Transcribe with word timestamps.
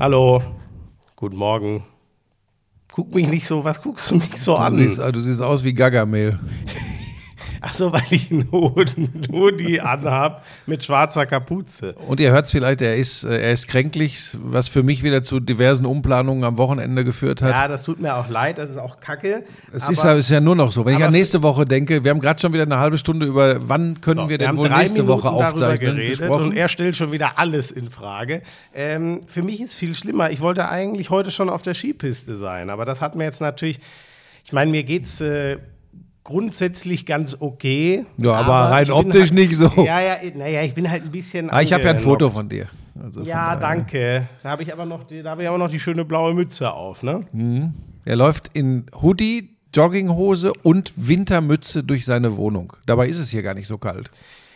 Hallo, 0.00 0.42
guten 1.14 1.36
Morgen. 1.36 1.82
Guck 2.90 3.14
mich 3.14 3.28
nicht 3.28 3.46
so, 3.46 3.62
was 3.64 3.82
guckst 3.82 4.10
du 4.10 4.14
mich 4.16 4.34
so 4.38 4.52
Du 4.54 4.58
an? 4.58 4.76
siehst, 4.76 4.98
du 4.98 5.20
siehst 5.20 5.42
aus 5.42 5.62
wie 5.62 5.74
Gargamel. 5.74 6.38
Ach 7.60 7.74
so, 7.74 7.92
weil 7.92 8.02
ich 8.10 8.30
einen 8.30 8.48
Hoodie 9.30 9.80
anhab 9.80 10.44
mit 10.66 10.84
schwarzer 10.84 11.26
Kapuze. 11.26 11.94
Und 12.08 12.20
ihr 12.20 12.32
hört 12.32 12.46
es 12.46 12.52
vielleicht, 12.52 12.80
er 12.80 12.96
ist, 12.96 13.24
äh, 13.24 13.40
er 13.40 13.52
ist 13.52 13.68
kränklich, 13.68 14.36
was 14.42 14.68
für 14.68 14.82
mich 14.82 15.02
wieder 15.02 15.22
zu 15.22 15.40
diversen 15.40 15.86
Umplanungen 15.86 16.44
am 16.44 16.58
Wochenende 16.58 17.04
geführt 17.04 17.42
hat. 17.42 17.50
Ja, 17.50 17.68
das 17.68 17.84
tut 17.84 18.00
mir 18.00 18.16
auch 18.16 18.28
leid, 18.28 18.58
das 18.58 18.70
ist 18.70 18.76
auch 18.78 19.00
kacke. 19.00 19.42
es 19.72 19.88
ist, 19.88 20.02
ja- 20.04 20.14
ist 20.14 20.30
ja 20.30 20.40
nur 20.40 20.56
noch 20.56 20.72
so. 20.72 20.84
Wenn 20.84 20.96
ich 20.96 21.04
an 21.04 21.12
nächste 21.12 21.42
Woche 21.42 21.64
denke, 21.64 22.02
wir 22.04 22.10
haben 22.10 22.20
gerade 22.20 22.40
schon 22.40 22.52
wieder 22.52 22.62
eine 22.64 22.78
halbe 22.78 22.98
Stunde 22.98 23.26
über, 23.26 23.68
wann 23.68 24.00
können 24.00 24.20
wir 24.22 24.30
wir 24.30 24.38
denn 24.38 24.56
wohl 24.56 24.68
nächste 24.68 25.02
Minuten 25.02 25.22
Woche 25.24 25.30
aufzeichnen, 25.30 25.96
geredet 25.96 26.18
gesprochen. 26.20 26.44
und 26.50 26.56
er 26.56 26.68
stellt 26.68 26.96
schon 26.96 27.12
wieder 27.12 27.38
alles 27.38 27.70
in 27.70 27.90
Frage. 27.90 28.42
Ähm, 28.74 29.22
für 29.26 29.42
mich 29.42 29.60
ist 29.60 29.74
viel 29.74 29.94
schlimmer. 29.94 30.30
Ich 30.30 30.40
wollte 30.40 30.68
eigentlich 30.68 31.10
heute 31.10 31.30
schon 31.30 31.50
auf 31.50 31.62
der 31.62 31.74
Skipiste 31.74 32.36
sein, 32.36 32.70
aber 32.70 32.84
das 32.84 33.00
hat 33.00 33.14
mir 33.16 33.24
jetzt 33.24 33.40
natürlich. 33.40 33.80
Ich 34.44 34.52
meine, 34.52 34.70
mir 34.70 34.84
geht's 34.84 35.20
äh, 35.20 35.58
grundsätzlich 36.24 37.06
ganz 37.06 37.36
okay. 37.38 38.06
Ja, 38.16 38.32
aber 38.32 38.70
rein 38.70 38.82
ich 38.82 38.88
bin 38.88 38.96
optisch 38.96 39.20
halt, 39.20 39.34
nicht 39.34 39.56
so. 39.56 39.70
Ja, 39.76 40.00
ja, 40.00 40.16
naja, 40.34 40.62
ich 40.62 40.74
bin 40.74 40.90
halt 40.90 41.04
ein 41.04 41.10
bisschen. 41.10 41.50
ah, 41.50 41.60
ich 41.60 41.72
habe 41.72 41.82
ja 41.84 41.90
ein. 41.90 41.98
Foto 41.98 42.30
von 42.30 42.48
dir. 42.48 42.66
Also 43.02 43.22
Ja, 43.22 43.52
von 43.52 43.60
danke. 43.60 44.28
Da 44.42 44.50
habe 44.50 44.62
ich 44.62 44.72
aber 44.72 44.84
noch 44.84 45.04
die, 45.04 45.22
da 45.22 45.30
habe 45.30 45.42
ich 45.42 45.48
aber 45.48 45.58
noch 45.58 45.70
die 45.70 45.80
schöne 45.80 46.04
blaue 46.04 46.34
Mütze 46.34 46.72
auf, 46.72 47.02
ne? 47.02 47.20
Er 48.04 48.16
läuft 48.16 48.50
in 48.52 48.86
Hoodie, 49.00 49.56
Jogginghose 49.74 50.52
und 50.62 50.92
Wintermütze 50.96 51.84
durch 51.84 52.04
seine 52.04 52.36
Wohnung. 52.36 52.72
Dabei 52.86 53.08
ist 53.08 53.18
es 53.18 53.30
hier 53.30 53.42
gar 53.42 53.54
nicht 53.54 53.68
so 53.68 53.78
kalt. 53.78 54.10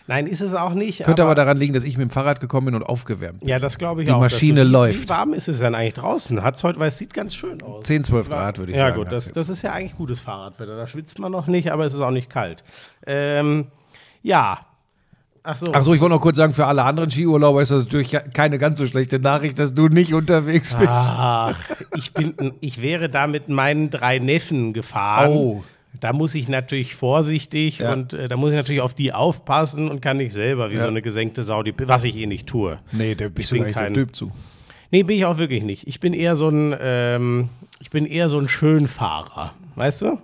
Nein, 0.07 0.27
ist 0.27 0.43
es 0.43 0.53
auch 0.53 0.75
nicht. 0.75 1.03
Könnte 1.05 1.23
aber, 1.23 1.35
daran 1.35 1.57
liegen, 1.57 1.73
dass 1.73 1.83
ich 1.85 1.97
mit 1.97 2.09
dem 2.09 2.11
Fahrrad 2.11 2.39
gekommen 2.41 2.67
bin 2.67 2.75
und 2.75 2.83
aufgewärmt. 2.83 3.43
ja, 3.43 3.59
das 3.59 3.79
glaube 3.79 4.03
ich 4.03 4.07
Die 4.09 4.13
auch. 4.13 4.23
dass 4.23 4.33
Maschine 4.35 4.65
du- 4.65 4.71
läuft. 4.71 5.05
Wie 5.05 5.09
warm 5.09 5.33
ist 5.33 5.49
es 5.49 5.61
denn 5.61 5.75
eigentlich 5.75 5.95
draußen? 5.95 6.43
Hat's 6.43 6.63
heute, 6.63 6.79
weil 6.79 6.89
es 6.89 6.99
sieht 6.99 7.15
ganz 7.15 7.35
schön 7.35 7.63
aus. 7.63 7.85
10, 7.85 8.05
12 8.05 8.29
Grad 8.29 8.59
würde 8.59 8.73
ich 8.73 8.79
ja, 8.79 8.89
sagen. 8.89 8.99
gut, 8.99 9.07
hat's 9.07 9.25
das, 9.27 9.33
das 9.33 9.49
ist 9.49 9.63
ja 9.63 9.73
eigentlich 9.73 9.97
gutes 9.97 10.21
Fahrradwetter. 10.21 10.77
Da 10.77 10.87
schwitzt 10.87 11.19
man 11.19 11.33
noch 11.33 11.47
nicht, 11.47 11.73
aber 11.73 11.87
es 11.87 11.95
ist 11.95 12.03
auch 12.03 12.11
nicht 12.11 12.29
kalt. 12.29 12.65
Ähm, 13.07 13.69
ja. 14.23 14.59
Ach 15.43 15.57
so. 15.57 15.67
Ach 15.75 15.83
so, 15.83 15.93
ich 15.93 16.01
wollte 16.01 16.15
noch 16.15 16.23
kurz 16.23 16.39
sagen, 16.39 16.55
für 16.55 16.65
alle 16.67 16.85
anderen 16.85 17.11
Skiurlauber 17.11 17.61
ist 17.61 17.71
das 17.71 17.85
natürlich 17.85 18.17
keine 18.33 18.59
ganz 18.59 18.79
so 18.79 18.87
schlechte 18.87 19.19
Nachricht, 19.19 19.59
dass 19.59 19.75
du 19.75 19.89
nicht 19.89 20.15
unterwegs 20.15 20.75
bist. 20.75 20.89
Ach, 20.91 21.59
ich, 21.97 22.15
bin, 22.15 22.55
ich 22.61 22.81
wäre 22.81 23.11
da 23.11 23.27
mit 23.27 23.51
meinen 23.51 23.91
drei 23.91 24.19
Neffen 24.19 24.73
gefahren. 24.73 25.31
Oh. 25.33 25.65
Da 26.01 26.13
muss 26.13 26.35
ich 26.35 26.49
natürlich 26.49 26.95
vorsichtig 26.97 27.79
Ja. 27.79 27.93
und 27.93 28.13
äh, 28.13 28.29
da 28.29 28.37
muss 28.37 28.51
ich 28.51 28.57
natürlich 28.57 28.81
auf 28.81 28.95
die 28.95 29.13
aufpassen 29.13 29.89
und 29.89 30.01
kann 30.03 30.17
nicht 30.19 30.33
selber 30.33 30.71
wie 30.71 30.75
Ja. 30.75 30.83
so 30.83 30.89
eine 30.89 31.03
gesenkte 31.03 31.43
Sau, 31.43 31.63
die, 31.63 31.73
was 31.87 32.05
ich 32.05 32.17
eh 32.17 32.27
nicht 32.27 32.47
tue. 32.47 32.79
Nee, 32.93 33.15
der 33.15 33.29
bist 33.29 33.51
bin 33.51 33.59
du 33.61 33.65
der 33.65 33.73
kein- 33.73 33.95
Typ 33.95 34.15
zu. 34.15 34.31
Nee, 34.91 35.03
bin 35.03 35.17
ich 35.17 35.25
auch 35.25 35.39
wirklich 35.39 35.63
nicht. 35.63 35.87
Ich 35.87 36.01
bin 36.01 36.13
eher 36.15 36.37
so 36.37 36.49
ein, 36.49 36.75
ähm, 36.81 37.49
ich 37.81 37.91
bin 37.91 38.07
eher 38.07 38.29
so 38.29 38.39
ein 38.39 38.49
Schönfahrer, 38.49 39.53
weißt 39.77 40.03
du? 40.03 40.19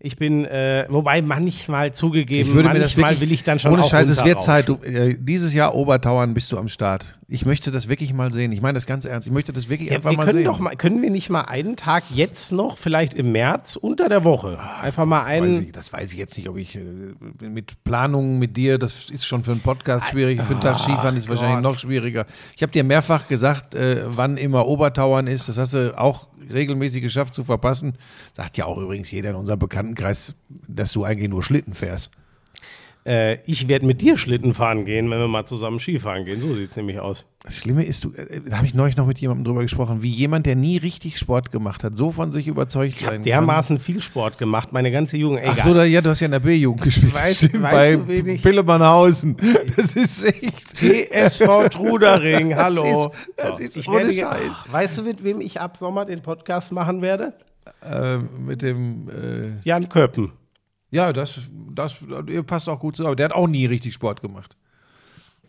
Ich 0.00 0.16
bin, 0.16 0.44
äh, 0.44 0.86
wobei 0.88 1.20
manchmal 1.22 1.92
zugegeben, 1.92 2.48
Ich 2.48 2.54
würde 2.54 2.68
manchmal 2.68 3.04
wirklich, 3.10 3.20
will 3.20 3.32
ich 3.32 3.42
dann 3.44 3.58
schon 3.58 3.72
ohne 3.72 3.82
auch 3.82 3.90
Scheiß, 3.90 4.08
es 4.08 4.24
wird. 4.24 4.40
Zeit. 4.40 4.68
Du, 4.68 4.74
äh, 4.84 5.16
dieses 5.18 5.52
Jahr 5.52 5.74
Obertauern 5.74 6.34
bist 6.34 6.52
du 6.52 6.58
am 6.58 6.68
Start. 6.68 7.17
Ich 7.30 7.44
möchte 7.44 7.70
das 7.70 7.90
wirklich 7.90 8.14
mal 8.14 8.32
sehen. 8.32 8.52
Ich 8.52 8.62
meine 8.62 8.72
das 8.76 8.86
ganz 8.86 9.04
ernst. 9.04 9.26
Ich 9.28 9.32
möchte 9.34 9.52
das 9.52 9.68
wirklich 9.68 9.90
Ja, 9.90 9.96
einfach 9.96 10.10
wir 10.10 10.16
mal 10.16 10.24
können 10.24 10.38
sehen. 10.38 10.44
doch 10.46 10.60
mal, 10.60 10.74
können 10.76 11.02
wir 11.02 11.10
nicht 11.10 11.28
mal 11.28 11.42
einen 11.42 11.76
Tag 11.76 12.04
jetzt 12.08 12.52
noch, 12.52 12.78
vielleicht 12.78 13.12
im 13.12 13.32
März, 13.32 13.76
unter 13.76 14.08
der 14.08 14.24
Woche, 14.24 14.58
einfach 14.80 15.04
mal 15.04 15.20
weiß 15.26 15.26
einen. 15.26 15.62
ich, 15.64 15.72
das 15.72 15.92
weiß 15.92 16.10
ich 16.14 16.18
jetzt 16.18 16.38
nicht, 16.38 16.48
ob 16.48 16.56
ich 16.56 16.76
äh, 16.76 16.80
mit 17.46 17.84
Planungen 17.84 18.38
mit 18.38 18.56
dir, 18.56 18.78
das 18.78 19.10
ist 19.10 19.26
schon 19.26 19.44
für 19.44 19.52
einen 19.52 19.60
Podcast 19.60 20.08
schwierig, 20.08 20.40
für 20.42 20.52
einen 20.54 20.62
Tag 20.62 20.80
Skifahren 20.80 21.18
ist 21.18 21.28
wahrscheinlich 21.28 21.56
Gott. 21.56 21.74
noch 21.74 21.78
schwieriger. 21.78 22.24
Ich 22.56 22.62
habe 22.62 22.72
dir 22.72 22.82
mehrfach 22.82 23.28
gesagt, 23.28 23.74
äh, 23.74 24.04
wann 24.06 24.38
immer 24.38 24.66
Obertauern 24.66 25.26
ist, 25.26 25.50
das 25.50 25.58
hast 25.58 25.74
du 25.74 25.98
auch 25.98 26.28
regelmäßig 26.50 27.02
geschafft 27.02 27.34
zu 27.34 27.44
verpassen. 27.44 27.98
Sagt 28.32 28.56
ja 28.56 28.64
auch 28.64 28.78
übrigens 28.78 29.10
jeder 29.10 29.28
in 29.30 29.36
unserem 29.36 29.58
Bekanntenkreis, 29.58 30.34
dass 30.66 30.92
du 30.94 31.04
eigentlich 31.04 31.28
nur 31.28 31.42
Schlitten 31.42 31.74
fährst. 31.74 32.10
Äh, 33.08 33.38
ich 33.46 33.68
werde 33.68 33.86
mit 33.86 34.02
dir 34.02 34.18
Schlitten 34.18 34.52
fahren 34.52 34.84
gehen, 34.84 35.10
wenn 35.10 35.18
wir 35.18 35.28
mal 35.28 35.46
zusammen 35.46 35.80
Skifahren 35.80 36.26
gehen. 36.26 36.42
So 36.42 36.54
sieht 36.54 36.68
es 36.68 36.76
nämlich 36.76 37.00
aus. 37.00 37.24
Das 37.42 37.54
Schlimme 37.56 37.82
ist, 37.84 38.04
du, 38.04 38.12
äh, 38.12 38.42
da 38.46 38.58
habe 38.58 38.66
ich 38.66 38.74
neulich 38.74 38.98
noch 38.98 39.06
mit 39.06 39.18
jemandem 39.18 39.44
drüber 39.44 39.62
gesprochen, 39.62 40.02
wie 40.02 40.10
jemand, 40.10 40.44
der 40.44 40.56
nie 40.56 40.76
richtig 40.76 41.18
Sport 41.18 41.50
gemacht 41.50 41.84
hat, 41.84 41.96
so 41.96 42.10
von 42.10 42.32
sich 42.32 42.46
überzeugt 42.48 42.98
sein 42.98 43.08
kann. 43.14 43.22
Dermaßen 43.22 43.78
viel 43.78 44.02
Sport 44.02 44.36
gemacht, 44.36 44.74
meine 44.74 44.90
ganze 44.92 45.16
Jugend. 45.16 45.40
Egal. 45.40 45.54
Ach 45.58 45.64
so, 45.64 45.72
da, 45.72 45.84
ja, 45.84 46.02
du 46.02 46.10
hast 46.10 46.20
ja 46.20 46.26
in 46.26 46.32
der 46.32 46.40
B-Jugend 46.40 46.82
gespielt. 46.82 47.14
Weißt- 47.14 47.46
Stimmt, 47.48 47.62
weißt 47.62 48.06
bei 48.06 48.20
du, 48.20 48.30
ich- 48.32 48.42
Pillemannhausen. 48.42 49.36
Das 49.74 49.92
ist 49.96 50.24
echt. 50.26 50.76
TSV 50.76 51.70
Trudering, 51.70 52.54
hallo. 52.56 53.06
ist- 53.06 53.36
das 53.38 53.60
ist 53.60 53.76
ich 53.78 53.88
ohne 53.88 54.12
Scheiß. 54.12 54.50
Ach, 54.50 54.70
weißt 54.72 54.98
du, 54.98 55.02
mit 55.04 55.24
wem 55.24 55.40
ich 55.40 55.58
ab 55.60 55.78
Sommer 55.78 56.04
den 56.04 56.20
Podcast 56.20 56.72
machen 56.72 57.00
werde? 57.00 57.32
Äh, 57.90 58.18
mit 58.18 58.60
dem, 58.60 59.08
äh, 59.08 59.66
Jan 59.66 59.88
Köppen. 59.88 60.32
Ja, 60.90 61.12
das, 61.12 61.38
das 61.74 61.94
ihr 62.26 62.42
passt 62.42 62.68
auch 62.68 62.78
gut 62.80 62.96
zusammen. 62.96 63.16
Der 63.16 63.26
hat 63.26 63.32
auch 63.32 63.46
nie 63.46 63.66
richtig 63.66 63.94
Sport 63.94 64.20
gemacht. 64.22 64.56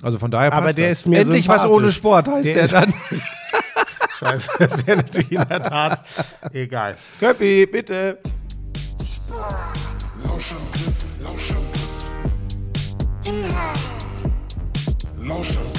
Also 0.01 0.17
von 0.17 0.31
daher 0.31 0.49
passt 0.51 0.63
Aber 0.63 0.73
der 0.73 0.89
das. 0.89 0.99
ist 0.99 1.07
mir 1.07 1.19
Endlich 1.19 1.47
was 1.47 1.65
ohne 1.65 1.91
Sport 1.91 2.27
heißt 2.27 2.45
Der 2.45 2.67
der, 2.67 2.81
dann. 2.81 2.93
Scheiße, 4.19 4.49
das 4.59 4.85
wäre 4.87 4.97
natürlich 4.97 5.31
in 5.31 5.47
der 5.47 5.63
Tat 5.63 6.03
egal. 6.53 6.95
Köppi, 7.19 7.65
bitte. 7.65 8.17
Lauschangriff, 10.23 11.05
Lauschangriff. 11.23 12.05
Inhalt, 13.23 13.79
Lauschangriff, 15.21 15.78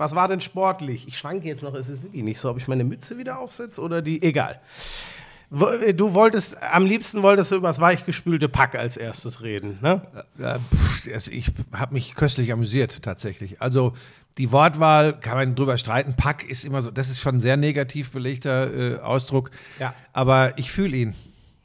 was 0.00 0.14
war 0.14 0.28
denn 0.28 0.40
sportlich? 0.40 1.06
Ich 1.06 1.18
schwanke 1.18 1.46
jetzt 1.46 1.62
noch, 1.62 1.74
es 1.74 1.90
ist 1.90 2.02
wirklich 2.02 2.22
nicht 2.24 2.40
so, 2.40 2.48
ob 2.48 2.56
ich 2.56 2.66
meine 2.68 2.84
Mütze 2.84 3.18
wieder 3.18 3.38
aufsetze 3.38 3.82
oder 3.82 4.00
die. 4.00 4.22
Egal. 4.22 4.58
Äh, 5.52 5.92
Du 5.92 6.14
wolltest, 6.14 6.56
am 6.62 6.86
liebsten 6.86 7.22
wolltest 7.22 7.52
du 7.52 7.56
über 7.56 7.68
das 7.68 7.80
weichgespülte 7.80 8.48
Pack 8.48 8.76
als 8.76 8.96
erstes 8.96 9.42
reden, 9.42 9.78
ne? 9.82 10.00
Ja, 10.38 10.58
pff, 10.58 11.08
also 11.12 11.30
ich 11.32 11.50
habe 11.72 11.92
mich 11.92 12.14
köstlich 12.14 12.50
amüsiert 12.52 13.02
tatsächlich. 13.02 13.60
Also 13.60 13.92
die 14.38 14.52
Wortwahl 14.52 15.18
kann 15.20 15.36
man 15.36 15.54
drüber 15.54 15.76
streiten. 15.76 16.14
Pack 16.16 16.48
ist 16.48 16.64
immer 16.64 16.80
so, 16.80 16.90
das 16.90 17.10
ist 17.10 17.20
schon 17.20 17.36
ein 17.36 17.40
sehr 17.40 17.58
negativ 17.58 18.10
belegter 18.12 18.72
äh, 18.72 18.98
Ausdruck. 19.00 19.50
Ja. 19.78 19.92
Aber 20.14 20.56
ich 20.56 20.70
fühle 20.70 20.96
ihn. 20.96 21.14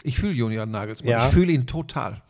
Ich 0.04 0.18
fühle 0.18 0.34
Julian 0.34 0.72
Nagelsmann. 0.72 1.12
Ja. 1.12 1.26
Ich 1.28 1.34
fühle 1.34 1.54
ihn 1.54 1.68
total. 1.68 2.22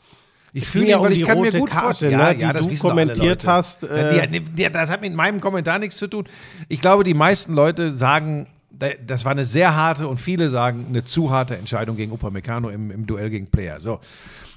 Ich 0.58 0.68
fühle 0.68 0.88
ja 0.88 0.98
um 1.00 1.12
ich 1.12 1.18
die 1.18 1.24
kann 1.24 1.42
mir 1.42 1.52
gut 1.52 1.70
Karte, 1.70 1.86
vorstellen, 1.86 2.18
ne, 2.18 2.34
die 2.36 2.46
du 2.46 2.70
wissen 2.70 2.88
doch 2.88 2.96
alle 2.96 3.06
kommentiert 3.08 3.46
hast, 3.46 3.84
Ja, 3.84 3.90
äh, 3.90 4.28
die, 4.28 4.40
die, 4.40 4.72
das 4.72 4.90
hat 4.90 5.02
mit 5.02 5.14
meinem 5.14 5.42
Kommentar 5.42 5.80
nichts 5.80 5.98
zu 5.98 6.08
tun. 6.08 6.26
Ich 6.70 6.80
glaube, 6.80 7.04
die 7.04 7.14
meisten 7.14 7.54
Leute 7.54 7.94
sagen, 7.94 8.48
da- 8.72 8.88
das 9.06 9.26
war 9.26 9.34
eine 9.34 9.44
sehr 9.44 9.76
harte 9.76 10.08
und 10.08 10.18
viele 10.18 10.50
sagen 10.50 10.86
eine 10.88 11.04
zu 11.04 11.30
harte 11.30 11.58
Entscheidung 11.58 11.98
gegen 11.98 12.14
Upamecano 12.14 12.70
im, 12.70 12.90
im 12.90 13.06
Duell 13.06 13.30
gegen 13.30 13.48
Player. 13.48 13.82
So. 13.82 14.00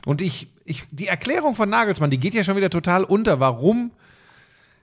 Und 0.07 0.21
ich, 0.21 0.47
ich, 0.65 0.85
die 0.93 1.09
Erklärung 1.09 1.57
von 1.57 1.69
Nagelsmann, 1.69 2.11
die 2.11 2.19
geht 2.19 2.35
ja 2.35 2.45
schon 2.45 2.57
wieder 2.57 2.71
total 2.71 3.03
unter, 3.03 3.41
warum 3.41 3.91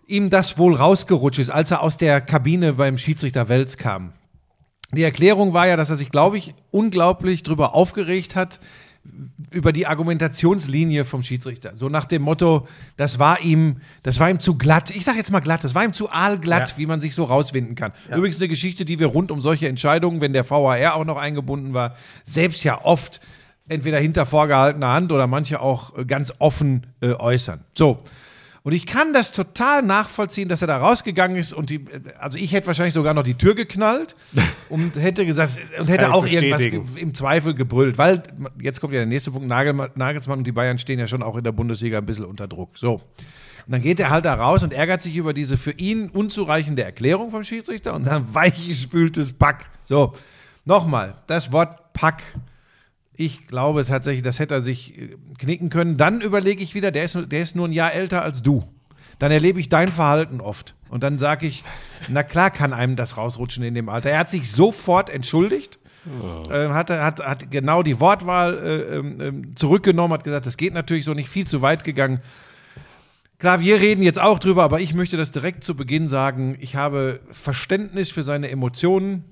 ihm 0.08 0.30
das 0.30 0.58
wohl 0.58 0.76
rausgerutscht 0.76 1.40
ist, 1.40 1.50
als 1.50 1.72
er 1.72 1.82
aus 1.82 1.96
der 1.96 2.20
Kabine 2.20 2.74
beim 2.74 2.98
Schiedsrichter 2.98 3.48
Welz 3.48 3.78
kam. 3.78 4.12
Die 4.92 5.04
Erklärung 5.04 5.54
war 5.54 5.66
ja, 5.66 5.78
dass 5.78 5.90
er 5.90 5.96
sich, 5.96 6.12
glaube 6.12 6.38
ich, 6.38 6.54
unglaublich 6.72 7.42
drüber 7.44 7.74
aufgeregt 7.74 8.36
hat, 8.36 8.60
über 9.52 9.72
die 9.72 9.88
Argumentationslinie 9.88 11.06
vom 11.06 11.24
Schiedsrichter. 11.24 11.74
So 11.75 11.88
nach 11.90 12.06
dem 12.06 12.22
Motto, 12.22 12.68
das 12.98 13.19
war 13.19 13.42
ihm, 13.42 13.78
das 14.04 14.19
war 14.19 14.30
ihm 14.30 14.40
zu 14.40 14.57
glatt. 14.57 14.90
Ich 14.92 15.06
sage 15.06 15.18
jetzt 15.18 15.31
mal 15.31 15.40
glatt, 15.40 15.63
das 15.63 15.75
war 15.75 15.84
ihm 15.84 15.94
zu 15.94 16.10
aalglatt, 16.10 16.72
Ja. 16.72 16.78
wie 16.78 16.86
man 16.86 17.00
sich 17.00 17.16
so 17.16 17.24
rauswinden 17.24 17.75
kann. 17.75 17.94
Übrigens 18.13 18.40
eine 18.40 18.48
Geschichte, 18.50 18.86
die 18.86 19.00
wir 19.00 19.07
rund 19.07 19.31
um 19.31 19.42
solche 19.42 19.68
Entscheidungen, 19.68 20.22
wenn 20.22 20.34
der 20.34 20.50
VAR 20.50 20.96
auch 20.96 21.06
noch 21.06 21.18
eingebunden 21.18 21.74
war, 21.74 21.96
selbst 22.24 22.63
ja 22.63 22.84
oft 22.84 23.22
entweder 23.68 24.00
hinter 24.00 24.25
vorgehaltener 24.25 24.90
Hand 24.94 25.12
oder 25.12 25.28
manche 25.28 25.60
auch 25.60 25.98
äh, 25.98 26.06
ganz 26.06 26.34
offen 26.40 26.88
äh, 27.02 27.13
äußern. 27.13 27.62
So. 27.75 28.00
Und 28.66 28.72
ich 28.72 28.88
kann 28.88 29.14
das 29.14 29.32
total 29.32 29.84
nachvollziehen, 29.84 30.50
dass 30.50 30.64
er 30.64 30.68
da 30.68 30.78
rausgegangen 30.78 31.38
ist 31.38 31.54
und 31.54 31.70
die, 31.70 31.86
also 32.18 32.40
ich 32.40 32.52
hätte 32.52 32.66
wahrscheinlich 32.66 32.96
sogar 32.96 33.14
noch 33.14 33.22
die 33.22 33.36
Tür 33.36 33.54
geknallt 33.54 34.16
und 34.70 34.96
hätte 34.96 35.24
gesagt, 35.24 35.60
und 35.80 35.88
hätte 35.88 36.12
auch 36.12 36.26
irgendwas 36.26 36.66
im 36.66 37.14
Zweifel 37.14 37.54
gebrüllt, 37.54 38.00
weil 38.00 38.24
jetzt 38.60 38.82
kommt 38.82 38.94
ja 38.94 39.02
der 39.02 39.06
nächste 39.06 39.30
Punkt, 39.30 39.48
Nagel, 39.48 39.92
Nagelsmann 39.94 40.40
und 40.40 40.48
die 40.48 40.52
Bayern 40.52 40.80
stehen 40.80 40.98
ja 40.98 41.06
schon 41.06 41.22
auch 41.22 41.36
in 41.36 41.44
der 41.44 41.52
Bundesliga 41.52 42.00
ein 42.00 42.08
bisschen 42.08 42.26
unter 42.26 42.48
Druck. 42.48 42.76
So. 42.76 42.94
Und 42.94 43.72
dann 43.72 43.84
geht 43.84 44.00
er 44.00 44.10
halt 44.10 44.26
da 44.26 44.34
raus 44.34 44.64
und 44.64 44.74
ärgert 44.74 45.04
sich 45.04 45.16
über 45.16 45.36
diese 45.36 45.58
für 45.58 45.74
ihn 45.74 46.10
unzureichende 46.10 46.84
Erklärung 46.84 47.30
vom 47.30 47.44
Schiedsrichter 47.44 47.94
und 47.94 48.06
sein 48.06 48.26
weichgespültes 48.34 49.34
Pack. 49.34 49.68
So, 49.84 50.14
nochmal, 50.66 51.14
das 51.28 51.52
Wort 51.52 51.94
Pack 51.94 52.24
ich 53.18 53.48
glaube 53.48 53.86
tatsächlich, 53.86 54.24
das 54.24 54.40
hätte 54.40 54.56
er 54.56 54.62
sich 54.62 55.00
äh, 55.00 55.16
knicken 55.38 55.70
können. 55.70 55.98
Dann 55.98 56.22
überlege 56.22 56.64
ich 56.64 56.76
wieder, 56.76 56.92
der 56.92 57.06
ist, 57.06 57.18
der 57.32 57.42
ist 57.42 57.56
nur 57.56 57.68
ein 57.68 57.72
Jahr 57.72 57.94
älter 57.94 58.22
als 58.22 58.42
du. 58.42 58.64
Dann 59.20 59.32
erlebe 59.32 59.60
ich 59.60 59.70
dein 59.70 59.92
Verhalten 59.92 60.42
oft. 60.42 60.76
Und 60.90 61.04
dann 61.04 61.18
sage 61.20 61.48
ich, 61.48 61.64
na 62.10 62.24
klar 62.24 62.52
kann 62.52 62.74
einem 62.74 62.96
das 62.96 63.18
rausrutschen 63.18 63.64
in 63.64 63.74
dem 63.74 63.90
Alter. 63.90 64.10
Er 64.10 64.20
hat 64.20 64.32
sich 64.32 64.52
sofort 64.52 65.10
entschuldigt. 65.10 65.80
Äh, 66.50 66.70
hat, 66.70 66.92
hat, 66.92 67.20
hat 67.20 67.50
genau 67.50 67.82
die 67.82 68.00
Wortwahl 68.00 68.58
äh, 68.58 68.98
ähm, 68.98 69.22
ähm, 69.22 69.56
zurückgenommen, 69.56 70.14
hat 70.14 70.24
gesagt, 70.24 70.46
das 70.46 70.56
geht 70.56 70.74
natürlich 70.74 71.04
so 71.04 71.16
nicht 71.16 71.30
viel 71.30 71.48
zu 71.48 71.64
weit 71.64 71.84
gegangen. 71.84 72.22
Klar, 73.40 73.60
wir 73.60 73.80
reden 73.80 74.04
jetzt 74.04 74.22
auch 74.22 74.38
drüber, 74.38 74.64
aber 74.64 74.82
ich 74.82 74.94
möchte 74.94 75.18
das 75.18 75.32
direkt 75.32 75.64
zu 75.64 75.76
Beginn 75.76 76.08
sagen. 76.08 76.58
Ich 76.60 76.76
habe 76.76 77.22
Verständnis 77.32 78.12
für 78.12 78.22
seine 78.22 78.52
Emotionen 78.52 79.24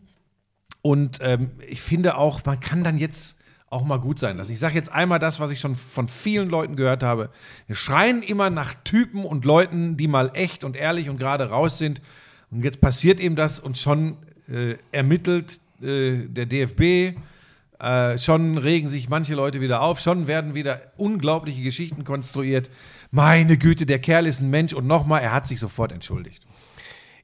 und 0.81 1.19
ähm, 1.21 1.51
ich 1.69 1.81
finde 1.81 2.17
auch, 2.17 2.43
man 2.43 2.59
kann 2.59 2.83
dann 2.83 2.97
jetzt 2.97 3.37
auch 3.73 3.83
mal 3.83 3.97
gut 3.97 4.19
sein 4.19 4.37
lassen. 4.37 4.53
Ich 4.53 4.59
sage 4.59 4.75
jetzt 4.75 4.91
einmal 4.91 5.19
das, 5.19 5.39
was 5.39 5.51
ich 5.51 5.59
schon 5.59 5.75
von 5.75 6.07
vielen 6.07 6.49
Leuten 6.49 6.75
gehört 6.75 7.03
habe. 7.03 7.29
Wir 7.67 7.75
schreien 7.75 8.21
immer 8.21 8.49
nach 8.49 8.75
Typen 8.83 9.25
und 9.25 9.43
Leuten, 9.45 9.97
die 9.97 10.07
mal 10.07 10.31
echt 10.33 10.63
und 10.63 10.77
ehrlich 10.77 11.09
und 11.09 11.17
gerade 11.17 11.49
raus 11.49 11.77
sind. 11.77 12.01
Und 12.51 12.63
jetzt 12.63 12.79
passiert 12.79 13.19
eben 13.19 13.35
das 13.35 13.59
und 13.59 13.77
schon 13.77 14.17
äh, 14.47 14.75
ermittelt 14.91 15.59
äh, 15.81 16.27
der 16.27 16.45
DFB. 16.45 17.17
Äh, 17.79 18.17
schon 18.17 18.57
regen 18.57 18.87
sich 18.87 19.09
manche 19.09 19.33
Leute 19.33 19.59
wieder 19.59 19.81
auf, 19.81 19.99
schon 19.99 20.27
werden 20.27 20.53
wieder 20.53 20.81
unglaubliche 20.95 21.63
Geschichten 21.63 22.03
konstruiert. 22.05 22.69
Meine 23.11 23.57
Güte, 23.57 23.85
der 23.85 23.99
Kerl 23.99 24.27
ist 24.27 24.39
ein 24.39 24.49
Mensch 24.49 24.73
und 24.73 24.87
nochmal, 24.87 25.21
er 25.21 25.33
hat 25.33 25.47
sich 25.47 25.59
sofort 25.59 25.91
entschuldigt. 25.91 26.43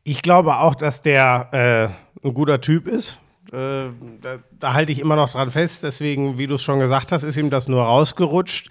Ich 0.04 0.22
glaube 0.22 0.58
auch, 0.58 0.76
dass 0.76 1.02
der 1.02 1.94
äh, 2.24 2.28
ein 2.28 2.34
guter 2.34 2.60
Typ 2.60 2.88
ist. 2.88 3.20
Äh, 3.52 3.90
da, 4.22 4.40
da 4.60 4.74
halte 4.74 4.92
ich 4.92 5.00
immer 5.00 5.16
noch 5.16 5.32
dran 5.32 5.50
fest. 5.50 5.84
Deswegen, 5.84 6.38
wie 6.38 6.48
du 6.48 6.56
es 6.56 6.62
schon 6.62 6.80
gesagt 6.80 7.12
hast, 7.12 7.24
ist 7.24 7.38
ihm 7.38 7.50
das 7.50 7.68
nur 7.68 7.84
rausgerutscht. 7.84 8.70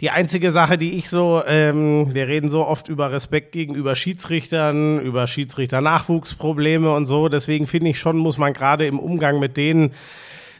Die 0.00 0.10
einzige 0.10 0.52
Sache, 0.52 0.78
die 0.78 0.92
ich 0.92 1.08
so, 1.10 1.42
ähm, 1.44 2.14
wir 2.14 2.28
reden 2.28 2.50
so 2.50 2.64
oft 2.64 2.88
über 2.88 3.10
Respekt 3.10 3.50
gegenüber 3.50 3.96
Schiedsrichtern, 3.96 5.00
über 5.00 5.26
Schiedsrichter-Nachwuchsprobleme 5.26 6.94
und 6.94 7.06
so. 7.06 7.28
Deswegen 7.28 7.66
finde 7.66 7.90
ich 7.90 7.98
schon, 7.98 8.16
muss 8.16 8.38
man 8.38 8.52
gerade 8.52 8.86
im 8.86 9.00
Umgang 9.00 9.40
mit 9.40 9.56
denen 9.56 9.92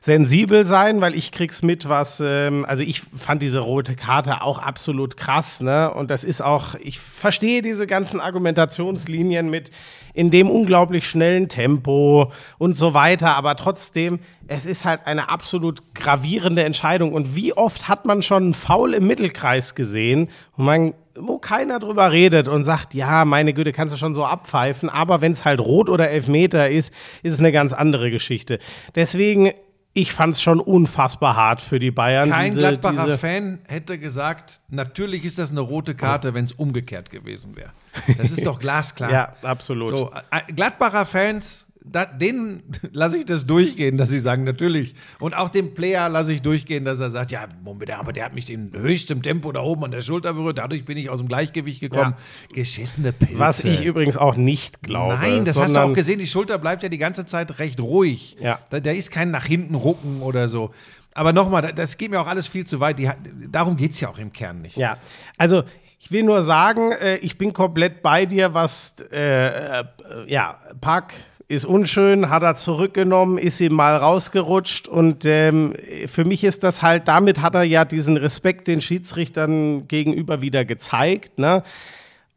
sensibel 0.01 0.65
sein, 0.65 1.01
weil 1.01 1.15
ich 1.15 1.33
krieg's 1.33 1.63
mit, 1.63 1.89
was, 1.89 2.23
ähm, 2.25 2.65
also 2.67 2.83
ich 2.83 3.03
fand 3.17 3.43
diese 3.43 3.61
rote 3.61 3.95
Karte 3.95 4.43
auch 4.43 4.59
absolut 4.59 5.17
krass, 5.17 5.61
ne? 5.61 5.93
Und 5.93 6.11
das 6.11 6.25
ist 6.25 6.41
auch, 6.41 6.75
ich 6.77 6.99
verstehe 7.01 7.63
diese 7.63 7.87
ganzen 7.87 8.21
Argumentationslinien 8.21 9.51
mit 9.51 9.71
in 10.15 10.31
dem 10.33 10.51
unglaublich 10.51 11.09
schnellen 11.09 11.49
Tempo 11.49 12.33
und 12.59 12.77
so 12.77 12.93
weiter, 12.93 13.37
aber 13.37 13.55
trotzdem, 13.55 14.19
es 14.49 14.67
ist 14.67 14.85
halt 14.85 15.07
eine 15.07 15.29
absolut 15.29 15.95
gravierende 15.95 16.65
Entscheidung. 16.65 17.13
Und 17.13 17.37
wie 17.37 17.53
oft 17.53 17.87
hat 17.87 18.05
man 18.05 18.23
schon 18.23 18.43
einen 18.43 18.55
Foul 18.55 18.95
im 18.95 19.07
Mittelkreis 19.07 19.77
gesehen, 19.77 20.29
wo 20.57 20.65
man 20.65 20.95
wo 21.21 21.39
keiner 21.39 21.79
drüber 21.79 22.13
redet 22.13 22.49
und 22.49 22.65
sagt, 22.65 22.95
ja, 22.95 23.25
meine 23.25 23.53
Güte, 23.53 23.73
kannst 23.73 23.95
du 23.95 23.99
schon 23.99 24.15
so 24.15 24.25
abpfeifen, 24.25 24.89
aber 24.89 25.21
wenn 25.21 25.33
es 25.33 25.45
halt 25.45 25.61
rot 25.61 25.89
oder 25.89 26.11
Elfmeter 26.11 26.69
ist, 26.69 26.93
ist 27.23 27.35
es 27.35 27.39
eine 27.41 27.53
ganz 27.53 27.73
andere 27.73 28.11
Geschichte. 28.11 28.59
Deswegen, 28.95 29.53
ich 29.99 30.13
fand 30.13 30.35
es 30.35 30.43
schon 30.43 30.61
unfassbar 30.61 31.37
hart 31.37 31.61
für 31.61 31.79
die 31.79 31.91
Bayern. 31.91 32.31
Kein 32.31 32.51
diese- 32.51 32.61
Gladbacher 32.61 33.05
diese- 33.05 33.19
Fan 33.19 33.59
hätte 33.67 33.99
gesagt, 33.99 34.61
natürlich 34.69 35.25
ist 35.25 35.39
das 35.39 35.51
eine 35.51 35.61
rote 35.61 35.95
Karte, 35.95 36.35
wenn 36.35 36.45
es 36.45 36.53
umgekehrt 36.53 37.11
gewesen 37.11 37.57
wäre. 37.57 37.71
Das 38.19 38.31
ist 38.31 38.45
doch 38.47 38.59
glasklar. 38.59 39.11
Ja, 39.11 39.33
absolut. 39.43 39.97
So, 39.97 40.11
äh, 40.31 40.53
Gladbacher 40.53 41.05
Fans, 41.07 41.67
da, 41.91 42.05
denen 42.05 42.63
lasse 42.93 43.19
ich 43.19 43.25
das 43.25 43.47
durchgehen, 43.47 43.97
dass 43.97 44.09
sie 44.09 44.19
sagen, 44.19 44.45
natürlich. 44.45 44.95
Und 45.21 45.37
auch 45.37 45.49
dem 45.49 45.75
Player 45.75 46.09
lasse 46.09 46.33
ich 46.33 46.43
durchgehen, 46.43 46.85
dass 46.85 46.99
er 47.01 47.11
sagt, 47.11 47.31
ja, 47.31 47.47
Moment, 47.63 47.91
aber 47.91 48.13
der 48.13 48.25
hat 48.25 48.35
mich 48.35 48.51
in 48.51 48.73
höchstem 48.73 49.23
Tempo 49.23 49.51
da 49.53 49.61
oben 49.61 49.85
an 49.85 49.91
der 49.91 50.03
Schulter 50.03 50.35
berührt, 50.35 50.59
dadurch 50.59 50.85
bin 50.85 50.97
ich 50.99 51.11
aus 51.11 51.19
dem 51.21 51.29
Gleichgewicht 51.29 51.81
gekommen. 51.81 52.15
Geschissene 52.55 53.13
Pilze. 53.13 53.39
Was 53.39 53.65
ich 53.65 53.85
übrigens 53.85 54.17
auch 54.17 54.37
nicht 54.37 54.83
glaube. 54.83 55.15
Nein, 55.15 55.45
das 55.45 55.57
hast 55.57 55.75
du 55.77 55.81
auch 55.81 55.93
gesehen. 55.93 56.19
Die 56.19 56.27
Schulter 56.27 56.59
bleibt 56.59 56.83
ja 56.83 56.89
die 56.89 56.99
ganze 56.99 57.27
Zeit 57.27 57.59
recht 57.59 57.81
ruhig. 57.81 58.37
Ja. 58.41 58.59
Da, 58.71 58.81
da 58.81 58.91
ist 58.91 59.11
kein 59.11 59.31
nach 59.31 59.45
hinten 59.45 59.75
rucken 59.75 60.23
oder 60.23 60.49
so. 60.49 60.71
Aber 61.15 61.33
nochmal, 61.33 61.63
da- 61.63 61.73
das 61.73 61.97
geht 61.99 62.11
mir 62.11 62.21
auch 62.21 62.27
alles 62.29 62.47
viel 62.47 62.67
zu 62.67 62.81
weit. 62.81 62.99
Die, 62.99 63.11
darum 63.51 63.77
geht 63.77 63.93
es 63.93 64.01
ja 64.01 64.09
auch 64.09 64.19
im 64.19 64.33
Kern 64.33 64.63
nicht. 64.63 64.77
Ja, 64.77 64.99
also 65.37 65.65
ich 66.01 66.13
will 66.13 66.23
nur 66.23 66.45
sagen, 66.45 66.93
äh, 66.93 67.17
ich 67.17 67.39
bin 67.39 67.53
komplett 67.53 68.03
bei 68.03 68.25
dir, 68.25 68.55
was, 68.55 68.95
äh, 69.13 69.81
äh, 69.81 69.85
ja, 70.27 70.57
Park 70.81 71.13
ist 71.49 71.65
unschön, 71.65 72.29
hat 72.29 72.43
er 72.43 72.57
zurückgenommen, 72.57 73.39
ist 73.39 73.61
ihm 73.61 73.73
mal 73.73 73.97
rausgerutscht 73.97 74.87
und 74.87 75.25
ähm, 75.25 75.73
für 76.07 76.27
mich 76.27 76.45
ist 76.45 76.63
das 76.63 76.83
halt, 76.83 77.09
damit 77.09 77.41
hat 77.41 77.55
er 77.55 77.63
ja 77.63 77.87
diesen 77.87 78.19
Respekt 78.19 78.69
den 78.69 78.83
Schiedsrichtern 78.83 79.89
gegenüber 79.89 80.43
wieder 80.43 80.67
gezeigt, 80.67 81.39
ne? 81.39 81.63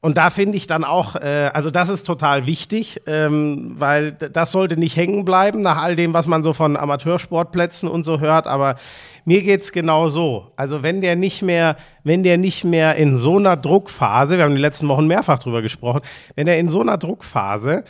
Und 0.04 0.18
da 0.18 0.32
finde 0.32 0.58
ich 0.58 0.66
dann 0.66 0.84
auch, 0.84 1.16
äh, 1.16 1.52
also 1.54 1.70
das 1.70 1.88
ist 1.88 2.06
total 2.06 2.48
wichtig, 2.48 3.02
ähm, 3.06 3.74
weil 3.78 4.14
das 4.14 4.52
sollte 4.52 4.76
nicht 4.76 4.96
hängen 4.96 5.26
bleiben 5.26 5.62
nach 5.62 5.80
all 5.80 5.96
dem, 5.96 6.12
was 6.14 6.26
man 6.26 6.42
so 6.42 6.54
von 6.54 6.76
Amateursportplätzen 6.76 7.88
und 7.88 8.04
so 8.04 8.20
hört. 8.20 8.48
Aber 8.48 8.78
mir 9.26 9.44
geht's 9.44 9.72
genau 9.72 10.10
so. 10.10 10.48
Also 10.56 10.82
wenn 10.82 11.02
der 11.02 11.16
nicht 11.16 11.44
mehr, 11.44 11.78
wenn 12.04 12.24
der 12.24 12.40
nicht 12.40 12.64
mehr 12.64 12.96
in 12.96 13.18
so 13.18 13.38
einer 13.38 13.56
Druckphase, 13.56 14.38
wir 14.38 14.46
haben 14.46 14.56
die 14.56 14.62
letzten 14.62 14.88
Wochen 14.88 15.06
mehrfach 15.06 15.38
drüber 15.38 15.62
gesprochen, 15.62 16.02
wenn 16.34 16.48
er 16.48 16.58
in 16.58 16.68
so 16.68 16.82
einer 16.82 16.98
Druckphase, 16.98 17.84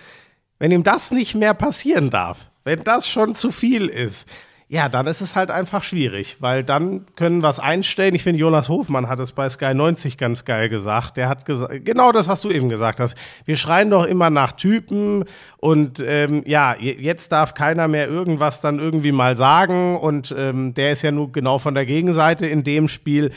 wenn 0.61 0.69
ihm 0.71 0.83
das 0.83 1.09
nicht 1.11 1.33
mehr 1.33 1.55
passieren 1.55 2.11
darf, 2.11 2.51
wenn 2.63 2.83
das 2.83 3.09
schon 3.09 3.33
zu 3.33 3.51
viel 3.51 3.87
ist, 3.87 4.27
ja, 4.67 4.87
dann 4.89 5.07
ist 5.07 5.19
es 5.19 5.35
halt 5.35 5.49
einfach 5.49 5.83
schwierig, 5.83 6.37
weil 6.39 6.63
dann 6.63 7.05
können 7.15 7.41
wir 7.41 7.49
es 7.49 7.59
einstellen. 7.59 8.13
Ich 8.15 8.23
finde, 8.23 8.39
Jonas 8.39 8.69
Hofmann 8.69 9.09
hat 9.09 9.19
es 9.19 9.31
bei 9.31 9.49
Sky 9.49 9.73
90 9.73 10.17
ganz 10.17 10.45
geil 10.45 10.69
gesagt. 10.69 11.17
Der 11.17 11.27
hat 11.27 11.45
gesagt, 11.45 11.83
genau 11.83 12.11
das, 12.13 12.27
was 12.29 12.39
du 12.41 12.51
eben 12.51 12.69
gesagt 12.69 12.99
hast. 13.01 13.17
Wir 13.43 13.57
schreien 13.57 13.89
doch 13.89 14.05
immer 14.05 14.29
nach 14.29 14.53
Typen 14.53 15.25
und 15.57 15.99
ähm, 16.05 16.43
ja, 16.45 16.75
je- 16.79 16.95
jetzt 17.01 17.31
darf 17.33 17.53
keiner 17.55 17.87
mehr 17.89 18.07
irgendwas 18.07 18.61
dann 18.61 18.77
irgendwie 18.79 19.11
mal 19.11 19.35
sagen 19.35 19.97
und 19.97 20.33
ähm, 20.37 20.73
der 20.75 20.93
ist 20.93 21.01
ja 21.01 21.11
nur 21.11 21.31
genau 21.33 21.57
von 21.57 21.73
der 21.73 21.85
Gegenseite 21.87 22.45
in 22.45 22.63
dem 22.63 22.87
Spiel. 22.87 23.31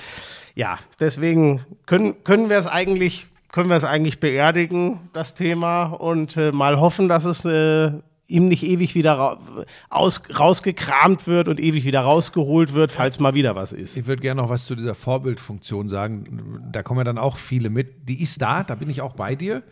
Ja, 0.55 0.79
deswegen 1.01 1.65
können, 1.87 2.23
können 2.23 2.49
wir 2.49 2.59
es 2.59 2.69
eigentlich 2.69 3.27
können 3.55 3.69
wir 3.71 3.77
es 3.77 3.85
eigentlich 3.85 4.19
beerdigen, 4.19 4.99
das 5.13 5.37
Thema, 5.37 5.85
und 5.85 6.37
äh, 6.37 6.51
mal 6.51 6.81
hoffen, 6.81 7.09
dass 7.09 7.25
es 7.25 7.45
äh, 7.45 7.93
ihm 8.27 8.49
nicht 8.49 8.65
ewig 8.65 8.97
wieder 8.97 9.13
ra 9.13 9.39
aus 9.91 10.23
rausgekramt 10.37 11.29
wird 11.29 11.47
und 11.47 11.61
ewig 11.61 11.85
wieder 11.85 12.01
rausgeholt 12.01 12.75
wird, 12.75 12.91
falls 12.91 13.21
mal 13.21 13.35
wieder 13.35 13.55
was 13.55 13.71
ist. 13.71 13.97
Ich 13.97 14.09
würde 14.09 14.23
gerne 14.23 14.43
noch 14.43 14.49
was 14.49 14.65
zu 14.65 14.75
dieser 14.75 14.97
Vorbildfunktion 14.97 15.89
sagen. 15.89 16.65
Da 16.73 16.83
kommen 16.83 16.99
ja 16.99 17.05
dann 17.05 17.17
auch 17.17 17.37
viele 17.37 17.71
mit. 17.71 18.09
Die 18.09 18.21
ist 18.21 18.43
da, 18.43 18.65
da 18.65 18.75
bin 18.75 18.91
ich 18.91 19.03
auch 19.03 19.13
bei 19.13 19.37
dir. 19.37 19.63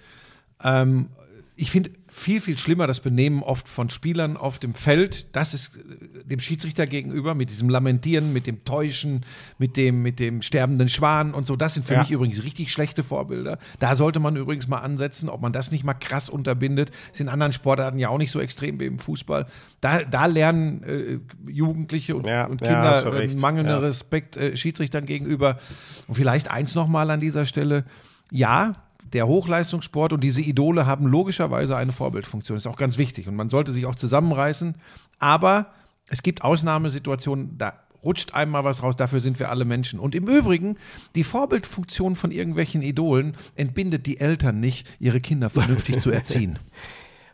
Ähm, 0.62 1.08
ich 1.56 1.72
finde 1.72 1.90
viel, 2.14 2.42
viel 2.42 2.58
schlimmer 2.58 2.86
das 2.86 3.00
Benehmen 3.00 3.42
oft 3.42 3.70
von 3.70 3.88
Spielern 3.88 4.36
auf 4.36 4.58
dem 4.58 4.74
Feld. 4.74 5.34
Das 5.34 5.54
ist 5.54 5.76
äh, 5.76 6.24
dem 6.24 6.40
Schiedsrichter 6.40 6.86
gegenüber 6.86 7.34
mit 7.34 7.48
diesem 7.48 7.70
Lamentieren, 7.70 8.34
mit 8.34 8.46
dem 8.46 8.64
Täuschen, 8.66 9.24
mit 9.56 9.78
dem, 9.78 10.02
mit 10.02 10.20
dem 10.20 10.42
sterbenden 10.42 10.90
Schwan 10.90 11.32
und 11.32 11.46
so. 11.46 11.56
Das 11.56 11.72
sind 11.72 11.86
für 11.86 11.94
Ja. 11.94 12.00
mich 12.00 12.10
übrigens 12.10 12.42
richtig 12.42 12.70
schlechte 12.70 13.02
Vorbilder. 13.02 13.58
Da 13.78 13.96
sollte 13.96 14.20
man 14.20 14.36
übrigens 14.36 14.68
mal 14.68 14.80
ansetzen, 14.80 15.30
ob 15.30 15.40
man 15.40 15.52
das 15.52 15.70
nicht 15.72 15.84
mal 15.84 15.94
krass 15.94 16.28
unterbindet. 16.28 16.90
Ist 17.12 17.22
in 17.22 17.30
anderen 17.30 17.54
Sportarten 17.54 17.98
ja 17.98 18.10
auch 18.10 18.18
nicht 18.18 18.30
so 18.30 18.40
extrem 18.40 18.78
wie 18.78 18.84
im 18.86 18.98
Fußball. 18.98 19.46
Da, 19.80 20.02
da 20.02 20.26
lernen 20.26 20.82
äh, 20.82 21.18
Jugendliche 21.50 22.14
und, 22.14 22.26
Ja, 22.26 22.44
und 22.44 22.60
ja, 22.60 22.66
Kinder 22.66 22.90
hast 22.90 23.04
du 23.06 23.10
äh, 23.10 23.34
mangelnden 23.40 23.72
Ja. 23.74 23.78
Respekt 23.80 24.36
äh, 24.36 24.54
Schiedsrichtern 24.54 25.06
gegenüber. 25.06 25.56
Und 26.08 26.14
vielleicht 26.16 26.50
eins 26.50 26.74
nochmal 26.74 27.10
an 27.10 27.20
dieser 27.20 27.46
Stelle. 27.46 27.84
Ja, 28.30 28.72
der 29.12 29.26
Hochleistungssport 29.26 30.12
und 30.12 30.24
diese 30.24 30.40
Idole 30.40 30.86
haben 30.86 31.06
logischerweise 31.06 31.76
eine 31.76 31.92
Vorbildfunktion. 31.92 32.56
ist 32.56 32.66
auch 32.66 32.76
ganz 32.76 32.98
wichtig 32.98 33.28
und 33.28 33.36
man 33.36 33.50
sollte 33.50 33.72
sich 33.72 33.86
auch 33.86 33.94
zusammenreißen. 33.94 34.74
Aber 35.18 35.66
es 36.08 36.22
gibt 36.22 36.42
Ausnahmesituationen, 36.42 37.58
da 37.58 37.74
rutscht 38.04 38.34
einmal 38.34 38.64
was 38.64 38.82
raus, 38.82 38.96
dafür 38.96 39.20
sind 39.20 39.38
wir 39.38 39.50
alle 39.50 39.64
Menschen. 39.64 40.00
Und 40.00 40.14
im 40.14 40.26
Übrigen, 40.26 40.76
die 41.14 41.24
Vorbildfunktion 41.24 42.16
von 42.16 42.30
irgendwelchen 42.30 42.82
Idolen 42.82 43.36
entbindet 43.54 44.06
die 44.06 44.18
Eltern 44.18 44.60
nicht, 44.60 44.86
ihre 44.98 45.20
Kinder 45.20 45.50
vernünftig 45.50 46.00
zu 46.00 46.10
erziehen. 46.10 46.58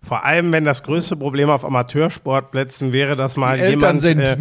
Vor 0.02 0.24
allem, 0.24 0.52
wenn 0.52 0.64
das 0.64 0.82
größte 0.82 1.16
Problem 1.16 1.50
auf 1.50 1.64
Amateursportplätzen 1.64 2.92
wäre, 2.92 3.16
dass 3.16 3.36
mal 3.36 3.56
Die 3.56 3.64
Eltern 3.64 3.98
jemand. 3.98 4.00
sind. 4.00 4.20
Äh, 4.20 4.36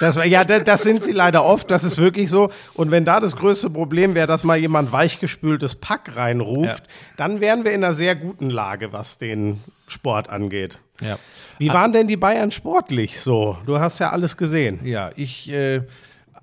das, 0.00 0.16
ja, 0.24 0.44
das, 0.44 0.82
sind 0.82 1.04
sie 1.04 1.12
leider 1.12 1.44
oft, 1.44 1.70
das 1.70 1.84
ist 1.84 1.98
wirklich 1.98 2.30
so. 2.30 2.50
Und 2.74 2.90
wenn 2.90 3.04
da 3.04 3.20
das 3.20 3.36
größte 3.36 3.68
Problem 3.68 4.14
wäre, 4.14 4.26
dass 4.26 4.44
mal 4.44 4.56
jemand 4.56 4.92
weichgespültes 4.92 5.74
Pack 5.74 6.16
reinruft, 6.16 6.84
dann 7.18 7.40
wären 7.40 7.64
wir 7.64 7.72
in 7.72 7.84
einer 7.84 7.92
sehr 7.92 8.16
guten 8.16 8.48
Lage, 8.48 8.94
was 8.94 9.18
den 9.18 9.60
Sport 9.88 10.30
angeht. 10.30 10.80
Ja. 11.02 11.18
Wie 11.58 11.68
waren 11.68 11.92
denn 11.92 12.08
die 12.08 12.16
Bayern 12.16 12.50
sportlich 12.50 13.20
so? 13.20 13.58
Du 13.66 13.78
hast 13.78 13.98
ja 13.98 14.10
alles 14.10 14.38
gesehen. 14.38 14.80
Ja, 14.84 15.10
ich, 15.16 15.52
äh, 15.52 15.82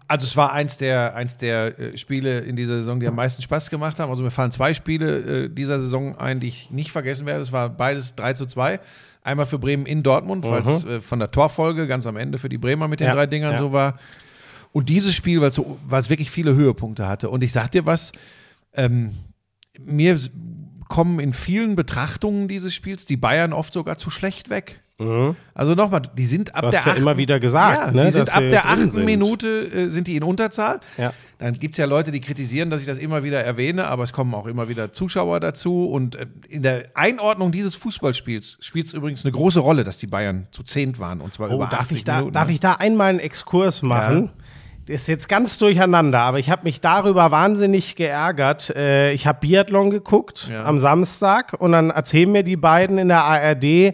also 0.08 0.26
es 0.26 0.38
war 0.38 0.54
eins 0.54 0.78
der, 0.78 1.16
eins 1.16 1.38
der 1.38 1.80
äh, 1.80 1.98
Spiele 1.98 2.40
in 2.40 2.56
dieser 2.56 2.78
Saison, 2.78 3.00
die 3.00 3.08
am 3.08 3.16
meisten 3.16 3.42
Spaß 3.42 3.70
gemacht 3.70 4.00
haben. 4.00 4.10
Also 4.10 4.24
mir 4.24 4.32
fallen 4.32 4.52
zwei 4.52 4.74
Spiele 4.74 5.46
äh, 5.46 5.50
dieser 5.50 5.82
Saison 5.82 6.18
ein, 6.18 6.40
die 6.40 6.48
ich 6.48 6.72
nicht 6.72 6.92
vergessen 6.92 7.26
werde. 7.26 7.42
Es 7.42 7.52
war 7.52 7.70
beides 7.70 8.16
3 8.16 8.34
zu 8.34 8.46
2. 8.46 8.80
Einmal 9.24 9.46
für 9.46 9.60
Bremen 9.60 9.86
in 9.86 10.04
Dortmund, 10.04 10.46
weil 10.46 10.62
es 10.62 10.86
äh, 10.86 11.02
von 11.02 11.20
der 11.20 11.32
Torfolge 11.32 11.88
ganz 11.88 12.06
am 12.06 12.16
Ende 12.16 12.38
für 12.38 12.48
die 12.48 12.58
Bremer 12.58 12.88
mit 12.88 13.02
den 13.02 13.08
Ja, 13.08 13.14
drei 13.14 13.26
Dingern 13.26 13.54
ja. 13.54 13.58
so 13.58 13.74
war. 13.74 14.00
Und 14.72 14.90
dieses 14.90 15.16
Spiel, 15.16 15.42
weil 15.42 15.50
es 15.50 15.56
so, 15.56 15.78
wirklich 15.90 16.32
viele 16.32 16.56
Höhepunkte 16.56 17.08
hatte. 17.08 17.30
Und 17.30 17.44
ich 17.44 17.52
sag 17.52 17.72
dir 17.72 17.86
was, 17.86 18.14
ähm, 18.74 19.16
mir 19.80 20.18
kommen 20.88 21.20
in 21.20 21.34
vielen 21.34 21.76
Betrachtungen 21.76 22.48
dieses 22.48 22.74
Spiels 22.74 23.06
die 23.06 23.18
Bayern 23.18 23.52
oft 23.52 23.74
sogar 23.74 23.98
zu 23.98 24.10
schlecht 24.10 24.50
weg. 24.50 24.82
Also 25.54 25.76
nochmal, 25.76 26.02
die 26.18 26.26
sind 26.26 26.56
ab 26.56 26.62
Du 26.62 26.68
hast 26.68 26.74
der 26.74 26.82
ja 26.86 26.92
achten- 26.94 27.02
immer 27.04 27.18
wieder 27.18 27.40
gesagt, 27.40 27.78
ja, 27.78 27.92
ne, 27.92 28.06
die 28.06 28.12
sind 28.12 28.36
ab 28.36 28.44
der 28.50 28.66
achten 28.68 28.90
sind. 28.90 29.06
Minute 29.06 29.48
äh, 29.72 29.90
sind 29.90 30.08
die 30.08 30.16
in 30.16 30.24
Unterzahl. 30.24 30.80
Ja. 30.98 31.14
Dann 31.38 31.54
gibt 31.54 31.76
es 31.76 31.78
ja 31.78 31.86
Leute, 31.86 32.10
die 32.12 32.20
kritisieren, 32.20 32.72
dass 32.72 32.82
ich 32.82 32.88
das 32.88 32.98
immer 32.98 33.24
wieder 33.24 33.40
erwähne, 33.44 33.86
aber 33.86 34.02
es 34.04 34.12
kommen 34.12 34.34
auch 34.34 34.48
immer 34.48 34.70
wieder 34.70 34.94
Zuschauer 34.94 35.40
dazu. 35.40 35.86
Und 35.86 36.16
äh, 36.16 36.26
in 36.50 36.64
der 36.64 36.86
Einordnung 36.96 37.52
dieses 37.52 37.76
Fußballspiels 37.76 38.58
spielt 38.60 38.88
es 38.88 38.94
übrigens 38.94 39.24
eine 39.24 39.34
große 39.34 39.60
Rolle, 39.60 39.84
dass 39.84 40.00
die 40.00 40.08
Bayern 40.08 40.48
zu 40.50 40.64
zehnt 40.64 40.98
waren. 41.00 41.22
Und 41.22 41.32
zwar 41.32 41.52
Oh, 41.52 41.56
über 41.58 41.68
darf 41.68 41.82
80 41.82 41.98
ich, 41.98 42.04
da, 42.04 42.16
Minuten. 42.18 42.34
darf 42.34 42.50
ich 42.50 42.60
da 42.60 42.74
einmal 42.74 43.10
einen 43.10 43.20
Exkurs 43.20 43.84
machen? 43.84 44.32
Das 44.88 45.02
ist 45.02 45.08
jetzt 45.10 45.30
ganz 45.30 45.60
durcheinander, 45.60 46.22
aber 46.22 46.40
ich 46.40 46.50
habe 46.50 46.64
mich 46.64 46.82
darüber 46.82 47.30
wahnsinnig 47.30 47.96
geärgert. 47.96 48.72
Äh, 48.76 49.12
ich 49.12 49.28
habe 49.28 49.42
Biathlon 49.42 49.92
geguckt 49.92 50.50
Ja. 50.52 50.64
am 50.64 50.80
Samstag 50.80 51.54
und 51.60 51.74
dann 51.74 51.92
erzählen 51.92 52.32
mir 52.32 52.42
die 52.44 52.56
beiden 52.58 52.98
in 52.98 53.10
der 53.10 53.24
ARD, 53.26 53.94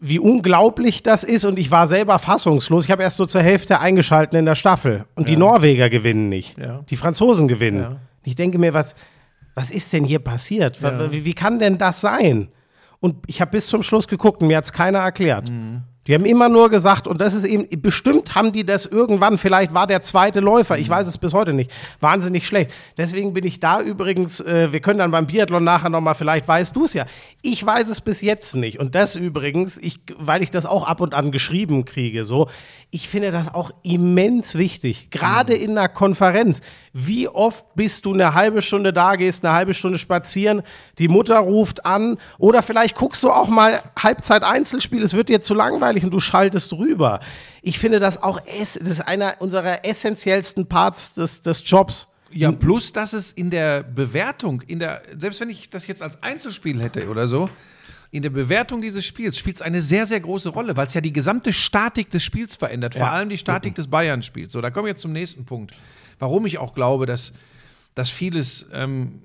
wie 0.00 0.18
unglaublich 0.18 1.02
das 1.02 1.24
ist 1.24 1.44
und 1.44 1.58
ich 1.58 1.70
war 1.70 1.86
selber 1.86 2.18
fassungslos. 2.18 2.86
Ich 2.86 2.90
habe 2.90 3.02
erst 3.02 3.18
so 3.18 3.26
zur 3.26 3.42
Hälfte 3.42 3.80
eingeschalten 3.80 4.38
in 4.38 4.46
der 4.46 4.54
Staffel 4.54 5.04
und 5.14 5.28
die 5.28 5.36
Norweger 5.36 5.90
gewinnen 5.90 6.30
nicht. 6.30 6.56
Ja. 6.58 6.82
Die 6.88 6.96
Franzosen 6.96 7.48
gewinnen. 7.48 7.82
Ja. 7.82 7.96
Ich 8.24 8.34
denke 8.34 8.58
mir, 8.58 8.72
was, 8.72 8.94
was 9.54 9.70
ist 9.70 9.92
denn 9.92 10.04
hier 10.04 10.18
passiert? 10.18 10.82
Wie, 11.12 11.24
wie 11.24 11.34
kann 11.34 11.58
denn 11.58 11.76
das 11.76 12.00
sein? 12.00 12.48
Und 13.00 13.16
ich 13.26 13.40
habe 13.40 13.50
bis 13.52 13.66
zum 13.66 13.82
Schluss 13.82 14.08
geguckt 14.08 14.42
und 14.42 14.48
mir 14.48 14.56
hat 14.56 14.64
es 14.64 14.72
keiner 14.72 15.00
erklärt. 15.00 15.50
Die 16.10 16.14
haben 16.16 16.24
immer 16.24 16.48
nur 16.48 16.70
gesagt, 16.70 17.06
und 17.06 17.20
das 17.20 17.34
ist 17.34 17.44
eben, 17.44 17.68
bestimmt 17.80 18.34
haben 18.34 18.50
die 18.50 18.66
das 18.66 18.84
irgendwann, 18.84 19.38
vielleicht 19.38 19.74
war 19.74 19.86
der 19.86 20.02
zweite 20.02 20.40
Läufer, 20.40 20.76
ich 20.76 20.88
weiß 20.88 21.06
es 21.06 21.18
bis 21.18 21.32
heute 21.34 21.52
nicht, 21.52 21.70
wahnsinnig 22.00 22.48
schlecht. 22.48 22.72
Deswegen 22.96 23.32
bin 23.32 23.46
ich 23.46 23.60
da 23.60 23.80
übrigens, 23.80 24.40
äh, 24.40 24.72
wir 24.72 24.80
können 24.80 24.98
dann 24.98 25.12
beim 25.12 25.28
Biathlon 25.28 25.62
nachher 25.62 25.88
nochmal, 25.88 26.16
vielleicht 26.16 26.48
weißt 26.48 26.74
du 26.74 26.84
es 26.84 26.94
ja. 26.94 27.06
Ich 27.42 27.64
weiß 27.64 27.88
es 27.88 28.00
bis 28.00 28.22
jetzt 28.22 28.56
nicht. 28.56 28.80
Und 28.80 28.96
das 28.96 29.14
übrigens, 29.14 29.76
ich, 29.76 30.00
weil 30.18 30.42
ich 30.42 30.50
das 30.50 30.66
auch 30.66 30.84
ab 30.84 31.00
und 31.00 31.14
an 31.14 31.30
geschrieben 31.30 31.84
kriege, 31.84 32.24
so, 32.24 32.48
ich 32.90 33.08
finde 33.08 33.30
das 33.30 33.54
auch 33.54 33.70
immens 33.84 34.56
wichtig. 34.56 35.10
Gerade 35.12 35.54
in 35.54 35.78
einer 35.78 35.88
Konferenz. 35.88 36.60
Wie 36.92 37.28
oft 37.28 37.64
bist 37.76 38.04
du 38.04 38.14
eine 38.14 38.34
halbe 38.34 38.62
Stunde 38.62 38.92
da, 38.92 39.14
gehst 39.14 39.44
eine 39.44 39.54
halbe 39.54 39.74
Stunde 39.74 39.96
spazieren, 39.96 40.62
die 40.98 41.06
Mutter 41.06 41.38
ruft 41.38 41.86
an 41.86 42.18
oder 42.38 42.62
vielleicht 42.62 42.96
guckst 42.96 43.22
du 43.22 43.30
auch 43.30 43.46
mal 43.46 43.80
Halbzeit 43.96 44.42
Einzelspiel, 44.42 45.04
es 45.04 45.14
wird 45.14 45.28
dir 45.28 45.40
zu 45.40 45.54
langweilig 45.54 45.99
und 46.04 46.12
du 46.12 46.20
schaltest 46.20 46.72
rüber. 46.72 47.20
Ich 47.62 47.78
finde 47.78 48.00
das 48.00 48.22
auch, 48.22 48.40
das 48.40 48.76
ist 48.76 49.00
einer 49.00 49.36
unserer 49.40 49.84
essentiellsten 49.84 50.66
Parts 50.66 51.14
des, 51.14 51.42
des 51.42 51.62
Jobs. 51.68 52.08
Ja, 52.32 52.52
plus, 52.52 52.92
dass 52.92 53.12
es 53.12 53.32
in 53.32 53.50
der 53.50 53.82
Bewertung, 53.82 54.62
in 54.62 54.78
der, 54.78 55.02
selbst 55.18 55.40
wenn 55.40 55.50
ich 55.50 55.68
das 55.68 55.86
jetzt 55.88 56.00
als 56.02 56.22
Einzelspiel 56.22 56.80
hätte 56.80 57.08
oder 57.08 57.26
so, 57.26 57.50
in 58.12 58.22
der 58.22 58.30
Bewertung 58.30 58.82
dieses 58.82 59.04
Spiels 59.04 59.36
spielt 59.38 59.56
es 59.56 59.62
eine 59.62 59.80
sehr, 59.82 60.06
sehr 60.06 60.20
große 60.20 60.48
Rolle, 60.48 60.76
weil 60.76 60.86
es 60.86 60.94
ja 60.94 61.00
die 61.00 61.12
gesamte 61.12 61.52
Statik 61.52 62.10
des 62.10 62.22
Spiels 62.24 62.56
verändert, 62.56 62.94
vor 62.94 63.06
Ja. 63.06 63.12
allem 63.12 63.28
die 63.28 63.38
Statik 63.38 63.74
des 63.74 63.88
Bayern-Spiels. 63.88 64.52
So, 64.52 64.60
da 64.60 64.70
kommen 64.70 64.86
wir 64.86 64.90
jetzt 64.90 65.02
zum 65.02 65.12
nächsten 65.12 65.44
Punkt. 65.44 65.74
Warum 66.18 66.44
ich 66.46 66.58
auch 66.58 66.74
glaube, 66.74 67.06
dass, 67.06 67.32
dass 67.94 68.10
vieles 68.10 68.66
ähm, 68.72 69.20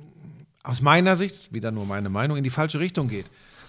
aus 0.63 0.81
meiner 0.81 1.15
Sicht, 1.15 1.51
wieder 1.53 1.71
nur 1.71 1.85
meine 1.85 2.09
Meinung, 2.09 2.37
in 2.37 2.43
die 2.43 2.49
falsche 2.49 2.79
Richtung 2.79 3.07
geht. 3.07 3.25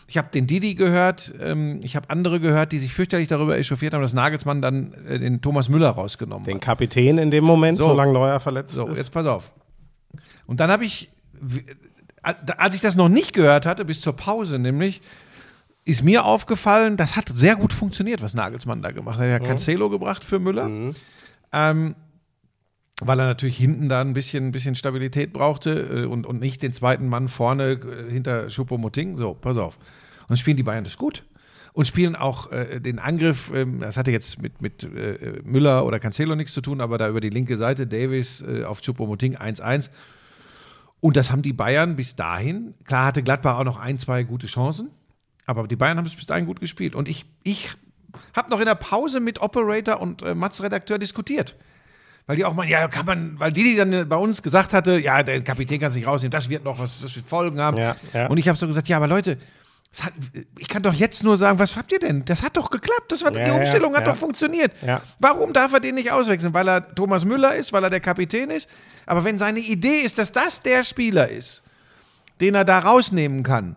Ich 0.09 0.17
habe 0.19 0.29
den 0.33 0.47
Didi 0.47 0.75
gehört, 0.77 1.35
ähm, 1.41 1.81
ich 1.83 1.97
habe 1.97 2.11
andere 2.11 2.39
gehört, 2.39 2.71
die 2.73 2.79
sich 2.79 2.93
fürchterlich 2.95 3.27
darüber 3.29 3.59
echauffiert 3.59 3.93
haben, 3.93 4.03
dass 4.03 4.13
Nagelsmann 4.13 4.63
dann 4.63 4.93
äh, 5.09 5.19
den 5.19 5.41
Thomas 5.41 5.69
Müller 5.69 5.91
rausgenommen 5.91 6.45
Den 6.45 6.57
hat. 6.57 6.63
Kapitän 6.63 7.19
in 7.19 7.31
dem 7.33 7.43
Moment, 7.45 7.79
So. 7.79 7.85
solange 7.89 8.13
Neuer 8.13 8.39
verletzt 8.39 8.75
So, 8.75 8.87
ist. 8.89 8.99
jetzt 8.99 9.11
pass 9.11 9.27
auf. 9.27 9.53
Und 10.47 10.61
dann 10.61 10.71
habe 10.71 10.85
ich, 10.85 11.11
als 12.57 12.75
ich 12.77 12.81
das 12.81 12.95
noch 12.95 13.09
nicht 13.09 13.33
gehört 13.33 13.67
hatte, 13.67 13.85
bis 13.85 14.01
zur 14.01 14.15
Pause 14.15 14.59
nämlich, 14.61 15.03
ist 15.85 16.03
mir 16.05 16.25
aufgefallen, 16.25 16.97
das 16.97 17.17
hat 17.17 17.29
sehr 17.35 17.57
gut 17.57 17.73
funktioniert, 17.73 18.23
was 18.23 18.35
Nagelsmann 18.35 18.83
da 18.83 18.91
gemacht 18.93 19.19
hat. 19.19 19.27
Er 19.27 19.35
hat 19.37 19.45
Cancelo 19.45 19.91
gebracht 19.91 20.25
für 20.25 20.39
Müller. 20.39 20.69
Ähm, 21.53 21.95
weil 23.03 23.21
er 23.21 23.27
natürlich 23.27 23.59
hinten 23.59 23.89
da 23.89 24.01
ein 24.01 24.15
bisschen, 24.15 24.47
ein 24.47 24.53
bisschen 24.53 24.75
Stabilität 24.75 25.33
brauchte 25.33 26.05
äh, 26.05 26.07
und, 26.07 26.27
und 26.27 26.41
nicht 26.41 26.63
den 26.63 26.73
zweiten 26.73 27.09
Mann 27.09 27.29
vorne 27.29 27.73
äh, 27.73 28.11
hinter 28.11 28.49
Choupo-Moting. 28.49 29.19
So, 29.19 29.35
pass 29.35 29.57
auf. 29.59 29.79
Und 30.29 30.39
spielen 30.39 30.57
die 30.57 30.63
Bayern 30.63 30.85
das 30.85 30.97
gut. 30.97 31.25
Und 31.75 31.87
spielen 31.87 32.17
auch 32.17 32.51
äh, 32.53 32.81
den 32.81 32.99
Angriff, 32.99 33.53
ähm, 33.55 33.81
das 33.81 33.99
hatte 33.99 34.11
jetzt 34.11 34.41
mit, 34.41 34.63
mit 34.63 34.83
äh, 34.83 35.41
Müller 35.45 35.85
oder 35.85 36.01
Cancelo 36.01 36.35
nichts 36.35 36.55
zu 36.55 36.63
tun, 36.63 36.81
aber 36.81 36.97
da 36.97 37.07
über 37.07 37.21
die 37.21 37.29
linke 37.29 37.59
Seite, 37.59 37.87
Davis 37.87 38.41
äh, 38.41 38.65
auf 38.65 38.81
Choupo-Moting 38.81 39.37
1-1. 39.37 39.91
Und 41.01 41.19
das 41.19 41.31
haben 41.31 41.43
die 41.43 41.53
Bayern 41.53 41.97
bis 41.97 42.17
dahin, 42.17 42.73
klar 42.85 43.05
hatte 43.05 43.23
Gladbach 43.23 43.59
auch 43.59 43.65
noch 43.65 43.79
ein, 43.79 43.99
zwei 43.99 44.23
gute 44.23 44.47
Chancen, 44.47 44.89
aber 45.45 45.69
die 45.69 45.77
Bayern 45.77 45.99
haben 45.99 46.07
es 46.07 46.17
bis 46.17 46.25
dahin 46.25 46.47
gut 46.47 46.61
gespielt. 46.61 46.95
Und 46.95 47.09
ich, 47.09 47.27
ich 47.43 47.69
habe 48.35 48.51
noch 48.51 48.59
in 48.59 48.65
der 48.65 48.75
Pause 48.75 49.21
mit 49.21 49.43
Operator 49.43 50.01
und 50.01 50.23
äh, 50.23 50.35
Mats-Redakteur 50.35 50.99
diskutiert. 50.99 51.57
Weil 52.27 52.37
die 52.37 52.45
auch 52.45 52.55
mal, 52.55 52.69
ja, 52.69 52.89
kann 52.89 53.07
man, 53.07 53.39
weil 53.39 53.53
die, 53.53 53.63
die 53.63 53.77
dann 53.77 54.09
bei 54.09 54.17
uns 54.17 54.43
gesagt 54.43 54.73
hatte, 54.73 54.99
ja, 54.99 55.23
der 55.23 55.43
Kapitän 55.43 55.79
kann 55.79 55.89
es 55.89 55.95
nicht 55.95 56.09
rausnehmen, 56.09 56.33
das 56.33 56.49
wird 56.49 56.65
noch 56.65 56.79
was, 56.79 57.01
das 57.01 57.15
wird 57.15 57.27
Folgen 57.27 57.61
haben. 57.61 57.77
Ja, 57.77 57.97
ja. 58.13 58.27
Und 58.27 58.39
ich 58.39 58.49
habe 58.49 58.59
so 58.59 58.67
gesagt, 58.67 58.89
ja, 58.89 58.97
aber 58.97 59.07
Leute, 59.07 59.39
hat, 60.03 60.13
ich 60.59 60.69
kann 60.69 60.83
doch 60.83 60.93
jetzt 60.93 61.23
nur 61.25 61.37
sagen, 61.37 61.59
was 61.59 61.77
habt 61.77 61.93
ihr 61.93 61.99
denn? 61.99 62.25
Das 62.25 62.43
hat 62.43 62.57
doch 62.57 62.71
geklappt, 62.71 63.11
das 63.13 63.25
war, 63.25 63.33
Ja, 63.33 63.45
die 63.45 63.51
ja, 63.51 63.57
Umstellung 63.57 63.95
hat 63.95 64.03
ja. 64.03 64.13
doch 64.13 64.17
funktioniert. 64.17 64.73
Ja. 64.85 65.01
Warum 65.19 65.53
darf 65.53 65.73
er 65.73 65.81
den 65.81 65.95
nicht 65.95 66.11
auswechseln? 66.11 66.53
Weil 66.53 66.69
er 66.69 66.95
Thomas 66.95 67.25
Müller 67.25 67.55
ist, 67.55 67.73
weil 67.73 67.85
er 67.85 67.91
der 67.91 68.01
Kapitän 68.01 68.51
ist? 68.51 68.69
Aber 69.07 69.25
wenn 69.25 69.39
seine 69.39 69.61
Idee 69.61 70.01
ist, 70.01 70.19
dass 70.19 70.33
das 70.33 70.61
der 70.61 70.85
Spieler 70.85 71.29
ist, 71.29 71.63
den 72.41 72.55
er 72.55 72.65
da 72.65 72.81
rausnehmen 72.81 73.43
kann, 73.43 73.77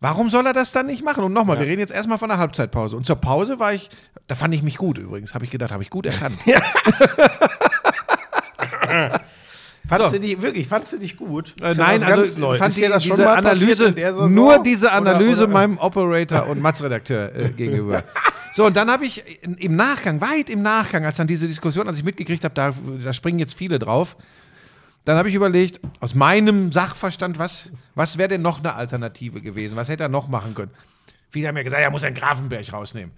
warum 0.00 0.30
soll 0.30 0.46
er 0.46 0.52
das 0.52 0.72
dann 0.72 0.86
nicht 0.86 1.04
machen? 1.04 1.24
Und 1.24 1.32
nochmal, 1.32 1.58
wir 1.58 1.66
reden 1.66 1.80
jetzt 1.80 1.92
erstmal 1.92 2.18
von 2.18 2.28
der 2.30 2.38
Halbzeitpause. 2.38 2.96
Und 2.96 3.04
zur 3.04 3.16
Pause 3.16 3.58
war 3.58 3.74
ich, 3.74 3.90
da 4.28 4.34
fand 4.34 4.54
ich 4.54 4.62
mich 4.62 4.78
gut 4.78 4.96
übrigens, 4.96 5.34
habe 5.34 5.44
ich 5.44 5.50
gedacht, 5.50 5.72
habe 5.72 5.82
ich 5.82 5.90
gut 5.90 6.06
erkannt. 6.06 6.38
Fandst 9.88 10.08
So. 10.10 10.12
du 10.12 10.20
dich, 10.20 10.40
wirklich, 10.42 10.68
fandst 10.68 10.92
du 10.92 10.98
dich 10.98 11.16
gut? 11.16 11.54
Äh, 11.60 11.74
nein, 11.74 12.02
also 12.04 12.38
Neues. 12.38 12.58
fand 12.58 12.76
dir 12.76 12.90
das 12.90 13.02
schon 13.04 13.16
diese 13.16 13.24
mal 13.26 13.36
Analyse, 13.38 13.94
nur 14.28 14.62
diese 14.62 14.86
Oder- 14.88 14.92
Analyse 14.94 15.44
oder- 15.44 15.52
meinem 15.52 15.78
Operator 15.78 16.46
und 16.48 16.60
Matz-Redakteur 16.60 17.34
äh, 17.34 17.48
gegenüber. 17.56 18.04
So, 18.52 18.66
und 18.66 18.76
dann 18.76 18.90
habe 18.90 19.06
ich 19.06 19.24
im 19.42 19.76
Nachgang, 19.76 20.20
weit 20.20 20.50
im 20.50 20.60
Nachgang, 20.62 21.06
als 21.06 21.16
dann 21.16 21.26
diese 21.26 21.46
Diskussion, 21.46 21.88
als 21.88 21.96
ich 21.98 22.04
mitgekriegt 22.04 22.44
habe, 22.44 22.54
da, 22.54 22.72
da 23.02 23.12
springen 23.14 23.38
jetzt 23.38 23.54
viele 23.54 23.78
drauf, 23.78 24.16
dann 25.06 25.16
habe 25.16 25.30
ich 25.30 25.34
überlegt, 25.34 25.80
aus 26.00 26.14
meinem 26.14 26.70
Sachverstand, 26.72 27.38
was, 27.38 27.70
was 27.94 28.18
wäre 28.18 28.28
denn 28.28 28.42
noch 28.42 28.58
eine 28.58 28.74
Alternative 28.74 29.40
gewesen? 29.40 29.76
Was 29.76 29.88
hätte 29.88 30.02
er 30.02 30.08
noch 30.10 30.28
machen 30.28 30.54
können? 30.54 30.72
Viele 31.30 31.48
haben 31.48 31.56
ja 31.56 31.62
gesagt, 31.62 31.80
er 31.82 31.90
muss 31.90 32.04
einen 32.04 32.14
Grafenberg 32.14 32.70
rausnehmen. 32.72 33.12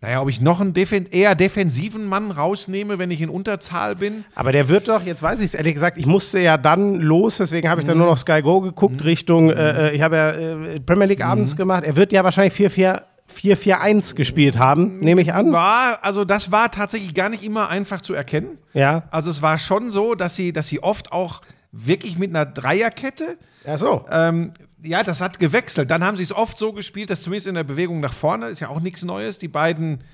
Naja, 0.00 0.22
ob 0.22 0.28
ich 0.28 0.40
noch 0.40 0.60
einen 0.60 0.74
defen 0.74 1.06
eher 1.06 1.34
defensiven 1.34 2.04
Mann 2.04 2.30
rausnehme, 2.30 3.00
wenn 3.00 3.10
ich 3.10 3.20
in 3.20 3.30
Unterzahl 3.30 3.96
bin? 3.96 4.24
Aber 4.36 4.52
der 4.52 4.68
wird 4.68 4.86
doch, 4.86 5.02
jetzt 5.04 5.22
weiß 5.24 5.40
ich 5.40 5.46
es 5.46 5.54
ehrlich 5.54 5.74
gesagt, 5.74 5.98
ich 5.98 6.06
musste 6.06 6.38
ja 6.38 6.56
dann 6.56 7.00
los, 7.00 7.38
deswegen 7.38 7.68
habe 7.68 7.80
ich 7.80 7.86
dann 7.86 7.98
nur 7.98 8.06
noch 8.06 8.16
Sky 8.18 8.40
Go 8.40 8.60
geguckt, 8.60 9.02
Richtung, 9.02 9.50
äh, 9.50 9.88
äh, 9.88 9.96
ich 9.96 10.02
habe 10.02 10.16
ja 10.16 10.30
äh, 10.30 10.80
Premier 10.80 11.06
League 11.06 11.24
abends 11.24 11.56
gemacht. 11.56 11.82
Er 11.84 11.96
wird 11.96 12.12
ja 12.12 12.22
wahrscheinlich 12.22 12.54
4-4 12.54 13.02
4-4-1 13.28 14.14
gespielt 14.14 14.58
haben, 14.58 14.96
nehme 14.98 15.20
ich 15.20 15.34
an. 15.34 15.52
War, 15.52 15.98
also 16.02 16.24
das 16.24 16.50
war 16.50 16.70
tatsächlich 16.70 17.12
gar 17.12 17.28
nicht 17.28 17.44
immer 17.44 17.68
einfach 17.68 18.00
zu 18.00 18.14
erkennen. 18.14 18.58
Ja. 18.72 19.02
Also 19.10 19.30
es 19.30 19.42
war 19.42 19.58
schon 19.58 19.90
so, 19.90 20.14
dass 20.14 20.34
sie, 20.34 20.52
dass 20.52 20.68
sie 20.68 20.82
oft 20.82 21.12
auch 21.12 21.42
wirklich 21.70 22.18
mit 22.18 22.30
einer 22.30 22.46
Dreierkette, 22.46 23.36
Ach 23.66 23.78
so. 23.78 24.06
ähm, 24.10 24.52
ja, 24.82 25.02
das 25.02 25.20
hat 25.20 25.38
gewechselt. 25.38 25.90
Dann 25.90 26.04
haben 26.04 26.16
sie 26.16 26.22
es 26.22 26.32
oft 26.32 26.58
so 26.58 26.72
gespielt, 26.72 27.10
dass 27.10 27.22
zumindest 27.22 27.46
in 27.48 27.54
der 27.54 27.64
Bewegung 27.64 28.00
nach 28.00 28.12
vorne, 28.12 28.46
ist 28.46 28.60
ja 28.60 28.68
auch 28.68 28.80
nichts 28.80 29.02
Neues, 29.02 29.38
die 29.38 29.48
beiden 29.48 30.04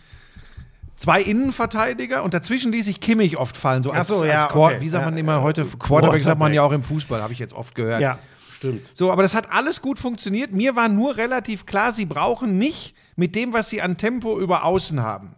zwei 0.96 1.20
Innenverteidiger 1.20 2.22
und 2.22 2.34
dazwischen 2.34 2.72
ließ 2.72 2.84
sich 2.86 3.00
Kimmich 3.00 3.36
oft 3.36 3.56
fallen, 3.56 3.82
so 3.82 3.90
als, 3.90 4.10
Ach 4.10 4.16
so, 4.16 4.24
ja, 4.24 4.44
als 4.44 4.54
okay. 4.54 4.76
wie 4.80 4.88
sagt 4.88 5.04
man 5.04 5.14
Ja, 5.14 5.20
immer 5.20 5.32
ja. 5.32 5.42
heute, 5.42 5.64
Quarterback 5.64 6.22
sagt 6.22 6.38
man 6.38 6.52
ja 6.52 6.62
auch 6.62 6.72
im 6.72 6.82
Fußball, 6.82 7.20
habe 7.20 7.32
ich 7.32 7.38
jetzt 7.38 7.54
oft 7.54 7.74
gehört. 7.74 8.00
Ja, 8.00 8.18
stimmt. 8.56 8.90
So, 8.94 9.10
aber 9.10 9.22
das 9.22 9.34
hat 9.34 9.50
alles 9.52 9.82
gut 9.82 9.98
funktioniert. 9.98 10.52
Mir 10.52 10.76
war 10.76 10.88
nur 10.88 11.16
relativ 11.16 11.66
klar, 11.66 11.92
sie 11.92 12.06
brauchen 12.06 12.58
nicht 12.58 12.94
mit 13.16 13.34
dem, 13.34 13.52
was 13.52 13.70
sie 13.70 13.82
an 13.82 13.96
Tempo 13.96 14.38
über 14.38 14.64
Außen 14.64 15.02
haben, 15.02 15.34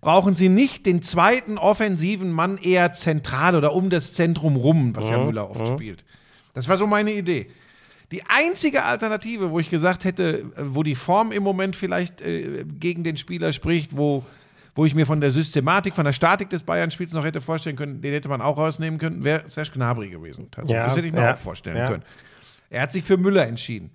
brauchen 0.00 0.34
sie 0.34 0.48
nicht 0.48 0.86
den 0.86 1.02
zweiten 1.02 1.58
offensiven 1.58 2.32
Mann 2.32 2.58
eher 2.58 2.92
zentral 2.94 3.54
oder 3.54 3.74
um 3.74 3.90
das 3.90 4.12
Zentrum 4.12 4.56
rum, 4.56 4.96
was 4.96 5.10
ja 5.10 5.18
Müller 5.18 5.50
oft 5.50 5.68
spielt. 5.68 6.04
Das 6.54 6.68
war 6.68 6.76
so 6.76 6.86
meine 6.86 7.12
Idee. 7.12 7.50
Die 8.10 8.22
einzige 8.26 8.84
Alternative, 8.84 9.50
wo 9.50 9.60
ich 9.60 9.70
gesagt 9.70 10.04
hätte, 10.04 10.40
äh, 10.56 10.62
wo 10.62 10.82
die 10.82 10.94
Form 10.94 11.32
im 11.32 11.42
Moment 11.42 11.76
vielleicht 11.76 12.20
äh, 12.22 12.64
gegen 12.64 13.04
den 13.04 13.16
Spieler 13.16 13.52
spricht, 13.52 13.96
wo, 13.96 14.24
wo 14.74 14.84
ich 14.84 14.94
mir 14.94 15.06
von 15.06 15.20
der 15.20 15.30
Systematik, 15.30 15.94
von 15.94 16.04
der 16.04 16.12
Statik 16.12 16.50
des 16.50 16.62
Bayern-Spiels 16.62 17.12
noch 17.12 17.24
hätte 17.24 17.40
vorstellen 17.40 17.76
können, 17.76 18.02
den 18.02 18.12
hätte 18.12 18.28
man 18.28 18.40
auch 18.40 18.56
rausnehmen 18.56 18.98
können, 18.98 19.24
wäre 19.24 19.48
Serge 19.48 19.70
Gnabry 19.74 20.08
gewesen. 20.08 20.48
Tatsächlich. 20.50 20.76
Ja, 20.76 20.86
das 20.86 20.96
hätte 20.96 21.06
ich 21.06 21.12
mir 21.12 21.22
ja, 21.22 21.34
auch 21.34 21.38
vorstellen 21.38 21.76
ja. 21.76 21.88
können. 21.88 22.02
Er 22.68 22.82
hat 22.82 22.92
sich 22.92 23.04
für 23.04 23.16
Müller 23.16 23.46
entschieden. 23.46 23.90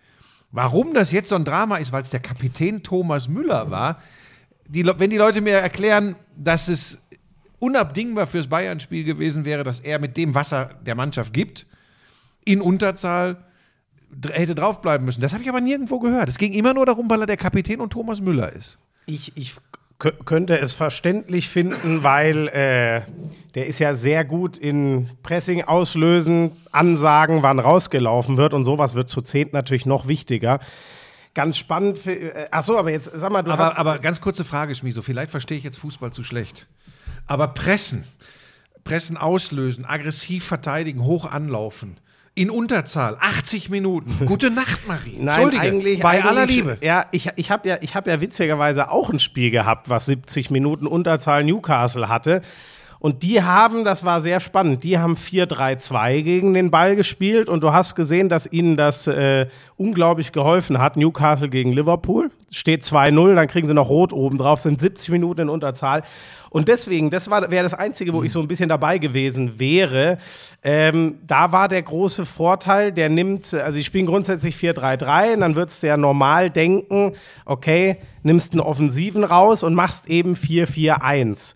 Warum 0.52 0.94
das 0.94 1.12
jetzt 1.12 1.30
so 1.30 1.36
ein 1.36 1.44
Drama 1.44 1.78
ist, 1.78 1.92
weil 1.92 2.02
es 2.02 2.10
der 2.10 2.22
Kapitän 2.22 2.84
Thomas 2.84 3.28
Müller 3.28 3.70
war, 3.70 4.02
die, 4.68 4.86
wenn 4.86 5.10
die 5.10 5.18
Leute 5.18 5.42
mir 5.42 5.58
erklären, 5.58 6.16
dass 6.38 6.70
es 6.70 7.04
unabdingbar 7.60 8.28
fürs 8.28 8.48
Bayern-Spiel 8.48 9.04
gewesen 9.04 9.44
wäre, 9.44 9.64
dass 9.64 9.80
er 9.82 10.00
mit 10.00 10.16
dem, 10.16 10.34
was 10.34 10.54
er 10.54 10.74
der 10.86 10.96
Mannschaft 10.96 11.34
gibt, 11.34 11.66
in 12.46 12.62
Unterzahl 12.62 13.45
hätte 14.32 14.56
draufbleiben 14.56 15.06
müssen. 15.06 15.22
Das 15.22 15.34
habe 15.34 15.44
ich 15.44 15.50
aber 15.50 15.62
nirgendwo 15.62 16.00
gehört. 16.00 16.30
Es 16.30 16.38
ging 16.38 16.54
immer 16.54 16.74
nur 16.74 16.86
darum, 16.86 17.10
weil 17.10 17.22
er 17.22 17.28
der 17.28 17.38
Kapitän 17.38 17.80
und 17.82 17.92
Thomas 17.92 18.22
Müller 18.22 18.52
ist. 18.54 18.78
Ich, 19.06 19.36
ich 19.36 19.54
kö- 20.00 20.24
könnte 20.24 20.58
es 20.60 20.74
verständlich 20.74 21.50
finden, 21.50 22.04
weil 22.04 22.48
äh, 22.48 23.02
der 23.54 23.68
ist 23.68 23.80
ja 23.80 23.94
sehr 23.96 24.26
gut 24.26 24.58
in 24.58 25.10
Pressing 25.24 25.64
auslösen, 25.64 26.52
Ansagen, 26.72 27.44
wann 27.44 27.60
rausgelaufen 27.60 28.38
wird 28.38 28.54
und 28.54 28.64
sowas 28.66 28.96
wird 28.96 29.10
zu 29.10 29.22
zehnt 29.22 29.54
natürlich 29.54 29.86
noch 29.86 30.08
wichtiger. 30.08 30.60
Ganz 31.34 31.58
spannend. 31.58 32.00
Für, 32.00 32.14
äh, 32.14 32.48
ach 32.52 32.64
so, 32.64 32.78
aber 32.80 32.92
jetzt 32.92 33.12
sag 33.14 33.32
mal, 33.32 33.44
du 33.44 33.52
hast 33.52 33.78
Aber, 33.78 33.92
aber 33.92 34.00
ganz 34.00 34.22
kurze 34.22 34.46
Frage, 34.46 34.74
Schmiso. 34.76 35.02
Vielleicht 35.02 35.32
verstehe 35.32 35.58
ich 35.58 35.64
jetzt 35.64 35.78
Fußball 35.78 36.12
zu 36.12 36.24
schlecht. 36.24 36.68
Aber 37.28 37.50
pressen, 37.50 38.06
pressen 38.84 39.18
auslösen, 39.18 39.84
aggressiv 39.86 40.46
verteidigen, 40.46 41.04
hoch 41.04 41.26
anlaufen. 41.26 41.98
In 42.38 42.50
Unterzahl, 42.50 43.16
80 43.18 43.70
Minuten. 43.70 44.26
Gute 44.26 44.52
Nacht, 44.52 44.86
Marie. 44.90 45.16
Nein, 45.18 45.28
Entschuldige, 45.28 45.62
eigentlich, 45.62 46.00
bei 46.02 46.10
eigentlich, 46.10 46.26
aller 46.26 46.46
Liebe. 46.46 46.78
Ja, 46.82 47.06
ich, 47.12 47.30
ich 47.38 47.50
habe 47.50 47.70
ja, 47.70 47.78
ich 47.80 47.96
hab 47.96 48.08
ja 48.08 48.20
witzigerweise 48.20 48.92
auch 48.92 49.10
ein 49.10 49.20
Spiel 49.20 49.52
gehabt, 49.52 49.88
was 49.88 50.08
70 50.08 50.52
Minuten 50.52 50.86
Unterzahl 50.86 51.46
Newcastle 51.46 52.10
hatte. 52.10 52.42
Und 53.00 53.24
die 53.24 53.42
haben, 53.42 53.86
das 53.86 54.04
war 54.04 54.20
sehr 54.20 54.42
spannend, 54.42 54.84
die 54.84 54.98
haben 54.98 55.16
4-3-2 55.16 56.24
gegen 56.24 56.54
den 56.54 56.72
Ball 56.72 56.98
gespielt 56.98 57.48
und 57.48 57.62
du 57.64 57.72
hast 57.72 57.96
gesehen, 57.96 58.30
dass 58.30 58.52
ihnen 58.52 58.76
das 58.76 59.08
äh, 59.08 59.48
unglaublich 59.78 60.32
geholfen 60.32 60.80
hat. 60.80 60.98
Newcastle 60.98 61.50
gegen 61.50 61.72
Liverpool 61.72 62.32
steht 62.52 62.84
2-0, 62.84 63.36
dann 63.36 63.48
kriegen 63.48 63.68
sie 63.68 63.74
noch 63.74 63.90
Rot 63.90 64.12
oben 64.12 64.38
drauf, 64.38 64.60
sind 64.60 64.80
70 64.80 65.10
Minuten 65.10 65.42
in 65.42 65.50
Unterzahl. 65.50 66.04
Und 66.56 66.70
deswegen, 66.70 67.10
das 67.10 67.30
wäre 67.30 67.64
das 67.64 67.74
Einzige, 67.74 68.14
wo 68.14 68.24
ich 68.24 68.32
so 68.32 68.40
ein 68.40 68.48
bisschen 68.48 68.70
dabei 68.70 68.98
gewesen 68.98 69.60
wäre. 69.60 70.18
Ähm, 70.64 71.18
da 71.28 71.52
war 71.52 71.68
der 71.68 71.82
große 71.82 72.26
Vorteil, 72.26 72.94
der 72.94 73.10
nimmt, 73.10 73.54
also 73.54 73.76
sie 73.76 73.84
spielen 73.84 74.06
grundsätzlich 74.06 74.56
4-3-3 74.56 75.34
und 75.34 75.42
dann 75.42 75.56
würdest 75.58 75.84
du 75.84 75.88
ja 75.88 75.98
normal 75.98 76.50
denken, 76.50 77.12
okay, 77.44 77.98
nimmst 78.26 78.54
einen 78.54 78.62
Offensiven 78.62 79.24
raus 79.24 79.64
und 79.64 79.74
machst 79.74 80.08
eben 80.10 80.36
4-4-1. 80.36 81.54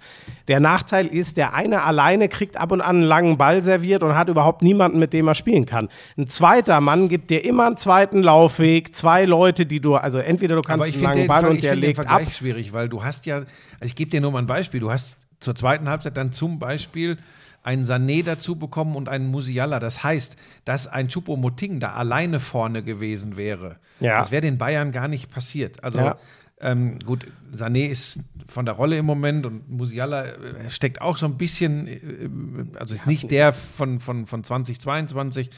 Der 0.48 0.60
Nachteil 0.60 1.08
ist, 1.08 1.38
der 1.38 1.54
eine 1.54 1.84
alleine 1.84 2.30
kriegt 2.30 2.58
ab 2.58 2.72
und 2.72 2.82
an 2.82 2.98
einen 2.98 3.06
langen 3.06 3.38
Ball 3.38 3.62
serviert 3.62 4.02
und 4.02 4.16
hat 4.16 4.30
überhaupt 4.30 4.64
niemanden, 4.64 4.98
mit 4.98 5.14
dem 5.14 5.28
er 5.28 5.36
spielen 5.36 5.66
kann. 5.66 5.90
Ein 6.18 6.28
zweiter 6.28 6.80
Mann 6.82 7.10
gibt 7.10 7.30
dir 7.30 7.44
immer 7.44 7.68
einen 7.68 7.78
zweiten 7.78 8.24
Laufweg, 8.24 8.96
zwei 8.96 9.26
Leute, 9.26 9.66
die 9.66 9.80
du, 9.80 9.96
also 9.96 10.20
entweder 10.20 10.56
du 10.56 10.62
kannst 10.62 10.94
einen 10.94 11.04
langen 11.04 11.28
Ball 11.28 11.42
Ver- 11.42 11.50
und 11.50 11.64
der 11.64 11.74
find 11.74 11.84
den 11.84 11.90
legt 11.90 12.00
ab. 12.00 12.08
Vergleich 12.08 12.36
schwierig, 12.36 12.74
weil 12.74 12.90
du 12.90 13.04
hast 13.04 13.26
ja, 13.26 13.36
also 13.36 13.48
ich 13.82 13.96
gebe 13.96 14.10
dir 14.10 14.22
nur 14.22 14.32
mal 14.32 14.40
ein 14.40 14.48
Beispiel, 14.48 14.80
du 14.80 14.90
hast 14.92 15.18
zur 15.40 15.56
zweiten 15.56 15.90
Halbzeit 15.90 16.18
dann 16.18 16.32
zum 16.32 16.60
Beispiel 16.60 17.18
einen 17.62 17.84
Sané 17.84 18.24
dazu 18.24 18.56
bekommen 18.56 18.96
und 18.96 19.10
einen 19.10 19.28
Musiala. 19.28 19.80
Das 19.80 20.04
heißt, 20.04 20.38
dass 20.66 20.88
ein 20.88 21.10
Choupo-Moting 21.10 21.80
da 21.80 21.94
alleine 21.94 22.40
vorne 22.40 22.84
gewesen 22.84 23.38
wäre. 23.38 23.76
Ja. 24.00 24.22
Das 24.22 24.32
wäre 24.32 24.42
den 24.42 24.58
Bayern 24.58 24.92
gar 24.92 25.08
nicht 25.08 25.30
passiert. 25.30 25.84
Also 25.84 26.00
Ja. 26.00 26.18
Ähm, 26.62 27.00
gut, 27.00 27.28
Sané 27.54 27.88
ist 27.88 28.20
von 28.48 28.66
der 28.66 28.76
Rolle 28.76 28.98
im 28.98 29.06
Moment 29.06 29.46
und 29.46 29.70
Musiala 29.70 30.26
äh, 30.26 30.70
steckt 30.70 31.02
auch 31.02 31.18
so 31.18 31.26
ein 31.26 31.38
bisschen, 31.38 31.88
äh, 31.88 32.80
also 32.80 32.94
ist 32.94 33.08
nicht 33.08 33.32
der 33.32 33.54
von, 33.54 34.00
von, 34.00 34.26
von 34.26 34.44
2022. 34.44 35.50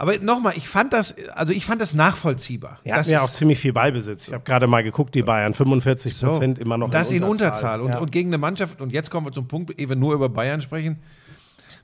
Aber 0.00 0.16
nochmal, 0.18 0.52
ich 0.56 0.68
fand 0.68 0.92
das, 0.92 1.16
also 1.34 1.52
ich 1.52 1.66
fand 1.66 1.82
das 1.82 1.92
nachvollziehbar. 1.92 2.78
Die 2.84 2.90
das 2.90 2.98
hatten 2.98 3.10
ja 3.10 3.20
auch 3.20 3.30
ziemlich 3.30 3.58
viel 3.58 3.72
Beibesitz. 3.72 4.28
Ich 4.28 4.34
habe 4.34 4.44
gerade 4.44 4.68
mal 4.68 4.84
geguckt, 4.84 5.14
die 5.16 5.22
Bayern, 5.22 5.54
45 5.54 6.20
Prozent 6.20 6.58
immer 6.60 6.78
noch 6.78 6.90
Das 6.90 7.10
in 7.10 7.24
Unterzahl. 7.24 7.80
Und, 7.80 7.90
Ja. 7.90 7.98
und 7.98 8.12
gegen 8.12 8.30
eine 8.30 8.38
Mannschaft, 8.38 8.80
und 8.80 8.92
jetzt 8.92 9.10
kommen 9.10 9.26
wir 9.26 9.32
zum 9.32 9.48
Punkt, 9.48 9.76
ehe 9.78 9.88
wir 9.88 9.96
nur 9.96 10.14
über 10.14 10.28
Bayern 10.28 10.60
sprechen. 10.60 10.98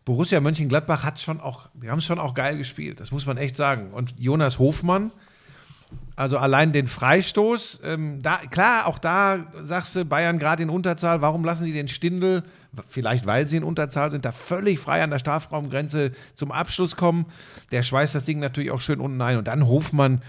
Borussia 0.05 0.41
Mönchengladbach 0.41 1.03
hat 1.03 1.19
schon 1.19 1.41
auch, 1.41 1.69
die 1.75 1.91
haben 1.91 2.01
schon 2.01 2.19
auch 2.21 2.35
geil 2.35 2.57
gespielt, 2.59 3.01
das 3.01 3.11
muss 3.11 3.27
man 3.27 3.37
echt 3.37 3.57
sagen. 3.57 3.91
Und 3.93 4.15
Jonas 4.19 4.59
Hofmann, 4.61 5.11
also 6.17 6.39
allein 6.39 6.73
den 6.73 6.87
Freistoß, 6.87 7.81
ähm, 7.85 8.23
da, 8.23 8.37
klar, 8.51 8.87
auch 8.87 8.99
da 8.99 9.47
sagst 9.63 9.97
du, 9.97 10.05
Bayern 10.05 10.39
gerade 10.39 10.63
in 10.63 10.71
Unterzahl, 10.71 11.23
warum 11.23 11.45
lassen 11.45 11.65
die 11.65 11.73
den 11.73 11.89
Stindel, 11.89 12.45
vielleicht 12.89 13.27
weil 13.27 13.49
sie 13.49 13.57
in 13.57 13.65
Unterzahl 13.65 14.11
sind, 14.11 14.25
da 14.25 14.31
völlig 14.31 14.79
frei 14.79 15.03
an 15.03 15.11
der 15.11 15.19
Strafraumgrenze 15.19 16.13
zum 16.35 16.53
Abschluss 16.53 16.95
kommen. 16.95 17.27
Der 17.73 17.83
schweißt 17.83 18.15
das 18.15 18.25
Ding 18.25 18.39
natürlich 18.39 18.71
auch 18.71 18.81
schön 18.81 19.01
unten 19.01 19.21
ein. 19.21 19.39
Und 19.39 19.49
dann 19.49 19.67
Hofmann, 19.67 20.23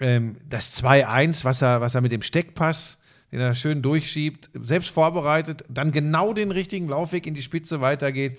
ähm, 0.00 0.36
das 0.48 0.76
2-1, 0.82 1.44
was 1.44 1.62
er, 1.62 1.80
was 1.80 1.94
er 1.94 2.02
mit 2.02 2.12
dem 2.12 2.22
Steckpass, 2.22 2.98
den 3.30 3.40
er 3.40 3.54
schön 3.54 3.80
durchschiebt, 3.80 4.50
selbst 4.52 4.90
vorbereitet, 4.90 5.64
dann 5.68 5.92
genau 5.92 6.34
den 6.34 6.50
richtigen 6.50 6.88
Laufweg 6.88 7.26
in 7.26 7.32
die 7.32 7.40
Spitze 7.40 7.80
weitergeht, 7.80 8.38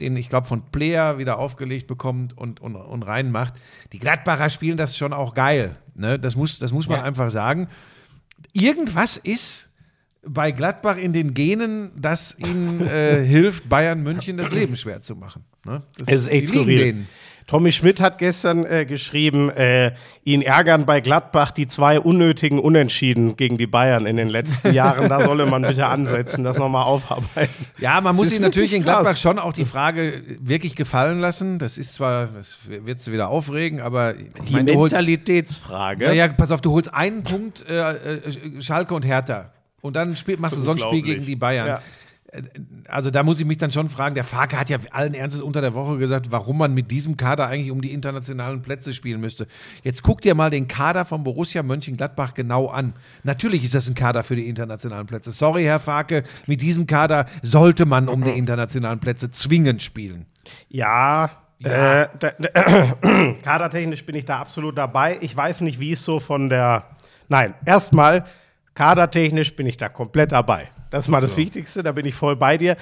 den 0.00 0.16
ich 0.16 0.28
glaube 0.28 0.46
von 0.46 0.62
Player 0.70 1.18
wieder 1.18 1.38
aufgelegt 1.38 1.88
bekommt 1.88 2.38
und, 2.38 2.60
und, 2.60 2.76
und 2.76 3.02
reinmacht. 3.02 3.54
Die 3.92 3.98
Gladbacher 3.98 4.50
spielen 4.50 4.76
das 4.76 4.96
schon 4.96 5.12
auch 5.12 5.34
geil. 5.34 5.76
Ne? 5.94 6.18
Das, 6.18 6.36
muss, 6.36 6.58
das 6.58 6.72
muss 6.72 6.88
man 6.88 6.98
Ja. 6.98 7.04
einfach 7.04 7.30
sagen. 7.30 7.68
Irgendwas 8.52 9.16
ist 9.16 9.68
bei 10.24 10.52
Gladbach 10.52 10.96
in 10.98 11.12
den 11.12 11.34
Genen, 11.34 11.90
das 12.00 12.36
ihnen 12.38 12.80
äh, 12.86 13.24
hilft, 13.26 13.68
Bayern 13.68 14.02
München 14.02 14.36
das 14.36 14.52
Leben 14.52 14.76
schwer 14.76 15.00
zu 15.02 15.16
machen. 15.16 15.44
Ne? 15.64 15.82
Das, 15.98 16.08
Es 16.08 16.20
ist 16.22 16.28
echt 16.28 16.48
skurril. 16.48 16.78
denen. 16.78 17.08
Tommy 17.46 17.72
Schmidt 17.72 18.00
hat 18.00 18.18
gestern 18.18 18.64
äh, 18.64 18.84
geschrieben, 18.86 19.50
äh, 19.50 19.92
ihn 20.24 20.42
ärgern 20.42 20.86
bei 20.86 21.00
Gladbach 21.00 21.50
die 21.50 21.66
zwei 21.66 21.98
unnötigen 22.00 22.58
Unentschieden 22.58 23.36
gegen 23.36 23.58
die 23.58 23.66
Bayern 23.66 24.06
in 24.06 24.16
den 24.16 24.28
letzten 24.28 24.72
Jahren. 24.74 25.08
Da 25.08 25.20
solle 25.20 25.46
man 25.46 25.62
bitte 25.62 25.86
ansetzen, 25.86 26.44
das 26.44 26.56
nochmal 26.58 26.84
aufarbeiten. 26.84 27.66
Ja, 27.78 27.94
man 28.00 28.14
Das 28.14 28.16
muss 28.16 28.30
sich 28.30 28.40
natürlich 28.40 28.72
in 28.72 28.82
Gladbach 28.82 29.10
krass. 29.10 29.20
schon 29.20 29.38
auch 29.38 29.52
die 29.52 29.64
Frage 29.64 30.22
wirklich 30.40 30.76
gefallen 30.76 31.20
lassen. 31.20 31.58
Das 31.58 31.78
ist 31.78 31.94
zwar, 31.94 32.26
das 32.28 32.58
wird 32.66 33.00
sie 33.00 33.12
wieder 33.12 33.28
aufregen, 33.28 33.80
aber 33.80 34.14
Die 34.14 34.52
meine, 34.52 34.74
Mentalitätsfrage. 34.74 36.06
naja, 36.06 36.28
pass 36.28 36.50
auf, 36.50 36.60
du 36.60 36.72
holst 36.72 36.92
einen 36.92 37.22
Punkt 37.22 37.64
äh, 37.68 37.92
äh, 37.92 38.60
Schalke 38.62 38.94
und 38.94 39.04
Hertha 39.04 39.52
und 39.80 39.96
dann 39.96 40.16
spiel, 40.16 40.36
machst 40.38 40.56
du 40.56 40.60
so 40.62 40.70
ein 40.72 40.78
Spiel 40.78 41.02
gegen 41.02 41.24
die 41.26 41.36
Bayern. 41.36 41.66
Ja. 41.66 41.82
Äh, 42.32 42.42
Also 42.88 43.10
da 43.10 43.22
muss 43.22 43.38
ich 43.38 43.46
mich 43.46 43.58
dann 43.58 43.70
schon 43.70 43.88
fragen, 43.88 44.14
der 44.14 44.24
Farke 44.24 44.58
hat 44.58 44.68
ja 44.68 44.78
allen 44.90 45.14
Ernstes 45.14 45.40
unter 45.42 45.60
der 45.60 45.74
Woche 45.74 45.98
gesagt, 45.98 46.30
warum 46.32 46.58
man 46.58 46.74
mit 46.74 46.90
diesem 46.90 47.16
Kader 47.16 47.46
eigentlich 47.46 47.70
um 47.70 47.80
die 47.80 47.92
internationalen 47.92 48.60
Plätze 48.62 48.92
spielen 48.92 49.20
müsste. 49.20 49.46
Jetzt 49.82 50.02
guck 50.02 50.20
dir 50.20 50.34
mal 50.34 50.50
den 50.50 50.66
Kader 50.66 51.04
von 51.04 51.22
Borussia 51.24 51.62
Mönchengladbach 51.62 52.34
genau 52.34 52.66
an. 52.68 52.94
Natürlich 53.22 53.62
ist 53.64 53.74
das 53.74 53.88
ein 53.88 53.94
Kader 53.94 54.22
für 54.24 54.34
die 54.36 54.48
internationalen 54.48 55.06
Plätze. 55.06 55.30
Sorry, 55.30 55.62
Herr 55.62 55.78
Farke, 55.78 56.24
mit 56.46 56.60
diesem 56.60 56.86
Kader 56.86 57.26
sollte 57.42 57.86
man 57.86 58.08
um 58.08 58.24
die 58.24 58.30
internationalen 58.32 58.98
Plätze 58.98 59.30
zwingend 59.30 59.82
spielen. 59.82 60.26
Ja, 60.68 61.30
Äh, 61.64 62.08
da, 62.18 62.32
da, 62.40 62.96
kadertechnisch 63.44 64.04
bin 64.04 64.16
ich 64.16 64.24
da 64.24 64.40
absolut 64.40 64.76
dabei. 64.76 65.18
Ich 65.20 65.36
weiß 65.36 65.60
nicht, 65.60 65.78
wie 65.78 65.92
es 65.92 66.04
so 66.04 66.18
von 66.18 66.48
der. 66.48 66.84
Nein, 67.28 67.54
erstmal, 67.64 68.24
kadertechnisch 68.74 69.54
bin 69.54 69.66
ich 69.68 69.76
da 69.76 69.88
komplett 69.88 70.32
dabei. 70.32 70.70
Das 70.92 71.06
ist 71.06 71.08
mal 71.08 71.22
das 71.22 71.38
Wichtigste, 71.38 71.82
da 71.82 71.92
bin 71.92 72.04
ich 72.04 72.14
voll 72.14 72.36
bei 72.36 72.58
dir. 72.58 72.76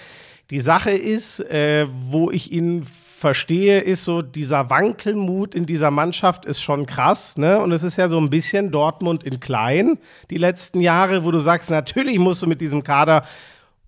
Die 0.51 0.59
Sache 0.59 0.91
ist, 0.91 1.39
äh, 1.49 1.87
wo 1.89 2.33
ich 2.33 2.51
ihn 2.51 2.85
verstehe, 2.85 3.81
ist 3.81 4.05
so, 4.05 4.21
dieser 4.21 4.69
Wankelmut 4.69 5.55
in 5.55 5.65
dieser 5.65 5.93
Mannschaft 5.93 6.45
ist 6.45 6.61
schon 6.61 6.87
krass, 6.87 7.37
ne? 7.37 7.61
Und 7.61 7.71
es 7.71 7.85
ist 7.85 7.99
ja 7.99 8.09
so 8.09 8.19
ein 8.19 8.29
bisschen 8.29 8.73
Dortmund 8.73 9.23
in 9.23 9.39
klein 9.39 9.99
die 10.29 10.39
letzten 10.39 10.81
Jahre, 10.81 11.25
wo 11.25 11.31
du 11.31 11.39
sagst, 11.39 11.71
natürlich 11.71 12.19
musst 12.19 12.43
du 12.43 12.49
mit 12.49 12.61
diesem 12.61 12.83
Kader 12.83 13.25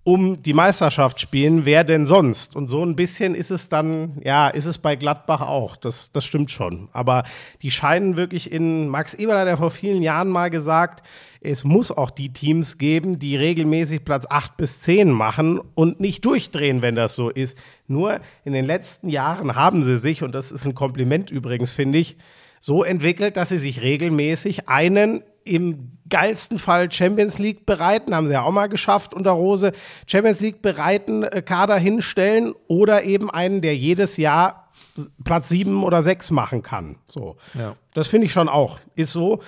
um 0.05 0.43
die 0.43 0.53
Meisterschaft 0.53 1.21
spielen, 1.21 1.65
wer 1.65 1.85
denn 1.85 2.05
sonst? 2.05 2.55
Und 2.55 2.67
so 2.67 2.83
ein 2.83 2.95
bisschen 2.95 3.35
ist 3.35 3.51
es 3.51 3.69
dann, 3.69 4.21
ja, 4.23 4.49
ist 4.49 4.65
es 4.65 4.77
bei 4.77 4.97
Gladbach 4.97 5.41
auch. 5.41 5.77
Das, 5.77 6.11
das 6.11 6.25
stimmt 6.25 6.51
schon. 6.51 6.89
Aber 6.91 7.23
die 7.61 7.71
scheinen 7.71 8.17
wirklich 8.17 8.51
in, 8.51 8.89
Max 8.89 9.13
Eberl 9.13 9.39
hat 9.39 9.47
ja 9.47 9.55
vor 9.55 9.71
vielen 9.71 10.01
Jahren 10.01 10.29
mal 10.29 10.49
gesagt, 10.49 11.05
es 11.39 11.63
muss 11.63 11.91
auch 11.91 12.09
die 12.09 12.33
Teams 12.33 12.77
geben, 12.77 13.17
die 13.19 13.37
regelmäßig 13.37 14.03
Platz 14.03 14.25
8 14.29 14.57
bis 14.57 14.81
10 14.81 15.09
machen 15.09 15.61
und 15.73 16.01
nicht 16.01 16.25
durchdrehen, 16.25 16.81
wenn 16.81 16.95
das 16.95 17.15
so 17.15 17.29
ist. 17.29 17.57
Nur 17.87 18.19
in 18.43 18.53
den 18.53 18.65
letzten 18.65 19.07
Jahren 19.07 19.55
haben 19.55 19.83
sie 19.83 19.97
sich, 19.97 20.21
und 20.21 20.35
das 20.35 20.51
ist 20.51 20.65
ein 20.65 20.75
Kompliment 20.75 21.31
übrigens, 21.31 21.71
finde 21.71 21.99
ich, 21.99 22.17
so 22.59 22.83
entwickelt, 22.83 23.35
dass 23.35 23.49
sie 23.49 23.57
sich 23.57 23.81
regelmäßig 23.81 24.69
einen 24.69 25.21
im 25.45 25.97
geilsten 26.09 26.59
Fall 26.59 26.91
Champions 26.91 27.39
League 27.39 27.65
bereiten, 27.65 28.15
haben 28.15 28.27
sie 28.27 28.33
ja 28.33 28.43
auch 28.43 28.51
mal 28.51 28.67
geschafft 28.67 29.13
unter 29.13 29.31
Rose, 29.31 29.71
Champions 30.05 30.41
League 30.41 30.61
bereiten 30.61 31.23
äh, 31.23 31.41
Kader 31.41 31.77
hinstellen 31.77 32.53
oder 32.67 33.03
eben 33.03 33.31
einen, 33.31 33.61
der 33.61 33.75
jedes 33.75 34.17
Jahr 34.17 34.63
Platz 35.23 35.49
sieben 35.49 35.83
oder 35.83 36.03
sechs 36.03 36.29
machen 36.29 36.61
kann. 36.61 36.97
So. 37.07 37.37
Ja. 37.55 37.75
Das 37.93 38.07
finde 38.07 38.27
ich 38.27 38.33
schon 38.33 38.49
auch. 38.49 38.79
Ist 38.95 39.11
so. 39.11 39.41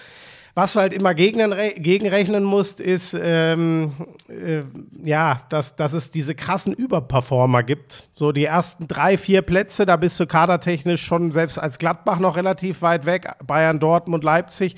Was 0.58 0.72
du 0.72 0.80
halt 0.80 0.94
immer 0.94 1.14
gegen, 1.14 1.54
gegenrechnen 1.76 2.46
musst, 2.46 2.80
ist, 2.80 3.14
ähm, 3.20 3.92
äh, 4.30 4.62
ja, 5.04 5.42
dass, 5.50 5.76
dass 5.76 5.92
es 5.92 6.12
diese 6.12 6.34
krassen 6.34 6.72
Überperformer 6.72 7.62
gibt. 7.62 8.08
So 8.14 8.32
die 8.32 8.46
ersten 8.46 8.88
drei, 8.88 9.18
vier 9.18 9.42
Plätze, 9.42 9.86
da 9.86 9.98
bist 9.98 10.18
du 10.18 10.26
kadertechnisch 10.26 11.06
schon 11.06 11.34
selbst 11.34 11.58
als 11.58 11.78
Gladbach 11.78 12.20
noch 12.20 12.38
relativ 12.38 12.82
weit 12.82 13.06
weg. 13.06 13.34
Bayern, 13.46 13.82
Dortmund, 13.82 14.24
Leipzig. 14.24 14.78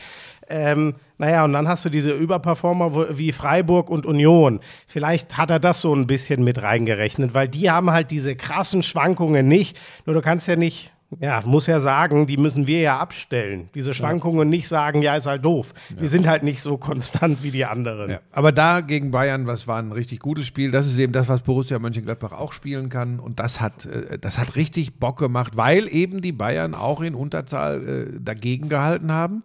Ähm, 0.50 0.96
naja, 1.18 1.44
und 1.46 1.54
dann 1.54 1.68
hast 1.68 1.84
du 1.84 1.90
diese 1.90 2.12
Überperformer 2.12 3.18
wie 3.18 3.32
Freiburg 3.32 3.90
und 3.90 4.06
Union. 4.06 4.60
Vielleicht 4.88 5.38
hat 5.38 5.50
er 5.50 5.60
das 5.60 5.82
so 5.82 5.94
ein 5.96 6.08
bisschen 6.08 6.44
mit 6.44 6.62
reingerechnet, 6.62 7.34
weil 7.34 7.48
die 7.48 7.72
haben 7.72 7.90
halt 7.92 8.12
diese 8.12 8.36
krassen 8.36 8.84
Schwankungen 8.84 9.48
nicht. 9.48 9.78
Nur 10.06 10.14
du 10.14 10.22
kannst 10.22 10.48
ja 10.48 10.56
nicht, 10.56 10.94
ja, 11.20 11.42
muss 11.44 11.66
ja 11.66 11.80
sagen, 11.80 12.28
die 12.28 12.38
müssen 12.38 12.68
wir 12.68 12.82
ja 12.82 13.00
abstellen. 13.00 13.70
Diese 13.74 13.96
Schwankungen 13.96 14.48
nicht 14.48 14.68
sagen, 14.68 15.02
ja, 15.02 15.16
ist 15.16 15.26
halt 15.26 15.44
doof. 15.44 15.74
Die 16.00 16.08
sind 16.08 16.28
halt 16.28 16.44
nicht 16.44 16.62
so 16.62 16.78
konstant 16.78 17.42
wie 17.42 17.50
die 17.50 17.66
anderen. 17.66 18.12
Ja. 18.12 18.20
Aber 18.32 18.52
da 18.52 18.82
gegen 18.82 19.10
Bayern, 19.10 19.48
was 19.48 19.68
war 19.68 19.80
ein 19.80 19.92
richtig 19.92 20.20
gutes 20.20 20.46
Spiel. 20.46 20.70
Das 20.70 20.86
ist 20.86 21.00
eben 21.00 21.14
das, 21.14 21.30
was 21.30 21.42
Borussia 21.42 21.80
Mönchengladbach 21.80 22.34
auch 22.34 22.54
spielen 22.54 22.90
kann. 22.90 23.20
Und 23.20 23.40
das 23.40 23.60
hat, 23.60 23.86
äh, 23.86 24.20
das 24.20 24.38
hat 24.38 24.56
richtig 24.56 25.00
Bock 25.00 25.18
gemacht, 25.18 25.58
weil 25.58 25.88
eben 25.92 26.22
die 26.22 26.34
Bayern 26.34 26.76
auch 26.76 27.02
in 27.02 27.16
Unterzahl 27.16 27.88
äh, 27.88 28.20
dagegen 28.20 28.70
gehalten 28.70 29.12
haben. 29.12 29.42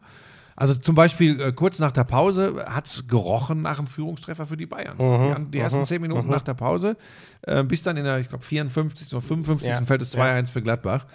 Also 0.57 0.75
zum 0.75 0.95
Beispiel 0.95 1.41
äh, 1.41 1.53
kurz 1.53 1.79
nach 1.79 1.93
der 1.93 2.05
Pause 2.05 2.65
hat 2.67 2.87
es 2.87 3.07
gerochen 3.07 3.63
nach 3.63 3.77
dem 3.77 3.87
Führungstreffer 3.87 4.47
für 4.47 4.57
die 4.57 4.67
Bayern. 4.67 4.97
die, 5.47 5.51
die 5.53 5.59
ersten 5.59 5.85
zehn 5.85 6.01
Minuten 6.03 6.29
nach 6.29 6.43
der 6.43 6.55
Pause, 6.55 6.97
äh, 7.43 7.63
bis 7.65 7.83
dann 7.83 7.97
in 7.97 8.05
der, 8.05 8.19
ich 8.19 8.29
glaube, 8.29 8.45
54. 8.45 9.13
oder 9.15 9.23
55. 9.23 9.69
Ja. 9.69 9.85
fällt 9.85 10.03
es 10.03 10.17
2-1 10.17 10.49
für 10.49 10.63
Gladbach. 10.63 11.07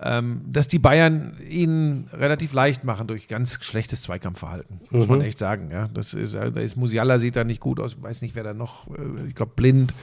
Ähm, 0.00 0.42
dass 0.46 0.68
die 0.68 0.78
Bayern 0.78 1.36
ihnen 1.48 2.08
relativ 2.12 2.52
leicht 2.52 2.84
machen 2.84 3.08
durch 3.08 3.26
ganz 3.26 3.58
schlechtes 3.62 4.02
Zweikampfverhalten, 4.02 4.80
muss 4.90 5.08
man 5.08 5.20
echt 5.22 5.40
sagen. 5.40 5.70
Ja, 5.72 5.88
das 5.92 6.14
ist, 6.14 6.34
äh, 6.34 6.52
da 6.52 6.60
ist 6.60 6.76
Musiala 6.76 7.18
sieht 7.18 7.34
da 7.34 7.42
nicht 7.42 7.58
gut 7.60 7.80
aus, 7.80 8.00
weiß 8.00 8.22
nicht, 8.22 8.36
wer 8.36 8.44
da 8.44 8.54
noch, 8.54 8.86
äh, 8.90 9.26
ich 9.26 9.34
glaube, 9.34 9.52
blind. 9.56 9.94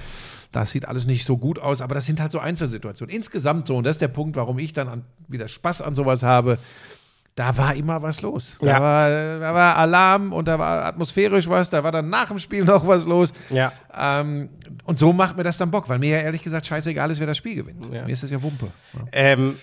Das 0.52 0.72
sieht 0.72 0.86
alles 0.86 1.06
nicht 1.06 1.26
so 1.26 1.38
gut 1.38 1.60
aus, 1.60 1.80
aber 1.80 1.96
das 1.96 2.06
sind 2.06 2.20
halt 2.20 2.34
so 2.34 2.40
Einzelsituationen. 2.40 3.16
Insgesamt 3.16 3.68
so, 3.68 3.78
und 3.78 3.86
das 3.86 3.96
ist 3.96 4.02
der 4.02 4.10
Punkt, 4.10 4.36
warum 4.36 4.60
ich 4.60 4.74
dann 4.74 4.90
an, 4.90 5.04
wieder 5.30 5.48
Spaß 5.48 5.82
an 5.82 5.96
sowas 5.96 6.24
habe. 6.24 6.58
Da 7.36 7.58
war 7.58 7.76
immer 7.76 8.02
was 8.02 8.22
los. 8.22 8.58
Da, 8.62 8.68
Ja. 8.68 8.82
war, 8.82 9.10
da 9.42 9.54
war 9.54 9.76
Alarm 9.76 10.32
und 10.32 10.48
da 10.48 10.58
war 10.58 10.86
atmosphärisch 10.86 11.50
was, 11.50 11.70
da 11.70 11.84
war 11.84 11.92
dann 11.92 12.10
nach 12.10 12.30
dem 12.30 12.40
Spiel 12.40 12.64
noch 12.66 12.88
was 12.88 13.06
los. 13.06 13.34
Ja. 13.50 13.74
Ähm, 13.98 14.50
und 14.86 14.98
so 15.00 15.12
macht 15.12 15.36
mir 15.36 15.44
das 15.44 15.58
dann 15.58 15.70
Bock, 15.70 15.90
weil 15.90 16.00
mir 16.00 16.12
ja 16.18 16.24
ehrlich 16.24 16.44
gesagt 16.44 16.66
scheißegal 16.66 17.12
ist, 17.12 17.20
wer 17.20 17.28
das 17.28 17.38
Spiel 17.38 17.56
gewinnt. 17.56 17.90
Mir 17.92 18.08
ist 18.08 18.24
das 18.24 18.32
ja 18.32 18.42
Wumpe. 18.42 18.68
Ja. 18.94 19.00
Ähm, 19.12 19.56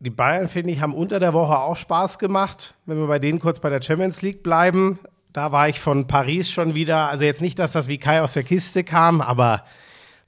die 0.00 0.10
Bayern, 0.10 0.48
finde 0.48 0.70
ich, 0.72 0.82
haben 0.82 0.92
unter 0.92 1.18
der 1.18 1.32
Woche 1.32 1.58
auch 1.58 1.76
Spaß 1.76 2.18
gemacht. 2.18 2.74
Wenn 2.84 2.98
wir 2.98 3.06
bei 3.06 3.18
denen 3.18 3.38
kurz 3.40 3.58
bei 3.58 3.70
der 3.70 3.80
Champions 3.80 4.20
League 4.20 4.42
bleiben, 4.42 4.98
da 5.32 5.50
war 5.50 5.68
ich 5.68 5.80
von 5.80 6.06
Paris 6.06 6.50
schon 6.50 6.74
wieder, 6.74 7.08
also 7.08 7.24
jetzt 7.24 7.40
nicht, 7.40 7.58
dass 7.58 7.72
das 7.72 7.88
wie 7.88 7.96
Kai 7.98 8.20
aus 8.20 8.34
der 8.34 8.42
Kiste 8.42 8.84
kam, 8.84 9.22
aber 9.22 9.64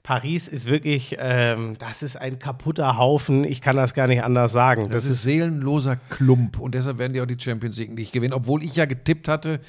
Paris 0.07 0.47
ist 0.47 0.67
wirklich, 0.67 1.17
ähm, 1.19 1.75
das 1.79 2.01
ist 2.01 2.15
ein 2.15 2.39
kaputter 2.39 2.97
Haufen. 2.97 3.43
Ich 3.43 3.59
kann 3.59 3.75
das 3.75 3.93
gar 3.93 4.07
nicht 4.07 4.23
anders 4.23 4.53
sagen. 4.53 4.87
Das 4.89 5.05
ist 5.05 5.21
seelenloser 5.21 5.97
Klump 5.97 6.61
und 6.61 6.75
deshalb 6.75 6.97
werden 6.97 7.11
die 7.11 7.19
auch 7.19 7.25
die 7.25 7.37
Champions 7.37 7.77
League 7.77 7.93
nicht 7.93 8.13
gewinnen, 8.13 8.31
obwohl 8.31 8.63
ich 8.63 8.77
ja 8.77 8.85
getippt 8.85 9.27
hatte, 9.27 9.59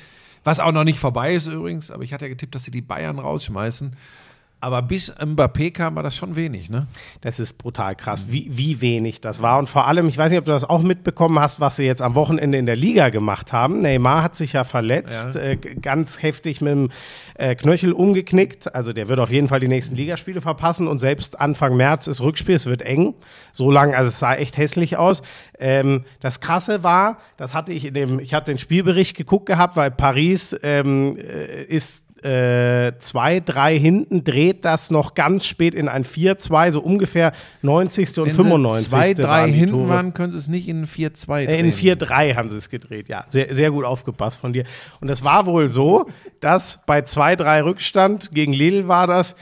was 0.44 0.60
auch 0.60 0.70
noch 0.70 0.84
nicht 0.84 1.00
vorbei 1.00 1.34
ist 1.34 1.48
übrigens, 1.48 1.90
aber 1.90 2.04
ich 2.04 2.12
hatte 2.12 2.26
ja 2.26 2.28
getippt, 2.28 2.54
dass 2.54 2.62
sie 2.62 2.70
die 2.70 2.82
Bayern 2.82 3.18
rausschmeißen. 3.18 3.96
Aber 4.60 4.82
bis 4.82 5.14
Mbappé 5.16 5.70
kam, 5.70 5.94
war 5.94 6.02
das 6.02 6.16
schon 6.16 6.34
wenig, 6.34 6.68
ne? 6.68 6.88
Das 7.20 7.38
ist 7.38 7.58
brutal 7.58 7.94
krass, 7.94 8.24
wie, 8.28 8.48
wie 8.50 8.80
wenig 8.80 9.20
das 9.20 9.40
war. 9.40 9.58
Und 9.60 9.68
vor 9.68 9.86
allem, 9.86 10.08
ich 10.08 10.18
weiß 10.18 10.30
nicht, 10.30 10.38
ob 10.40 10.46
du 10.46 10.50
das 10.50 10.64
auch 10.64 10.82
mitbekommen 10.82 11.38
hast, 11.38 11.60
was 11.60 11.76
sie 11.76 11.84
jetzt 11.84 12.02
am 12.02 12.16
Wochenende 12.16 12.58
in 12.58 12.66
der 12.66 12.74
Liga 12.74 13.10
gemacht 13.10 13.52
haben. 13.52 13.82
Neymar 13.82 14.24
hat 14.24 14.34
sich 14.34 14.54
ja 14.54 14.64
verletzt, 14.64 15.36
Ja. 15.36 15.40
Äh, 15.40 15.56
ganz 15.56 16.22
heftig 16.22 16.60
mit 16.60 16.72
dem 16.72 16.90
äh, 17.34 17.54
Knöchel 17.54 17.92
umgeknickt. 17.92 18.74
Also 18.74 18.92
der 18.92 19.08
wird 19.08 19.20
auf 19.20 19.30
jeden 19.30 19.46
Fall 19.46 19.60
die 19.60 19.68
nächsten 19.68 19.94
Ligaspiele 19.94 20.40
verpassen. 20.40 20.88
Und 20.88 20.98
selbst 20.98 21.40
Anfang 21.40 21.76
März 21.76 22.08
ist 22.08 22.20
Rückspiel, 22.20 22.56
es 22.56 22.66
wird 22.66 22.82
eng. 22.82 23.14
So 23.52 23.70
lang, 23.70 23.94
also 23.94 24.08
es 24.08 24.18
sah 24.18 24.34
echt 24.34 24.58
hässlich 24.58 24.96
aus. 24.96 25.22
Ähm, 25.60 26.04
das 26.18 26.40
Krasse 26.40 26.82
war, 26.82 27.18
das 27.36 27.54
hatte 27.54 27.72
ich 27.72 27.84
in 27.84 27.94
dem, 27.94 28.18
ich 28.18 28.34
hatte 28.34 28.50
den 28.50 28.58
Spielbericht 28.58 29.16
geguckt 29.16 29.46
gehabt, 29.46 29.76
weil 29.76 29.92
Paris 29.92 30.56
ähm, 30.64 31.16
äh, 31.16 31.62
ist 31.62 32.07
äh, 32.24 32.92
2-3 33.00 33.78
hinten, 33.78 34.24
dreht 34.24 34.64
das 34.64 34.90
noch 34.90 35.14
ganz 35.14 35.46
spät 35.46 35.74
in 35.74 35.88
ein 35.88 36.04
4-2, 36.04 36.70
so 36.72 36.80
ungefähr 36.80 37.32
90. 37.62 38.18
und 38.18 38.26
Wenn 38.26 38.34
95. 38.34 38.82
sie 38.84 38.88
zwei, 38.90 39.14
drei 39.14 39.22
waren 39.28 39.52
die 39.52 39.58
hinten 39.58 39.72
Tore. 39.74 39.88
waren, 39.88 40.14
können 40.14 40.32
sie 40.32 40.38
es 40.38 40.48
nicht 40.48 40.68
in 40.68 40.86
4-2 40.86 41.42
Äh, 41.42 41.46
drehen. 41.46 41.66
In 41.66 41.72
4-3 41.72 42.34
haben 42.36 42.50
sie 42.50 42.56
es 42.56 42.68
gedreht, 42.70 43.08
ja. 43.08 43.24
Sehr, 43.28 43.54
sehr 43.54 43.70
gut 43.70 43.84
aufgepasst 43.84 44.40
von 44.40 44.52
dir. 44.52 44.64
Und 45.00 45.08
es 45.08 45.22
war 45.24 45.46
wohl 45.46 45.68
so, 45.68 46.06
dass 46.40 46.80
bei 46.86 47.00
2-3 47.00 47.64
Rückstand, 47.64 48.30
gegen 48.32 48.52
Lille 48.52 48.88
war 48.88 49.06
das, 49.06 49.34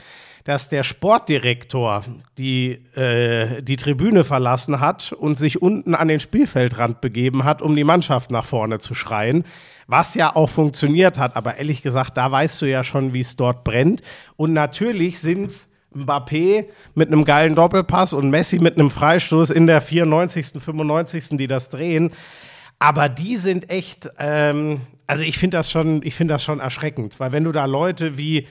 dass 0.47 0.69
der 0.69 0.83
Sportdirektor 0.83 2.05
die, 2.37 2.79
äh, 2.95 3.61
die 3.61 3.75
Tribüne 3.75 4.23
verlassen 4.23 4.79
hat 4.79 5.11
und 5.11 5.37
sich 5.37 5.61
unten 5.61 5.93
an 5.93 6.07
den 6.07 6.21
Spielfeldrand 6.21 7.01
begeben 7.01 7.43
hat, 7.43 7.61
um 7.61 7.75
die 7.75 7.83
Mannschaft 7.83 8.31
nach 8.31 8.45
vorne 8.45 8.79
zu 8.79 8.95
schreien. 8.95 9.43
Was 9.87 10.15
ja 10.15 10.33
auch 10.33 10.49
funktioniert 10.49 11.17
hat, 11.17 11.35
aber 11.35 11.57
ehrlich 11.57 11.81
gesagt, 11.81 12.15
da 12.15 12.31
weißt 12.31 12.61
du 12.61 12.65
ja 12.65 12.85
schon, 12.85 13.13
wie 13.13 13.19
es 13.19 13.35
dort 13.35 13.65
brennt. 13.65 14.01
Und 14.37 14.53
natürlich 14.53 15.19
sind 15.19 15.51
Mbappé 15.93 16.67
mit 16.95 17.09
einem 17.09 17.25
geilen 17.25 17.53
Doppelpass 17.53 18.13
und 18.13 18.29
Messi 18.29 18.59
mit 18.59 18.75
einem 18.75 18.89
Freistoß 18.89 19.49
in 19.49 19.67
der 19.67 19.81
94., 19.81 20.63
95., 20.63 21.27
die 21.31 21.47
das 21.47 21.69
drehen. 21.69 22.11
Aber 22.79 23.09
die 23.09 23.35
sind 23.35 23.69
echt, 23.69 24.09
ähm, 24.17 24.79
also 25.07 25.23
ich 25.23 25.37
finde 25.37 25.57
das 25.57 25.69
schon, 25.69 26.03
ich 26.03 26.15
finde 26.15 26.35
das 26.35 26.43
schon 26.45 26.61
erschreckend, 26.61 27.19
weil 27.19 27.33
wenn 27.33 27.43
du 27.43 27.51
da 27.51 27.65
Leute 27.65 28.17
wie 28.17 28.47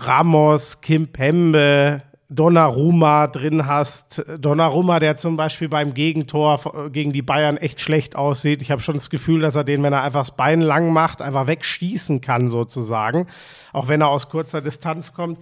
Ramos, 0.00 0.80
Kim 0.80 1.08
Pembe, 1.08 2.02
Donnarumma 2.30 3.26
drin 3.26 3.66
hast, 3.66 4.24
Donnarumma, 4.38 5.00
der 5.00 5.16
zum 5.16 5.36
Beispiel 5.36 5.68
beim 5.68 5.94
Gegentor 5.94 6.60
äh, 6.86 6.90
gegen 6.90 7.12
die 7.12 7.22
Bayern 7.22 7.56
echt 7.56 7.80
schlecht 7.80 8.14
aussieht. 8.14 8.62
Ich 8.62 8.70
habe 8.70 8.80
schon 8.80 8.94
das 8.94 9.10
Gefühl, 9.10 9.40
dass 9.40 9.56
er 9.56 9.64
den, 9.64 9.82
wenn 9.82 9.92
er 9.92 10.02
einfach 10.02 10.20
das 10.20 10.36
Bein 10.36 10.60
lang 10.60 10.92
macht, 10.92 11.22
einfach 11.22 11.48
wegschießen 11.48 12.20
kann 12.20 12.48
sozusagen, 12.48 13.26
auch 13.72 13.88
wenn 13.88 14.00
er 14.00 14.08
aus 14.08 14.28
kurzer 14.28 14.60
Distanz 14.60 15.12
kommt. 15.12 15.38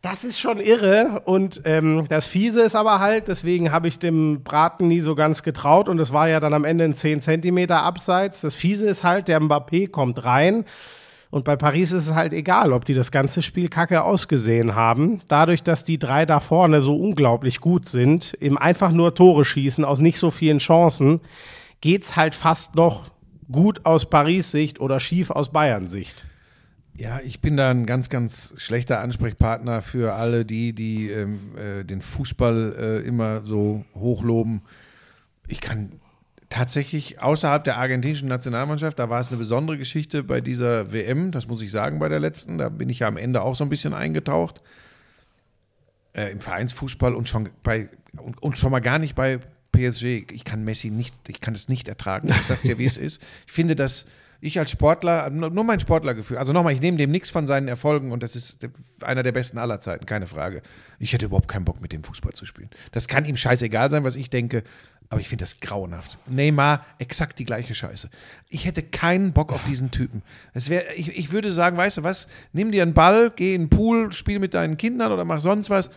Das 0.00 0.24
ist 0.24 0.40
schon 0.40 0.58
irre 0.58 1.22
und 1.26 1.62
ähm, 1.64 2.06
das 2.08 2.26
Fiese 2.26 2.62
ist 2.62 2.74
aber 2.74 2.98
halt, 2.98 3.28
deswegen 3.28 3.70
habe 3.70 3.86
ich 3.86 3.98
dem 3.98 4.42
Braten 4.42 4.88
nie 4.88 5.00
so 5.00 5.14
ganz 5.14 5.42
getraut 5.42 5.88
und 5.88 5.98
es 6.00 6.12
war 6.12 6.28
ja 6.28 6.40
dann 6.40 6.54
am 6.54 6.64
Ende 6.64 6.84
ein 6.84 6.96
10 6.96 7.20
Zentimeter 7.20 7.82
Abseits. 7.82 8.40
Das 8.40 8.56
Fiese 8.56 8.86
ist 8.86 9.04
halt, 9.04 9.28
der 9.28 9.40
Mbappé 9.40 9.90
kommt 9.90 10.24
rein 10.24 10.64
und 11.32 11.46
bei 11.46 11.56
Paris 11.56 11.92
ist 11.92 12.10
es 12.10 12.14
halt 12.14 12.34
egal, 12.34 12.74
ob 12.74 12.84
die 12.84 12.92
das 12.92 13.10
ganze 13.10 13.40
Spiel 13.40 13.68
kacke 13.68 14.04
ausgesehen 14.04 14.74
haben. 14.74 15.22
Dadurch, 15.28 15.62
dass 15.62 15.82
die 15.82 15.98
drei 15.98 16.26
da 16.26 16.40
vorne 16.40 16.82
so 16.82 16.94
unglaublich 16.94 17.62
gut 17.62 17.88
sind, 17.88 18.34
im 18.34 18.58
einfach 18.58 18.92
nur 18.92 19.14
Tore 19.14 19.46
schießen 19.46 19.82
aus 19.82 20.00
nicht 20.00 20.18
so 20.18 20.30
vielen 20.30 20.58
Chancen, 20.58 21.22
geht's 21.80 22.16
halt 22.16 22.34
fast 22.34 22.74
noch 22.74 23.10
gut 23.50 23.86
aus 23.86 24.10
Paris 24.10 24.50
Sicht 24.50 24.78
oder 24.78 25.00
schief 25.00 25.30
aus 25.30 25.50
Bayern 25.50 25.88
Sicht. 25.88 26.26
Ja, 26.94 27.18
ich 27.24 27.40
bin 27.40 27.56
da 27.56 27.70
ein 27.70 27.86
ganz, 27.86 28.10
ganz 28.10 28.52
schlechter 28.58 29.00
Ansprechpartner 29.00 29.80
für 29.80 30.12
alle 30.12 30.44
die, 30.44 30.74
die 30.74 31.08
ähm, 31.08 31.56
äh, 31.56 31.82
den 31.82 32.02
Fußball 32.02 32.76
äh, 32.78 33.08
immer 33.08 33.40
so 33.46 33.86
hochloben. 33.94 34.60
Ich 35.48 35.62
kann 35.62 35.92
tatsächlich 36.52 37.22
außerhalb 37.22 37.64
der 37.64 37.78
argentinischen 37.78 38.28
Nationalmannschaft, 38.28 38.98
da 38.98 39.08
war 39.08 39.20
es 39.20 39.28
eine 39.28 39.38
besondere 39.38 39.78
Geschichte 39.78 40.22
bei 40.22 40.42
dieser 40.42 40.92
WM, 40.92 41.30
das 41.30 41.48
muss 41.48 41.62
ich 41.62 41.70
sagen, 41.70 41.98
bei 41.98 42.10
der 42.10 42.20
letzten. 42.20 42.58
Da 42.58 42.68
bin 42.68 42.90
ich 42.90 42.98
ja 42.98 43.08
am 43.08 43.16
Ende 43.16 43.40
auch 43.40 43.56
so 43.56 43.64
ein 43.64 43.70
bisschen 43.70 43.94
eingetaucht. 43.94 44.60
Äh, 46.12 46.30
Im 46.30 46.42
Vereinsfußball 46.42 47.14
und 47.14 47.26
schon 47.26 47.48
bei 47.62 47.88
und, 48.18 48.42
und 48.42 48.58
schon 48.58 48.70
mal 48.70 48.80
gar 48.80 48.98
nicht 48.98 49.14
bei 49.14 49.38
PSG. 49.72 50.30
Ich 50.30 50.44
kann 50.44 50.62
Messi 50.62 50.90
nicht, 50.90 51.14
ich 51.26 51.40
kann 51.40 51.54
es 51.54 51.70
nicht 51.70 51.88
ertragen. 51.88 52.28
Ich 52.28 52.46
sag's 52.46 52.62
dir, 52.62 52.76
wie 52.76 52.84
es 52.84 52.98
ist. 52.98 53.22
Ich 53.46 53.52
finde, 53.52 53.74
dass 53.74 54.04
ich 54.42 54.58
als 54.58 54.70
Sportler, 54.70 55.30
nur 55.30 55.48
nur 55.48 55.64
mein 55.64 55.80
Sportlergefühl, 55.80 56.36
also 56.36 56.52
nochmal, 56.52 56.74
ich 56.74 56.82
nehme 56.82 56.98
dem 56.98 57.10
nichts 57.10 57.30
von 57.30 57.46
seinen 57.46 57.68
Erfolgen 57.68 58.12
und 58.12 58.22
das 58.22 58.36
ist 58.36 58.58
einer 59.00 59.22
der 59.22 59.32
besten 59.32 59.56
aller 59.56 59.80
Zeiten, 59.80 60.04
keine 60.04 60.26
Frage. 60.26 60.60
Ich 60.98 61.14
hätte 61.14 61.24
überhaupt 61.24 61.48
keinen 61.48 61.64
Bock, 61.64 61.80
mit 61.80 61.92
dem 61.92 62.04
Fußball 62.04 62.34
zu 62.34 62.44
spielen. 62.44 62.68
Das 62.90 63.08
kann 63.08 63.24
ihm 63.24 63.38
scheißegal 63.38 63.88
sein, 63.88 64.04
was 64.04 64.16
ich 64.16 64.28
denke, 64.28 64.64
aber 65.12 65.20
ich 65.20 65.28
finde 65.28 65.42
das 65.42 65.60
grauenhaft. 65.60 66.16
Neymar, 66.26 66.86
exakt 66.98 67.38
die 67.38 67.44
gleiche 67.44 67.74
Scheiße. 67.74 68.08
Ich 68.48 68.64
hätte 68.64 68.82
keinen 68.82 69.34
Bock 69.34 69.52
auf 69.52 69.62
diesen 69.62 69.90
Typen. 69.90 70.22
Es 70.54 70.70
wär, 70.70 70.98
ich, 70.98 71.14
ich 71.18 71.32
würde 71.32 71.52
sagen, 71.52 71.76
weißt 71.76 71.98
du 71.98 72.02
was, 72.02 72.28
nimm 72.54 72.72
dir 72.72 72.80
einen 72.80 72.94
Ball, 72.94 73.30
geh 73.36 73.54
in 73.54 73.64
den 73.64 73.68
Pool, 73.68 74.10
spiel 74.14 74.38
mit 74.38 74.54
deinen 74.54 74.78
Kindern 74.78 75.12
oder 75.12 75.26
mach 75.26 75.40
sonst 75.42 75.68
was, 75.68 75.90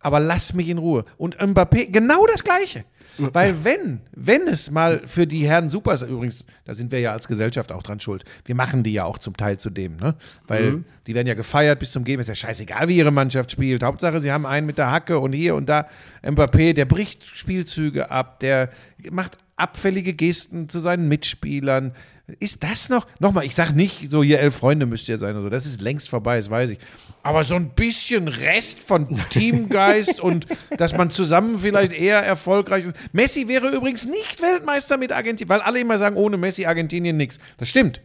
aber 0.00 0.20
lass 0.20 0.54
mich 0.54 0.68
in 0.68 0.78
Ruhe. 0.78 1.04
Und 1.16 1.38
Mbappé, 1.38 1.90
genau 1.90 2.26
das 2.26 2.44
Gleiche. 2.44 2.84
Weil 3.18 3.64
wenn, 3.64 4.00
wenn 4.12 4.46
es 4.46 4.70
mal 4.70 5.02
für 5.04 5.26
die 5.26 5.46
Herren 5.46 5.68
Supers, 5.68 6.02
übrigens, 6.02 6.44
da 6.64 6.74
sind 6.74 6.92
wir 6.92 7.00
ja 7.00 7.12
als 7.12 7.26
Gesellschaft 7.26 7.72
auch 7.72 7.82
dran 7.82 7.98
schuld, 7.98 8.24
wir 8.44 8.54
machen 8.54 8.84
die 8.84 8.92
ja 8.92 9.04
auch 9.04 9.18
zum 9.18 9.36
Teil 9.36 9.58
zu 9.58 9.70
dem, 9.70 9.96
ne? 9.96 10.14
Weil 10.46 10.84
die 11.06 11.14
werden 11.14 11.26
ja 11.26 11.34
gefeiert 11.34 11.80
bis 11.80 11.90
zum 11.90 12.04
Gehen, 12.04 12.20
ist 12.20 12.28
ja 12.28 12.36
scheißegal, 12.36 12.86
wie 12.86 12.96
ihre 12.96 13.10
Mannschaft 13.10 13.50
spielt. 13.50 13.82
Hauptsache, 13.82 14.20
sie 14.20 14.30
haben 14.30 14.46
einen 14.46 14.66
mit 14.66 14.78
der 14.78 14.92
Hacke 14.92 15.18
und 15.18 15.32
hier 15.32 15.56
und 15.56 15.68
da. 15.68 15.88
Mbappé, 16.22 16.74
der 16.74 16.84
bricht 16.84 17.24
Spielzüge 17.24 18.10
ab, 18.10 18.38
der 18.38 18.70
macht 19.10 19.38
abfällige 19.56 20.14
Gesten 20.14 20.68
zu 20.68 20.78
seinen 20.78 21.08
Mitspielern. 21.08 21.92
Ist 22.40 22.62
das 22.62 22.90
noch? 22.90 23.06
Nochmal, 23.20 23.46
ich 23.46 23.54
sag 23.54 23.72
nicht, 23.72 24.10
so 24.10 24.22
hier 24.22 24.40
elf 24.40 24.54
Freunde 24.54 24.84
müsst 24.84 25.08
ihr 25.08 25.16
sein 25.16 25.34
oder 25.34 25.44
so. 25.44 25.48
Das 25.48 25.64
ist 25.64 25.80
längst 25.80 26.10
vorbei, 26.10 26.36
das 26.36 26.50
weiß 26.50 26.70
ich. 26.70 26.78
Aber 27.22 27.42
so 27.42 27.54
ein 27.54 27.70
bisschen 27.70 28.28
Rest 28.28 28.82
von 28.82 29.08
Teamgeist 29.30 30.20
und 30.22 30.46
dass 30.76 30.94
man 30.94 31.08
zusammen 31.08 31.58
vielleicht 31.58 31.94
eher 31.94 32.18
erfolgreich 32.18 32.84
ist. 32.84 32.94
Messi 33.12 33.48
wäre 33.48 33.70
übrigens 33.70 34.06
nicht 34.06 34.42
Weltmeister 34.42 34.98
mit 34.98 35.12
Argentinien, 35.12 35.48
weil 35.48 35.62
alle 35.62 35.80
immer 35.80 35.96
sagen, 35.96 36.16
ohne 36.16 36.36
Messi 36.36 36.66
Argentinien 36.66 37.16
nichts. 37.16 37.38
Das 37.56 37.70
stimmt. 37.70 38.02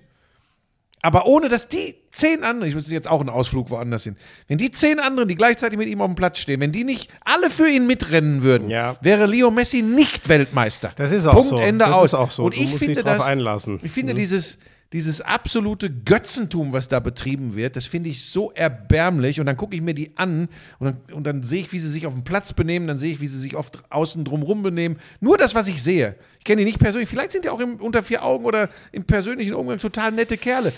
Aber 1.05 1.25
ohne 1.27 1.49
dass 1.49 1.67
die 1.67 1.95
zehn 2.11 2.43
anderen, 2.45 2.69
ich 2.69 2.75
muss 2.75 2.89
jetzt 2.89 3.09
auch 3.09 3.19
einen 3.19 3.29
Ausflug 3.29 3.69
woanders 3.69 4.05
hin, 4.05 4.15
wenn 4.47 4.57
die 4.57 4.71
zehn 4.71 4.99
anderen, 4.99 5.27
die 5.27 5.35
gleichzeitig 5.35 5.77
mit 5.77 5.89
ihm 5.89 5.99
auf 5.99 6.07
dem 6.07 6.15
Platz 6.15 6.39
stehen, 6.39 6.61
wenn 6.61 6.71
die 6.71 6.85
nicht 6.85 7.11
alle 7.25 7.49
für 7.49 7.67
ihn 7.67 7.85
mitrennen 7.85 8.41
würden, 8.41 8.69
Ja. 8.69 8.95
wäre 9.01 9.25
Leo 9.25 9.51
Messi 9.51 9.81
nicht 9.81 10.29
Weltmeister. 10.29 10.93
Das 10.95 11.11
ist 11.11 11.25
auch 11.27 11.33
Punkt, 11.33 11.49
so. 11.49 11.57
Ende 11.57 11.83
Das 11.85 11.93
aus. 11.93 12.05
ist 12.05 12.13
auch 12.13 12.31
so. 12.31 12.43
Und 12.45 12.55
Du 12.55 12.59
ich 12.61 12.75
finde 12.77 13.03
das, 13.03 13.21
einlassen. 13.25 13.81
ich 13.83 13.91
finde 13.91 14.13
dieses, 14.13 14.59
dieses 14.93 15.19
absolute 15.21 15.89
Götzentum, 15.89 16.71
was 16.71 16.87
da 16.87 16.99
betrieben 17.01 17.55
wird, 17.55 17.75
das 17.75 17.87
finde 17.87 18.09
ich 18.11 18.25
so 18.27 18.51
erbärmlich. 18.51 19.39
Und 19.39 19.47
dann 19.47 19.57
gucke 19.57 19.75
ich 19.75 19.81
mir 19.81 19.95
die 19.95 20.11
an 20.15 20.47
und 20.79 20.85
dann, 20.85 20.97
und 21.15 21.23
dann 21.25 21.41
sehe 21.43 21.61
ich, 21.61 21.73
wie 21.73 21.79
sie 21.79 21.89
sich 21.89 22.05
auf 22.05 22.13
dem 22.13 22.23
Platz 22.23 22.53
benehmen, 22.53 22.87
dann 22.87 22.97
sehe 22.99 23.11
ich, 23.11 23.19
wie 23.19 23.27
sie 23.27 23.39
sich 23.39 23.55
oft 23.57 23.79
außen 23.89 24.23
drumrum 24.23 24.61
benehmen. 24.63 24.97
Nur 25.19 25.37
das, 25.37 25.55
was 25.55 25.67
ich 25.67 25.81
sehe. 25.83 26.15
Ich 26.37 26.45
kenne 26.45 26.59
die 26.59 26.65
nicht 26.65 26.79
persönlich. 26.79 27.09
Vielleicht 27.09 27.31
sind 27.31 27.43
die 27.43 27.49
auch 27.49 27.59
im, 27.59 27.75
unter 27.77 28.03
vier 28.03 28.23
Augen 28.23 28.45
oder 28.45 28.69
im 28.91 29.03
persönlichen 29.03 29.55
Umgang 29.55 29.79
total 29.79 30.11
nette 30.11 30.37
Kerle. 30.37 30.71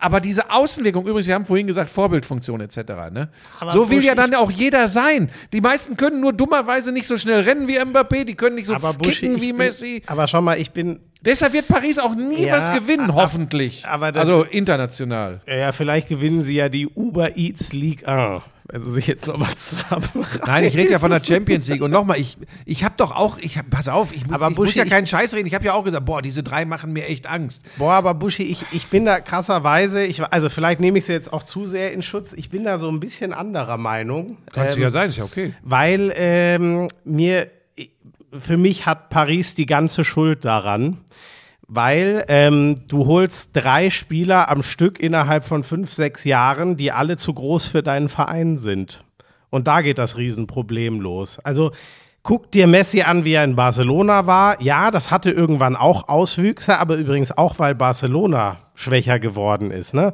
Aber 0.00 0.20
diese 0.20 0.50
Außenwirkung, 0.50 1.04
übrigens, 1.06 1.26
wir 1.26 1.34
haben 1.34 1.44
vorhin 1.44 1.66
gesagt, 1.66 1.90
Vorbildfunktion 1.90 2.60
etc. 2.62 2.76
Ne? 3.12 3.28
So 3.72 3.90
will 3.90 4.02
ja 4.02 4.14
dann 4.14 4.34
auch 4.34 4.50
jeder 4.50 4.88
sein. 4.88 5.30
Die 5.52 5.60
meisten 5.60 5.96
können 5.96 6.20
nur 6.20 6.32
dummerweise 6.32 6.90
nicht 6.90 7.06
so 7.06 7.18
schnell 7.18 7.40
rennen 7.40 7.68
wie 7.68 7.78
Mbappé, 7.78 8.24
die 8.24 8.34
können 8.34 8.54
nicht 8.56 8.66
so 8.66 8.74
Buschi, 8.74 9.10
kicken 9.20 9.36
wie 9.42 9.48
bin- 9.48 9.56
Messi. 9.58 10.02
Aber 10.06 10.26
schau 10.26 10.40
mal, 10.40 10.58
ich 10.58 10.70
bin 10.70 11.00
Deshalb 11.22 11.52
wird 11.52 11.68
Paris 11.68 11.98
auch 11.98 12.14
nie 12.14 12.46
Ja, 12.46 12.56
was 12.56 12.72
gewinnen, 12.72 13.10
ab- 13.10 13.16
hoffentlich. 13.16 13.86
aber 13.86 14.10
das- 14.12 14.20
also 14.28 14.44
international. 14.44 15.40
Ja, 15.46 15.54
ja, 15.56 15.72
vielleicht 15.72 16.08
gewinnen 16.08 16.42
sie 16.42 16.54
ja 16.56 16.68
die 16.68 16.86
Uber 16.88 17.36
Eats 17.36 17.72
League 17.72 18.06
1. 18.08 18.42
Also 18.72 18.88
sich 18.88 19.08
jetzt 19.08 19.26
nochmal 19.26 19.52
zusammen. 19.56 20.08
Nein, 20.46 20.62
ich 20.64 20.76
rede 20.76 20.92
ja 20.92 21.00
von 21.00 21.10
der 21.10 21.22
Champions 21.22 21.66
League. 21.68 21.82
Und 21.82 21.90
nochmal, 21.90 22.20
ich, 22.20 22.38
ich 22.64 22.84
habe 22.84 22.94
doch 22.96 23.10
auch, 23.14 23.36
ich 23.38 23.58
hab, 23.58 23.68
pass 23.68 23.88
auf, 23.88 24.12
ich, 24.14 24.24
muss- 24.26 24.34
Aber 24.34 24.48
ich 24.48 24.56
muss 24.56 24.74
ja 24.76 24.84
ich- 24.84 24.90
keinen 24.90 25.08
Scheiß 25.08 25.34
reden. 25.34 25.48
Ich 25.48 25.54
habe 25.54 25.64
ja 25.66 25.72
auch 25.74 25.82
gesagt, 25.82 26.06
boah, 26.06 26.22
diese 26.22 26.44
drei 26.44 26.64
machen 26.64 26.92
mir 26.92 27.04
echt 27.06 27.26
Angst. 27.28 27.64
Boah, 27.78 27.94
aber 27.94 28.14
Buschi, 28.14 28.44
ich, 28.44 28.64
ich 28.70 28.86
bin 28.86 29.04
da 29.04 29.18
krasserweise, 29.18 30.04
ich, 30.04 30.22
also 30.22 30.48
vielleicht 30.48 30.80
nehme 30.80 30.98
ich 30.98 31.04
sie 31.06 31.12
jetzt 31.12 31.32
auch 31.32 31.42
zu 31.42 31.66
sehr 31.66 31.92
in 31.92 32.02
Schutz. 32.04 32.32
Ich 32.32 32.48
bin 32.48 32.62
da 32.64 32.78
so 32.78 32.88
ein 32.88 33.00
bisschen 33.00 33.32
anderer 33.32 33.76
Meinung. 33.76 34.36
Kannst 34.52 34.74
du 34.76 34.78
Ähm, 34.78 34.84
ja 34.84 34.90
sein, 34.90 35.08
ist 35.08 35.18
ja 35.18 35.24
okay. 35.24 35.52
Weil 35.64 36.12
ähm, 36.16 36.86
mir, 37.04 37.48
für 38.38 38.56
mich 38.56 38.86
hat 38.86 39.10
Paris 39.10 39.54
die 39.54 39.66
ganze 39.66 40.04
Schuld 40.04 40.44
daran. 40.44 40.98
Weil 41.72 42.24
ähm, 42.26 42.80
du 42.88 43.06
holst 43.06 43.50
drei 43.54 43.90
Spieler 43.90 44.48
am 44.48 44.64
Stück 44.64 44.98
innerhalb 44.98 45.44
von 45.44 45.62
fünf, 45.62 45.92
sechs 45.92 46.24
Jahren, 46.24 46.76
die 46.76 46.90
alle 46.90 47.16
zu 47.16 47.32
groß 47.32 47.68
für 47.68 47.84
deinen 47.84 48.08
Verein 48.08 48.58
sind. 48.58 48.98
Und 49.50 49.68
da 49.68 49.80
geht 49.80 49.98
das 49.98 50.16
Riesenproblem 50.16 51.00
los. 51.00 51.38
Also 51.38 51.70
guck 52.24 52.50
dir 52.50 52.66
Messi 52.66 53.02
an, 53.02 53.24
wie 53.24 53.34
er 53.34 53.44
in 53.44 53.54
Barcelona 53.54 54.26
war. 54.26 54.60
Ja, 54.60 54.90
das 54.90 55.12
hatte 55.12 55.30
irgendwann 55.30 55.76
auch 55.76 56.08
Auswüchse, 56.08 56.78
aber 56.78 56.96
übrigens 56.96 57.36
auch, 57.38 57.60
weil 57.60 57.76
Barcelona 57.76 58.56
schwächer 58.74 59.20
geworden 59.20 59.70
ist. 59.70 59.94
Ne? 59.94 60.12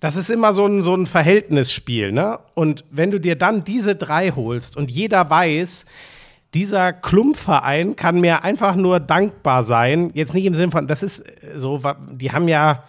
das 0.00 0.16
ist 0.16 0.30
immer 0.30 0.52
so 0.52 0.64
ein, 0.64 0.82
so 0.82 0.94
ein 0.94 1.06
Verhältnisspiel, 1.06 2.12
ne? 2.12 2.38
Und 2.54 2.84
wenn 2.90 3.10
du 3.10 3.18
dir 3.18 3.36
dann 3.36 3.64
diese 3.64 3.96
drei 3.96 4.30
holst 4.30 4.76
und 4.76 4.90
jeder 4.90 5.28
weiß, 5.28 5.86
dieser 6.54 6.92
Klumpverein 6.92 7.96
kann 7.96 8.20
mir 8.20 8.42
einfach 8.42 8.74
nur 8.74 9.00
dankbar 9.00 9.64
sein. 9.64 10.10
Jetzt 10.14 10.34
nicht 10.34 10.46
im 10.46 10.54
Sinne 10.54 10.72
von, 10.72 10.86
das 10.86 11.02
ist 11.02 11.20
äh, 11.20 11.58
so, 11.58 11.80
die 12.10 12.32
haben 12.32 12.48
ja 12.48 12.84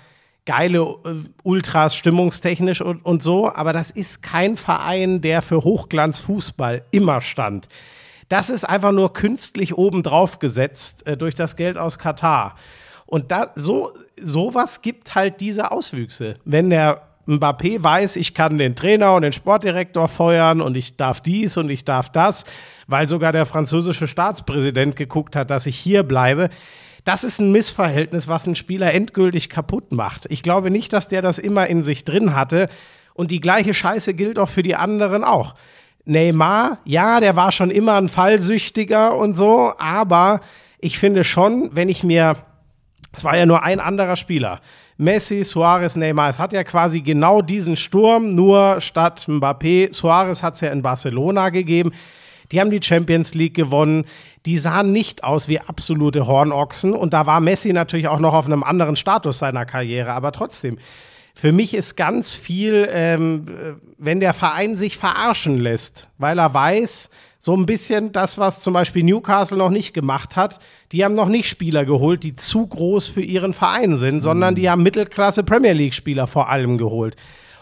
geile 0.45 0.79
äh, 0.79 1.15
Ultras 1.43 1.95
stimmungstechnisch 1.95 2.81
und, 2.81 3.05
und 3.05 3.21
so, 3.21 3.53
aber 3.53 3.73
das 3.73 3.91
ist 3.91 4.23
kein 4.23 4.55
Verein, 4.55 5.21
der 5.21 5.41
für 5.41 5.63
Hochglanzfußball 5.63 6.85
immer 6.91 7.21
stand. 7.21 7.67
Das 8.29 8.49
ist 8.49 8.63
einfach 8.63 8.91
nur 8.91 9.13
künstlich 9.13 9.77
obendrauf 9.77 10.39
gesetzt 10.39 11.05
äh, 11.05 11.17
durch 11.17 11.35
das 11.35 11.55
Geld 11.55 11.77
aus 11.77 11.99
Katar. 11.99 12.55
Und 13.05 13.31
da, 13.31 13.51
so, 13.55 13.91
sowas 14.21 14.81
gibt 14.81 15.15
halt 15.15 15.41
diese 15.41 15.71
Auswüchse. 15.71 16.35
Wenn 16.45 16.69
der 16.69 17.08
Mbappé 17.29 17.81
weiß, 17.81 18.15
ich 18.15 18.33
kann 18.33 18.57
den 18.57 18.75
Trainer 18.75 19.13
und 19.13 19.21
den 19.21 19.33
Sportdirektor 19.33 20.07
feuern 20.07 20.61
und 20.61 20.75
ich 20.75 20.97
darf 20.97 21.21
dies 21.21 21.57
und 21.57 21.69
ich 21.69 21.85
darf 21.85 22.09
das, 22.09 22.45
weil 22.87 23.07
sogar 23.07 23.31
der 23.31 23.45
französische 23.45 24.07
Staatspräsident 24.07 24.95
geguckt 24.95 25.35
hat, 25.35 25.51
dass 25.51 25.65
ich 25.65 25.77
hier 25.77 26.03
bleibe. 26.03 26.49
Das 27.05 27.23
ist 27.23 27.39
ein 27.39 27.51
Missverhältnis, 27.51 28.27
was 28.27 28.45
einen 28.45 28.55
Spieler 28.55 28.93
endgültig 28.93 29.49
kaputt 29.49 29.91
macht. 29.91 30.25
Ich 30.29 30.43
glaube 30.43 30.71
nicht, 30.71 30.91
dass 30.91 31.07
der 31.07 31.21
das 31.21 31.37
immer 31.37 31.67
in 31.67 31.81
sich 31.81 32.03
drin 32.03 32.35
hatte. 32.35 32.67
Und 33.13 33.31
die 33.31 33.39
gleiche 33.39 33.73
Scheiße 33.73 34.13
gilt 34.13 34.39
auch 34.39 34.49
für 34.49 34.63
die 34.63 34.75
anderen 34.75 35.23
auch. 35.23 35.55
Neymar, 36.05 36.79
ja, 36.85 37.19
der 37.19 37.35
war 37.35 37.51
schon 37.51 37.69
immer 37.69 37.95
ein 37.95 38.09
Fallsüchtiger 38.09 39.15
und 39.15 39.35
so, 39.35 39.73
aber 39.77 40.41
ich 40.79 40.97
finde 40.97 41.23
schon, 41.23 41.69
wenn 41.73 41.89
ich 41.89 42.03
mir 42.03 42.37
es 43.11 43.23
war 43.23 43.35
ja 43.35 43.45
nur 43.45 43.63
ein 43.63 43.79
anderer 43.79 44.15
Spieler. 44.15 44.61
Messi, 45.01 45.45
Suarez, 45.45 45.95
Neymar. 45.95 46.29
Es 46.29 46.39
hat 46.39 46.51
ja 46.51 46.65
quasi 46.65 46.99
genau 46.99 47.41
diesen 47.41 47.77
Sturm, 47.77 48.35
nur 48.35 48.81
statt 48.81 49.27
Mbappé. 49.29 49.93
Suarez 49.93 50.43
hat 50.43 50.55
es 50.55 50.61
ja 50.61 50.71
in 50.71 50.81
Barcelona 50.81 51.51
gegeben. 51.51 51.93
Die 52.51 52.59
haben 52.59 52.69
die 52.69 52.83
Champions 52.83 53.33
League 53.33 53.53
gewonnen. 53.53 54.03
Die 54.45 54.57
sahen 54.57 54.91
nicht 54.91 55.23
aus 55.23 55.47
wie 55.47 55.61
absolute 55.61 56.27
Hornochsen. 56.27 56.93
Und 56.93 57.13
da 57.13 57.25
war 57.25 57.39
Messi 57.39 57.71
natürlich 57.71 58.09
auch 58.09 58.19
noch 58.19 58.33
auf 58.33 58.45
einem 58.45 58.61
anderen 58.61 58.97
Status 58.97 59.37
seiner 59.37 59.65
Karriere. 59.65 60.11
Aber 60.11 60.33
trotzdem, 60.33 60.77
für 61.33 61.53
mich 61.53 61.73
ist 61.73 61.95
ganz 61.95 62.33
viel, 62.33 62.85
ähm, 62.91 63.45
äh, 63.47 63.73
wenn 63.97 64.19
der 64.19 64.33
Verein 64.33 64.75
sich 64.75 64.97
verarschen 64.97 65.59
lässt, 65.59 66.09
weil 66.17 66.37
er 66.39 66.53
weiß, 66.53 67.09
so 67.39 67.55
ein 67.55 67.65
bisschen 67.65 68.11
das, 68.11 68.37
was 68.37 68.59
zum 68.59 68.73
Beispiel 68.73 69.03
Newcastle 69.03 69.57
noch 69.57 69.69
nicht 69.69 69.93
gemacht 69.93 70.35
hat. 70.35 70.59
Die 70.91 71.05
haben 71.05 71.15
noch 71.15 71.29
nicht 71.29 71.47
Spieler 71.47 71.85
geholt, 71.85 72.23
die 72.23 72.35
zu 72.35 72.67
groß 72.67 73.07
für 73.07 73.21
ihren 73.21 73.53
Verein 73.53 73.95
sind, 73.95 74.21
sondern 74.21 74.55
die 74.55 74.69
haben 74.69 74.83
Mittelklasse 74.83 75.43
Premier 75.43 75.71
League-Spieler 75.71 76.27
vor 76.27 76.49
allem 76.49 76.77
geholt. 76.77 77.15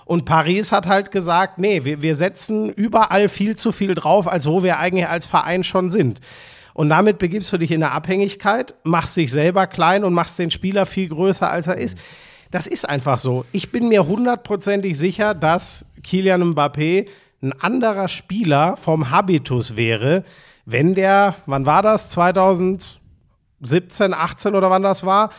Und 0.05 0.25
Paris 0.25 0.71
hat 0.71 0.87
halt 0.87 1.11
gesagt, 1.11 1.59
nee, 1.59 1.83
wir, 1.83 2.01
wir 2.01 2.15
setzen 2.15 2.71
überall 2.71 3.29
viel 3.29 3.55
zu 3.55 3.71
viel 3.71 3.93
drauf, 3.93 4.27
als 4.27 4.47
wo 4.47 4.63
wir 4.63 4.79
eigentlich 4.79 5.07
als 5.07 5.27
Verein 5.27 5.63
schon 5.63 5.91
sind. 5.91 6.21
Und 6.73 6.89
damit 6.89 7.19
begibst 7.19 7.51
du 7.53 7.57
dich 7.57 7.71
in 7.71 7.83
eine 7.83 7.91
Abhängigkeit, 7.91 8.73
machst 8.83 9.17
dich 9.17 9.31
selber 9.31 9.67
klein 9.67 10.03
und 10.03 10.13
machst 10.13 10.39
den 10.39 10.49
Spieler 10.49 10.85
viel 10.85 11.09
größer, 11.09 11.51
als 11.51 11.67
er 11.67 11.77
ist. 11.77 11.97
Das 12.51 12.67
ist 12.67 12.87
einfach 12.87 13.19
so. 13.19 13.45
Ich 13.51 13.71
bin 13.71 13.89
mir 13.89 14.07
hundertprozentig 14.07 14.97
sicher, 14.97 15.33
dass 15.33 15.85
Kilian 16.03 16.53
Mbappé 16.53 17.07
ein 17.41 17.53
anderer 17.53 18.07
Spieler 18.07 18.77
vom 18.77 19.11
Habitus 19.11 19.75
wäre, 19.75 20.23
wenn 20.65 20.95
der, 20.95 21.35
wann 21.45 21.65
war 21.65 21.81
das? 21.81 22.09
2017, 22.09 22.99
18 24.13 24.55
oder 24.55 24.69
wann 24.69 24.83
das 24.83 25.05
war, 25.05 25.29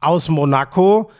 aus 0.00 0.28
Monaco 0.28 1.10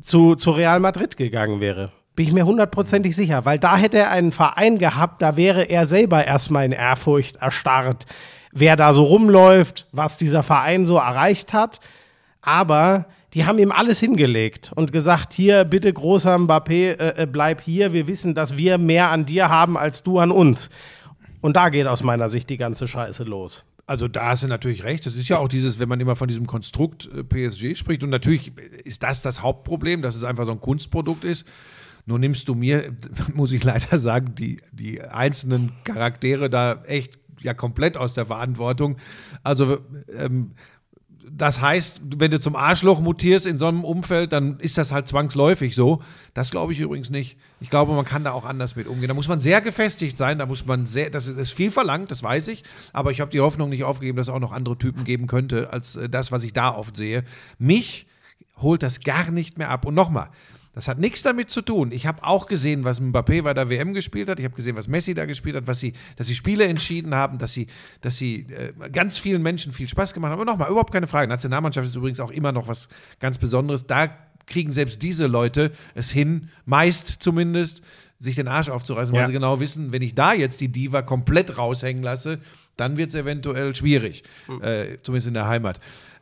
zu, 0.00 0.34
zu 0.34 0.50
Real 0.52 0.80
Madrid 0.80 1.16
gegangen 1.16 1.60
wäre. 1.60 1.92
Bin 2.14 2.26
ich 2.26 2.32
mir 2.32 2.46
hundertprozentig 2.46 3.14
sicher, 3.14 3.44
weil 3.44 3.58
da 3.58 3.76
hätte 3.76 3.98
er 3.98 4.10
einen 4.10 4.32
Verein 4.32 4.78
gehabt, 4.78 5.20
da 5.20 5.36
wäre 5.36 5.64
er 5.64 5.86
selber 5.86 6.24
erstmal 6.24 6.64
in 6.64 6.72
Ehrfurcht 6.72 7.36
erstarrt, 7.36 8.06
wer 8.52 8.76
da 8.76 8.94
so 8.94 9.04
rumläuft, 9.04 9.86
was 9.92 10.16
dieser 10.16 10.42
Verein 10.42 10.86
so 10.86 10.96
erreicht 10.96 11.52
hat. 11.52 11.80
Aber 12.40 13.06
die 13.36 13.44
haben 13.44 13.58
ihm 13.58 13.70
alles 13.70 14.00
hingelegt 14.00 14.72
und 14.76 14.92
gesagt, 14.92 15.34
hier, 15.34 15.64
bitte 15.64 15.92
großer 15.92 16.34
Mbappé, 16.38 16.98
äh, 16.98 17.22
äh, 17.22 17.26
bleib 17.26 17.60
hier. 17.60 17.92
Wir 17.92 18.08
wissen, 18.08 18.34
dass 18.34 18.56
wir 18.56 18.78
mehr 18.78 19.10
an 19.10 19.26
dir 19.26 19.50
haben 19.50 19.76
als 19.76 20.02
du 20.02 20.18
an 20.18 20.30
uns. 20.30 20.70
Und 21.42 21.54
da 21.54 21.68
geht 21.68 21.86
aus 21.86 22.02
meiner 22.02 22.30
Sicht 22.30 22.48
die 22.48 22.56
ganze 22.56 22.88
Scheiße 22.88 23.24
los. 23.24 23.66
Also 23.86 24.08
da 24.08 24.30
hast 24.30 24.44
du 24.44 24.48
natürlich 24.48 24.84
recht. 24.84 25.04
Das 25.04 25.14
ist 25.14 25.28
ja 25.28 25.36
auch 25.36 25.48
dieses, 25.48 25.78
wenn 25.78 25.86
man 25.86 26.00
immer 26.00 26.16
von 26.16 26.28
diesem 26.28 26.46
Konstrukt 26.46 27.10
äh, 27.14 27.24
PSG 27.24 27.76
spricht. 27.76 28.02
Und 28.02 28.08
natürlich 28.08 28.52
ist 28.84 29.02
das 29.02 29.20
das 29.20 29.42
Hauptproblem, 29.42 30.00
dass 30.00 30.14
es 30.14 30.24
einfach 30.24 30.46
so 30.46 30.52
ein 30.52 30.60
Kunstprodukt 30.62 31.22
ist. 31.22 31.46
Nur 32.06 32.18
nimmst 32.18 32.48
du 32.48 32.54
mir, 32.54 32.96
muss 33.34 33.52
ich 33.52 33.62
leider 33.62 33.98
sagen, 33.98 34.34
die, 34.34 34.62
die 34.72 35.02
einzelnen 35.02 35.72
Charaktere 35.84 36.48
da 36.48 36.82
echt 36.86 37.18
ja 37.42 37.52
komplett 37.52 37.98
aus 37.98 38.14
der 38.14 38.24
Verantwortung. 38.24 38.96
Also 39.42 39.76
ähm, 40.16 40.52
das 41.28 41.60
heißt, 41.60 42.02
wenn 42.18 42.30
du 42.30 42.38
zum 42.38 42.54
Arschloch 42.54 43.00
mutierst 43.00 43.46
in 43.46 43.58
so 43.58 43.66
einem 43.66 43.84
Umfeld, 43.84 44.32
dann 44.32 44.60
ist 44.60 44.78
das 44.78 44.92
halt 44.92 45.08
zwangsläufig 45.08 45.74
so. 45.74 46.02
Das 46.34 46.50
glaube 46.50 46.72
ich 46.72 46.80
übrigens 46.80 47.10
nicht. 47.10 47.36
Ich 47.60 47.68
glaube, 47.68 47.92
man 47.94 48.04
kann 48.04 48.22
da 48.22 48.32
auch 48.32 48.44
anders 48.44 48.76
mit 48.76 48.86
umgehen. 48.86 49.08
Da 49.08 49.14
muss 49.14 49.26
man 49.26 49.40
sehr 49.40 49.60
gefestigt 49.60 50.16
sein, 50.16 50.38
da 50.38 50.46
muss 50.46 50.66
man 50.66 50.86
sehr, 50.86 51.10
das 51.10 51.26
ist, 51.26 51.52
viel 51.52 51.70
verlangt, 51.70 52.10
das 52.10 52.22
weiß 52.22 52.48
ich, 52.48 52.62
aber 52.92 53.10
ich 53.10 53.20
habe 53.20 53.30
die 53.30 53.40
Hoffnung 53.40 53.70
nicht 53.70 53.84
aufgegeben, 53.84 54.16
dass 54.16 54.28
es 54.28 54.34
auch 54.34 54.40
noch 54.40 54.52
andere 54.52 54.78
Typen 54.78 55.04
geben 55.04 55.26
könnte, 55.26 55.72
als 55.72 55.96
äh, 55.96 56.08
das, 56.08 56.30
was 56.30 56.44
ich 56.44 56.52
da 56.52 56.74
oft 56.74 56.96
sehe. 56.96 57.24
Mich 57.58 58.06
holt 58.58 58.82
das 58.82 59.00
gar 59.00 59.30
nicht 59.30 59.58
mehr 59.58 59.70
ab. 59.70 59.84
Und 59.84 59.94
nochmal, 59.94 60.28
das 60.76 60.88
hat 60.88 60.98
nichts 60.98 61.22
damit 61.22 61.48
zu 61.50 61.62
tun. 61.62 61.90
Ich 61.90 62.06
habe 62.06 62.22
auch 62.22 62.46
gesehen, 62.46 62.84
was 62.84 63.00
Mbappé 63.00 63.42
bei 63.42 63.54
der 63.54 63.70
WM 63.70 63.94
gespielt 63.94 64.28
hat. 64.28 64.38
Ich 64.38 64.44
habe 64.44 64.54
gesehen, 64.54 64.76
was 64.76 64.88
Messi 64.88 65.14
da 65.14 65.24
gespielt 65.24 65.56
hat, 65.56 65.66
was 65.66 65.80
sie, 65.80 65.94
dass 66.16 66.26
sie 66.26 66.34
Spiele 66.34 66.64
entschieden 66.66 67.14
haben, 67.14 67.38
dass 67.38 67.54
sie, 67.54 67.66
dass 68.02 68.18
sie 68.18 68.46
äh, 68.50 68.90
ganz 68.90 69.16
vielen 69.16 69.42
Menschen 69.42 69.72
viel 69.72 69.88
Spaß 69.88 70.12
gemacht 70.12 70.32
haben. 70.32 70.38
Aber 70.40 70.50
nochmal, 70.50 70.68
überhaupt 70.70 70.92
keine 70.92 71.06
Frage. 71.06 71.28
Nationalmannschaft 71.28 71.88
ist 71.88 71.96
übrigens 71.96 72.20
auch 72.20 72.30
immer 72.30 72.52
noch 72.52 72.68
was 72.68 72.90
ganz 73.20 73.38
Besonderes. 73.38 73.86
Da 73.86 74.08
kriegen 74.46 74.70
selbst 74.70 75.02
diese 75.02 75.26
Leute 75.26 75.72
es 75.94 76.10
hin, 76.10 76.50
meist 76.66 77.08
zumindest, 77.20 77.82
sich 78.18 78.36
den 78.36 78.46
Arsch 78.46 78.68
aufzureißen, 78.68 79.14
weil 79.14 79.22
Ja. 79.22 79.26
sie 79.28 79.32
genau 79.32 79.60
wissen, 79.60 79.92
wenn 79.92 80.02
ich 80.02 80.14
da 80.14 80.34
jetzt 80.34 80.60
die 80.60 80.68
Diva 80.68 81.00
komplett 81.00 81.56
raushängen 81.56 82.02
lasse, 82.02 82.38
dann 82.76 82.98
wird 82.98 83.08
es 83.10 83.14
eventuell 83.14 83.74
schwierig, 83.74 84.24
äh, 84.62 84.98
zumindest 85.02 85.28
in 85.28 85.34
der 85.34 85.48
Heimat. 85.48 85.80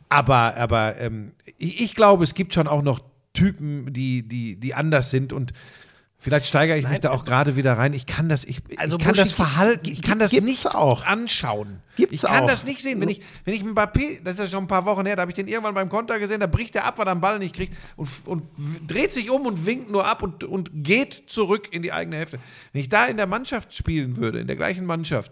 Aber, 0.09 0.57
aber 0.57 0.97
ähm, 0.99 1.33
ich, 1.59 1.81
ich 1.83 1.95
glaube, 1.97 2.23
es 2.25 2.35
gibt 2.35 2.55
schon 2.55 2.69
auch 2.69 2.83
noch 2.83 3.01
Typen, 3.35 3.93
die, 3.93 4.27
die, 4.27 4.57
die 4.57 4.75
anders 4.75 5.11
sind 5.11 5.33
und 5.33 5.53
vielleicht 6.17 6.47
steigere 6.47 6.79
ich 6.79 6.89
mich 6.89 7.01
da 7.01 7.11
auch 7.11 7.25
gerade 7.27 7.57
wieder 7.57 7.75
rein. 7.75 7.93
Ich 7.93 8.07
kann 8.07 8.29
das, 8.31 8.45
ich, 8.45 8.63
Also 8.79 8.97
ich 8.97 9.05
kann 9.05 9.15
das 9.15 9.35
Buschi, 9.35 9.37
Verhalten, 9.37 9.91
ich 9.91 10.01
kann 10.01 10.19
das 10.19 10.33
nicht 10.33 10.67
auch. 10.75 11.05
anschauen. 11.05 11.81
Gibt's 11.97 12.15
ich 12.15 12.23
kann 12.23 12.45
auch. 12.45 12.49
das 12.49 12.65
nicht 12.65 12.81
sehen. 12.81 13.01
Wenn 13.01 13.11
ich, 13.11 13.21
wenn 13.45 13.53
ich 13.53 13.63
Mbappé, 13.63 14.23
das 14.25 14.35
ist 14.35 14.41
ja 14.41 14.47
schon 14.47 14.65
ein 14.65 14.69
paar 14.69 14.87
Wochen 14.87 15.05
her, 15.05 15.17
da 15.17 15.23
habe 15.23 15.31
ich 15.33 15.35
den 15.35 15.49
irgendwann 15.49 15.75
beim 15.75 15.89
Konter 15.91 16.19
gesehen, 16.19 16.41
da 16.41 16.47
bricht 16.47 16.75
er 16.77 16.85
ab, 16.85 16.97
weil 16.99 17.07
er 17.07 17.15
den 17.15 17.21
Ball 17.21 17.39
nicht 17.39 17.55
kriegt 17.55 17.77
und, 17.97 18.09
und 18.25 18.45
dreht 18.87 19.13
sich 19.13 19.31
um 19.31 19.45
und 19.47 19.67
winkt 19.67 19.91
nur 19.91 20.07
ab 20.07 20.23
und, 20.23 20.45
und 20.45 20.71
geht 20.73 21.25
zurück 21.27 21.69
in 21.73 21.83
die 21.83 21.93
eigene 21.93 22.17
Hälfte. 22.17 22.39
Wenn 22.73 22.81
ich 22.81 22.89
da 22.89 23.05
in 23.07 23.17
der 23.19 23.27
Mannschaft 23.27 23.75
spielen 23.75 24.17
würde, 24.17 24.39
in 24.39 24.47
der 24.47 24.57
gleichen 24.57 24.87
Mannschaft, 24.87 25.31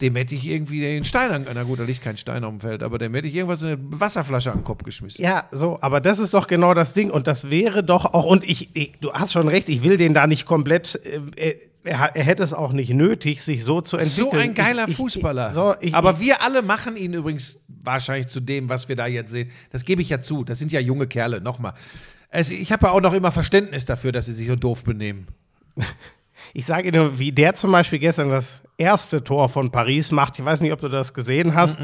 dem 0.00 0.14
hätte 0.16 0.34
ich 0.34 0.46
irgendwie 0.46 0.80
den 0.80 1.02
Stein 1.04 1.32
an, 1.32 1.46
na 1.52 1.62
gut, 1.64 1.80
da 1.80 1.84
liegt 1.84 2.02
kein 2.02 2.16
Stein 2.16 2.44
auf 2.44 2.50
dem 2.52 2.60
Feld, 2.60 2.82
aber 2.82 2.98
dem 2.98 3.12
hätte 3.14 3.26
ich 3.26 3.34
irgendwas 3.34 3.62
eine 3.64 3.78
Wasserflasche 3.80 4.52
an 4.52 4.58
den 4.58 4.64
Kopf 4.64 4.84
geschmissen. 4.84 5.22
Ja, 5.22 5.48
so, 5.50 5.78
aber 5.80 6.00
das 6.00 6.18
ist 6.20 6.34
doch 6.34 6.46
genau 6.46 6.72
das 6.74 6.92
Ding. 6.92 7.10
Und 7.10 7.26
das 7.26 7.50
wäre 7.50 7.82
doch 7.82 8.04
auch, 8.14 8.24
und 8.24 8.44
ich, 8.48 8.70
ich 8.76 8.92
du 9.00 9.12
hast 9.12 9.32
schon 9.32 9.48
recht, 9.48 9.68
ich 9.68 9.82
will 9.82 9.96
den 9.96 10.14
da 10.14 10.26
nicht 10.28 10.46
komplett, 10.46 11.00
äh, 11.36 11.56
er, 11.84 11.98
hat- 11.98 12.16
er 12.16 12.22
hätte 12.24 12.42
es 12.42 12.52
auch 12.52 12.72
nicht 12.72 12.90
nötig, 12.90 13.42
sich 13.42 13.64
so 13.64 13.80
zu 13.80 13.96
entwickeln. 13.96 14.30
So 14.32 14.36
ein 14.38 14.54
geiler 14.54 14.84
ich, 14.84 14.90
ich, 14.90 14.96
Fußballer. 14.96 15.52
so, 15.52 15.74
Aber 15.92 16.20
wir 16.20 16.42
alle 16.42 16.62
machen 16.62 16.96
ihn 16.96 17.14
übrigens 17.14 17.60
wahrscheinlich 17.66 18.28
zu 18.28 18.40
dem, 18.40 18.68
was 18.68 18.88
wir 18.88 18.94
da 18.96 19.06
jetzt 19.06 19.30
sehen. 19.32 19.50
Das 19.72 19.84
gebe 19.84 20.02
ich 20.02 20.10
ja 20.10 20.20
zu. 20.20 20.44
Das 20.44 20.58
sind 20.58 20.70
ja 20.70 20.80
junge 20.80 21.06
Kerle. 21.06 21.40
Nochmal. 21.40 21.74
Also 22.30 22.52
ich 22.52 22.70
habe 22.72 22.86
ja 22.86 22.92
auch 22.92 23.00
noch 23.00 23.14
immer 23.14 23.32
Verständnis 23.32 23.84
dafür, 23.86 24.12
dass 24.12 24.26
sie 24.26 24.32
sich 24.34 24.46
so 24.48 24.54
doof 24.56 24.84
benehmen. 24.84 25.28
ich 26.52 26.66
sage 26.66 26.92
dir, 26.92 27.18
wie 27.18 27.32
der 27.32 27.54
zum 27.54 27.72
Beispiel 27.72 27.98
gestern 27.98 28.30
das 28.30 28.60
erste 28.78 29.22
Tor 29.24 29.48
von 29.48 29.70
Paris 29.70 30.12
macht. 30.12 30.38
Ich 30.38 30.44
weiß 30.44 30.60
nicht, 30.60 30.72
ob 30.72 30.80
du 30.80 30.88
das 30.88 31.12
gesehen 31.12 31.54
hast. 31.54 31.80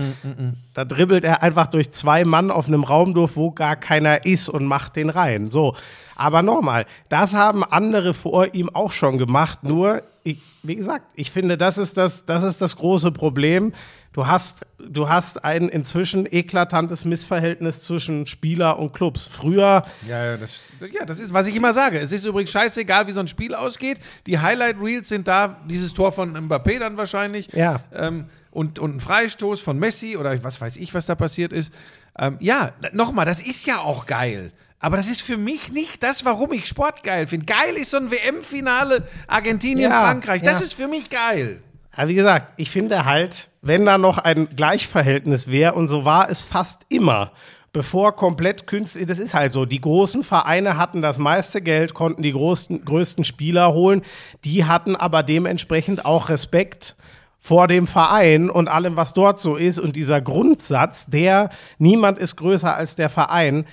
Da 0.72 0.84
dribbelt 0.84 1.24
er 1.24 1.42
einfach 1.42 1.66
durch 1.66 1.90
zwei 1.90 2.24
Mann 2.24 2.50
auf 2.50 2.68
einem 2.68 2.84
Raum 2.84 3.12
durch, 3.12 3.36
wo 3.36 3.50
gar 3.50 3.76
keiner 3.76 4.24
ist 4.24 4.48
und 4.48 4.64
macht 4.64 4.96
den 4.96 5.10
rein. 5.10 5.48
So. 5.48 5.74
Aber 6.16 6.42
nochmal, 6.42 6.86
das 7.08 7.34
haben 7.34 7.64
andere 7.64 8.14
vor 8.14 8.54
ihm 8.54 8.70
auch 8.70 8.92
schon 8.92 9.18
gemacht. 9.18 9.64
Nur, 9.64 10.02
ich, 10.22 10.38
wie 10.62 10.76
gesagt, 10.76 11.06
ich 11.16 11.30
finde, 11.30 11.58
das 11.58 11.76
ist 11.76 11.96
das, 11.96 12.24
das 12.24 12.44
ist 12.44 12.62
das 12.62 12.76
große 12.76 13.10
Problem. 13.10 13.72
Du 14.14 14.28
hast, 14.28 14.64
du 14.78 15.08
hast 15.08 15.44
ein 15.44 15.68
inzwischen 15.68 16.24
eklatantes 16.32 17.04
Missverhältnis 17.04 17.80
zwischen 17.80 18.26
Spieler 18.26 18.78
und 18.78 18.92
Clubs. 18.92 19.26
Früher 19.26 19.84
Ja, 20.06 20.24
ja, 20.24 20.36
das, 20.36 20.72
ja, 20.92 21.04
das 21.04 21.18
ist, 21.18 21.34
was 21.34 21.48
ich 21.48 21.56
immer 21.56 21.74
sage. 21.74 21.98
Es 21.98 22.12
ist 22.12 22.24
übrigens 22.24 22.52
scheißegal, 22.52 23.08
wie 23.08 23.10
so 23.10 23.18
ein 23.18 23.26
Spiel 23.26 23.56
ausgeht. 23.56 23.98
Die 24.28 24.38
Highlight 24.38 24.76
Reels 24.80 25.08
sind 25.08 25.26
da, 25.26 25.56
dieses 25.68 25.92
Tor 25.92 26.12
von 26.12 26.32
Mbappé 26.32 26.78
dann 26.84 26.96
wahrscheinlich. 26.96 27.52
Ja. 27.52 27.80
Ähm, 27.94 28.26
und, 28.50 28.78
und 28.78 28.96
ein 28.96 29.00
Freistoß 29.00 29.60
von 29.60 29.78
Messi 29.78 30.16
oder 30.16 30.42
was 30.44 30.60
weiß 30.60 30.76
ich, 30.76 30.94
was 30.94 31.06
da 31.06 31.14
passiert 31.16 31.52
ist. 31.52 31.72
Ähm, 32.16 32.36
ja, 32.40 32.72
nochmal, 32.92 33.26
das 33.26 33.40
ist 33.40 33.66
ja 33.66 33.80
auch 33.80 34.06
geil. 34.06 34.52
Aber 34.78 34.96
das 34.96 35.08
ist 35.08 35.22
für 35.22 35.36
mich 35.36 35.72
nicht 35.72 36.02
das, 36.02 36.24
warum 36.24 36.52
ich 36.52 36.66
Sport 36.66 37.02
geil 37.02 37.26
finde. 37.26 37.46
Geil 37.46 37.74
ist 37.74 37.90
so 37.90 37.96
ein 37.96 38.10
WM-Finale 38.10 39.08
Argentinien-Frankreich. 39.26 40.42
Ja, 40.42 40.50
das 40.50 40.60
ja. 40.60 40.66
ist 40.66 40.74
für 40.74 40.88
mich 40.88 41.10
geil. 41.10 41.62
Aber 41.96 42.08
wie 42.08 42.14
gesagt, 42.14 42.52
ich 42.56 42.70
finde 42.70 43.04
halt, 43.04 43.48
wenn 43.62 43.86
da 43.86 43.98
noch 43.98 44.18
ein 44.18 44.48
Gleichverhältnis 44.54 45.48
wäre, 45.48 45.74
und 45.74 45.88
so 45.88 46.04
war 46.04 46.28
es 46.28 46.42
fast 46.42 46.82
immer, 46.90 47.32
bevor 47.74 48.16
komplett 48.16 48.66
künstlich, 48.66 49.06
das 49.06 49.18
ist 49.18 49.34
halt 49.34 49.52
so, 49.52 49.66
die 49.66 49.80
großen 49.80 50.24
Vereine 50.24 50.78
hatten 50.78 51.02
das 51.02 51.18
meiste 51.18 51.60
Geld, 51.60 51.92
konnten 51.92 52.22
die 52.22 52.32
großen, 52.32 52.84
größten 52.84 53.24
Spieler 53.24 53.74
holen, 53.74 54.00
die 54.44 54.64
hatten 54.64 54.96
aber 54.96 55.22
dementsprechend 55.22 56.06
auch 56.06 56.30
Respekt 56.30 56.96
vor 57.38 57.68
dem 57.68 57.86
Verein 57.86 58.48
und 58.48 58.68
allem, 58.68 58.96
was 58.96 59.12
dort 59.12 59.38
so 59.38 59.56
ist. 59.56 59.78
Und 59.78 59.96
dieser 59.96 60.22
Grundsatz, 60.22 61.06
der 61.06 61.50
niemand 61.78 62.18
ist 62.18 62.36
größer 62.36 62.74
als 62.74 62.96
der 62.96 63.10
Verein, 63.10 63.66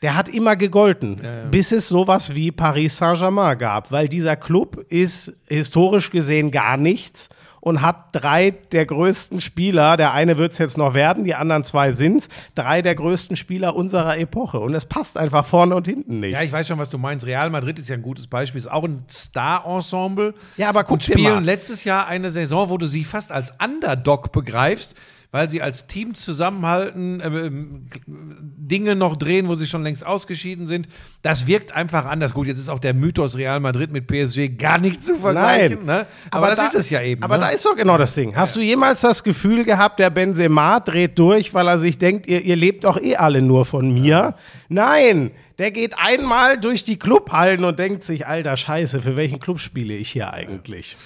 der 0.00 0.16
hat 0.16 0.28
immer 0.28 0.56
gegolten, 0.56 1.20
bis 1.52 1.70
es 1.70 1.88
sowas 1.88 2.34
wie 2.34 2.50
Paris 2.50 2.96
Saint-Germain 2.96 3.56
gab, 3.56 3.92
weil 3.92 4.08
dieser 4.08 4.34
Club 4.34 4.84
ist 4.88 5.32
historisch 5.46 6.10
gesehen 6.10 6.50
gar 6.50 6.76
nichts 6.76 7.28
und 7.62 7.80
hat 7.80 8.06
drei 8.10 8.50
der 8.50 8.86
größten 8.86 9.40
Spieler, 9.40 9.96
der 9.96 10.12
eine 10.12 10.36
wird 10.36 10.50
es 10.50 10.58
jetzt 10.58 10.76
noch 10.76 10.94
werden, 10.94 11.22
die 11.22 11.36
anderen 11.36 11.62
zwei 11.62 11.92
sind 11.92 12.28
drei 12.56 12.82
der 12.82 12.96
größten 12.96 13.36
Spieler 13.36 13.76
unserer 13.76 14.18
Epoche. 14.18 14.58
Und 14.58 14.74
es 14.74 14.84
passt 14.84 15.16
einfach 15.16 15.46
vorne 15.46 15.76
und 15.76 15.86
hinten 15.86 16.18
nicht. 16.18 16.32
Ja, 16.32 16.42
ich 16.42 16.50
weiß 16.50 16.66
schon, 16.66 16.78
was 16.80 16.90
du 16.90 16.98
meinst. 16.98 17.24
Real 17.24 17.50
Madrid 17.50 17.78
ist 17.78 17.88
ja 17.88 17.94
ein 17.94 18.02
gutes 18.02 18.26
Beispiel, 18.26 18.58
ist 18.58 18.70
auch 18.70 18.82
ein 18.82 19.04
Star-Ensemble. 19.08 20.34
Ja, 20.56 20.70
aber 20.70 20.82
guck 20.82 20.94
und 20.94 21.04
spielen 21.04 21.34
mal. 21.34 21.44
letztes 21.44 21.84
Jahr 21.84 22.08
eine 22.08 22.30
Saison, 22.30 22.68
wo 22.68 22.78
du 22.78 22.86
sie 22.86 23.04
fast 23.04 23.30
als 23.30 23.52
Underdog 23.62 24.32
begreifst, 24.32 24.96
weil 25.32 25.48
sie 25.48 25.62
als 25.62 25.86
Team 25.86 26.14
zusammenhalten, 26.14 27.20
äh, 27.20 27.26
ähm, 27.26 27.86
Dinge 28.06 28.94
noch 28.94 29.16
drehen, 29.16 29.48
wo 29.48 29.54
sie 29.54 29.66
schon 29.66 29.82
längst 29.82 30.04
ausgeschieden 30.04 30.66
sind. 30.66 30.88
Das 31.22 31.46
wirkt 31.46 31.72
einfach 31.72 32.04
anders. 32.04 32.34
Gut, 32.34 32.46
jetzt 32.46 32.58
ist 32.58 32.68
auch 32.68 32.78
der 32.78 32.92
Mythos 32.92 33.36
Real 33.36 33.58
Madrid 33.58 33.90
mit 33.92 34.06
PSG 34.06 34.56
gar 34.58 34.78
nicht 34.78 35.02
zu 35.02 35.16
vergleichen. 35.16 35.86
Ne? 35.86 36.06
Aber, 36.30 36.48
das 36.48 36.58
da- 36.58 36.66
ist 36.66 36.74
es 36.74 36.90
ja 36.90 37.00
eben. 37.02 37.22
Aber 37.22 37.38
ne? 37.38 37.44
da 37.44 37.48
ist 37.48 37.64
doch 37.64 37.74
genau 37.74 37.96
das 37.96 38.14
Ding. 38.14 38.36
Hast 38.36 38.56
du 38.56 38.60
jemals 38.60 39.00
das 39.00 39.24
Gefühl 39.24 39.64
gehabt, 39.64 39.98
der 39.98 40.10
Benzema 40.10 40.80
dreht 40.80 41.18
durch, 41.18 41.54
weil 41.54 41.66
er 41.66 41.78
sich 41.78 41.96
denkt, 41.96 42.26
ihr, 42.26 42.42
ihr 42.42 42.56
lebt 42.56 42.84
doch 42.84 43.00
eh 43.00 43.16
alle 43.16 43.40
nur 43.40 43.64
von 43.64 43.92
mir? 43.92 44.34
Nein, 44.68 45.30
der 45.58 45.70
geht 45.70 45.94
einmal 45.98 46.60
durch 46.60 46.84
die 46.84 46.98
Clubhallen 46.98 47.64
und 47.64 47.78
denkt 47.78 48.04
sich, 48.04 48.26
alter 48.26 48.58
Scheiße, 48.58 49.00
für 49.00 49.16
welchen 49.16 49.40
Club 49.40 49.60
spiele 49.60 49.94
ich 49.94 50.10
hier 50.10 50.32
eigentlich? 50.32 50.96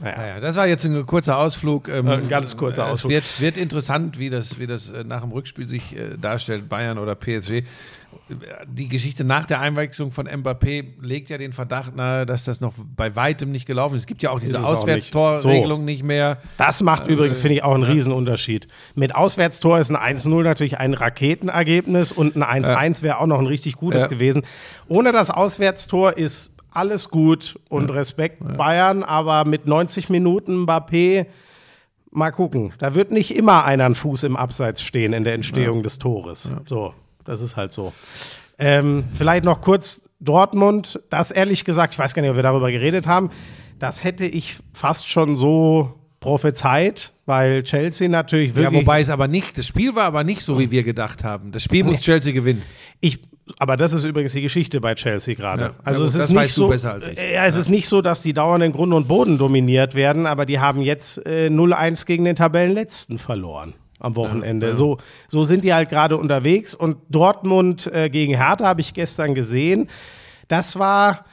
Naja. 0.00 0.26
Ja, 0.34 0.40
das 0.40 0.56
war 0.56 0.66
jetzt 0.66 0.84
ein 0.84 1.04
kurzer 1.06 1.36
Ausflug. 1.38 1.88
Ähm, 1.88 2.08
Ein 2.08 2.28
ganz 2.28 2.56
kurzer 2.56 2.86
äh, 2.86 2.90
Ausflug. 2.90 3.12
Es 3.12 3.40
wird, 3.40 3.56
wird 3.56 3.56
interessant, 3.62 4.18
wie 4.18 4.30
das, 4.30 4.58
wie 4.58 4.66
das 4.66 4.90
äh, 4.90 5.04
nach 5.04 5.20
dem 5.20 5.32
Rückspiel 5.32 5.68
sich 5.68 5.94
äh, 5.96 6.16
darstellt, 6.20 6.68
Bayern 6.68 6.98
oder 6.98 7.14
PSG. 7.14 7.62
Die 8.66 8.88
Geschichte 8.88 9.22
nach 9.24 9.44
der 9.44 9.60
Einwechslung 9.60 10.10
von 10.10 10.26
Mbappé 10.26 10.84
legt 11.00 11.30
ja 11.30 11.38
den 11.38 11.52
Verdacht 11.52 11.94
nahe, 11.94 12.26
dass 12.26 12.44
das 12.44 12.60
noch 12.60 12.72
bei 12.96 13.14
weitem 13.14 13.52
nicht 13.52 13.66
gelaufen 13.66 13.94
ist. 13.94 14.02
Es 14.02 14.06
gibt 14.06 14.22
ja 14.22 14.30
auch 14.30 14.40
diese 14.40 14.56
es 14.56 14.64
auch 14.64 14.70
nicht. 14.70 14.78
Auswärtstorregelung 15.14 15.84
nicht. 15.84 16.02
mehr. 16.02 16.38
Das 16.56 16.82
macht 16.82 17.06
übrigens, 17.06 17.38
finde 17.38 17.54
ich, 17.56 17.62
auch 17.62 17.74
einen 17.74 17.84
Riesenunterschied. 17.84 18.66
Mit 18.96 19.14
Auswärtstor 19.14 19.78
ist 19.78 19.90
ein 19.94 20.18
1-0 20.18 20.42
natürlich 20.42 20.78
ein 20.78 20.94
Raketenergebnis 20.94 22.10
und 22.10 22.36
ein 22.36 22.64
1-1 22.64 23.02
wäre 23.02 23.18
auch 23.18 23.26
noch 23.26 23.38
ein 23.38 23.46
richtig 23.46 23.76
gutes 23.76 24.02
Ja. 24.02 24.06
gewesen. 24.08 24.42
Ohne 24.88 25.12
das 25.12 25.30
Auswärtstor 25.30 26.16
ist 26.16 26.52
alles 26.70 27.08
gut 27.10 27.58
und 27.68 27.90
Respekt 27.90 28.38
Bayern, 28.56 29.02
aber 29.02 29.44
mit 29.44 29.66
90 29.66 30.08
Minuten 30.08 30.64
Mbappé, 30.64 31.26
mal 32.10 32.30
gucken. 32.30 32.72
Da 32.78 32.94
wird 32.94 33.10
nicht 33.10 33.34
immer 33.34 33.64
einer 33.64 33.84
einen 33.86 33.94
Fuß 33.94 34.24
im 34.24 34.36
Abseits 34.36 34.82
stehen 34.82 35.12
in 35.12 35.24
der 35.24 35.34
Entstehung 35.34 35.82
des 35.82 35.98
Tores. 35.98 36.50
So, 36.66 36.94
das 37.24 37.40
ist 37.40 37.56
halt 37.56 37.72
so. 37.72 37.92
Ähm, 38.58 39.04
vielleicht 39.14 39.44
noch 39.44 39.60
kurz 39.60 40.08
Dortmund. 40.20 41.00
Das 41.08 41.30
ehrlich 41.30 41.64
gesagt, 41.64 41.94
ich 41.94 41.98
weiß 41.98 42.14
gar 42.14 42.20
nicht, 42.22 42.30
ob 42.30 42.36
wir 42.36 42.42
darüber 42.42 42.70
geredet 42.70 43.06
haben. 43.06 43.30
Das 43.78 44.04
hätte 44.04 44.26
ich 44.26 44.56
fast 44.74 45.08
schon 45.08 45.34
so 45.36 45.94
prophezeit, 46.20 47.14
weil 47.24 47.62
Chelsea 47.62 48.06
natürlich 48.08 48.50
Ja, 48.50 48.56
wirklich. 48.56 48.82
wobei 48.82 49.00
es 49.00 49.08
aber 49.08 49.26
nicht, 49.26 49.56
das 49.56 49.66
Spiel 49.66 49.94
war 49.94 50.04
aber 50.04 50.22
nicht 50.22 50.42
so, 50.42 50.58
wie 50.58 50.70
wir 50.70 50.82
gedacht 50.82 51.24
haben. 51.24 51.50
Das 51.52 51.62
Spiel 51.62 51.82
muss 51.84 52.00
Chelsea 52.00 52.32
gewinnen. 52.32 52.62
Ich, 53.00 53.20
aber 53.58 53.76
das 53.76 53.92
ist 53.92 54.04
übrigens 54.04 54.32
die 54.32 54.42
Geschichte 54.42 54.80
bei 54.80 54.94
Chelsea 54.94 55.34
gerade. 55.34 55.64
Ja, 55.64 55.74
also 55.84 56.02
ja 56.02 56.08
es 56.08 56.14
ist 56.14 56.30
nicht 56.30 56.54
so, 56.54 56.72
Ja, 56.72 57.46
es 57.46 57.56
ist 57.56 57.68
nicht 57.68 57.88
so, 57.88 58.02
dass 58.02 58.22
die 58.22 58.32
dauernd 58.32 58.64
in 58.64 58.72
Grund 58.72 58.92
und 58.92 59.08
Boden 59.08 59.38
dominiert 59.38 59.94
werden, 59.94 60.26
aber 60.26 60.46
die 60.46 60.60
haben 60.60 60.82
jetzt 60.82 61.24
äh, 61.26 61.48
0-1 61.48 62.06
gegen 62.06 62.24
den 62.24 62.36
Tabellenletzten 62.36 63.18
verloren 63.18 63.74
am 63.98 64.16
Wochenende. 64.16 64.74
So, 64.74 64.98
so 65.28 65.44
sind 65.44 65.64
die 65.64 65.74
halt 65.74 65.90
gerade 65.90 66.16
unterwegs 66.16 66.74
und 66.74 66.96
Dortmund 67.10 67.86
äh, 67.92 68.08
gegen 68.08 68.34
Hertha 68.34 68.66
habe 68.66 68.80
ich 68.80 68.94
gestern 68.94 69.34
gesehen. 69.34 69.88
Das 70.48 70.78
war 70.78 71.24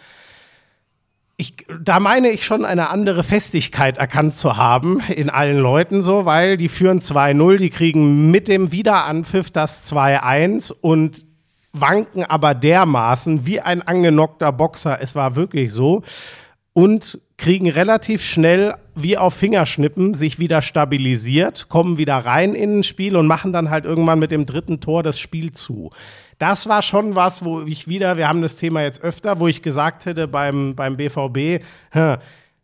ich, 1.40 1.54
da 1.80 2.00
meine 2.00 2.30
ich 2.30 2.44
schon 2.44 2.66
eine 2.66 2.90
andere 2.90 3.24
Festigkeit 3.24 3.98
erkannt 3.98 4.34
zu 4.34 4.58
haben 4.58 5.02
in 5.16 5.30
allen 5.30 5.60
Leuten 5.60 6.02
so, 6.02 6.26
weil 6.26 6.58
die 6.58 6.68
führen 6.68 7.00
2-0, 7.00 7.58
die 7.58 7.70
kriegen 7.70 8.32
mit 8.32 8.48
dem 8.48 8.72
Wiederanpfiff 8.72 9.52
das 9.52 9.92
2-1 9.92 10.74
und 10.74 11.27
wanken 11.82 12.24
aber 12.24 12.54
dermaßen 12.54 13.46
wie 13.46 13.62
ein 13.62 13.82
angenockter 13.82 14.52
Boxer. 14.52 15.00
Es 15.02 15.16
war 15.16 15.36
wirklich 15.36 15.74
so. 15.74 16.04
Und 16.74 17.20
kriegen 17.38 17.70
relativ 17.70 18.24
schnell 18.24 18.76
wie 18.96 19.18
auf 19.18 19.34
Fingerschnippen 19.34 20.14
sich 20.14 20.40
wieder 20.40 20.62
stabilisiert, 20.62 21.70
kommen 21.70 21.98
wieder 21.98 22.18
rein 22.18 22.54
in 22.54 22.80
ein 22.80 22.84
Spiel 22.84 23.16
und 23.16 23.28
machen 23.28 23.54
dann 23.54 23.70
halt 23.70 23.86
irgendwann 23.86 24.20
mit 24.20 24.32
dem 24.32 24.46
dritten 24.46 24.80
Tor 24.80 25.04
das 25.04 25.20
Spiel 25.20 25.52
zu. 25.52 25.92
Das 26.40 26.68
war 26.68 26.82
schon 26.82 27.16
was, 27.16 27.44
wo 27.46 27.62
ich 27.62 27.88
wieder, 27.88 28.18
wir 28.18 28.28
haben 28.28 28.42
das 28.42 28.58
Thema 28.58 28.82
jetzt 28.82 29.02
öfter, 29.02 29.40
wo 29.40 29.48
ich 29.48 29.62
gesagt 29.62 30.06
hätte 30.06 30.28
beim, 30.28 30.76
beim 30.76 30.98
BVB, 30.98 31.64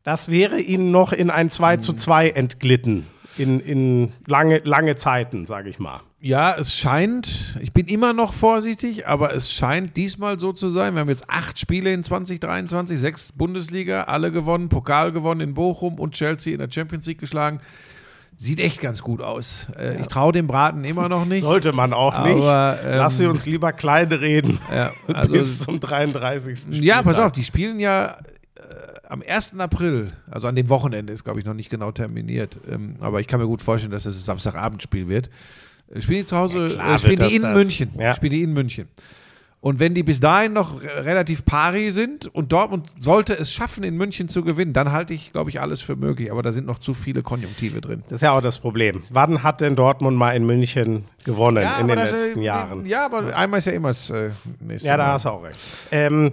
das 0.03 0.30
wäre 0.30 0.59
ihnen 0.59 0.91
noch 0.91 1.11
in 1.11 1.30
ein 1.30 1.49
2 1.49 1.78
zu 1.78 1.93
2 1.93 2.30
entglitten. 2.30 3.07
In, 3.38 3.59
in 3.59 4.11
lange, 4.27 4.59
lange 4.63 4.95
Zeiten, 4.95 5.47
sage 5.47 5.69
ich 5.69 5.79
mal. 5.79 6.01
Ja, 6.19 6.55
es 6.57 6.75
scheint, 6.77 7.57
ich 7.61 7.73
bin 7.73 7.88
immer 7.88 8.13
noch 8.13 8.31
vorsichtig, 8.34 9.07
aber 9.07 9.34
es 9.36 9.51
scheint 9.51 9.97
diesmal 9.97 10.39
so 10.39 10.53
zu 10.53 10.69
sein. 10.69 10.93
Wir 10.93 11.01
haben 11.01 11.09
jetzt 11.09 11.29
acht 11.29 11.57
Spiele 11.59 11.91
in 11.91 12.03
2023, 12.03 12.97
sechs 12.99 13.31
Bundesliga, 13.31 14.03
alle 14.03 14.31
gewonnen, 14.31 14.69
Pokal 14.69 15.11
gewonnen 15.11 15.41
in 15.41 15.53
Bochum 15.53 15.99
und 15.99 16.13
Chelsea 16.13 16.53
in 16.53 16.59
der 16.59 16.69
Champions 16.71 17.05
League 17.07 17.19
geschlagen. 17.19 17.59
Sieht 18.36 18.59
echt 18.59 18.81
ganz 18.81 19.01
gut 19.03 19.21
aus. 19.21 19.67
Äh, 19.77 20.01
Ich 20.01 20.07
traue 20.07 20.31
dem 20.31 20.47
Braten 20.47 20.84
immer 20.86 21.07
noch 21.09 21.25
nicht. 21.25 21.41
Sollte 21.41 21.71
man 21.71 21.93
auch 21.93 22.13
Aber, 22.15 22.27
nicht. 22.29 22.43
ähm, 22.91 22.97
Lass 22.97 23.17
sie 23.17 23.27
uns 23.27 23.45
lieber 23.45 23.73
klein 23.73 24.11
reden. 24.11 24.59
Ja, 24.73 24.91
also- 25.13 25.34
bis 25.34 25.59
zum 25.59 25.79
33. 25.79 26.65
Ja, 26.81 26.95
pass 27.01 27.03
Spieltag. 27.15 27.25
auf, 27.25 27.31
die 27.31 27.43
spielen 27.43 27.79
ja 27.79 28.17
am 29.14 29.22
1. 29.28 29.59
April, 29.59 30.11
also 30.32 30.47
an 30.47 30.55
dem 30.55 30.70
Wochenende 30.70 31.14
ist, 31.14 31.24
glaube 31.24 31.39
ich, 31.39 31.45
noch 31.45 31.53
nicht 31.53 31.70
genau 31.70 31.91
terminiert. 31.91 32.57
Ähm, 32.68 32.95
aber 32.99 33.20
ich 33.22 33.28
kann 33.28 33.39
mir 33.39 33.45
gut 33.45 33.61
vorstellen, 33.61 33.91
dass 33.91 34.05
es 34.07 34.16
das 34.16 34.26
Samstagabendspiel 34.26 35.07
wird. 35.07 35.30
Äh, 35.93 36.01
Spielen 36.01 36.22
die 36.22 36.26
zu 36.26 36.36
Hause, 36.38 36.68
Ja, 36.70 36.74
klar 36.74 36.95
äh, 36.95 36.99
spielen 36.99 37.20
die 37.30 37.36
in 37.36 37.41
das 37.43 37.51
das. 37.51 37.57
München. 37.57 37.91
Ja. 37.99 38.16
Spielen 38.16 38.32
die 38.34 38.41
in 38.41 38.53
München. 38.53 38.88
Und 39.61 39.80
wenn 39.80 39.93
die 39.93 40.01
bis 40.03 40.20
dahin 40.20 40.51
noch 40.53 40.82
re- 40.82 41.05
relativ 41.05 41.45
pari 41.45 41.91
sind 41.91 42.26
und 42.28 42.51
Dortmund 42.51 42.91
sollte 42.99 43.38
es 43.38 43.53
schaffen, 43.53 43.84
in 43.84 43.95
München 43.95 44.28
zu 44.30 44.43
gewinnen, 44.43 44.74
dann 44.74 44.91
halte 44.91 45.14
ich, 45.14 45.32
glaube 45.32 45.51
ich, 45.51 45.61
alles 45.61 45.82
für 45.82 45.95
möglich. 45.95 46.32
Aber 46.32 46.41
da 46.41 46.51
sind 46.51 46.66
noch 46.66 46.80
zu 46.80 46.93
viele 46.95 47.22
Konjunktive 47.22 47.80
drin. 47.82 48.01
Das 48.09 48.16
ist 48.18 48.22
ja 48.24 48.32
auch 48.32 48.41
das 48.41 48.57
Problem. 48.57 49.03
Wann 49.11 49.43
hat 49.43 49.61
denn 49.61 49.76
Dortmund 49.76 50.18
mal 50.18 50.36
in 50.36 50.43
München 50.45 51.05
gewonnen 51.24 51.66
in 51.80 51.88
den 51.88 51.95
das, 51.97 52.11
äh, 52.11 52.16
letzten 52.18 52.41
Jahren? 52.41 52.86
Ja, 52.88 53.05
aber 53.05 53.34
einmal 53.38 53.59
ist 53.59 53.66
ja 53.66 53.72
immer 53.74 53.89
das 53.89 54.09
äh, 54.09 54.32
nächste 54.59 54.88
Ja, 54.89 54.97
da 54.97 55.05
Mal. 55.05 55.14
hast 55.14 55.26
du 55.26 55.30
auch 55.30 55.43
recht. 55.43 55.57
Ähm, 55.91 56.32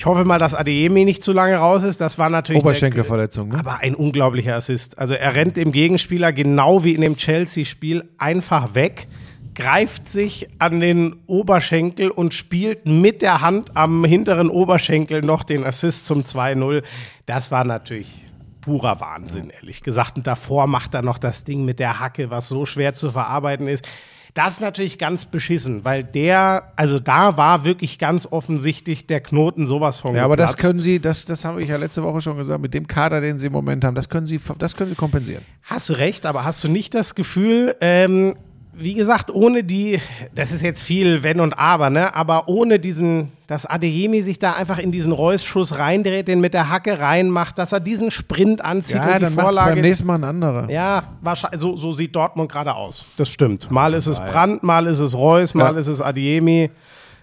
ich 0.00 0.06
hoffe 0.06 0.24
mal, 0.24 0.38
dass 0.38 0.54
Adeyemi 0.54 1.04
nicht 1.04 1.22
zu 1.22 1.34
lange 1.34 1.56
raus 1.56 1.82
ist. 1.82 2.00
Das 2.00 2.16
war 2.16 2.30
natürlich. 2.30 2.62
Oberschenkelverletzung, 2.62 3.48
ne? 3.48 3.58
Aber 3.58 3.80
ein 3.80 3.94
unglaublicher 3.94 4.54
Assist. 4.54 4.98
Also 4.98 5.12
er 5.12 5.34
rennt 5.34 5.58
dem 5.58 5.72
Gegenspieler 5.72 6.32
genau 6.32 6.84
wie 6.84 6.94
in 6.94 7.02
dem 7.02 7.18
Chelsea-Spiel 7.18 8.08
einfach 8.16 8.74
weg, 8.74 9.08
greift 9.54 10.08
sich 10.08 10.48
an 10.58 10.80
den 10.80 11.16
Oberschenkel 11.26 12.10
und 12.10 12.32
spielt 12.32 12.86
mit 12.86 13.20
der 13.20 13.42
Hand 13.42 13.76
am 13.76 14.02
hinteren 14.06 14.48
Oberschenkel 14.48 15.20
noch 15.20 15.44
den 15.44 15.64
Assist 15.64 16.06
zum 16.06 16.22
2-0. 16.22 16.82
Das 17.26 17.50
war 17.50 17.64
natürlich 17.64 18.24
purer 18.62 19.00
Wahnsinn, 19.00 19.50
ehrlich 19.50 19.82
gesagt. 19.82 20.16
Und 20.16 20.26
davor 20.26 20.66
macht 20.66 20.94
er 20.94 21.02
noch 21.02 21.18
das 21.18 21.44
Ding 21.44 21.66
mit 21.66 21.78
der 21.78 22.00
Hacke, 22.00 22.30
was 22.30 22.48
so 22.48 22.64
schwer 22.64 22.94
zu 22.94 23.10
verarbeiten 23.10 23.68
ist. 23.68 23.86
Das 24.34 24.54
ist 24.54 24.60
natürlich 24.60 24.98
ganz 24.98 25.24
beschissen, 25.24 25.84
weil 25.84 26.04
der, 26.04 26.72
also 26.76 26.98
da 26.98 27.36
war 27.36 27.64
wirklich 27.64 27.98
ganz 27.98 28.26
offensichtlich 28.30 29.06
der 29.06 29.20
Knoten 29.20 29.66
sowas 29.66 29.98
von 29.98 30.14
Ja, 30.14 30.24
aber 30.24 30.36
das 30.36 30.56
können 30.56 30.78
Sie, 30.78 31.00
das, 31.00 31.24
das 31.24 31.44
habe 31.44 31.62
ich 31.62 31.68
ja 31.68 31.76
letzte 31.76 32.02
Woche 32.02 32.20
schon 32.20 32.36
gesagt, 32.36 32.60
mit 32.60 32.74
dem 32.74 32.86
Kader, 32.86 33.20
den 33.20 33.38
Sie 33.38 33.46
im 33.46 33.52
Moment 33.52 33.84
haben, 33.84 33.94
das 33.94 34.08
können 34.08 34.26
Sie, 34.26 34.40
das 34.58 34.76
können 34.76 34.90
Sie 34.90 34.96
kompensieren. 34.96 35.44
Hast 35.62 35.88
du 35.88 35.94
recht, 35.94 36.26
aber 36.26 36.44
hast 36.44 36.62
du 36.62 36.68
nicht 36.68 36.94
das 36.94 37.14
Gefühl, 37.14 37.74
ähm, 37.80 38.36
wie 38.80 38.94
gesagt, 38.94 39.30
ohne 39.30 39.62
die, 39.62 40.00
das 40.34 40.52
ist 40.52 40.62
jetzt 40.62 40.82
viel 40.82 41.22
Wenn 41.22 41.38
und 41.40 41.52
Aber, 41.58 41.90
ne? 41.90 42.14
Aber 42.14 42.48
ohne 42.48 42.78
diesen, 42.78 43.30
dass 43.46 43.66
Adeyemi 43.66 44.22
sich 44.22 44.38
da 44.38 44.54
einfach 44.54 44.78
in 44.78 44.90
diesen 44.90 45.12
Reus-Schuss 45.12 45.76
reindreht, 45.78 46.28
den 46.28 46.40
mit 46.40 46.54
der 46.54 46.70
Hacke 46.70 46.98
reinmacht, 46.98 47.58
dass 47.58 47.72
er 47.72 47.80
diesen 47.80 48.10
Sprint 48.10 48.64
anzieht 48.64 48.96
Ja, 48.96 49.06
und 49.06 49.14
die 49.16 49.20
dann 49.24 49.32
Vorlage. 49.34 49.72
beim 49.74 49.80
nächsten 49.82 50.06
Mal 50.06 50.14
ein 50.16 50.24
anderer. 50.24 50.70
Ja, 50.70 51.02
wahrscheinlich, 51.20 51.60
so, 51.60 51.76
so 51.76 51.92
sieht 51.92 52.16
Dortmund 52.16 52.50
gerade 52.50 52.74
aus. 52.74 53.04
Das 53.16 53.28
stimmt. 53.28 53.70
Mal 53.70 53.94
ist 53.94 54.06
es 54.06 54.18
Brandt, 54.18 54.62
mal 54.62 54.86
ist 54.86 55.00
es 55.00 55.14
Reus, 55.14 55.52
mal 55.54 55.74
Ja. 55.74 55.78
ist 55.78 55.88
es 55.88 56.00
Adiemi. 56.00 56.70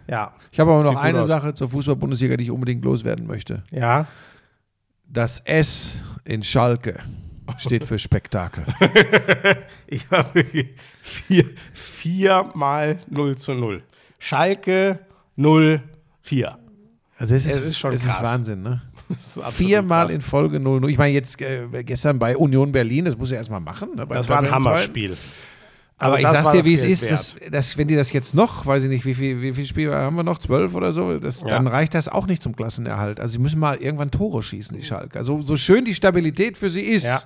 Ja, 0.10 0.32
Ich 0.52 0.60
habe 0.60 0.72
aber 0.72 0.84
noch 0.84 0.96
eine 1.02 1.22
aus. 1.22 1.28
Sache 1.28 1.54
zur 1.54 1.70
Fußball-Bundesliga, 1.70 2.38
die 2.38 2.46
ich 2.46 2.52
unbedingt 2.52 2.86
loswerden 2.86 3.28
möchte. 3.28 3.64
ja. 3.72 4.06
Das 5.10 5.40
S 5.46 6.04
in 6.26 6.44
Schalke 6.44 6.98
steht 7.58 7.86
für 7.86 8.00
Spektakel. 8.00 8.66
Ich 9.88 10.06
habe 10.12 10.44
vier, 11.02 11.46
vier 11.74 12.52
mal 12.54 13.00
0 13.10 13.38
zu 13.38 13.54
0. 13.54 13.82
Schalke 14.20 15.00
0, 15.36 15.82
4. 16.24 16.58
Also 17.18 17.34
das 17.34 17.46
Es 17.46 17.58
ist 17.62 17.78
schon 17.80 17.94
es 17.94 18.04
krass. 18.04 18.18
ist 18.18 18.24
Wahnsinn, 18.24 18.62
ne? 18.64 18.82
Ist 19.10 19.40
Viermal 19.52 20.10
in 20.12 20.20
Folge 20.20 20.58
0-0. 20.58 20.90
Ich 20.90 20.98
meine, 20.98 21.14
jetzt 21.14 21.42
äh, 21.42 21.66
gestern 21.84 22.20
bei 22.20 22.36
Union 22.36 22.74
Berlin, 22.74 23.06
das 23.06 23.18
muss 23.18 23.32
er 23.32 23.38
erstmal 23.38 23.62
machen. 23.62 23.96
Ne, 23.96 24.06
Das 24.06 24.28
war 24.28 24.40
ein. 24.40 24.52
Hammerspiel. 24.52 25.16
Aber 26.00 26.20
ich 26.20 26.28
sag's 26.28 26.52
dir, 26.52 26.64
wie 26.66 26.74
es 26.74 26.84
ist, 26.84 27.10
das, 27.10 27.36
das, 27.50 27.78
wenn 27.78 27.88
die 27.88 27.96
das 27.96 28.12
jetzt 28.14 28.36
noch, 28.36 28.66
weiß 28.68 28.84
ich 28.84 28.90
nicht, 28.90 29.04
wie 29.06 29.16
viel, 29.16 29.42
wie 29.42 29.52
viel 29.54 29.66
Spiele 29.66 29.96
haben 29.96 30.16
wir 30.16 30.24
noch, 30.24 30.38
zwölf 30.38 30.76
oder 30.76 30.92
so, 30.92 31.18
das, 31.18 31.42
Ja. 31.42 31.48
dann 31.50 31.66
reicht 31.66 31.96
das 31.96 32.08
auch 32.08 32.28
nicht 32.28 32.44
zum 32.44 32.56
Klassenerhalt. 32.56 33.20
Also 33.20 33.34
sie 33.34 33.40
müssen 33.40 33.60
mal 33.60 33.78
irgendwann 33.78 34.12
Tore 34.12 34.44
schießen, 34.44 34.78
die 34.78 34.84
Schalke. 34.84 35.18
Also 35.18 35.42
so 35.42 35.58
schön 35.58 35.86
die 35.86 35.96
Stabilität 35.96 36.56
für 36.58 36.70
sie 36.70 36.82
ist, 36.82 37.06
Ja. 37.06 37.22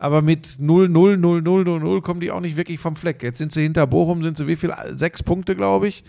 aber 0.00 0.22
mit 0.22 0.56
0, 0.58 0.88
0, 0.88 1.18
0, 1.18 1.40
0, 1.42 1.64
0, 1.64 1.80
0 1.80 2.02
kommen 2.02 2.18
die 2.20 2.32
auch 2.32 2.40
nicht 2.40 2.56
wirklich 2.56 2.80
vom 2.80 2.96
Fleck. 2.96 3.22
Jetzt 3.22 3.38
sind 3.38 3.52
sie 3.52 3.62
hinter 3.62 3.86
Bochum, 3.86 4.22
sind 4.22 4.36
sie 4.36 4.48
wie 4.48 4.56
viel? 4.56 4.74
Sechs 4.96 5.22
Punkte, 5.22 5.54
glaube 5.54 5.86
ich. 5.86 6.02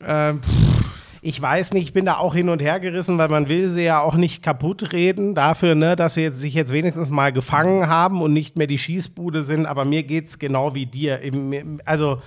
Ähm, 0.00 0.40
Ich 1.26 1.40
weiß 1.40 1.72
nicht, 1.72 1.84
ich 1.84 1.92
bin 1.94 2.04
da 2.04 2.18
auch 2.18 2.34
hin 2.34 2.50
und 2.50 2.60
her 2.60 2.80
gerissen, 2.80 3.16
weil 3.16 3.30
man 3.30 3.48
will 3.48 3.70
sie 3.70 3.84
ja 3.84 4.00
auch 4.00 4.14
nicht 4.14 4.42
kaputt 4.42 4.92
reden 4.92 5.34
dafür, 5.34 5.74
ne, 5.74 5.96
dass 5.96 6.14
sie 6.14 6.22
jetzt, 6.22 6.38
sich 6.38 6.52
jetzt 6.52 6.70
wenigstens 6.70 7.08
mal 7.08 7.32
gefangen 7.32 7.88
haben 7.88 8.20
und 8.20 8.34
nicht 8.34 8.58
mehr 8.58 8.66
die 8.66 8.78
Schießbude 8.78 9.42
sind. 9.42 9.64
Aber 9.64 9.86
mir 9.86 10.02
geht 10.02 10.28
es 10.28 10.38
genau 10.38 10.74
wie 10.74 10.84
dir. 10.84 11.20
Also 11.86 12.18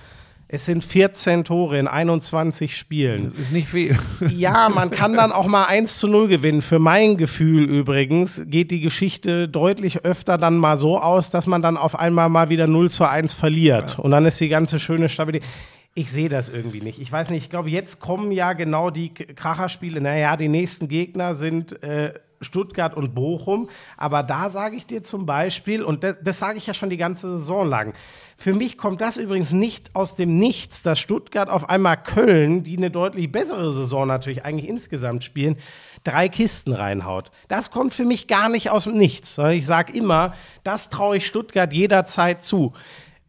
es 0.50 0.64
sind 0.64 0.82
14 0.82 1.44
Tore 1.44 1.78
in 1.78 1.86
21 1.86 2.76
Spielen. 2.76 3.34
ist 3.38 3.52
nicht 3.52 3.68
viel. 3.68 3.96
Ja, 4.34 4.70
man 4.70 4.90
kann 4.90 5.12
dann 5.12 5.30
auch 5.30 5.46
mal 5.46 5.66
1 5.66 5.98
zu 5.98 6.08
0 6.08 6.26
gewinnen. 6.26 6.62
Für 6.62 6.78
mein 6.78 7.18
Gefühl 7.18 7.64
übrigens 7.64 8.42
geht 8.46 8.70
die 8.70 8.80
Geschichte 8.80 9.46
deutlich 9.46 10.04
öfter 10.04 10.38
dann 10.38 10.56
mal 10.56 10.76
so 10.76 10.98
aus, 10.98 11.30
dass 11.30 11.46
man 11.46 11.60
dann 11.60 11.76
auf 11.76 11.98
einmal 11.98 12.30
mal 12.30 12.48
wieder 12.48 12.66
0 12.66 12.90
zu 12.90 13.04
1 13.04 13.34
verliert. 13.34 13.98
Und 13.98 14.10
dann 14.10 14.24
ist 14.24 14.40
die 14.40 14.48
ganze 14.48 14.80
schöne 14.80 15.08
Stabilität. 15.08 15.46
Ich 15.94 16.10
sehe 16.10 16.28
das 16.28 16.48
irgendwie 16.48 16.80
nicht. 16.80 17.00
Ich 17.00 17.10
weiß 17.10 17.30
nicht, 17.30 17.44
ich 17.44 17.50
glaube, 17.50 17.70
jetzt 17.70 17.98
kommen 18.00 18.30
ja 18.30 18.52
genau 18.52 18.90
die 18.90 19.12
Kracherspiele. 19.12 20.00
Naja, 20.00 20.36
die 20.36 20.48
nächsten 20.48 20.86
Gegner 20.86 21.34
sind 21.34 21.82
äh, 21.82 22.14
Stuttgart 22.40 22.94
und 22.94 23.14
Bochum. 23.14 23.68
Aber 23.96 24.22
da 24.22 24.50
sage 24.50 24.76
ich 24.76 24.86
dir 24.86 25.02
zum 25.02 25.26
Beispiel, 25.26 25.82
und 25.82 26.04
das, 26.04 26.16
das 26.22 26.38
sage 26.38 26.58
ich 26.58 26.66
ja 26.66 26.74
schon 26.74 26.90
die 26.90 26.96
ganze 26.96 27.38
Saison 27.38 27.68
lang, 27.68 27.94
für 28.36 28.54
mich 28.54 28.78
kommt 28.78 29.00
das 29.00 29.16
übrigens 29.16 29.52
nicht 29.52 29.94
aus 29.94 30.14
dem 30.14 30.38
Nichts, 30.38 30.82
dass 30.82 31.00
Stuttgart 31.00 31.48
auf 31.48 31.68
einmal 31.68 31.96
Köln, 31.96 32.62
die 32.62 32.76
eine 32.76 32.90
deutlich 32.90 33.30
bessere 33.30 33.72
Saison 33.72 34.06
natürlich 34.06 34.44
eigentlich 34.44 34.68
insgesamt 34.68 35.24
spielen, 35.24 35.56
drei 36.04 36.28
Kisten 36.28 36.72
reinhaut. 36.72 37.30
Das 37.48 37.70
kommt 37.70 37.92
für 37.92 38.04
mich 38.04 38.28
gar 38.28 38.48
nicht 38.48 38.70
aus 38.70 38.84
dem 38.84 38.96
Nichts, 38.96 39.34
sondern 39.34 39.54
ich 39.54 39.66
sage 39.66 39.92
immer, 39.92 40.34
das 40.62 40.90
traue 40.90 41.16
ich 41.16 41.26
Stuttgart 41.26 41.72
jederzeit 41.72 42.44
zu. 42.44 42.72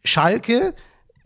Schalke, 0.04 0.74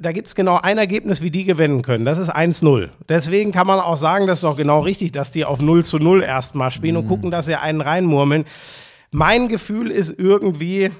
da 0.04 0.12
gibt 0.12 0.28
es 0.28 0.34
genau 0.34 0.60
ein 0.60 0.78
Ergebnis, 0.78 1.22
wie 1.22 1.30
die 1.30 1.44
gewinnen 1.44 1.82
können. 1.82 2.04
Das 2.04 2.18
ist 2.18 2.34
1-0. 2.34 2.90
Deswegen 3.08 3.52
kann 3.52 3.66
man 3.66 3.80
auch 3.80 3.96
sagen, 3.96 4.26
das 4.26 4.40
ist 4.40 4.44
auch 4.44 4.56
genau 4.56 4.80
richtig, 4.80 5.12
dass 5.12 5.30
die 5.30 5.44
auf 5.44 5.60
0 5.60 5.84
zu 5.84 5.98
0 5.98 6.22
erstmal 6.22 6.70
spielen 6.70 6.96
und 6.96 7.08
gucken, 7.08 7.30
dass 7.30 7.46
sie 7.46 7.54
einen 7.54 7.80
reinmurmeln. 7.80 8.44
Mein 9.10 9.48
Gefühl 9.48 9.90
ist 9.90 10.14
irgendwie, 10.18 10.90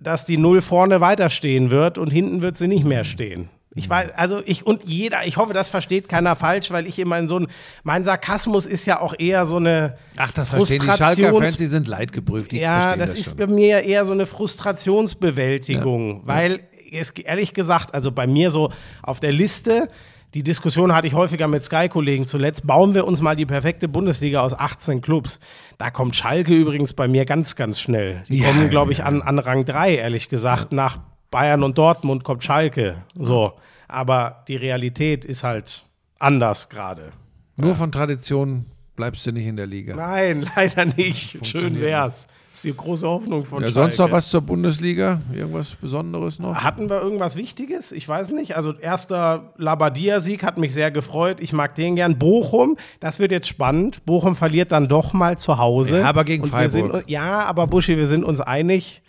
dass 0.00 0.24
die 0.24 0.38
Null 0.38 0.62
vorne 0.62 1.00
weiterstehen 1.00 1.70
wird 1.70 1.98
und 1.98 2.10
hinten 2.10 2.40
wird 2.40 2.56
sie 2.56 2.68
nicht 2.68 2.84
mehr 2.84 3.04
stehen. 3.04 3.50
Ich 3.74 3.88
weiß, 3.88 4.10
also 4.16 4.42
ich 4.44 4.66
und 4.66 4.84
jeder, 4.84 5.26
ich 5.26 5.36
hoffe, 5.36 5.52
das 5.52 5.68
versteht 5.68 6.08
keiner 6.08 6.34
falsch, 6.34 6.70
weil 6.70 6.86
ich 6.86 6.98
immer 6.98 7.18
in 7.18 7.28
so 7.28 7.38
ein, 7.38 7.48
mein 7.84 8.04
Sarkasmus 8.04 8.66
ist 8.66 8.86
ja 8.86 9.00
auch 9.00 9.14
eher 9.16 9.46
so 9.46 9.56
eine 9.56 9.96
Ach, 10.16 10.32
das 10.32 10.48
verstehen 10.48 10.82
die 10.82 10.90
Schalker-Fans, 10.90 11.56
die 11.56 11.66
sind 11.66 11.86
leidgeprüft, 11.86 12.50
die 12.52 12.58
ja, 12.58 12.96
das, 12.96 13.10
das, 13.10 13.18
ist 13.18 13.36
bei 13.36 13.46
mir 13.46 13.82
eher 13.82 14.04
so 14.04 14.12
eine 14.12 14.26
Frustrationsbewältigung, 14.26 16.22
weil 16.24 16.60
es 16.92 17.10
ehrlich 17.10 17.54
gesagt, 17.54 17.94
also 17.94 18.12
bei 18.12 18.26
mir 18.26 18.50
so 18.50 18.72
auf 19.02 19.20
der 19.20 19.32
Liste, 19.32 19.88
die 20.34 20.42
Diskussion 20.42 20.94
hatte 20.94 21.06
ich 21.06 21.14
häufiger 21.14 21.48
mit 21.48 21.64
Sky-Kollegen 21.64 22.26
zuletzt, 22.26 22.66
bauen 22.66 22.94
wir 22.94 23.06
uns 23.06 23.22
mal 23.22 23.34
die 23.34 23.46
perfekte 23.46 23.88
Bundesliga 23.88 24.42
aus 24.42 24.52
18 24.52 25.00
Clubs. 25.00 25.40
Da 25.78 25.90
kommt 25.90 26.16
Schalke 26.16 26.52
übrigens 26.52 26.92
bei 26.92 27.08
mir 27.08 27.24
ganz, 27.24 27.56
ganz 27.56 27.80
schnell. 27.80 28.24
Die 28.28 28.38
Ja, 28.38 28.48
kommen, 28.48 28.68
glaube 28.68 28.92
ich, 28.92 28.98
ja. 28.98 29.04
an, 29.06 29.22
an 29.22 29.38
Rang 29.38 29.64
3, 29.64 29.94
ehrlich 29.96 30.28
gesagt. 30.28 30.72
Nach 30.72 30.98
Bayern 31.30 31.62
und 31.62 31.78
Dortmund 31.78 32.24
kommt 32.24 32.44
Schalke. 32.44 33.02
So. 33.14 33.54
Aber 33.88 34.44
die 34.48 34.56
Realität 34.56 35.24
ist 35.24 35.44
halt 35.44 35.84
anders 36.18 36.68
gerade. 36.68 37.10
Nur 37.56 37.74
von 37.74 37.90
Tradition 37.90 38.66
bleibst 38.98 39.24
du 39.24 39.32
nicht 39.32 39.46
in 39.46 39.56
der 39.56 39.66
Liga. 39.66 39.94
Nein, 39.96 40.44
leider 40.56 40.84
nicht. 40.84 41.46
Schön 41.46 41.80
wär's. 41.80 42.26
Das 42.50 42.64
ist 42.64 42.74
die 42.74 42.76
große 42.76 43.06
Hoffnung 43.06 43.44
von 43.44 43.60
Ja, 43.62 43.68
Schalke. 43.68 43.80
sonst 43.92 43.98
noch 43.98 44.10
was 44.10 44.28
zur 44.30 44.40
Bundesliga? 44.40 45.20
Irgendwas 45.32 45.76
Besonderes 45.76 46.40
noch? 46.40 46.56
Hatten 46.56 46.90
wir 46.90 47.00
irgendwas 47.00 47.36
Wichtiges? 47.36 47.92
Ich 47.92 48.08
weiß 48.08 48.32
nicht. 48.32 48.56
Also 48.56 48.72
erster 48.76 49.52
Labadia-Sieg 49.58 50.42
hat 50.42 50.58
mich 50.58 50.74
sehr 50.74 50.90
gefreut. 50.90 51.40
Ich 51.40 51.52
mag 51.52 51.76
den 51.76 51.94
gern. 51.94 52.18
Bochum, 52.18 52.76
das 52.98 53.20
wird 53.20 53.30
jetzt 53.30 53.46
spannend. 53.46 54.04
Bochum 54.06 54.34
verliert 54.34 54.72
dann 54.72 54.88
doch 54.88 55.12
mal 55.12 55.38
zu 55.38 55.58
Hause. 55.58 56.00
Ja, 56.00 56.08
aber 56.08 56.24
gegen 56.24 56.42
Und 56.42 56.50
Freiburg. 56.50 56.72
Sind, 56.92 57.08
ja, 57.08 57.44
aber 57.44 57.68
Buschi, 57.68 57.96
wir 57.96 58.08
sind 58.08 58.24
uns 58.24 58.40
einig, 58.40 59.02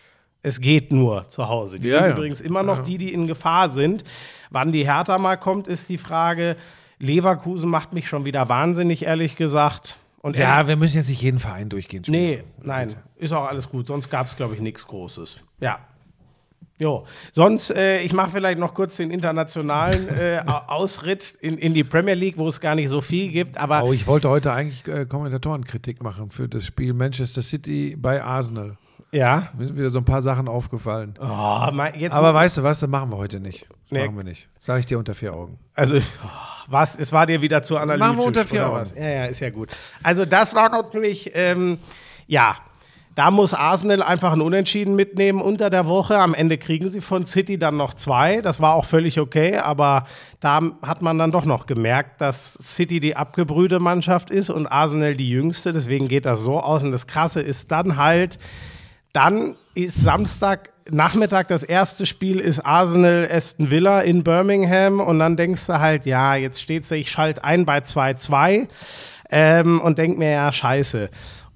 es 0.43 0.61
geht 0.61 0.91
nur 0.91 1.27
zu 1.29 1.47
Hause. 1.49 1.79
Die 1.79 1.87
Ja, 1.87 2.01
sind 2.01 2.09
ja. 2.11 2.15
übrigens 2.15 2.41
immer 2.41 2.61
noch 2.61 2.79
die, 2.83 2.99
die 2.99 3.11
in 3.11 3.25
Gefahr 3.25 3.71
sind. 3.71 4.03
Wann 4.51 4.71
die 4.71 4.85
Hertha 4.85 5.17
mal 5.17 5.37
kommt, 5.37 5.67
ist 5.67 5.89
die 5.89 5.97
Frage. 5.97 6.55
Leverkusen 6.99 7.69
macht 7.69 7.93
mich 7.93 8.07
schon 8.07 8.25
wieder 8.25 8.49
wahnsinnig, 8.49 9.05
ehrlich 9.05 9.35
gesagt. 9.35 9.97
Und 10.21 10.35
Ja, 10.37 10.67
wir 10.67 10.75
müssen 10.75 10.97
jetzt 10.97 11.07
nicht 11.09 11.21
jeden 11.21 11.39
Verein 11.39 11.69
durchgehen. 11.69 12.03
spielen. 12.03 12.21
Nee, 12.21 12.43
nein, 12.61 12.95
ist 13.15 13.31
auch 13.31 13.47
alles 13.47 13.69
gut. 13.69 13.87
Sonst 13.87 14.09
gab 14.09 14.27
es, 14.27 14.35
glaube 14.35 14.53
ich, 14.55 14.59
nichts 14.61 14.85
Großes. 14.85 15.41
Ja. 15.61 15.79
Jo, 16.81 17.05
sonst, 17.33 17.71
äh, 17.71 17.99
ich 18.03 18.13
mache 18.13 18.31
vielleicht 18.31 18.57
noch 18.57 18.73
kurz 18.73 18.95
den 18.95 19.11
internationalen 19.11 20.07
äh, 20.17 20.41
Au- 20.45 20.75
Ausritt 20.75 21.35
in, 21.41 21.57
in 21.57 21.73
die 21.73 21.83
Premier 21.83 22.13
League, 22.13 22.37
wo 22.37 22.47
es 22.47 22.61
gar 22.61 22.73
nicht 22.75 22.87
so 22.87 23.01
viel 23.01 23.31
gibt, 23.33 23.57
aber 23.57 23.83
Oh, 23.83 23.91
ich 23.91 24.07
wollte 24.07 24.29
heute 24.29 24.53
eigentlich 24.53 24.87
äh, 24.87 25.05
Kommentatorenkritik 25.05 26.01
machen 26.01 26.31
für 26.31 26.47
das 26.47 26.65
Spiel 26.65 26.93
Manchester 26.93 27.41
City 27.41 27.97
bei 27.99 28.23
Arsenal. 28.23 28.77
ja. 29.11 29.49
Mir 29.57 29.67
sind 29.67 29.77
wieder 29.77 29.89
so 29.89 29.99
ein 29.99 30.05
paar 30.05 30.21
Sachen 30.21 30.47
aufgefallen. 30.47 31.15
Oh, 31.19 31.67
mein, 31.73 32.11
Aber 32.13 32.33
weißt 32.33 32.57
du 32.59 32.63
was, 32.63 32.79
das 32.79 32.89
machen 32.89 33.09
wir 33.11 33.17
heute 33.17 33.41
nicht. 33.41 33.63
Das 33.69 33.77
Nee. 33.91 34.05
machen 34.05 34.15
wir 34.15 34.23
nicht. 34.23 34.47
Sage 34.57 34.79
ich 34.79 34.85
dir 34.85 34.97
unter 34.99 35.13
vier 35.13 35.33
Augen. 35.33 35.59
also, 35.75 35.97
oh, 35.97 36.58
was, 36.69 36.95
es 36.95 37.11
war 37.11 37.25
dir 37.25 37.41
wieder 37.41 37.63
zu 37.63 37.77
analytisch. 37.77 38.07
Machen 38.07 38.19
wir 38.19 38.25
unter 38.25 38.45
vier 38.45 38.61
oder 38.61 38.73
was? 38.73 38.93
Ja, 38.95 39.09
ja, 39.09 39.25
ist 39.25 39.39
ja 39.39 39.49
gut. 39.49 39.69
Also, 40.03 40.25
das 40.25 40.53
war 40.55 40.69
natürlich, 40.69 41.31
ähm, 41.33 41.79
ja, 42.27 42.57
da 43.19 43.31
muss 43.31 43.53
Arsenal 43.53 44.01
einfach 44.01 44.31
ein 44.31 44.39
Unentschieden 44.39 44.95
mitnehmen 44.95 45.41
unter 45.41 45.69
der 45.69 45.87
Woche. 45.87 46.17
Am 46.19 46.33
Ende 46.33 46.57
kriegen 46.57 46.89
sie 46.89 47.01
von 47.01 47.25
City 47.25 47.57
dann 47.57 47.75
noch 47.75 47.93
zwei. 47.93 48.39
Das 48.39 48.61
war 48.61 48.75
auch 48.75 48.85
völlig 48.85 49.19
okay, 49.19 49.57
aber 49.57 50.05
da 50.39 50.61
hat 50.81 51.01
man 51.01 51.17
dann 51.17 51.29
doch 51.29 51.43
noch 51.43 51.65
gemerkt, 51.65 52.21
dass 52.21 52.53
City 52.53 53.01
die 53.01 53.17
abgebrühte 53.17 53.81
Mannschaft 53.81 54.29
ist 54.29 54.49
und 54.49 54.67
Arsenal 54.67 55.15
die 55.15 55.29
jüngste. 55.29 55.73
Deswegen 55.73 56.07
geht 56.07 56.25
das 56.25 56.39
so 56.39 56.61
aus. 56.61 56.85
Und 56.85 56.93
das 56.93 57.07
Krasse 57.07 57.41
ist 57.41 57.71
dann 57.71 57.97
halt, 57.97 58.39
dann 59.11 59.57
ist 59.73 60.01
Samstag 60.01 60.69
Nachmittag 60.91 61.47
das 61.47 61.63
erste 61.63 62.05
Spiel 62.05 62.39
ist 62.39 62.59
Arsenal 62.65 63.27
Aston 63.31 63.71
Villa 63.71 64.01
in 64.01 64.23
Birmingham 64.23 64.99
und 64.99 65.19
dann 65.19 65.37
denkst 65.37 65.67
du 65.67 65.79
halt, 65.79 66.05
ja, 66.05 66.35
jetzt 66.35 66.61
steht's, 66.61 66.91
ich 66.91 67.11
schalte 67.11 67.43
ein 67.43 67.65
bei 67.65 67.79
2-2 67.79 68.67
ähm, 69.31 69.81
und 69.81 69.97
denk 69.97 70.17
mir, 70.17 70.31
ja, 70.31 70.51
scheiße. 70.51 71.09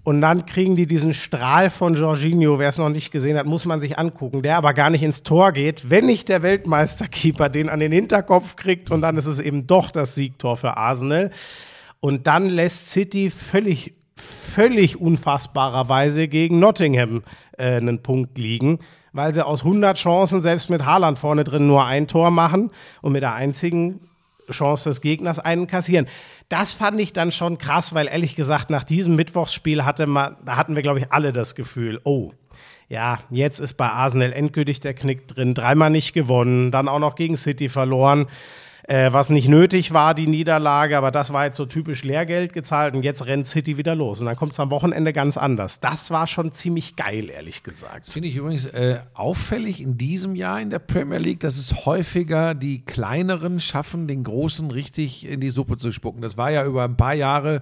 Und 0.04 0.20
dann 0.20 0.46
kriegen 0.46 0.76
die 0.76 0.86
diesen 0.86 1.14
Strahl 1.14 1.70
von 1.70 1.96
Jorginho, 1.96 2.60
wer 2.60 2.70
es 2.70 2.78
noch 2.78 2.90
nicht 2.90 3.12
gesehen 3.12 3.38
hat, 3.38 3.46
muss 3.46 3.66
man 3.66 3.80
sich 3.80 3.98
angucken, 3.98 4.42
der 4.42 4.58
aber 4.58 4.74
gar 4.74 4.90
nicht 4.90 5.04
ins 5.04 5.24
Tor 5.24 5.54
geht, 5.54 5.90
wenn 5.90 6.06
nicht 6.06 6.28
der 6.28 6.42
Weltmeisterkeeper 6.44 7.48
den 7.48 7.70
an 7.70 7.80
den 7.80 7.94
Hinterkopf 7.94 8.58
kriegt 8.58 8.92
und 8.92 9.02
dann 9.02 9.18
ist 9.18 9.28
es 9.28 9.40
eben 9.40 9.66
doch 9.66 9.92
das 9.92 10.16
Siegtor 10.16 10.58
für 10.58 10.76
Arsenal. 10.76 11.32
Und 12.02 12.28
dann 12.28 12.50
lässt 12.50 12.90
City 12.90 13.30
völlig, 13.30 13.94
völlig 14.18 15.00
unfassbarerweise 15.00 16.28
gegen 16.28 16.60
Nottingham 16.60 17.24
äh, 17.58 17.78
einen 17.78 18.04
Punkt 18.04 18.38
liegen, 18.38 18.80
weil 19.14 19.34
sie 19.34 19.45
aus 19.45 19.64
100 19.64 19.97
Chancen 19.97 20.41
selbst 20.41 20.70
mit 20.70 20.86
Haaland 20.86 21.18
vorne 21.18 21.43
drin 21.43 21.68
nur 21.68 21.86
ein 21.86 22.07
Tor 22.07 22.32
machen 22.32 22.72
und 23.01 23.14
mit 23.14 23.24
der 23.24 23.34
einzigen 23.34 24.01
Chance 24.51 24.89
des 24.89 25.01
Gegners 25.01 25.39
einen 25.39 25.68
kassieren. 25.68 26.07
Das 26.49 26.74
fand 26.74 26.99
ich 26.99 27.14
dann 27.14 27.32
schon 27.32 27.57
krass, 27.57 27.93
weil 27.93 28.07
ehrlich 28.07 28.36
gesagt 28.36 28.70
nach 28.70 28.84
diesem 28.84 29.16
Mittwochsspiel 29.16 29.86
hatte 29.86 30.07
man, 30.07 30.36
da 30.45 30.57
hatten 30.57 30.76
wir 30.76 30.82
glaube 30.82 30.99
ich 30.99 31.11
alle 31.11 31.32
das 31.32 31.55
Gefühl, 31.55 32.01
oh, 32.03 32.32
ja, 32.89 33.20
jetzt 33.30 33.59
ist 33.59 33.76
bei 33.76 33.88
Arsenal 33.88 34.34
endgültig 34.34 34.80
der 34.80 34.93
Knick 34.93 35.28
drin. 35.28 35.53
Dreimal 35.53 35.89
nicht 35.89 36.14
gewonnen, 36.14 36.70
dann 36.70 36.88
auch 36.88 36.99
noch 36.99 37.16
gegen 37.16 37.38
City 37.38 37.70
verloren. 37.70 38.28
Äh, 38.86 39.14
was 39.14 39.30
nicht 39.30 39.48
nötig 39.48 39.94
war, 39.94 40.14
die 40.14 40.28
Niederlage, 40.28 40.98
aber 40.98 41.10
das 41.10 41.32
war 41.32 41.46
jetzt 41.46 41.56
so 41.56 41.66
typisch 41.66 42.04
Lehrgeld 42.04 42.52
gezahlt 42.52 42.96
und 42.96 43.04
jetzt 43.04 43.26
rennt 43.26 43.48
City 43.48 43.78
wieder 43.78 43.96
los. 43.96 44.20
Und 44.20 44.26
dann 44.26 44.36
kommt 44.36 44.52
es 44.52 44.60
am 44.60 44.70
Wochenende 44.72 45.14
ganz 45.14 45.38
anders. 45.38 45.80
Das 45.80 46.12
war 46.12 46.28
schon 46.28 46.52
ziemlich 46.52 46.98
geil, 46.98 47.30
ehrlich 47.30 47.64
gesagt. 47.64 48.12
Finde 48.12 48.28
ich 48.28 48.36
übrigens 48.36 48.66
äh, 48.66 49.00
auffällig 49.14 49.80
in 49.82 49.98
diesem 49.98 50.36
Jahr 50.36 50.60
in 50.60 50.70
der 50.70 50.80
Premier 50.80 51.18
League, 51.18 51.40
dass 51.40 51.58
es 51.58 51.86
häufiger 51.86 52.56
die 52.56 52.84
kleineren 52.84 53.62
schaffen, 53.62 54.06
den 54.08 54.26
großen 54.26 54.70
richtig 54.70 55.26
in 55.28 55.40
die 55.40 55.50
Suppe 55.50 55.78
zu 55.78 55.92
spucken. 55.94 56.22
Das 56.22 56.36
war 56.38 56.52
ja 56.52 56.66
über 56.66 56.84
ein 56.84 56.98
paar 56.98 57.14
Jahre 57.14 57.62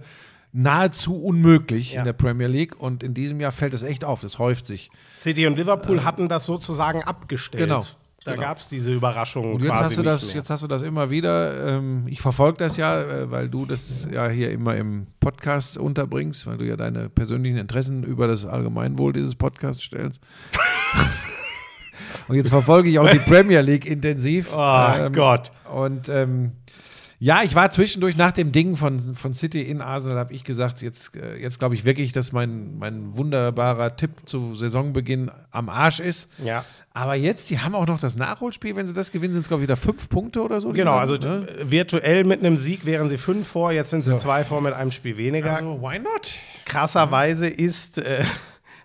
nahezu 0.54 1.22
unmöglich 1.22 1.94
Ja. 1.94 2.00
in 2.00 2.06
der 2.06 2.14
Premier 2.14 2.48
League 2.48 2.80
und 2.80 3.04
in 3.04 3.14
diesem 3.14 3.40
Jahr 3.40 3.52
fällt 3.52 3.74
es 3.74 3.84
echt 3.84 4.04
auf, 4.04 4.22
das 4.22 4.40
häuft 4.40 4.66
sich. 4.66 4.90
City 5.18 5.46
und 5.48 5.56
Liverpool 5.58 6.04
hatten 6.04 6.28
das 6.30 6.46
sozusagen 6.46 7.04
abgestellt. 7.04 7.62
Äh. 7.64 7.68
Genau, 7.68 7.86
Da 8.24 8.34
genau. 8.34 8.48
gab 8.48 8.60
es 8.60 8.68
diese 8.68 8.94
Überraschung. 8.94 9.56
Und 9.56 9.62
jetzt 9.62 9.72
quasi 9.72 9.84
hast 9.84 9.98
du 9.98 10.04
das, 10.04 10.28
mehr. 10.28 10.36
jetzt 10.36 10.50
hast 10.52 10.62
du 10.62 10.68
das 10.68 10.84
immer 10.84 11.10
wieder. 11.10 11.78
Ähm, 11.78 12.04
ich 12.08 12.22
verfolge 12.22 12.60
das 12.60 12.78
ja, 12.78 13.02
äh, 13.02 13.32
weil 13.32 13.50
du 13.50 13.66
das 13.66 14.08
ja 14.12 14.28
hier 14.28 14.52
immer 14.52 14.76
im 14.76 15.08
Podcast 15.20 15.80
unterbringst, 15.80 16.46
weil 16.46 16.58
du 16.58 16.66
ja 16.66 16.76
deine 16.76 17.10
persönlichen 17.10 17.58
Interessen 17.58 18.04
über 18.04 18.28
das 18.28 18.46
Allgemeinwohl 18.46 19.14
dieses 19.14 19.34
Podcasts 19.34 19.84
stellst. 19.84 20.22
Und 22.28 22.36
jetzt 22.36 22.50
verfolge 22.50 22.90
ich 22.90 23.00
auch 23.00 23.10
die 23.10 23.20
Premier 23.20 23.62
League 23.62 23.88
intensiv. 23.88 24.50
Oh 24.54 25.10
Gott. 25.12 25.52
Und 25.74 26.08
ähm, 26.08 26.52
ja, 27.24 27.44
ich 27.44 27.54
war 27.54 27.70
zwischendurch 27.70 28.18
nach 28.18 28.32
dem 28.32 28.52
Ding 28.52 28.76
von, 28.76 29.14
von 29.14 29.36
City 29.36 29.62
in 29.62 29.80
Arsenal, 29.80 30.18
habe 30.18 30.34
ich 30.34 30.44
gesagt, 30.44 30.82
jetzt, 30.82 31.16
äh, 31.16 31.36
jetzt 31.38 31.60
glaube 31.60 31.76
ich 31.76 31.86
wirklich, 31.86 32.14
dass 32.14 32.32
mein, 32.32 32.80
mein 32.80 33.16
wunderbarer 33.16 33.96
Tipp 33.96 34.10
zu 34.26 34.56
Saisonbeginn 34.56 35.30
am 35.52 35.70
Arsch 35.70 36.00
ist. 36.00 36.32
Ja. 36.44 36.66
Aber 36.96 37.14
jetzt, 37.14 37.52
die 37.52 37.60
haben 37.60 37.76
auch 37.76 37.86
noch 37.86 38.00
das 38.00 38.16
Nachholspiel. 38.16 38.76
Wenn 38.76 38.88
sie 38.88 38.96
das 38.96 39.12
gewinnen, 39.12 39.34
sind 39.34 39.42
es, 39.42 39.50
glaube 39.50 39.62
ich, 39.62 39.68
wieder 39.68 39.78
fünf 39.78 40.10
Punkte 40.10 40.42
oder 40.42 40.60
so. 40.60 40.72
Genau, 40.72 40.94
sie 40.94 41.00
also 41.00 41.14
ne? 41.18 41.48
äh, 41.48 41.70
virtuell 41.70 42.24
mit 42.24 42.40
einem 42.40 42.58
Sieg 42.58 42.88
wären 42.88 43.08
sie 43.08 43.20
fünf 43.20 43.48
vor, 43.48 43.72
jetzt 43.72 43.92
sind 43.92 44.02
sie 44.02 44.18
zwei 44.18 44.44
vor 44.44 44.60
mit 44.60 44.74
einem 44.74 44.90
Spiel 44.90 45.16
weniger. 45.16 45.58
Also, 45.58 45.80
why 45.80 46.00
not? 46.00 46.34
Krasserweise 46.66 47.48
ist, 47.48 48.00
äh, 48.00 48.24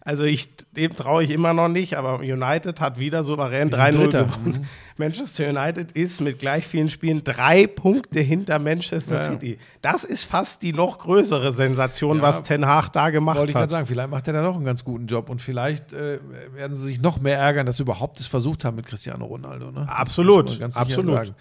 also 0.06 0.22
ich, 0.22 0.48
dem 0.70 0.94
traue 0.94 1.24
ich 1.24 1.30
immer 1.30 1.52
noch 1.52 1.68
nicht, 1.68 1.96
aber 1.98 2.20
United 2.20 2.80
hat 2.80 2.98
wieder 2.98 3.22
souverän 3.24 3.70
sind 3.70 3.74
3-0 3.78 3.90
Dritter. 3.92 4.24
gewonnen. 4.24 4.66
Manchester 4.96 5.48
United 5.50 5.92
ist 5.92 6.20
mit 6.20 6.38
gleich 6.38 6.66
vielen 6.66 6.88
Spielen 6.88 7.22
drei 7.24 7.66
Punkte 7.66 8.20
hinter 8.20 8.58
Manchester 8.60 9.16
Ja. 9.16 9.24
City. 9.24 9.58
Das 9.82 10.04
ist 10.04 10.24
fast 10.24 10.62
die 10.62 10.72
noch 10.72 10.98
größere 10.98 11.52
Sensation, 11.52 12.18
Ja. 12.18 12.22
was 12.22 12.42
Ten 12.44 12.64
Hag 12.66 12.90
da 12.92 13.10
gemacht 13.10 13.36
Wollte 13.36 13.50
ich 13.50 13.54
gerade 13.54 13.64
hat. 13.64 13.70
sagen, 13.70 13.86
vielleicht 13.86 14.08
macht 14.10 14.26
er 14.28 14.32
da 14.34 14.42
noch 14.42 14.54
einen 14.56 14.64
ganz 14.64 14.84
guten 14.84 15.06
Job 15.08 15.28
und 15.28 15.42
vielleicht 15.42 15.92
äh, 15.92 16.20
werden 16.54 16.76
sie 16.76 16.84
sich 16.86 17.02
noch 17.02 17.20
mehr 17.20 17.38
ärgern, 17.38 17.66
dass 17.66 17.76
sie 17.78 17.82
überhaupt 17.82 18.20
es 18.20 18.26
versucht 18.28 18.64
haben 18.64 18.76
mit 18.76 18.86
Cristiano 18.86 19.24
Ronaldo. 19.26 19.72
Ne? 19.72 19.86
Absolut, 19.88 20.62
absolut. 20.62 21.16
sagen. 21.16 21.34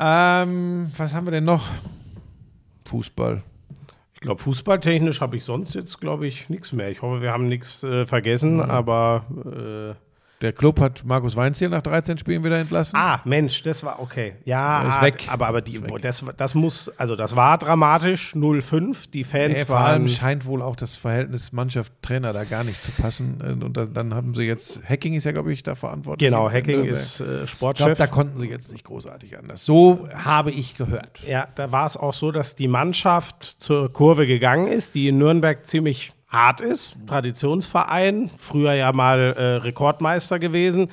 Ähm, 0.00 0.90
was 0.96 1.12
haben 1.12 1.26
wir 1.26 1.32
denn 1.32 1.44
noch? 1.44 1.68
Fußball. 2.86 3.42
Ich 4.18 4.22
glaube, 4.22 4.42
fußballtechnisch 4.42 5.20
habe 5.20 5.36
ich 5.36 5.44
sonst 5.44 5.74
jetzt, 5.76 6.00
glaube 6.00 6.26
ich, 6.26 6.48
nichts 6.48 6.72
mehr. 6.72 6.90
Ich 6.90 7.02
hoffe, 7.02 7.22
wir 7.22 7.32
haben 7.32 7.46
nichts 7.46 7.84
äh, 7.84 8.04
vergessen, 8.04 8.54
Mhm. 8.56 8.62
aber 8.62 9.24
äh, 9.46 10.07
Der 10.40 10.52
Club 10.52 10.78
hat 10.80 11.04
Markus 11.04 11.34
Weinziel 11.34 11.68
nach 11.68 11.82
13 11.82 12.16
Spielen 12.18 12.44
wieder 12.44 12.58
entlassen. 12.58 12.96
Ah, 12.96 13.20
Mensch, 13.24 13.60
das 13.62 13.82
war 13.82 14.00
okay. 14.00 14.36
Ja, 14.44 14.82
Er 14.84 14.88
ist 14.90 15.02
weg. 15.02 15.24
aber, 15.28 15.48
aber 15.48 15.60
die, 15.60 15.80
das, 16.00 16.24
das 16.36 16.54
muss, 16.54 16.88
also 16.96 17.16
das 17.16 17.34
war 17.34 17.58
dramatisch, 17.58 18.34
0-5. 18.36 19.10
Die 19.12 19.24
Fans 19.24 19.58
Nee, 19.58 19.64
vor 19.64 19.78
allem 19.78 20.02
waren. 20.02 20.08
scheint 20.08 20.44
wohl 20.46 20.62
auch 20.62 20.76
das 20.76 20.94
Verhältnis 20.94 21.50
Mannschaft-Trainer 21.52 22.32
da 22.32 22.44
gar 22.44 22.62
nicht 22.62 22.80
zu 22.80 22.92
passen. 22.92 23.38
Äh, 23.40 23.64
Und 23.64 23.76
dann, 23.76 23.92
dann 23.92 24.14
haben 24.14 24.34
sie 24.34 24.44
jetzt, 24.44 24.80
Hacking 24.88 25.14
ist 25.14 25.24
ja, 25.24 25.32
glaube 25.32 25.52
ich, 25.52 25.64
da 25.64 25.74
verantwortlich. 25.74 26.26
Genau, 26.28 26.48
Hacking 26.50 26.80
Ende. 26.80 26.90
ist 26.92 27.18
äh, 27.20 27.24
Ich 27.24 27.28
glaube, 27.28 27.46
Sportchef. 27.48 27.98
da 27.98 28.06
konnten 28.06 28.38
sie 28.38 28.46
jetzt 28.48 28.70
nicht 28.70 28.84
großartig 28.84 29.36
anders. 29.38 29.64
So 29.64 30.08
habe 30.14 30.52
ich 30.52 30.76
gehört. 30.76 31.20
ja, 31.26 31.48
da 31.56 31.72
war 31.72 31.86
es 31.86 31.96
auch 31.96 32.14
so, 32.14 32.30
dass 32.30 32.54
die 32.54 32.68
Mannschaft 32.68 33.42
zur 33.42 33.92
Kurve 33.92 34.26
gegangen 34.28 34.68
ist, 34.68 34.94
die 34.94 35.08
in 35.08 35.18
Nürnberg 35.18 35.66
ziemlich 35.66 36.12
hart 36.28 36.60
ist. 36.60 36.96
Traditionsverein, 37.06 38.30
früher 38.38 38.74
ja 38.74 38.92
mal 38.92 39.18
äh, 39.18 39.42
Rekordmeister 39.56 40.38
gewesen. 40.38 40.90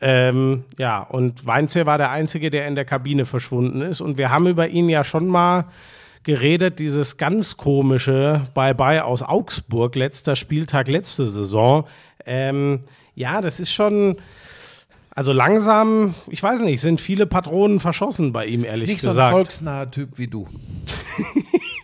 Ähm, 0.00 0.64
ja, 0.78 1.00
und 1.02 1.44
Weinzel 1.44 1.86
war 1.86 1.98
der 1.98 2.10
Einzige, 2.10 2.50
der 2.50 2.66
in 2.66 2.74
der 2.74 2.84
Kabine 2.84 3.26
verschwunden 3.26 3.82
ist. 3.82 4.00
Und 4.00 4.16
wir 4.16 4.30
haben 4.30 4.46
über 4.46 4.68
ihn 4.68 4.88
ja 4.88 5.04
schon 5.04 5.26
mal 5.26 5.66
geredet, 6.22 6.78
dieses 6.78 7.16
ganz 7.16 7.56
komische 7.56 8.42
Bye-bye 8.54 9.04
aus 9.04 9.22
Augsburg, 9.22 9.96
letzter 9.96 10.36
Spieltag, 10.36 10.88
letzte 10.88 11.26
Saison. 11.26 11.86
Ähm, 12.26 12.80
ja, 13.14 13.40
das 13.40 13.60
ist 13.60 13.72
schon. 13.72 14.16
Also 15.10 15.32
langsam, 15.32 16.14
ich 16.28 16.40
weiß 16.40 16.60
nicht, 16.60 16.80
sind 16.80 17.00
viele 17.00 17.26
Patronen 17.26 17.80
verschossen 17.80 18.32
bei 18.32 18.46
ihm, 18.46 18.64
ehrlich 18.64 18.88
Nicht 18.88 19.00
so 19.00 19.08
ein 19.08 19.14
gesagt. 19.14 19.32
volksnaher 19.32 19.90
Typ 19.90 20.10
wie 20.16 20.28
du. 20.28 20.46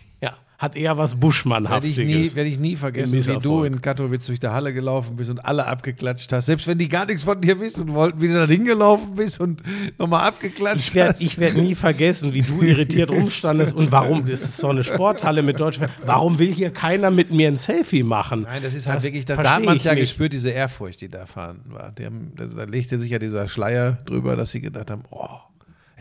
hat 0.57 0.75
eher 0.75 0.97
was 0.97 1.11
Werde 1.11 1.15
ich, 1.15 1.19
Buschmannhaftiges. 1.21 1.97
nie, 1.99 2.35
werde 2.35 2.49
ich 2.49 2.59
nie 2.59 2.75
vergessen, 2.75 3.25
wie 3.25 3.37
du 3.39 3.63
in 3.63 3.81
Katowice 3.81 4.25
durch 4.27 4.39
die 4.39 4.47
Halle 4.47 4.73
gelaufen 4.73 5.15
bist 5.15 5.29
und 5.29 5.43
alle 5.43 5.65
abgeklatscht 5.65 6.31
hast. 6.31 6.45
Selbst 6.45 6.65
wenn 6.67 6.77
die 6.77 6.87
gar 6.87 7.05
nichts 7.05 7.23
von 7.23 7.41
dir 7.41 7.59
wissen 7.59 7.93
wollten, 7.93 8.21
wie 8.21 8.27
du 8.29 8.33
da 8.35 8.45
hingelaufen 8.47 9.15
bist 9.15 9.39
und 9.39 9.61
nochmal 9.97 10.27
abgeklatscht 10.27 10.87
Ich 10.87 10.95
werde 10.95 11.13
hast. 11.13 11.21
ich 11.21 11.37
werd 11.39 11.57
nie 11.57 11.75
vergessen, 11.75 12.33
wie 12.33 12.41
du 12.41 12.61
irritiert 12.61 13.09
rumstandest 13.11 13.75
und 13.75 13.91
warum, 13.91 14.25
das 14.25 14.41
ist 14.41 14.57
so 14.57 14.69
eine 14.69 14.83
Sporthalle 14.83 15.43
mit 15.43 15.59
Deutschen, 15.59 15.87
warum 16.05 16.39
will 16.39 16.53
hier 16.53 16.71
keiner 16.71 17.11
mit 17.11 17.31
mir 17.31 17.49
ein 17.49 17.57
Selfie 17.57 18.03
machen? 18.03 18.43
Nein, 18.43 18.63
das 18.63 18.73
ist 18.73 18.87
halt 18.87 19.03
wirklich, 19.03 19.25
das, 19.25 19.37
da 19.37 19.55
hat 19.55 19.65
man 19.65 19.77
es 19.77 19.83
ja 19.83 19.93
nicht. 19.93 20.03
gespürt, 20.03 20.33
diese 20.33 20.49
Ehrfurcht, 20.51 21.01
die 21.01 21.09
da 21.09 21.25
vorhanden 21.25 21.73
war. 21.73 21.93
Haben, 22.01 22.31
da, 22.35 22.63
legte 22.63 22.97
sich 22.99 23.11
ja 23.11 23.19
dieser 23.19 23.47
Schleier 23.47 23.97
drüber, 24.05 24.35
dass 24.35 24.51
sie 24.51 24.61
gedacht 24.61 24.89
haben, 24.91 25.03
oh, 25.11 25.27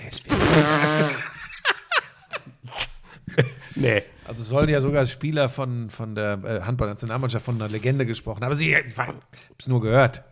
es 0.08 0.24
wird 0.24 0.36
Nee. 3.74 4.02
Also 4.26 4.42
es 4.42 4.48
sollen 4.48 4.68
ja 4.68 4.80
sogar 4.80 5.06
Spieler 5.06 5.48
von, 5.48 5.90
von 5.90 6.14
der 6.14 6.38
äh, 6.44 6.60
Handball-Nationalmannschaft 6.62 7.44
von 7.44 7.56
einer 7.56 7.68
Legende 7.68 8.06
gesprochen 8.06 8.36
haben. 8.36 8.46
Aber 8.46 8.56
sie, 8.56 8.72
ich 8.74 8.96
habe 8.98 9.18
es 9.58 9.68
nur 9.68 9.80
gehört. 9.80 10.22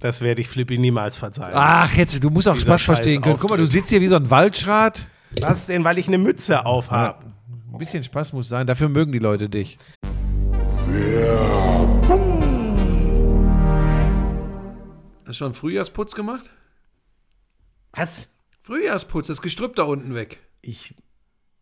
Das 0.00 0.20
werde 0.20 0.40
ich 0.40 0.48
Flippy 0.48 0.78
niemals 0.78 1.16
verzeihen. 1.16 1.54
Ach, 1.54 1.92
jetzt, 1.94 2.22
du 2.22 2.30
musst 2.30 2.48
auch 2.48 2.54
Dieser 2.54 2.66
Spaß 2.66 2.80
scheiß 2.80 2.98
verstehen 2.98 3.22
können. 3.22 3.38
Guck 3.40 3.50
mal, 3.50 3.56
du 3.56 3.66
sitzt 3.66 3.90
hier 3.90 4.00
wie 4.00 4.06
so 4.06 4.16
ein 4.16 4.30
Waldschrat. 4.30 5.08
Was 5.40 5.66
denn, 5.66 5.84
weil 5.84 5.98
ich 5.98 6.06
eine 6.06 6.18
Mütze 6.18 6.64
auf 6.64 6.90
habe? 6.90 7.18
Ein 7.72 7.78
bisschen 7.78 8.02
Spaß 8.02 8.32
muss 8.32 8.48
sein, 8.48 8.66
dafür 8.66 8.88
mögen 8.88 9.12
die 9.12 9.18
Leute 9.18 9.48
dich. 9.48 9.78
Hast 15.28 15.34
du 15.34 15.44
schon 15.44 15.52
Frühjahrsputz 15.52 16.14
gemacht? 16.14 16.50
Was? 17.92 18.28
Frühjahrsputz, 18.62 19.26
das 19.26 19.42
Gestrüpp 19.42 19.76
da 19.76 19.82
unten 19.82 20.14
weg. 20.14 20.40
Ich, 20.62 20.94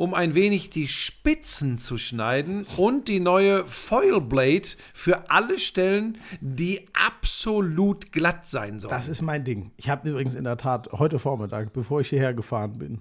um 0.00 0.14
ein 0.14 0.34
wenig 0.34 0.70
die 0.70 0.88
Spitzen 0.88 1.76
zu 1.76 1.98
schneiden 1.98 2.64
und 2.78 3.06
die 3.06 3.20
neue 3.20 3.66
Foil 3.66 4.22
Blade 4.22 4.66
für 4.94 5.30
alle 5.30 5.58
Stellen, 5.58 6.16
die 6.40 6.86
absolut 6.94 8.10
glatt 8.10 8.46
sein 8.46 8.80
sollen. 8.80 8.94
Das 8.94 9.08
ist 9.08 9.20
mein 9.20 9.44
Ding. 9.44 9.72
Ich 9.76 9.90
habe 9.90 10.08
übrigens 10.08 10.34
in 10.34 10.44
der 10.44 10.56
Tat 10.56 10.88
heute 10.92 11.18
Vormittag, 11.18 11.74
bevor 11.74 12.00
ich 12.00 12.08
hierher 12.08 12.32
gefahren 12.32 12.78
bin, 12.78 13.00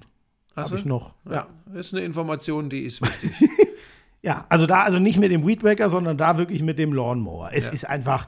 habe 0.58 0.78
ich 0.78 0.84
noch, 0.84 1.14
ja, 1.24 1.48
Das 1.68 1.88
ist 1.88 1.94
eine 1.94 2.04
Information, 2.04 2.70
die 2.70 2.82
ist 2.82 3.02
wichtig. 3.02 3.32
Ja, 4.22 4.46
also 4.50 4.66
da, 4.66 4.84
also 4.84 5.00
nicht 5.00 5.18
mit 5.18 5.32
dem 5.32 5.48
Weedwacker, 5.48 5.90
sondern 5.90 6.18
da 6.18 6.38
wirklich 6.38 6.62
mit 6.62 6.78
dem 6.78 6.92
Lawnmower. 6.92 7.52
Es 7.54 7.70
ist 7.70 7.88
einfach, 7.88 8.28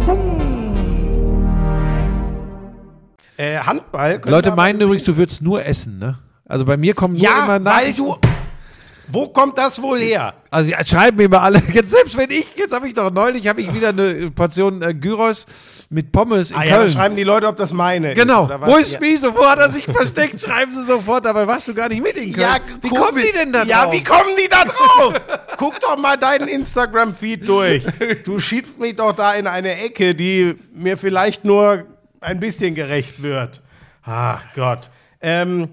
Äh, 3.41 3.57
Handball. 3.57 4.21
Leute 4.25 4.51
meinen 4.51 4.79
übrigens, 4.81 5.03
du 5.03 5.17
würdest 5.17 5.41
nur 5.41 5.65
essen, 5.65 5.97
ne? 5.99 6.19
Also 6.47 6.65
bei 6.65 6.77
mir 6.77 6.93
kommen 6.93 7.15
nur 7.15 7.23
Ja, 7.23 7.39
immer 7.43 7.47
weil 7.53 7.59
Nachrichten. 7.61 8.03
du. 8.03 8.15
Wo 9.13 9.27
kommt 9.27 9.57
das 9.57 9.81
wohl 9.81 9.99
her? 9.99 10.33
Also 10.51 10.69
ja, 10.69 10.85
schreiben 10.85 11.17
mir 11.17 11.23
immer 11.23 11.41
alle. 11.41 11.61
Jetzt 11.73 11.91
selbst 11.91 12.15
wenn 12.17 12.29
ich, 12.31 12.45
jetzt 12.55 12.73
habe 12.73 12.87
ich 12.87 12.93
doch 12.93 13.11
neulich, 13.11 13.45
habe 13.47 13.59
ich 13.59 13.73
wieder 13.73 13.89
eine 13.89 14.31
Portion 14.31 14.81
äh, 14.81 14.93
Gyros 14.93 15.45
mit 15.89 16.13
Pommes 16.13 16.51
in 16.51 16.57
Ah 16.57 16.63
ja, 16.63 16.69
dann 16.71 16.79
Köln. 16.81 16.91
schreiben 16.91 17.15
die 17.17 17.23
Leute, 17.23 17.47
ob 17.47 17.57
das 17.57 17.73
meine 17.73 18.13
genau. 18.13 18.45
ist. 18.47 18.61
Wo 18.67 18.75
ist 18.77 18.93
Ja. 18.93 18.99
Miso? 19.01 19.35
Wo 19.35 19.45
hat 19.45 19.59
er 19.59 19.69
sich 19.69 19.83
versteckt? 19.83 20.39
Schreiben 20.39 20.71
sie 20.71 20.85
sofort. 20.85 21.25
Dabei 21.25 21.45
warst 21.45 21.67
du 21.67 21.73
gar 21.73 21.89
nicht 21.89 22.01
mit 22.01 22.15
in 22.15 22.31
Köln. 22.31 22.47
Ja, 22.47 22.57
wie 22.81 22.89
kommen 22.89 23.21
die 23.21 23.33
denn 23.37 23.51
da 23.51 23.63
Ja, 23.63 23.83
drauf? 23.83 23.93
wie 23.93 24.03
kommen 24.03 24.29
die 24.41 24.47
da 24.47 24.63
drauf? 24.63 25.21
Guck 25.57 25.79
doch 25.81 25.97
mal 25.97 26.15
deinen 26.17 26.47
Instagram-Feed 26.47 27.47
durch. 27.49 27.83
Du 28.23 28.39
schiebst 28.39 28.79
mich 28.79 28.95
doch 28.95 29.11
da 29.13 29.33
in 29.33 29.47
eine 29.47 29.77
Ecke, 29.81 30.15
die 30.15 30.55
mir 30.73 30.95
vielleicht 30.97 31.43
nur 31.43 31.83
ein 32.21 32.39
bisschen 32.39 32.75
gerecht 32.75 33.21
wird. 33.21 33.61
Ach 34.03 34.43
Gott. 34.55 34.89
Ähm, 35.19 35.69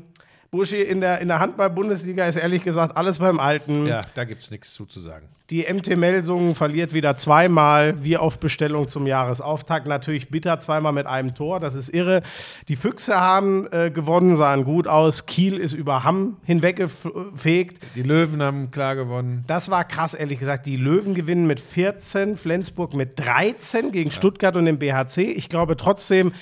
Buschi, 0.50 0.80
in 0.80 1.00
der, 1.00 1.20
in 1.20 1.28
der 1.28 1.40
Handball-Bundesliga 1.40 2.24
ist 2.26 2.36
ehrlich 2.36 2.64
gesagt 2.64 2.96
alles 2.96 3.18
beim 3.18 3.38
Alten. 3.38 3.86
Ja, 3.86 4.00
da 4.14 4.24
gibt's 4.24 4.50
nichts 4.50 4.72
zuzusagen. 4.72 5.28
Die 5.50 5.66
MT 5.70 5.96
Melsungen 5.96 6.54
verliert 6.54 6.92
wieder 6.92 7.16
zweimal, 7.16 8.04
wie 8.04 8.18
auf 8.18 8.38
Bestellung 8.38 8.88
zum 8.88 9.06
Jahresauftakt. 9.06 9.86
Natürlich 9.86 10.28
bitter, 10.28 10.60
zweimal 10.60 10.92
mit 10.92 11.06
einem 11.06 11.34
Tor, 11.34 11.58
das 11.58 11.74
ist 11.74 11.88
irre. 11.88 12.22
Die 12.68 12.76
Füchse 12.76 13.18
haben 13.18 13.66
äh, 13.72 13.90
gewonnen, 13.90 14.36
sahen 14.36 14.64
gut 14.64 14.86
aus. 14.88 15.24
Kiel 15.24 15.56
ist 15.56 15.72
über 15.72 16.04
Hamm 16.04 16.36
hinweggefegt. 16.44 17.80
Die 17.94 18.02
Löwen 18.02 18.42
haben 18.42 18.70
klar 18.70 18.94
gewonnen. 18.94 19.44
Das 19.46 19.70
war 19.70 19.84
krass, 19.84 20.12
ehrlich 20.12 20.38
gesagt. 20.38 20.66
Die 20.66 20.76
Löwen 20.76 21.14
gewinnen 21.14 21.46
mit 21.46 21.60
14, 21.60 22.36
Flensburg 22.36 22.94
mit 22.94 23.18
13 23.18 23.92
gegen 23.92 24.10
Stuttgart 24.10 24.54
und 24.56 24.66
den 24.66 24.78
BHC. 24.78 25.32
Ich 25.32 25.48
glaube 25.48 25.78
trotzdem, 25.78 26.32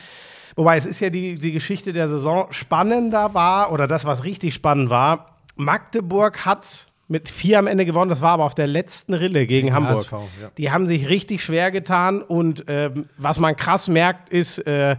wobei 0.56 0.76
es 0.76 0.84
ist 0.84 1.00
ja 1.00 1.10
die, 1.10 1.36
die 1.36 1.52
Geschichte 1.52 1.92
der 1.92 2.08
Saison 2.08 2.48
spannender 2.50 3.34
war, 3.34 3.72
oder 3.72 3.86
das, 3.86 4.04
was 4.04 4.24
richtig 4.24 4.54
spannend 4.54 4.90
war. 4.90 5.36
Magdeburg 5.54 6.44
hat's 6.44 6.90
mit 7.08 7.30
vier 7.30 7.60
am 7.60 7.68
Ende 7.68 7.84
gewonnen, 7.84 8.08
das 8.08 8.20
war 8.20 8.32
aber 8.32 8.44
auf 8.44 8.54
der 8.54 8.66
letzten 8.66 9.14
Rille 9.14 9.46
gegen 9.46 9.72
Hamburg. 9.72 9.98
HSV, 9.98 10.12
ja. 10.12 10.50
Die 10.58 10.72
haben 10.72 10.86
sich 10.86 11.08
richtig 11.08 11.44
schwer 11.44 11.70
getan 11.70 12.20
und 12.20 12.64
ähm, 12.66 13.08
was 13.16 13.38
man 13.38 13.54
krass 13.54 13.86
merkt, 13.86 14.30
ist, 14.30 14.58
äh, 14.66 14.96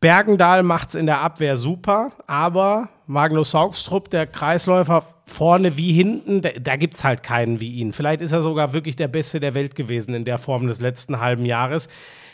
Bergendahl 0.00 0.62
macht 0.62 0.90
es 0.90 0.94
in 0.94 1.06
der 1.06 1.20
Abwehr 1.20 1.56
super, 1.56 2.12
aber 2.26 2.88
Magnus 3.06 3.50
Saugstrup, 3.50 4.10
der 4.10 4.26
Kreisläufer 4.26 5.04
vorne 5.26 5.76
wie 5.76 5.92
hinten, 5.92 6.42
da, 6.42 6.50
da 6.60 6.76
gibt 6.76 6.94
es 6.94 7.04
halt 7.04 7.22
keinen 7.22 7.60
wie 7.60 7.72
ihn. 7.72 7.92
Vielleicht 7.92 8.20
ist 8.20 8.32
er 8.32 8.42
sogar 8.42 8.72
wirklich 8.72 8.96
der 8.96 9.08
Beste 9.08 9.40
der 9.40 9.54
Welt 9.54 9.74
gewesen 9.74 10.14
in 10.14 10.24
der 10.24 10.38
Form 10.38 10.66
des 10.66 10.80
letzten 10.80 11.20
halben 11.20 11.46
Jahres. 11.46 11.88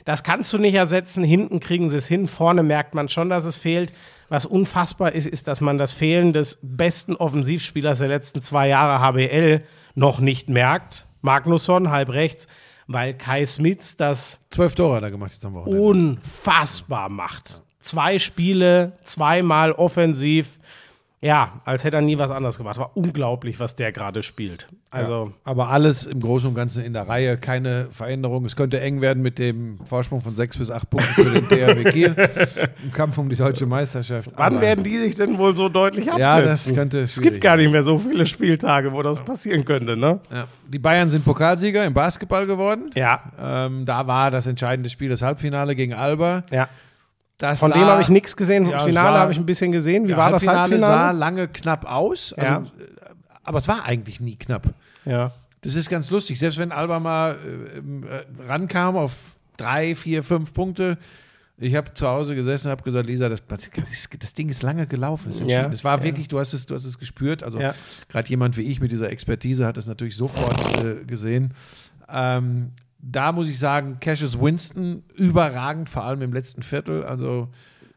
Das 0.04 0.22
kannst 0.24 0.52
du 0.52 0.58
nicht 0.58 0.74
ersetzen. 0.74 1.24
Hinten 1.24 1.60
kriegen 1.60 1.88
sie 1.90 1.96
es 1.96 2.06
hin. 2.06 2.26
Vorne 2.26 2.62
merkt 2.62 2.94
man 2.94 3.08
schon, 3.08 3.28
dass 3.28 3.44
es 3.44 3.56
fehlt. 3.56 3.92
Was 4.28 4.46
unfassbar 4.46 5.12
ist, 5.12 5.26
ist, 5.26 5.48
dass 5.48 5.60
man 5.60 5.76
das 5.76 5.92
Fehlen 5.92 6.32
des 6.32 6.58
besten 6.62 7.16
Offensivspielers 7.16 7.98
der 7.98 8.08
letzten 8.08 8.40
zwei 8.40 8.68
Jahre 8.68 9.00
HBL 9.00 9.62
noch 9.94 10.20
nicht 10.20 10.48
merkt. 10.48 11.06
Magnusson, 11.20 11.90
halb 11.90 12.10
rechts, 12.10 12.46
weil 12.86 13.12
Kai 13.14 13.44
Smits 13.44 13.96
das 13.96 14.38
Zwölf 14.50 14.74
Tore 14.74 14.96
hat 14.96 15.02
er 15.02 15.10
gemacht 15.10 15.32
jetzt 15.32 15.44
am 15.44 15.54
Wochenende. 15.54 15.82
unfassbar 15.82 17.08
macht. 17.08 17.60
Zwei 17.80 18.18
Spiele, 18.18 18.92
zweimal 19.04 19.72
offensiv. 19.72 20.59
Ja, 21.22 21.60
als 21.66 21.84
hätte 21.84 21.96
er 21.98 22.00
nie 22.02 22.16
was 22.16 22.30
anderes 22.30 22.56
gemacht. 22.56 22.78
War 22.78 22.96
unglaublich, 22.96 23.60
was 23.60 23.76
der 23.76 23.92
gerade 23.92 24.22
spielt. 24.22 24.68
Also, 24.90 25.34
Aber 25.44 25.68
alles 25.68 26.06
im 26.06 26.18
Großen 26.18 26.48
und 26.48 26.54
Ganzen 26.54 26.82
in 26.82 26.94
der 26.94 27.08
Reihe, 27.08 27.36
keine 27.36 27.88
Veränderung. 27.90 28.46
Es 28.46 28.56
könnte 28.56 28.80
eng 28.80 29.02
werden 29.02 29.22
mit 29.22 29.38
dem 29.38 29.78
Vorsprung 29.84 30.22
von 30.22 30.34
sechs 30.34 30.56
bis 30.56 30.70
acht 30.70 30.88
Punkten 30.88 31.12
für 31.12 31.30
den 31.74 31.84
Kiel 31.92 32.16
im 32.82 32.90
Kampf 32.92 33.18
um 33.18 33.28
die 33.28 33.36
deutsche 33.36 33.66
Meisterschaft. 33.66 34.30
wann 34.34 34.54
Aber- 34.54 34.62
werden 34.62 34.82
die 34.82 34.96
sich 34.96 35.14
denn 35.14 35.36
wohl 35.36 35.54
so 35.54 35.68
deutlich 35.68 36.10
absetzen? 36.10 36.22
Ja, 36.22 36.40
das 36.40 36.72
könnte 36.74 37.00
Es 37.00 37.20
gibt 37.20 37.42
gar 37.42 37.58
nicht 37.58 37.70
mehr 37.70 37.82
so 37.82 37.98
viele 37.98 38.24
Spieltage, 38.24 38.90
wo 38.94 39.02
das 39.02 39.20
passieren 39.22 39.66
könnte, 39.66 39.98
ne? 39.98 40.20
Ja. 40.32 40.44
Die 40.68 40.78
Bayern 40.78 41.10
sind 41.10 41.22
Pokalsieger 41.26 41.84
im 41.84 41.92
Basketball 41.92 42.46
geworden. 42.46 42.92
Ja, 42.94 43.20
Ähm, 43.38 43.84
da 43.84 44.06
war 44.06 44.30
das 44.30 44.46
entscheidende 44.46 44.88
Spiel 44.88 45.10
das 45.10 45.20
Halbfinale 45.20 45.74
gegen 45.76 45.92
Alba. 45.92 46.44
ja. 46.50 46.66
Das 47.40 47.58
Von 47.58 47.70
dem 47.72 47.80
sah- 47.80 47.86
habe 47.92 48.02
ich 48.02 48.10
nichts 48.10 48.36
gesehen. 48.36 48.68
Ja, 48.68 48.80
Finale 48.80 49.18
habe 49.18 49.32
ich 49.32 49.38
ein 49.38 49.46
bisschen 49.46 49.72
gesehen. 49.72 50.06
Wie 50.06 50.10
Ja, 50.10 50.16
war 50.18 50.30
das 50.30 50.42
sah 50.42 50.60
Halbfinale? 50.60 51.18
lange 51.18 51.48
knapp 51.48 51.86
aus. 51.90 52.34
Also, 52.34 52.50
Ja. 52.52 52.58
äh, 52.58 52.64
Aber 53.44 53.58
es 53.58 53.66
war 53.66 53.82
eigentlich 53.84 54.20
nie 54.20 54.36
knapp. 54.36 54.68
Ja. 55.06 55.32
Das 55.62 55.74
ist 55.74 55.88
ganz 55.88 56.10
lustig. 56.10 56.38
Selbst 56.38 56.58
wenn 56.58 56.70
Alba 56.70 57.00
mal 57.00 57.36
äh, 57.42 57.78
äh, 57.78 58.46
rankam 58.46 58.96
auf 58.96 59.14
drei, 59.56 59.94
vier, 59.96 60.22
fünf 60.22 60.52
Punkte. 60.52 60.98
Ich 61.56 61.74
habe 61.74 61.92
zu 61.94 62.06
Hause 62.06 62.34
gesessen 62.34 62.68
und 62.68 62.72
habe 62.72 62.82
gesagt, 62.82 63.06
Lisa, 63.06 63.28
das, 63.30 63.42
das, 63.46 64.34
Ding 64.34 64.48
ist 64.50 64.62
lange 64.62 64.86
gelaufen. 64.86 65.30
Es, 65.30 65.40
Ja, 65.40 65.70
war 65.84 66.02
wirklich, 66.02 66.28
du 66.28 66.38
hast 66.38 66.52
es, 66.52 66.66
du 66.66 66.74
hast 66.74 66.84
es 66.84 66.98
gespürt. 66.98 67.42
Also 67.42 67.58
gerade 68.08 68.28
jemand 68.28 68.56
wie 68.58 68.62
ich 68.62 68.80
mit 68.80 68.90
dieser 68.92 69.10
Expertise 69.10 69.66
hat 69.66 69.78
es 69.78 69.86
natürlich 69.86 70.16
sofort 70.16 70.58
äh, 70.84 71.04
gesehen. 71.06 71.52
Ähm, 72.08 72.72
da 73.02 73.32
muss 73.32 73.48
ich 73.48 73.58
sagen, 73.58 73.98
Cassius 74.00 74.38
Winston 74.40 75.02
überragend, 75.16 75.88
vor 75.88 76.04
allem 76.04 76.22
im 76.22 76.32
letzten 76.32 76.62
Viertel. 76.62 77.04
Also 77.04 77.48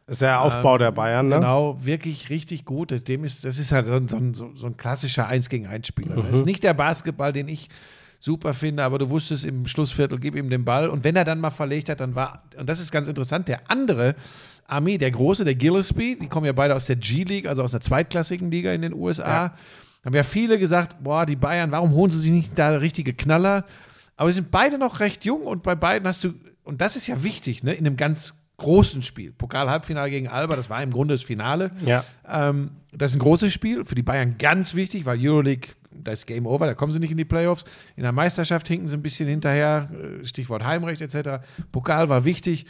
Das 0.06 0.14
ist 0.14 0.22
der 0.22 0.40
Aufbau 0.40 0.74
ähm, 0.74 0.78
der 0.80 0.90
Bayern, 0.92 1.28
ne? 1.28 1.36
Genau, 1.36 1.76
wirklich 1.84 2.30
richtig 2.30 2.64
gut. 2.64 3.06
Dem 3.08 3.24
ist, 3.24 3.44
das 3.44 3.58
ist 3.58 3.72
halt 3.72 3.86
so, 3.86 3.94
ein- 3.94 4.08
so, 4.08 4.16
ein- 4.16 4.34
so, 4.34 4.66
ein 4.66 4.76
klassischer 4.76 5.26
1 5.26 5.48
gegen 5.48 5.66
1 5.66 5.86
Spieler. 5.86 6.16
Mhm. 6.16 6.26
Das 6.28 6.36
ist 6.38 6.46
nicht 6.46 6.62
der 6.62 6.74
Basketball, 6.74 7.32
den 7.32 7.48
ich 7.48 7.68
super 8.20 8.54
finde, 8.54 8.82
aber 8.84 8.98
du 8.98 9.10
wusstest 9.10 9.44
im 9.44 9.66
Schlussviertel, 9.66 10.18
gib 10.18 10.34
ihm 10.34 10.48
den 10.48 10.64
Ball. 10.64 10.88
Und 10.88 11.04
wenn 11.04 11.14
er 11.16 11.24
dann 11.24 11.40
mal 11.40 11.50
verlegt 11.50 11.88
hat, 11.90 12.00
dann 12.00 12.14
war, 12.14 12.42
und 12.58 12.68
das 12.68 12.80
ist 12.80 12.90
ganz 12.90 13.06
interessant, 13.08 13.48
der 13.48 13.70
andere 13.70 14.14
Armee, 14.66 14.96
der 14.96 15.10
große, 15.10 15.44
der 15.44 15.54
Gillespie, 15.54 16.16
die 16.18 16.26
kommen 16.28 16.46
ja 16.46 16.52
beide 16.52 16.74
aus 16.74 16.86
der 16.86 16.96
G-League, 16.96 17.46
also 17.46 17.62
aus 17.62 17.74
einer 17.74 17.82
zweitklassigen 17.82 18.50
Liga 18.50 18.72
in 18.72 18.80
den 18.80 18.94
USA. 18.94 19.52
Haben 20.04 20.14
ja 20.14 20.22
viele 20.22 20.58
gesagt, 20.58 21.02
boah, 21.02 21.26
die 21.26 21.36
Bayern, 21.36 21.70
warum 21.70 21.92
holen 21.92 22.10
sie 22.10 22.18
sich 22.18 22.30
nicht 22.30 22.58
da 22.58 22.70
richtige 22.76 23.12
Knaller? 23.12 23.64
Aber 24.16 24.28
die 24.28 24.34
sind 24.34 24.50
beide 24.50 24.78
noch 24.78 25.00
recht 25.00 25.24
jung 25.24 25.42
und 25.42 25.62
bei 25.62 25.74
beiden 25.74 26.06
hast 26.06 26.24
du, 26.24 26.34
und 26.62 26.80
das 26.80 26.96
ist 26.96 27.06
ja 27.06 27.22
wichtig, 27.22 27.62
ne, 27.62 27.72
in 27.72 27.86
einem 27.86 27.96
ganz 27.96 28.34
großen 28.56 29.02
Spiel. 29.02 29.32
Pokal-Halbfinale 29.32 30.10
gegen 30.10 30.28
Alba, 30.28 30.56
das 30.56 30.70
war 30.70 30.82
im 30.82 30.90
Grunde 30.90 31.14
das 31.14 31.22
Finale. 31.22 31.72
Ja. 31.84 32.04
Ähm, 32.28 32.70
das 32.92 33.10
ist 33.10 33.16
ein 33.16 33.20
großes 33.20 33.52
Spiel, 33.52 33.84
für 33.84 33.96
die 33.96 34.02
Bayern 34.02 34.36
ganz 34.38 34.74
wichtig, 34.74 35.06
weil 35.06 35.18
Euroleague, 35.20 35.70
da 35.90 36.12
ist 36.12 36.26
Game 36.26 36.46
Over, 36.46 36.66
da 36.66 36.74
kommen 36.74 36.92
sie 36.92 37.00
nicht 37.00 37.10
in 37.10 37.16
die 37.16 37.24
Playoffs. 37.24 37.64
In 37.96 38.04
der 38.04 38.12
Meisterschaft 38.12 38.68
hinken 38.68 38.86
sie 38.86 38.96
ein 38.96 39.02
bisschen 39.02 39.28
hinterher, 39.28 39.88
äh, 39.92 40.24
Stichwort 40.24 40.64
Heimrecht 40.64 41.00
etc. 41.00 41.44
Pokal 41.72 42.08
war 42.08 42.24
wichtig. 42.24 42.66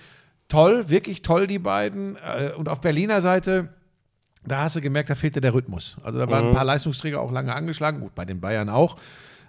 Toll, 0.49 0.89
wirklich 0.89 1.23
toll, 1.23 1.47
die 1.47 1.59
beiden. 1.59 2.17
Äh, 2.17 2.53
Und 2.57 2.69
auf 2.69 2.81
Berliner 2.81 3.21
Seite, 3.21 3.69
da 4.47 4.63
hast 4.63 4.77
du 4.77 4.81
gemerkt, 4.81 5.11
da 5.11 5.15
fehlte 5.15 5.41
der 5.41 5.55
Rhythmus. 5.55 5.97
Also 6.03 6.19
da 6.19 6.31
waren 6.31 6.49
ein 6.49 6.55
paar 6.55 6.65
Leistungsträger 6.65 7.21
auch 7.21 7.33
lange 7.33 7.55
angeschlagen, 7.55 8.01
gut, 8.01 8.15
bei 8.15 8.25
den 8.25 8.41
Bayern 8.41 8.69
auch. 8.69 8.97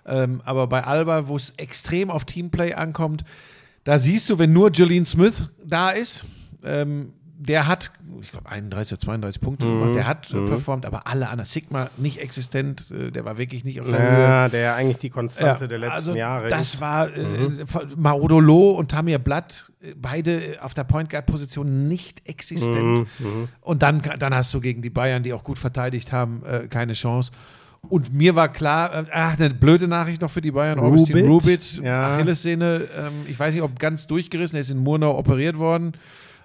Ähm, 0.06 0.42
aber 0.46 0.68
bei 0.68 0.84
Alba, 0.84 1.28
wo 1.28 1.36
es 1.36 1.52
extrem 1.58 2.10
auf 2.12 2.26
Teamplay 2.26 2.74
ankommt, 2.74 3.24
da 3.84 3.98
siehst 3.98 4.30
du, 4.30 4.40
wenn 4.40 4.54
nur 4.54 4.70
Jolene 4.72 5.06
Smith 5.06 5.50
da 5.64 5.90
ist, 5.90 6.26
ähm, 6.64 7.14
der 7.38 7.68
hat, 7.68 7.92
ich 8.22 8.32
glaube, 8.32 8.50
31 8.50 8.94
oder 8.94 9.00
32 9.02 9.42
Punkte 9.42 9.66
Mhm. 9.66 9.80
gemacht. 9.80 9.96
Der 9.96 10.08
hat 10.08 10.34
äh, 10.34 10.42
performt, 10.48 10.86
aber 10.86 11.06
alle 11.06 11.28
anderen. 11.28 11.46
Sigma 11.46 11.90
nicht 11.98 12.20
existent. 12.20 12.90
Äh, 12.92 13.12
der 13.12 13.26
war 13.26 13.38
wirklich 13.38 13.66
nicht 13.66 13.82
auf 13.82 13.90
der 13.90 14.00
Höhe. 14.02 14.24
Ja, 14.24 14.50
der 14.50 14.76
eigentlich 14.76 14.98
die 15.00 15.10
Konstante 15.10 15.68
der 15.68 15.78
letzten 15.80 15.96
also 15.96 16.16
Jahre 16.16 16.48
Das 16.48 16.74
ist. 16.74 16.76
Mhm. 16.78 16.82
war 16.82 17.10
äh, 17.16 17.66
von 17.68 17.94
Maudolo 17.98 18.72
und 18.72 18.90
Tamir 18.92 19.20
Blatt, 19.20 19.72
äh, 19.82 19.94
beide 19.96 20.58
auf 20.62 20.74
der 20.74 20.86
Point 20.86 21.10
Guard 21.10 21.26
Position 21.26 21.88
nicht 21.88 22.28
existent. 22.28 23.06
Mhm, 23.20 23.50
Und 23.62 23.84
dann, 23.84 24.02
dann 24.18 24.34
hast 24.34 24.54
du 24.54 24.62
gegen 24.62 24.82
die 24.82 24.90
Bayern, 24.90 25.22
die 25.22 25.34
auch 25.34 25.44
gut 25.44 25.60
verteidigt 25.60 26.12
haben, 26.14 26.42
äh, 26.46 26.68
keine 26.70 26.94
Chance. 26.94 27.32
Und 27.90 28.14
mir 28.14 28.36
war 28.36 28.50
klar, 28.50 28.94
äh, 28.94 29.06
ach, 29.12 29.38
eine 29.38 29.50
blöde 29.54 29.88
Nachricht 29.88 30.22
noch 30.22 30.30
für 30.30 30.42
die 30.42 30.52
Bayern. 30.52 30.80
Augustin 30.80 31.28
Rubit, 31.28 31.30
Rubit, 31.30 31.82
ja. 31.84 32.16
Achillessehne, 32.16 32.82
ähm, 32.98 33.14
ich 33.28 33.40
weiß 33.40 33.54
nicht, 33.54 33.64
ob 33.64 33.80
ganz 33.80 34.08
durchgerissen, 34.08 34.58
er 34.58 34.62
ist 34.62 34.72
in 34.72 34.80
Murnau 34.80 35.18
operiert 35.18 35.58
worden. 35.58 35.94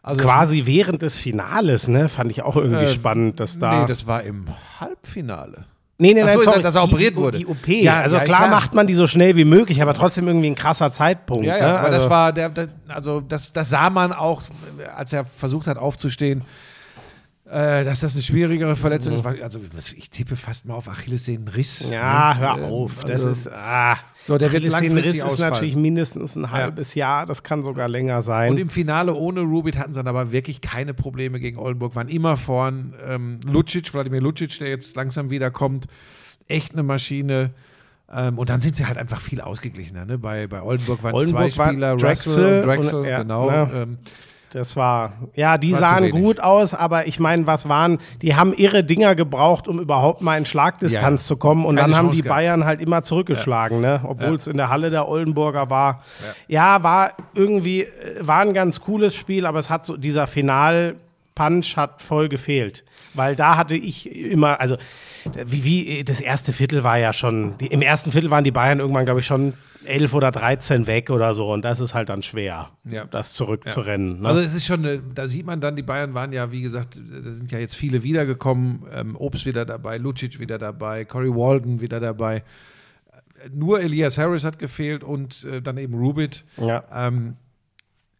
Also 0.02 0.22
Quasi 0.22 0.64
während 0.64 1.02
des 1.02 1.18
Finales, 1.18 1.88
ne? 1.88 2.08
Fand 2.08 2.30
ich 2.30 2.42
auch 2.42 2.56
irgendwie 2.56 2.84
Äh, 2.84 2.88
spannend, 2.88 3.38
dass 3.38 3.58
da. 3.58 3.82
Nee, 3.82 3.86
das 3.86 4.06
war 4.06 4.22
im 4.22 4.46
Halbfinale. 4.80 5.66
Nee, 5.98 6.14
nee, 6.14 6.22
nein, 6.22 6.38
so, 6.38 6.42
sorry. 6.44 6.62
dass 6.62 6.74
er 6.74 6.84
operiert 6.84 7.12
die, 7.12 7.16
wurde. 7.18 7.38
Die 7.38 7.46
OP. 7.46 7.68
Ja, 7.68 8.00
also 8.00 8.16
ja, 8.16 8.24
klar, 8.24 8.38
klar. 8.38 8.50
macht 8.50 8.74
man 8.74 8.86
die 8.86 8.94
so 8.94 9.06
schnell 9.06 9.36
wie 9.36 9.44
möglich, 9.44 9.82
aber 9.82 9.92
trotzdem 9.92 10.26
irgendwie 10.26 10.48
ein 10.48 10.54
krasser 10.54 10.90
Zeitpunkt. 10.92 11.44
Ja, 11.44 11.58
ja, 11.58 11.66
ne? 11.66 11.78
aber 11.78 11.88
also, 11.88 11.98
das 11.98 12.10
war 12.10 12.32
der, 12.32 12.48
der 12.48 12.68
also 12.88 13.20
das, 13.20 13.52
das 13.52 13.68
sah 13.68 13.90
man 13.90 14.14
auch, 14.14 14.42
als 14.96 15.12
er 15.12 15.26
versucht 15.26 15.66
hat 15.66 15.76
aufzustehen, 15.76 16.42
äh, 17.50 17.84
dass 17.84 18.00
das 18.00 18.14
eine 18.14 18.22
schwierigere 18.22 18.76
Verletzung 18.76 19.12
ist. 19.14 19.24
Weil- 19.24 19.42
Also 19.42 19.58
ich 19.96 20.10
tippe 20.10 20.36
fast 20.36 20.66
mal 20.66 20.74
auf 20.74 20.88
Achillessehnenriss. 20.88 21.86
Mhm. 21.86 21.92
Ja, 21.92 22.34
ne? 22.34 22.40
hör 22.40 22.58
Ähm, 22.58 22.64
auf. 22.64 23.00
Das 23.04 23.24
also- 23.24 23.28
ist. 23.30 23.48
Ah, 23.52 23.96
So, 24.26 24.38
der 24.38 24.52
wird 24.52 24.64
langfristig 24.64 25.16
ist 25.16 25.22
ausfallen. 25.22 25.52
natürlich 25.52 25.76
mindestens 25.76 26.36
ein 26.36 26.50
halbes 26.50 26.94
Jahr. 26.94 27.26
Das 27.26 27.42
kann 27.42 27.64
sogar 27.64 27.88
länger 27.88 28.22
sein. 28.22 28.50
Und 28.52 28.60
im 28.60 28.68
Finale 28.70 29.14
ohne 29.14 29.40
Rubit 29.40 29.78
hatten 29.78 29.92
sie 29.92 29.98
dann 29.98 30.06
aber 30.08 30.30
wirklich 30.30 30.60
keine 30.60 30.94
Probleme 30.94 31.40
gegen 31.40 31.58
Oldenburg, 31.58 31.96
waren 31.96 32.08
immer 32.08 32.36
vorn. 32.36 32.94
Ähm, 33.06 33.40
Lucic, 33.46 33.92
Wladimir 33.94 34.20
Lucic, 34.20 34.58
der 34.58 34.68
jetzt 34.68 34.94
langsam 34.94 35.30
wiederkommt, 35.30 35.86
echt 36.48 36.72
eine 36.74 36.82
Maschine. 36.82 37.50
Ähm, 38.12 38.38
und 38.38 38.50
dann 38.50 38.60
sind 38.60 38.76
sie 38.76 38.86
halt 38.86 38.98
einfach 38.98 39.20
viel 39.20 39.40
ausgeglichener. 39.40 40.04
Ne? 40.04 40.18
Bei, 40.18 40.46
bei 40.48 40.62
Oldenburg 40.62 41.02
waren 41.02 41.14
es 41.14 41.28
zwei 41.30 41.38
Oldenburg 41.38 41.58
war 41.58 41.68
Spieler, 41.68 41.96
Drexel 41.96 42.32
Russell 42.44 42.60
und 42.60 42.66
Drexel, 42.66 42.94
und- 43.00 43.04
ja, 43.08 43.22
genau. 43.22 43.50
ne? 43.50 43.70
Ähm, 43.74 43.98
Das 44.52 44.74
war, 44.76 45.12
ja, 45.36 45.58
die 45.58 45.72
War 45.72 45.78
sahen 45.78 46.10
gut 46.10 46.40
aus, 46.40 46.74
aber 46.74 47.06
ich 47.06 47.20
meine, 47.20 47.46
was 47.46 47.68
waren, 47.68 47.98
die 48.20 48.34
haben 48.34 48.52
irre 48.52 48.82
Dinger 48.82 49.14
gebraucht, 49.14 49.68
um 49.68 49.78
überhaupt 49.78 50.22
mal 50.22 50.36
in 50.36 50.44
Schlagdistanz 50.44 51.22
Ja. 51.22 51.26
zu 51.26 51.36
kommen. 51.36 51.64
Und 51.64 51.76
Keine 51.76 51.88
dann 51.92 51.96
haben 51.98 52.06
Chance 52.08 52.16
die 52.16 52.22
gehabt. 52.24 52.36
Bayern 52.36 52.64
halt 52.64 52.80
immer 52.80 53.02
zurückgeschlagen, 53.04 53.80
ne? 53.80 54.00
obwohl 54.02 54.34
es 54.34 54.48
in 54.48 54.56
der 54.56 54.68
Halle 54.68 54.90
der 54.90 55.08
Oldenburger 55.08 55.70
war. 55.70 56.02
Ja, 56.48 56.82
war 56.82 57.12
irgendwie, 57.34 57.82
äh, 57.82 57.88
war 58.20 58.40
ein 58.40 58.52
ganz 58.52 58.80
cooles 58.80 59.14
Spiel, 59.14 59.46
aber 59.46 59.60
es 59.60 59.70
hat 59.70 59.86
so, 59.86 59.96
dieser 59.96 60.26
Final-Punch 60.26 61.76
hat 61.76 62.02
voll 62.02 62.28
gefehlt. 62.28 62.84
Weil 63.14 63.36
da 63.36 63.56
hatte 63.56 63.76
ich 63.76 64.10
immer, 64.14 64.60
also, 64.60 64.76
wie, 65.46 65.64
wie 65.64 66.04
das 66.04 66.20
erste 66.20 66.52
Viertel 66.52 66.82
war 66.84 66.98
ja 66.98 67.12
schon, 67.12 67.56
die, 67.58 67.66
im 67.66 67.82
ersten 67.82 68.12
Viertel 68.12 68.30
waren 68.30 68.44
die 68.44 68.50
Bayern 68.50 68.78
irgendwann, 68.80 69.04
glaube 69.04 69.20
ich, 69.20 69.26
schon 69.26 69.54
11 69.84 70.14
oder 70.14 70.30
13 70.30 70.86
weg 70.86 71.10
oder 71.10 71.32
so. 71.34 71.50
Und 71.52 71.64
das 71.64 71.80
ist 71.80 71.94
halt 71.94 72.08
dann 72.08 72.22
schwer, 72.22 72.70
Ja. 72.84 73.04
das 73.06 73.32
zurückzurennen. 73.34 74.20
Ne? 74.20 74.28
Also 74.28 74.40
es 74.40 74.54
ist 74.54 74.66
schon, 74.66 74.84
eine, 74.84 74.98
da 75.14 75.26
sieht 75.26 75.46
man 75.46 75.60
dann, 75.60 75.76
die 75.76 75.82
Bayern 75.82 76.14
waren 76.14 76.32
ja, 76.32 76.52
wie 76.52 76.60
gesagt, 76.62 76.96
da 76.98 77.30
sind 77.30 77.50
ja 77.50 77.58
jetzt 77.58 77.76
viele 77.76 78.02
wiedergekommen. 78.02 78.84
Ähm, 78.92 79.16
Obst 79.16 79.46
wieder 79.46 79.64
dabei, 79.64 79.96
Lucic 79.96 80.38
wieder 80.38 80.58
dabei, 80.58 81.04
Corey 81.04 81.30
Walden 81.34 81.80
wieder 81.80 81.98
dabei. 82.00 82.36
Äh, 82.36 83.48
Nur 83.54 83.80
Elias 83.80 84.18
Harris 84.18 84.44
hat 84.44 84.58
gefehlt 84.58 85.02
und 85.02 85.44
äh, 85.44 85.62
dann 85.62 85.78
eben 85.78 85.94
Rubit. 85.94 86.44
Ja. 86.58 86.84
Ähm, 86.92 87.36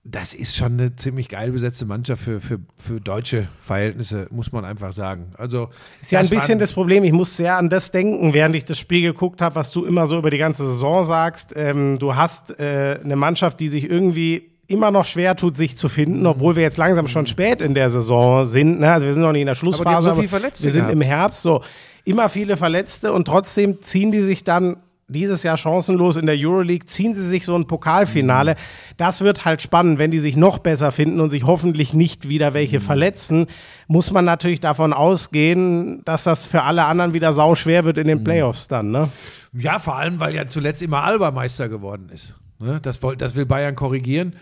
das 0.02 0.32
ist 0.32 0.56
schon 0.56 0.72
eine 0.80 0.96
ziemlich 0.96 1.28
geil 1.28 1.52
besetzte 1.52 1.84
Mannschaft 1.84 2.22
für, 2.22 2.40
für, 2.40 2.58
für 2.78 3.00
deutsche 3.00 3.48
Verhältnisse, 3.60 4.26
muss 4.30 4.50
man 4.50 4.64
einfach 4.64 4.92
sagen. 4.92 5.32
Also 5.36 5.68
Ist 6.00 6.10
ja 6.12 6.20
ein 6.20 6.28
bisschen 6.28 6.58
das 6.58 6.72
Problem. 6.72 7.04
Ich 7.04 7.12
muss 7.12 7.36
sehr 7.36 7.58
an 7.58 7.68
das 7.68 7.90
denken, 7.90 8.32
während 8.32 8.54
ich 8.54 8.64
das 8.64 8.78
Spiel 8.78 9.02
geguckt 9.02 9.42
habe, 9.42 9.56
was 9.56 9.70
du 9.72 9.84
immer 9.84 10.06
so 10.06 10.16
über 10.18 10.30
die 10.30 10.38
ganze 10.38 10.66
Saison 10.66 11.04
sagst. 11.04 11.52
Ähm, 11.54 11.98
du 11.98 12.14
hast 12.16 12.58
äh, 12.58 12.98
eine 13.04 13.14
Mannschaft, 13.16 13.60
die 13.60 13.68
sich 13.68 13.90
irgendwie 13.90 14.50
immer 14.68 14.90
noch 14.90 15.04
schwer 15.04 15.36
tut, 15.36 15.54
sich 15.56 15.76
zu 15.76 15.88
Mhm. 15.88 15.90
finden, 15.90 16.26
obwohl 16.26 16.56
wir 16.56 16.62
jetzt 16.62 16.78
langsam 16.78 17.06
schon 17.08 17.26
spät 17.26 17.60
in 17.60 17.74
der 17.74 17.90
Saison 17.90 18.44
sind. 18.46 18.80
Ne? 18.80 18.90
Also 18.92 19.04
wir 19.04 19.12
sind 19.12 19.22
noch 19.22 19.32
nicht 19.32 19.42
in 19.42 19.48
der 19.48 19.54
Schlussphase, 19.54 20.10
so 20.10 20.14
viele 20.14 20.28
Verletzte 20.28 20.64
wir 20.64 20.70
sind 20.70 20.82
gehabt. 20.82 20.94
im 20.94 21.00
Herbst. 21.02 21.42
So 21.42 21.62
immer 22.04 22.30
viele 22.30 22.56
Verletzte 22.56 23.12
und 23.12 23.26
trotzdem 23.26 23.82
ziehen 23.82 24.12
die 24.12 24.22
sich 24.22 24.44
dann 24.44 24.78
dieses 25.10 25.42
Jahr 25.42 25.56
chancenlos 25.56 26.16
in 26.16 26.26
der 26.26 26.36
Euroleague, 26.38 26.86
ziehen 26.86 27.14
sie 27.14 27.26
sich 27.26 27.44
so 27.44 27.54
ein 27.54 27.66
Pokalfinale. 27.66 28.56
Das 28.96 29.20
wird 29.20 29.44
halt 29.44 29.60
spannend, 29.60 29.98
wenn 29.98 30.10
die 30.10 30.20
sich 30.20 30.36
noch 30.36 30.58
besser 30.58 30.92
finden 30.92 31.20
und 31.20 31.30
sich 31.30 31.44
hoffentlich 31.44 31.94
nicht 31.94 32.28
wieder 32.28 32.54
welche 32.54 32.80
verletzen, 32.80 33.46
muss 33.88 34.10
man 34.10 34.24
natürlich 34.24 34.60
davon 34.60 34.92
ausgehen, 34.92 36.02
dass 36.04 36.24
das 36.24 36.46
für 36.46 36.62
alle 36.62 36.84
anderen 36.84 37.12
wieder 37.12 37.32
sau 37.32 37.54
schwer 37.54 37.84
wird 37.84 37.98
in 37.98 38.06
den 38.06 38.24
Playoffs 38.24 38.68
dann, 38.68 38.90
ne? 38.90 39.08
Ja, 39.52 39.78
vor 39.78 39.96
allem, 39.96 40.20
weil 40.20 40.34
ja 40.34 40.46
zuletzt 40.46 40.80
immer 40.80 41.02
Alba 41.02 41.30
Meister 41.32 41.68
geworden 41.68 42.08
ist. 42.12 42.36
Ne? 42.60 42.80
Das 42.80 43.02
will 43.02 43.46
Bayern 43.46 43.74
korrigieren. 43.74 44.36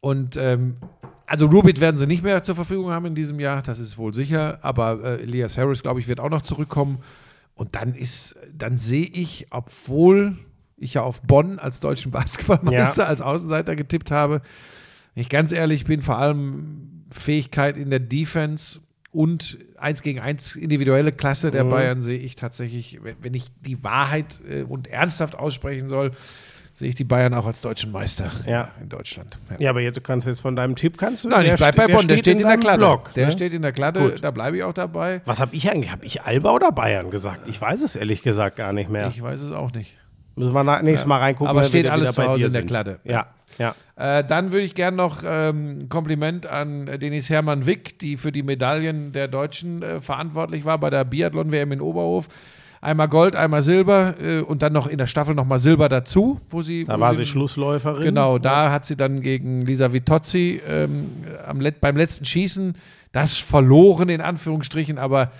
Und 0.00 0.36
ähm, 0.36 0.76
also 1.26 1.46
Rubit 1.46 1.80
werden 1.80 1.96
sie 1.96 2.06
nicht 2.06 2.22
mehr 2.22 2.42
zur 2.42 2.54
Verfügung 2.54 2.90
haben 2.90 3.06
in 3.06 3.14
diesem 3.14 3.40
Jahr, 3.40 3.62
das 3.62 3.78
ist 3.78 3.96
wohl 3.96 4.12
sicher. 4.12 4.58
Aber 4.62 5.02
äh, 5.02 5.22
Elias 5.22 5.56
Harris, 5.56 5.82
glaube 5.82 6.00
ich, 6.00 6.08
wird 6.08 6.20
auch 6.20 6.28
noch 6.28 6.42
zurückkommen. 6.42 6.98
Und 7.54 7.74
dann 7.74 7.94
ist, 7.94 8.36
dann 8.56 8.76
sehe 8.78 9.06
ich, 9.06 9.46
obwohl 9.50 10.38
ich 10.76 10.94
ja 10.94 11.02
auf 11.02 11.22
Bonn 11.22 11.58
als 11.58 11.80
deutschen 11.80 12.10
Basketballmeister, 12.12 13.02
Ja. 13.02 13.08
als 13.08 13.20
Außenseiter 13.20 13.76
getippt 13.76 14.10
habe, 14.10 14.42
wenn 15.14 15.20
ich 15.22 15.28
ganz 15.28 15.52
ehrlich 15.52 15.84
bin, 15.84 16.02
vor 16.02 16.18
allem 16.18 17.04
Fähigkeit 17.10 17.76
in 17.76 17.90
der 17.90 18.00
Defense 18.00 18.80
und 19.12 19.58
eins 19.76 20.02
gegen 20.02 20.18
eins 20.18 20.56
individuelle 20.56 21.12
Klasse 21.12 21.48
Mhm. 21.48 21.52
der 21.52 21.64
Bayern 21.64 22.02
sehe 22.02 22.18
ich 22.18 22.34
tatsächlich, 22.34 22.98
wenn 23.02 23.14
wenn 23.20 23.34
ich 23.34 23.44
die 23.60 23.82
Wahrheit 23.84 24.40
äh, 24.48 24.62
und 24.62 24.88
ernsthaft 24.88 25.36
aussprechen 25.38 25.88
soll, 25.88 26.10
sehe 26.74 26.88
ich 26.88 26.96
die 26.96 27.04
Bayern 27.04 27.32
auch 27.34 27.46
als 27.46 27.60
deutschen 27.60 27.92
Meister 27.92 28.30
Ja. 28.46 28.68
in 28.80 28.88
Deutschland. 28.88 29.38
Ja. 29.50 29.56
Ja, 29.58 29.70
aber 29.70 29.80
jetzt, 29.80 29.96
du 29.96 30.00
kannst 30.00 30.26
jetzt 30.26 30.40
von 30.40 30.56
deinem 30.56 30.74
Tipp 30.74 30.98
kannst 30.98 31.24
du. 31.24 31.28
Nein, 31.28 31.46
ich 31.46 31.54
bleibe 31.54 31.76
bei 31.76 31.86
Bonn, 31.86 32.08
der 32.08 32.18
steht 32.18 32.40
in, 32.40 32.46
der 32.46 32.58
Kladde. 32.58 32.78
Blog, 32.78 33.12
der 33.14 33.26
ne? 33.26 33.32
steht 33.32 33.54
in 33.54 33.62
der 33.62 33.72
Kladde, 33.72 34.00
Gut. 34.00 34.24
da 34.24 34.30
bleibe 34.32 34.56
ich 34.56 34.64
auch 34.64 34.72
dabei. 34.72 35.22
Was 35.24 35.40
habe 35.40 35.54
ich 35.54 35.70
eigentlich? 35.70 35.92
Habe 35.92 36.04
ich 36.04 36.22
Alba 36.22 36.50
oder 36.52 36.72
Bayern 36.72 37.10
gesagt? 37.10 37.48
Ich 37.48 37.60
weiß 37.60 37.82
es 37.82 37.94
ehrlich 37.94 38.22
gesagt 38.22 38.56
gar 38.56 38.72
nicht 38.72 38.90
mehr. 38.90 39.06
Ich 39.08 39.22
weiß 39.22 39.40
es 39.40 39.52
auch 39.52 39.72
nicht. 39.72 39.96
Müssen 40.36 40.52
wir 40.52 40.82
nächstes 40.82 41.06
Mal 41.06 41.18
reingucken. 41.18 41.48
Aber 41.48 41.62
steht 41.62 41.88
alles 41.88 42.12
zu 42.12 42.20
bei 42.20 42.26
Hause 42.26 42.46
in 42.46 42.52
der. 42.52 42.64
Kladde. 42.64 42.98
Ja, 43.04 43.28
ja. 43.58 43.74
Äh, 43.96 44.24
dann 44.24 44.50
würde 44.50 44.64
ich 44.64 44.74
gerne 44.74 44.96
noch 44.96 45.22
ähm, 45.24 45.82
ein 45.82 45.88
Kompliment 45.88 46.46
an 46.46 46.86
Denis 46.86 47.30
Hermann 47.30 47.66
Wick, 47.66 48.00
die 48.00 48.16
für 48.16 48.32
die 48.32 48.42
Medaillen 48.42 49.12
der 49.12 49.28
Deutschen 49.28 49.82
äh, 49.82 50.00
verantwortlich 50.00 50.64
war 50.64 50.78
bei 50.78 50.90
der 50.90 51.04
Biathlon-WM 51.04 51.70
in 51.70 51.80
Oberhof. 51.80 52.26
Einmal 52.84 53.08
Gold, 53.08 53.34
einmal 53.34 53.62
Silber 53.62 54.14
äh, 54.22 54.40
und 54.40 54.60
dann 54.60 54.74
noch 54.74 54.86
in 54.86 54.98
der 54.98 55.06
Staffel 55.06 55.34
nochmal 55.34 55.58
Silber 55.58 55.88
dazu, 55.88 56.38
wo 56.50 56.60
sie. 56.60 56.84
Da 56.84 56.96
wo 56.96 57.00
war 57.00 57.14
sie 57.14 57.24
Schlussläuferin. 57.24 58.02
Genau, 58.02 58.38
da 58.38 58.70
hat 58.70 58.84
sie 58.84 58.94
dann 58.94 59.22
gegen 59.22 59.62
Lisa 59.62 59.92
Vitozzi 59.94 60.60
ähm, 60.68 61.06
am 61.46 61.60
beim 61.80 61.96
letzten 61.96 62.26
Schießen 62.26 62.74
das 63.12 63.38
verloren, 63.38 64.10
in 64.10 64.20
Anführungsstrichen, 64.20 64.98
aber 64.98 65.30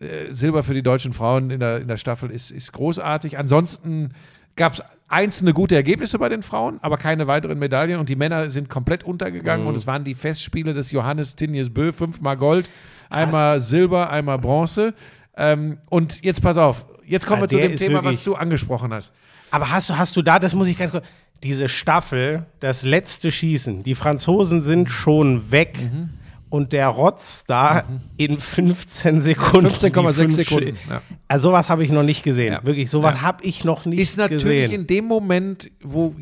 äh, 0.00 0.32
Silber 0.32 0.62
für 0.62 0.72
die 0.72 0.82
deutschen 0.82 1.12
Frauen 1.12 1.50
in 1.50 1.60
der, 1.60 1.80
in 1.82 1.88
der 1.88 1.98
Staffel 1.98 2.30
ist, 2.30 2.50
ist 2.50 2.72
großartig. 2.72 3.38
Ansonsten 3.38 4.12
gab 4.56 4.72
es 4.72 4.82
einzelne 5.08 5.52
gute 5.52 5.74
Ergebnisse 5.74 6.18
bei 6.18 6.30
den 6.30 6.42
Frauen, 6.42 6.78
aber 6.82 6.96
keine 6.96 7.26
weiteren 7.26 7.58
Medaillen 7.58 8.00
und 8.00 8.08
die 8.08 8.16
Männer 8.16 8.48
sind 8.48 8.70
komplett 8.70 9.04
untergegangen 9.04 9.64
Mhm. 9.64 9.68
und 9.68 9.76
es 9.76 9.86
waren 9.86 10.04
die 10.04 10.14
Festspiele 10.14 10.72
des 10.72 10.92
Johannes 10.92 11.36
Tinjes 11.36 11.68
Bö, 11.68 11.92
fünfmal 11.92 12.36
Gold, 12.36 12.68
einmal 13.10 13.60
Silber, 13.60 14.10
einmal 14.10 14.38
Bronze. 14.38 14.94
Ähm, 15.36 15.78
und 15.90 16.22
jetzt 16.24 16.42
pass 16.42 16.56
auf, 16.58 16.86
jetzt 17.04 17.26
kommen 17.26 17.42
Ja, 17.42 17.42
wir 17.42 17.48
zu 17.48 17.68
dem 17.68 17.76
Thema, 17.76 18.04
was 18.04 18.24
du 18.24 18.34
angesprochen 18.34 18.92
hast. 18.92 19.12
Aber 19.50 19.70
hast 19.70 19.90
du, 19.90 19.96
hast 19.98 20.16
du 20.16 20.22
da, 20.22 20.38
das 20.38 20.54
muss 20.54 20.66
ich 20.66 20.76
ganz 20.78 20.90
kurz, 20.90 21.04
diese 21.42 21.68
Staffel, 21.68 22.46
das 22.60 22.82
letzte 22.82 23.30
Schießen, 23.30 23.82
die 23.82 23.94
Franzosen 23.94 24.60
sind 24.62 24.90
schon 24.90 25.50
weg 25.50 25.78
Mhm. 25.80 26.08
und 26.48 26.72
der 26.72 26.88
Rotz 26.88 27.44
da 27.46 27.84
in 28.16 28.38
15 28.38 29.20
Sekunden. 29.20 29.66
15,6 29.70 30.08
die 30.10 30.14
fünf 30.22 30.34
Sekunden, 30.34 30.78
ja. 30.88 31.02
Also 31.28 31.50
sowas 31.50 31.68
habe 31.68 31.84
ich 31.84 31.90
noch 31.92 32.02
nicht 32.02 32.22
gesehen. 32.22 32.54
Ja. 32.54 32.64
Wirklich, 32.64 32.90
sowas 32.90 33.16
Ja. 33.16 33.22
habe 33.22 33.44
ich 33.44 33.64
noch 33.64 33.84
nicht 33.84 34.00
ist 34.00 34.16
natürlich 34.16 34.62
gesehen. 34.64 34.80
in 34.80 34.86
dem 34.86 35.04
Moment, 35.04 35.70
wo 35.82 36.14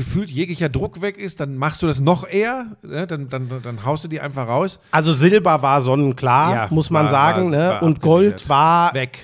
gefühlt 0.00 0.30
jeglicher 0.30 0.68
Druck 0.68 1.00
weg 1.00 1.16
ist, 1.16 1.38
dann 1.40 1.56
machst 1.56 1.80
du 1.82 1.86
das 1.86 2.00
noch 2.00 2.26
eher, 2.28 2.66
ne? 2.82 3.06
dann, 3.06 3.28
dann, 3.28 3.48
dann 3.62 3.84
haust 3.84 4.02
du 4.04 4.08
die 4.08 4.20
einfach 4.20 4.48
raus. 4.48 4.80
Also 4.90 5.12
Silber 5.12 5.62
war 5.62 5.80
sonnenklar, 5.82 6.54
Ja, 6.54 6.66
muss 6.70 6.90
man 6.90 7.04
war- 7.04 7.10
sagen. 7.10 7.50
ne? 7.50 7.80
und 7.80 8.00
Gold 8.00 8.48
war 8.48 8.92
Weg. 8.94 9.18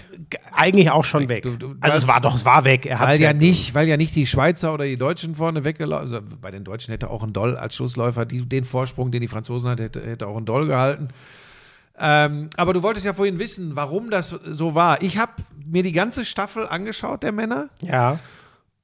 eigentlich 0.52 0.90
auch 0.90 1.04
schon 1.04 1.28
weg. 1.28 1.42
Du- 1.42 1.56
du- 1.56 1.74
du 1.74 1.76
also 1.80 1.96
es 1.98 2.06
war 2.08 2.20
doch, 2.20 2.34
es 2.36 2.44
war 2.44 2.64
weg. 2.64 2.86
Er 2.86 3.00
Weil 3.00 3.20
ja, 3.20 3.32
nicht, 3.32 3.74
weil 3.74 3.88
ja 3.88 3.96
nicht 3.96 4.14
die 4.14 4.26
Schweizer 4.26 4.72
oder 4.74 4.84
die 4.84 4.96
Deutschen 4.96 5.34
vorne 5.34 5.64
weggelaufen 5.64 6.04
also 6.14 6.20
Bei 6.40 6.50
den 6.50 6.62
Deutschen 6.64 6.92
hätte 6.92 7.10
auch 7.10 7.22
ein 7.22 7.32
Doll 7.32 7.56
als 7.56 7.74
Schlussläufer 7.74 8.24
die, 8.26 8.46
den 8.48 8.64
Vorsprung, 8.64 9.10
den 9.10 9.20
die 9.22 9.28
Franzosen 9.28 9.68
hatten, 9.68 9.82
hätte, 9.82 10.00
hätte 10.06 10.26
auch 10.26 10.36
ein 10.36 10.44
Doll 10.44 10.66
gehalten. 10.66 11.08
Ähm, 11.98 12.50
aber 12.56 12.74
du 12.74 12.82
wolltest 12.82 13.06
ja 13.06 13.14
vorhin 13.14 13.38
wissen, 13.38 13.74
warum 13.74 14.10
das 14.10 14.28
so 14.28 14.74
war. 14.74 15.00
Ich 15.02 15.16
habe 15.18 15.32
mir 15.66 15.82
die 15.82 15.92
ganze 15.92 16.24
Staffel 16.26 16.66
angeschaut, 16.68 17.22
der 17.22 17.32
Männer. 17.32 17.68
Ja. 17.80 18.18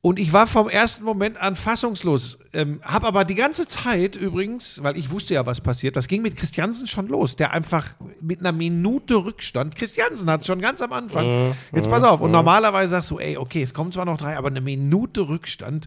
Und 0.05 0.19
ich 0.19 0.33
war 0.33 0.49
vom 0.49 0.69
ersten 0.69 1.05
Moment 1.05 1.41
an 1.41 1.55
fassungslos. 1.55 2.37
Ähm, 2.53 2.81
hab 2.83 3.05
aber 3.05 3.25
die 3.25 3.37
ganze 3.37 3.69
Zeit 3.69 4.17
übrigens, 4.17 4.83
weil 4.83 4.97
ich 4.97 5.13
wusste 5.13 5.35
ja, 5.35 5.47
was 5.47 5.61
passiert, 5.61 5.95
das 5.95 6.09
ging 6.09 6.23
mit 6.23 6.35
Christiansen 6.35 6.89
schon 6.89 7.07
los, 7.07 7.37
der 7.37 7.53
einfach 7.53 7.91
mit 8.21 8.41
einer 8.41 8.51
Minute 8.51 9.15
Rückstand, 9.25 9.77
Christiansen 9.77 10.29
hat 10.29 10.41
es 10.41 10.49
schon 10.49 10.61
ganz 10.61 10.83
am 10.83 10.93
Anfang. 10.93 11.55
Jetzt 11.73 11.89
pass 11.89 12.03
auf, 12.03 12.21
und 12.21 12.33
normalerweise 12.33 12.91
sagst 12.91 13.13
du, 13.13 13.21
ey, 13.21 13.37
okay, 13.37 13.63
es 13.63 13.75
kommen 13.75 13.93
zwar 13.93 14.05
noch 14.05 14.19
drei, 14.19 14.37
aber 14.37 14.49
eine 14.49 14.61
Minute 14.61 15.29
Rückstand 15.29 15.87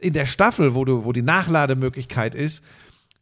in 0.00 0.12
der 0.12 0.26
Staffel, 0.26 0.74
wo, 0.74 0.84
du, 0.84 1.04
wo 1.04 1.12
die 1.12 1.22
Nachlademöglichkeit 1.22 2.34
ist, 2.34 2.64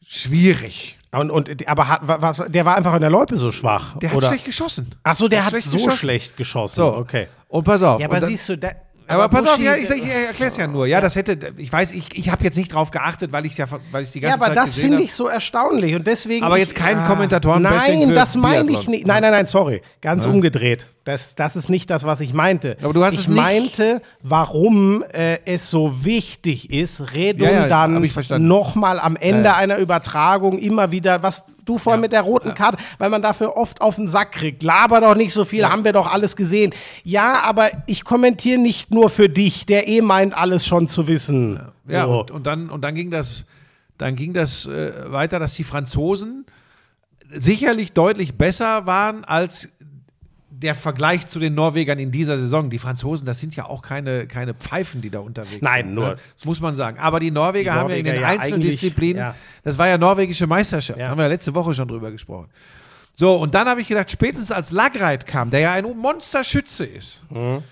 schwierig. 0.07 0.97
Und, 1.12 1.30
und, 1.30 1.68
aber 1.68 1.88
hat, 1.88 2.01
was, 2.03 2.43
der 2.49 2.64
war 2.64 2.76
einfach 2.76 2.95
in 2.95 3.01
der 3.01 3.11
Loipe 3.11 3.36
so 3.36 3.53
schwach. 3.53 3.99
Der 3.99 4.11
hat 4.11 4.16
oder? 4.16 4.28
schlecht 4.28 4.47
geschossen. 4.47 4.95
Ach 5.03 5.14
so, 5.14 5.28
der, 5.28 5.45
hat 5.45 5.51
schlecht 5.51 5.68
so 5.68 5.76
geschossen. 5.76 5.99
schlecht 5.99 6.36
geschossen. 6.36 6.76
So, 6.76 6.97
okay. 6.97 7.26
Und 7.49 7.64
pass 7.64 7.82
auf. 7.82 8.01
Ja, 8.01 8.07
aber 8.07 8.20
dann- 8.20 8.30
siehst 8.30 8.49
du, 8.49 8.57
da, 8.57 8.70
aber, 9.11 9.28
pass 9.28 9.46
auf, 9.46 9.56
Buschi- 9.58 9.62
ja, 9.64 9.76
ich, 9.76 9.90
ich 9.90 10.08
erkläre 10.08 10.50
es 10.50 10.56
ja 10.56 10.66
nur. 10.66 10.86
Ja, 10.86 11.00
das 11.00 11.16
hätte, 11.16 11.52
ich 11.56 11.72
weiß, 11.72 11.92
ich, 11.92 12.16
ich 12.16 12.30
habe 12.30 12.44
jetzt 12.44 12.56
nicht 12.56 12.72
drauf 12.72 12.90
geachtet, 12.90 13.32
weil 13.32 13.44
ich 13.46 13.52
es 13.52 13.58
ja, 13.58 13.66
weil 13.90 14.04
ich 14.04 14.12
die 14.12 14.20
Ja, 14.20 14.30
ganze 14.30 14.44
aber 14.44 14.54
Zeit 14.54 14.64
das 14.66 14.76
finde 14.76 15.02
ich 15.02 15.14
so 15.14 15.26
erstaunlich 15.28 15.94
und 15.94 16.06
deswegen. 16.06 16.44
Aber 16.44 16.58
jetzt 16.58 16.74
kein 16.74 17.04
Kommentatoren-Bashing 17.04 17.98
Nein, 18.00 18.08
für 18.08 18.14
das 18.14 18.36
meine 18.36 18.70
ich 18.72 18.88
nicht. 18.88 19.06
Nein, 19.06 19.22
nein, 19.22 19.32
nein, 19.32 19.46
sorry. 19.46 19.82
Ganz 20.00 20.26
umgedreht. 20.26 20.86
Das, 21.04 21.34
das 21.34 21.56
ist 21.56 21.70
nicht 21.70 21.90
das, 21.90 22.04
was 22.04 22.20
ich 22.20 22.34
meinte. 22.34 22.76
Aber 22.82 22.92
du 22.92 23.02
hast 23.04 23.14
ich 23.14 23.20
es 23.20 23.28
nicht- 23.28 23.36
meinte, 23.36 24.02
warum 24.22 25.02
äh, 25.12 25.38
es 25.44 25.70
so 25.70 26.04
wichtig 26.04 26.70
ist, 26.70 27.12
redundant 27.14 27.96
hab 27.96 28.02
ich 28.04 28.12
verstanden. 28.12 28.48
nochmal 28.48 29.00
am 29.00 29.16
Ende 29.16 29.44
Ja, 29.44 29.52
ja. 29.52 29.56
einer 29.56 29.78
Übertragung 29.78 30.58
immer 30.58 30.90
wieder, 30.92 31.22
was 31.22 31.44
du 31.64 31.78
vorhin 31.78 32.00
mit 32.00 32.12
der 32.12 32.22
roten 32.22 32.54
Karte, 32.54 32.78
weil 32.98 33.11
man 33.11 33.22
dafür 33.22 33.56
oft 33.56 33.80
auf 33.80 33.96
den 33.96 34.08
Sack 34.08 34.32
kriegt. 34.32 34.62
Laber 34.62 35.00
doch 35.00 35.14
nicht 35.14 35.32
so 35.32 35.44
viel, 35.44 35.66
haben 35.68 35.84
wir 35.84 35.92
doch 35.92 36.11
alles 36.11 36.36
gesehen. 36.36 36.72
Ja, 37.04 37.40
aber 37.42 37.70
ich 37.86 38.04
kommentiere 38.04 38.58
nicht 38.61 38.90
nur 38.90 39.11
für 39.11 39.28
dich, 39.28 39.66
der 39.66 39.88
eh 39.88 40.00
meint, 40.02 40.36
alles 40.36 40.66
schon 40.66 40.88
zu 40.88 41.06
wissen. 41.06 41.61
Ja, 41.88 42.04
So. 42.06 42.20
und, 42.20 42.30
und, 42.30 42.46
dann, 42.46 42.70
und 42.70 42.82
dann 42.82 42.94
ging 42.94 43.11
das, 43.11 43.44
dann 43.98 44.16
ging 44.16 44.32
das 44.34 44.66
äh, 44.66 44.92
weiter, 45.12 45.38
dass 45.38 45.54
die 45.54 45.64
Franzosen 45.64 46.44
sicherlich 47.32 47.92
deutlich 47.92 48.34
besser 48.34 48.86
waren 48.86 49.24
als 49.24 49.68
der 50.62 50.74
Vergleich 50.74 51.26
zu 51.26 51.38
den 51.38 51.54
Norwegern 51.54 51.98
in 51.98 52.11
dieser 52.12 52.38
Saison. 52.38 52.68
Die 52.70 52.78
Franzosen, 52.78 53.26
das 53.26 53.38
sind 53.40 53.56
ja 53.56 53.64
auch 53.66 53.80
keine, 53.82 54.26
keine 54.26 54.52
Pfeifen, 54.54 55.00
die 55.00 55.08
da 55.11 55.20
unterwegs 55.20 55.62
Nein, 55.62 55.86
sind. 55.86 55.94
nur- 55.94 56.08
Ne? 56.11 56.16
Das 56.36 56.44
muss 56.44 56.61
man 56.61 56.74
sagen. 56.74 56.98
Aber 56.98 57.18
die 57.20 57.30
Norweger 57.30 57.72
Die 57.72 57.78
haben 57.78 57.90
ja 57.90 57.96
in 57.96 58.04
den 58.04 58.14
Norweger 58.16 58.34
ja 58.34 58.40
Einzeldisziplinen, 58.40 59.16
ja. 59.22 59.34
das 59.62 59.78
war 59.78 59.88
ja 59.88 59.96
norwegische 59.98 60.46
Meisterschaft, 60.46 60.98
Ja. 61.00 61.08
haben 61.08 61.18
wir 61.18 61.22
ja 61.24 61.28
letzte 61.28 61.54
Woche 61.54 61.72
schon 61.74 61.88
drüber 61.88 62.11
gesprochen. 62.11 62.48
So, 63.12 63.36
und 63.36 63.54
dann 63.54 63.68
habe 63.68 63.80
ich 63.80 63.88
gedacht, 63.88 64.11
spätestens 64.11 64.50
als 64.52 64.70
Lagreit 64.70 65.26
kam, 65.26 65.50
der 65.50 65.61
ja 65.61 65.72
ein 65.72 65.84
Monsterschütze 65.96 66.84
ist, 66.84 67.22
Mhm. 67.30 67.62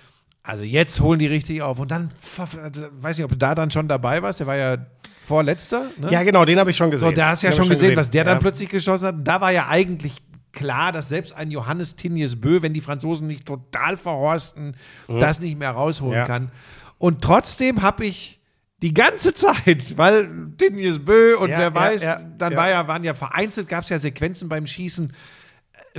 also 0.43 0.63
jetzt 0.65 1.01
holen 1.01 1.19
die 1.19 1.27
richtig 1.27 1.63
auf. 1.63 1.79
Und 1.79 1.91
dann, 1.91 2.11
also, 2.39 2.87
weiß 3.01 3.17
nicht, 3.19 3.25
ob 3.25 3.31
du 3.31 3.37
da 3.37 3.55
dann 3.55 3.71
schon 3.71 3.87
dabei 3.89 4.23
warst, 4.23 4.41
der 4.41 4.47
war 4.47 4.57
ja 4.57 4.77
vorletzter. 5.21 5.91
Ne? 5.99 6.11
Ja, 6.11 6.23
genau, 6.23 6.45
den 6.45 6.59
habe 6.59 6.71
ich 6.71 6.77
schon 6.77 6.91
gesehen. 6.91 7.11
so, 7.11 7.15
da 7.15 7.29
hast 7.31 7.43
du 7.43 7.47
ja 7.49 7.53
schon 7.53 7.65
ich 7.65 7.71
gesehen, 7.71 7.97
was 7.97 8.09
der 8.11 8.25
dann 8.25 8.39
plötzlich 8.39 8.69
geschossen 8.71 9.09
hat. 9.09 9.15
Da 9.25 9.41
war 9.41 9.53
ja 9.53 9.69
eigentlich 9.69 10.17
klar, 10.53 10.93
dass 10.93 11.09
selbst 11.09 11.35
ein 11.35 11.51
Johannes 11.51 11.97
Tinjes 11.97 12.41
Bö, 12.41 12.63
wenn 12.63 12.73
die 12.75 12.81
Franzosen 12.81 13.27
nicht 13.27 13.47
total 13.47 13.97
verhorsten, 13.97 14.77
das 15.07 15.41
nicht 15.41 15.59
mehr 15.59 15.71
rausholen 15.71 16.13
Mhm. 16.13 16.19
Ja. 16.19 16.27
kann. 16.27 16.51
Und 16.99 17.23
trotzdem 17.23 17.83
habe 17.83 18.07
ich 18.07 18.41
die 18.83 18.95
ganze 18.95 19.35
Zeit, 19.35 19.97
weil 19.99 20.29
Tinjes 20.57 21.05
Bö 21.05 21.37
und 21.37 21.51
Ja, 21.51 21.59
wer 21.59 21.75
weiß, 21.75 22.03
ja, 22.03 22.23
dann 22.39 22.57
war 22.57 22.69
ja, 22.71 22.87
waren 22.89 23.05
ja 23.05 23.15
vereinzelt, 23.15 23.69
gab 23.69 23.85
es 23.85 23.91
ja 23.91 23.99
Sequenzen 23.99 24.49
beim 24.49 24.67
Schießen, 24.67 25.13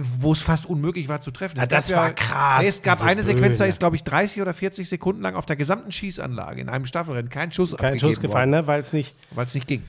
wo 0.01 0.31
es 0.31 0.41
fast 0.41 0.65
unmöglich 0.65 1.09
war 1.09 1.19
zu 1.19 1.31
treffen. 1.31 1.59
Es 1.59 1.67
das 1.67 1.93
war 1.93 2.11
krass, 2.13 2.63
Es 2.65 2.81
gab 2.81 3.03
eine 3.03 3.23
Sequenz, 3.23 3.57
da 3.57 3.65
ist, 3.65 3.79
glaube 3.79 3.95
ich, 3.97 4.03
30 4.03 4.41
oder 4.41 4.53
40 4.53 4.87
Sekunden 4.87 5.21
lang 5.21 5.35
auf 5.35 5.45
der 5.45 5.55
gesamten 5.57 5.91
Schießanlage 5.91 6.61
in 6.61 6.69
einem 6.69 6.85
Staffelrennen 6.85 7.29
kein 7.29 7.51
Schuss 7.51 7.75
Kein 7.75 7.99
Schuss 7.99 8.19
gefallen, 8.21 8.49
ne? 8.51 8.65
weil 8.67 8.81
es 8.81 8.93
nicht. 8.93 9.15
weil 9.31 9.45
es 9.45 9.53
nicht 9.55 9.67
ging. 9.67 9.83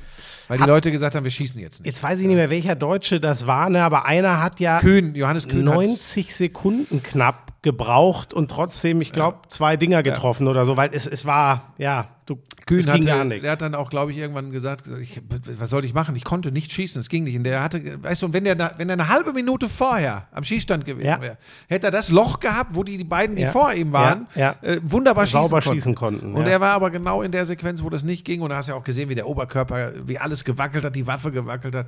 Weil 0.51 0.59
die 0.59 0.65
Leute 0.65 0.91
gesagt 0.91 1.15
haben, 1.15 1.25
wir 1.25 1.31
schießen 1.31 1.61
jetzt 1.61 1.81
nicht. 1.81 1.87
Jetzt 1.87 2.03
weiß 2.03 2.21
ich 2.21 2.27
nicht 2.27 2.37
mehr, 2.37 2.51
welcher 2.51 2.75
Deutsche 2.75 3.21
das 3.21 3.47
war, 3.47 3.71
ne? 3.71 3.83
aber 3.85 4.05
einer 4.05 4.43
hat 4.43 4.59
ja 4.61 4.79
Kühn, 4.81 5.15
Johannes 5.15 5.47
Kühn 5.49 5.67
hat's- 5.69 5.77
90 5.77 6.35
Sekunden 6.35 7.03
knapp 7.03 7.53
gebraucht 7.63 8.35
und 8.35 8.51
trotzdem, 8.51 9.01
ich 9.01 9.13
glaube, 9.13 9.39
zwei 9.49 9.77
Dinger 9.77 10.03
getroffen 10.03 10.49
oder 10.49 10.65
so, 10.65 10.77
weil 10.77 10.91
es, 10.93 11.07
es 11.07 11.25
war, 11.25 11.73
ja, 11.79 12.09
du, 12.31 12.39
Kühn 12.67 12.79
es 12.79 12.85
ging 12.87 12.95
hatte, 12.95 13.05
gar 13.05 13.25
nichts. 13.25 13.43
der 13.43 13.53
hat 13.53 13.61
dann 13.63 13.75
auch, 13.75 13.91
glaube 13.91 14.13
ich, 14.13 14.19
irgendwann 14.19 14.51
gesagt, 14.51 14.85
ich, 15.01 15.21
was 15.59 15.69
sollte 15.71 15.87
ich 15.87 15.95
machen? 15.95 16.17
Ich 16.17 16.25
konnte 16.25 16.53
nicht 16.53 16.73
schießen, 16.73 17.01
es 17.01 17.09
ging 17.09 17.25
nicht. 17.25 17.37
Und 17.37 17.45
der 17.45 17.63
hatte, 17.63 18.03
weißt 18.03 18.23
du, 18.23 18.33
wenn 18.33 18.45
der, 18.45 18.57
wenn 18.79 18.89
er 18.89 18.95
eine 18.95 19.09
halbe 19.09 19.33
Minute 19.33 19.69
vorher 19.69 20.29
am 20.33 20.45
Schießstand 20.45 20.85
gewesen 20.85 21.07
Ja. 21.07 21.21
wäre, 21.21 21.37
hätte 21.69 21.89
er 21.89 21.91
das 21.91 22.11
Loch 22.11 22.41
gehabt, 22.41 22.75
wo 22.75 22.85
die, 22.85 22.97
die 22.97 23.05
beiden, 23.05 23.37
die 23.37 23.43
Ja. 23.43 23.51
vor 23.51 23.73
ihm 23.75 23.93
waren, 23.93 24.27
Ja. 24.35 24.55
Äh, 24.63 24.79
wunderbar 24.83 25.27
schießen 25.27 25.51
konnten. 25.51 25.73
schießen 25.73 25.95
konnten, 25.95 26.35
Und 26.35 26.47
er 26.47 26.61
war 26.61 26.73
aber 26.73 26.91
genau 26.91 27.23
in 27.23 27.33
der 27.33 27.45
Sequenz, 27.45 27.83
wo 27.83 27.91
das 27.91 28.05
nicht 28.05 28.25
ging. 28.25 28.41
Und 28.41 28.51
da 28.51 28.57
hast 28.57 28.69
du 28.69 28.73
ja 28.73 28.79
auch 28.79 28.85
gesehen, 28.85 29.09
wie 29.09 29.15
der 29.15 29.27
Oberkörper, 29.27 29.93
wie 30.07 30.19
alles 30.19 30.45
gewackelt 30.45 30.85
hat, 30.85 30.95
die 30.97 31.07
Waffe 31.07 31.31
gewackelt 31.33 31.75
hat. 31.75 31.87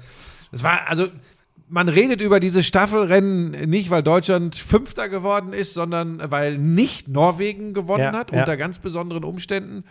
Das 0.51 0.63
war, 0.63 0.81
also, 0.89 1.07
man 1.69 1.89
redet 1.89 2.21
über 2.21 2.39
diese 2.39 2.63
Staffelrennen 2.63 3.71
nicht, 3.71 3.89
weil 3.89 4.03
Deutschland 4.03 4.57
Fünfter 4.57 5.09
geworden 5.09 5.55
ist, 5.55 5.73
sondern 5.73 6.21
weil 6.31 6.59
nicht 6.59 7.09
Norwegen 7.09 7.73
gewonnen 7.73 8.03
Ja, 8.03 8.13
hat, 8.13 8.31
ja. 8.31 8.41
unter 8.41 8.59
ganz 8.59 8.79
besonderen 8.79 9.25
Umständen. 9.25 9.85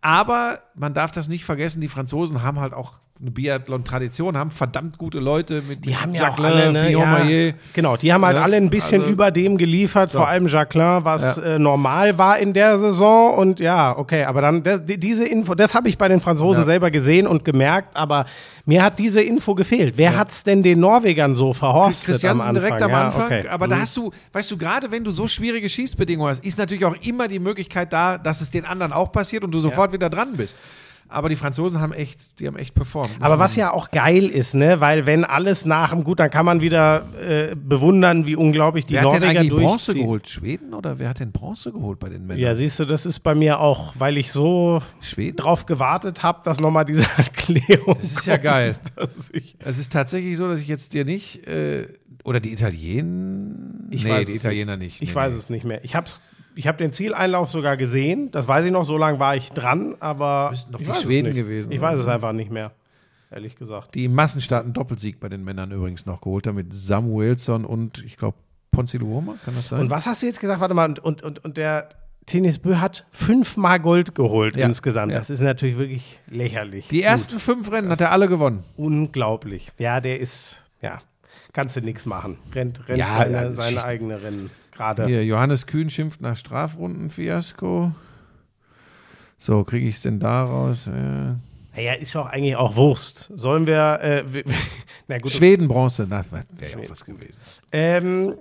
Aber 0.00 0.60
man 0.74 0.94
darf 0.94 1.10
das 1.10 1.28
nicht 1.28 1.44
vergessen, 1.44 1.80
die 1.80 1.88
Franzosen 1.88 2.42
haben 2.42 2.60
halt 2.60 2.72
auch 2.72 3.00
eine 3.20 3.32
Biathlon-Tradition, 3.32 4.36
haben 4.36 4.50
verdammt 4.52 4.96
gute 4.96 5.18
Leute 5.18 5.62
mit 5.66 5.84
Die 5.84 5.96
haben 5.96 6.14
ja 6.14 6.22
auch 6.28 6.38
Jacqueline, 6.38 6.54
alle, 6.62 6.72
ne, 6.72 6.84
Fillon 6.86 7.28
ja, 7.28 7.52
genau, 7.72 7.96
die 7.96 8.12
haben 8.12 8.24
halt 8.24 8.36
Ja, 8.36 8.42
alle 8.44 8.56
ein 8.56 8.70
bisschen 8.70 9.00
also- 9.00 9.12
über 9.12 9.30
dem 9.32 9.58
geliefert, 9.58 10.12
vor 10.12 10.28
allem 10.28 10.46
Jacqueline, 10.46 11.00
was 11.04 11.38
äh, 11.38 11.58
normal 11.58 12.16
war 12.16 12.38
in 12.38 12.52
der 12.54 12.78
Saison 12.78 13.34
und 13.36 13.58
ja, 13.60 13.96
okay, 13.98 14.22
aber 14.24 14.40
dann 14.40 14.62
das, 14.62 14.84
die- 14.84 14.98
diese 14.98 15.24
Info, 15.26 15.54
das 15.56 15.74
habe 15.74 15.88
ich 15.88 15.98
bei 15.98 16.06
den 16.06 16.20
Franzosen 16.20 16.62
selber 16.62 16.90
gesehen 16.92 17.26
und 17.26 17.44
gemerkt, 17.44 17.96
aber 17.96 18.24
mir 18.66 18.84
hat 18.84 18.98
diese 19.00 19.20
Info 19.20 19.54
gefehlt. 19.56 19.94
Wer 19.96 20.16
hat's 20.16 20.44
denn 20.44 20.62
den 20.62 20.78
Norwegern 20.78 21.34
so 21.34 21.52
verhorstet 21.52 22.06
Christiansen 22.12 22.40
am 22.42 22.48
Anfang? 22.50 22.62
direkt 22.68 22.82
am 22.82 22.90
ja, 22.90 23.04
Anfang. 23.04 23.24
okay. 23.24 23.48
Aber 23.48 23.66
da 23.66 23.76
Mhm. 23.76 23.80
hast 23.80 23.96
du, 23.96 24.12
weißt 24.32 24.50
du, 24.50 24.56
gerade 24.58 24.90
wenn 24.92 25.02
du 25.02 25.10
so 25.10 25.26
schwierige 25.26 25.68
Schießbedingungen 25.68 26.30
hast, 26.30 26.44
ist 26.44 26.56
natürlich 26.58 26.84
auch 26.84 26.94
immer 27.02 27.26
die 27.26 27.38
Möglichkeit 27.40 27.92
da, 27.92 28.16
dass 28.18 28.40
es 28.42 28.50
den 28.50 28.64
anderen 28.64 28.92
auch 28.92 29.10
passiert 29.10 29.42
und 29.42 29.50
du 29.50 29.58
sofort 29.58 29.92
wieder 29.92 30.08
dran 30.10 30.34
bist. 30.36 30.54
Aber 31.10 31.28
die 31.30 31.36
Franzosen 31.36 31.80
haben 31.80 31.92
echt, 31.92 32.38
die 32.38 32.46
haben 32.46 32.56
echt 32.56 32.74
performt. 32.74 33.10
Aber 33.20 33.38
was 33.38 33.56
ja 33.56 33.72
auch 33.72 33.90
geil 33.90 34.24
ist, 34.26 34.54
ne, 34.54 34.80
weil 34.80 35.06
wenn 35.06 35.24
alles 35.24 35.64
nach 35.64 35.90
dem 35.90 36.04
gut, 36.04 36.20
dann 36.20 36.30
kann 36.30 36.44
man 36.44 36.60
wieder 36.60 37.06
äh, 37.18 37.54
bewundern, 37.56 38.26
wie 38.26 38.36
unglaublich 38.36 38.84
die 38.86 38.94
wer 38.94 39.02
hat 39.04 39.12
denn 39.14 39.20
Norweger 39.22 39.40
eigentlich 39.40 39.50
Bronze 39.52 39.84
durchziehen. 39.86 40.02
geholt? 40.02 40.28
Schweden 40.28 40.74
oder 40.74 40.98
wer 40.98 41.08
hat 41.08 41.20
denn 41.20 41.32
Bronze 41.32 41.72
geholt 41.72 41.98
bei 41.98 42.08
den 42.10 42.26
Männern? 42.26 42.42
Ja, 42.42 42.54
siehst 42.54 42.78
du, 42.78 42.84
das 42.84 43.06
ist 43.06 43.20
bei 43.20 43.34
mir 43.34 43.58
auch, 43.60 43.94
weil 43.98 44.18
ich 44.18 44.30
so 44.32 44.82
Schweden? 45.00 45.36
drauf 45.36 45.64
gewartet 45.66 46.22
habe, 46.22 46.40
dass 46.44 46.60
nochmal 46.60 46.84
diese 46.84 47.02
Erklärung. 47.16 47.96
Das 48.00 48.12
ist 48.12 48.26
ja 48.26 48.36
geil. 48.36 48.76
dass 48.96 49.30
ich, 49.32 49.56
Es 49.60 49.78
ist 49.78 49.90
tatsächlich 49.92 50.36
so, 50.36 50.46
dass 50.48 50.60
ich 50.60 50.68
jetzt 50.68 50.92
dir 50.92 51.04
nicht, 51.06 51.46
äh, 51.46 51.88
oder 52.24 52.40
die 52.40 52.52
Italiener? 52.52 53.88
ich 53.90 54.04
nee, 54.04 54.10
weiß 54.10 54.26
die 54.26 54.32
es 54.34 54.40
Italiener 54.40 54.76
nicht. 54.76 55.00
nicht. 55.00 55.02
Ich 55.02 55.08
Nee, 55.10 55.14
weiß 55.14 55.32
nee. 55.32 55.38
es 55.38 55.50
nicht 55.50 55.64
mehr. 55.64 55.82
Ich 55.84 55.94
hab's, 55.94 56.20
ich 56.58 56.66
habe 56.66 56.76
den 56.76 56.90
Zieleinlauf 56.92 57.50
sogar 57.52 57.76
gesehen. 57.76 58.32
Das 58.32 58.48
weiß 58.48 58.64
ich 58.64 58.72
noch. 58.72 58.82
So 58.84 58.98
lange 58.98 59.20
war 59.20 59.36
ich 59.36 59.50
dran, 59.52 59.94
aber 60.00 60.48
Müssten 60.50 60.72
doch 60.72 60.80
ich 60.80 60.88
die 60.90 60.94
Schweden 60.94 61.32
gewesen 61.32 61.70
Ich 61.70 61.80
weiß 61.80 62.00
es 62.00 62.08
einfach 62.08 62.32
nicht 62.32 62.50
mehr, 62.50 62.72
ehrlich 63.30 63.54
gesagt. 63.54 63.94
Die 63.94 64.06
im 64.06 64.14
Massenstart 64.14 64.64
einen 64.64 64.72
Doppelsieg 64.72 65.20
bei 65.20 65.28
den 65.28 65.44
Männern 65.44 65.70
übrigens 65.70 66.04
noch 66.04 66.20
geholt 66.20 66.48
haben 66.48 66.56
mit 66.56 66.74
Samuelsson 66.74 67.64
und 67.64 68.02
ich 68.04 68.16
glaube 68.16 68.36
Ponziluoma, 68.72 69.36
kann 69.44 69.54
das 69.54 69.68
sein? 69.68 69.82
Und 69.82 69.90
was 69.90 70.06
hast 70.06 70.22
du 70.22 70.26
jetzt 70.26 70.40
gesagt? 70.40 70.60
Warte 70.60 70.74
mal. 70.74 70.88
Und, 70.88 70.98
und, 70.98 71.22
und, 71.22 71.44
und 71.44 71.56
der 71.56 71.90
Tennis 72.26 72.58
Bö 72.58 72.74
hat 72.78 73.06
fünfmal 73.12 73.78
Gold 73.78 74.16
geholt 74.16 74.56
Ja, 74.56 74.66
insgesamt. 74.66 75.12
ja. 75.12 75.18
Das 75.20 75.30
ist 75.30 75.40
natürlich 75.40 75.78
wirklich 75.78 76.18
lächerlich. 76.28 76.88
Die 76.88 77.04
ersten 77.04 77.38
fünf 77.38 77.70
Rennen 77.70 77.88
hat 77.88 78.00
er 78.00 78.10
alle 78.10 78.26
gewonnen. 78.26 78.64
Unglaublich. 78.76 79.68
Ja, 79.78 80.00
der 80.00 80.18
ist, 80.18 80.60
ja, 80.82 81.00
kannst 81.52 81.76
du 81.76 81.82
nichts 81.82 82.04
machen. 82.04 82.36
Rennt, 82.52 82.86
rennt 82.88 82.98
Ja, 82.98 83.10
seine, 83.12 83.32
ja, 83.32 83.52
seine 83.52 83.84
eigene 83.84 84.20
Rennen 84.20 84.50
gerade. 84.78 85.06
Hier, 85.06 85.24
Johannes 85.24 85.66
Kühn 85.66 85.90
schimpft 85.90 86.20
nach 86.20 86.36
Strafrundenfiasko. 86.36 87.92
So, 89.36 89.64
kriege 89.64 89.86
ich 89.86 89.96
es 89.96 90.02
denn 90.02 90.18
da 90.18 90.44
raus? 90.44 90.86
Naja, 90.86 91.92
ist 91.94 92.14
doch 92.14 92.26
eigentlich 92.26 92.56
auch 92.56 92.76
Wurst. 92.76 93.30
Sollen 93.36 93.66
wir, 93.66 94.00
äh, 94.02 94.24
na 95.08 95.18
gut, 95.18 95.30
Schweden 95.30 95.68
Bronze, 95.68 96.06
das 96.06 96.32
wäre 96.32 96.44
ja 96.60 96.78
auch 96.78 96.90
was 96.90 97.04
gewesen. 97.04 97.40
ähm, 97.70 98.34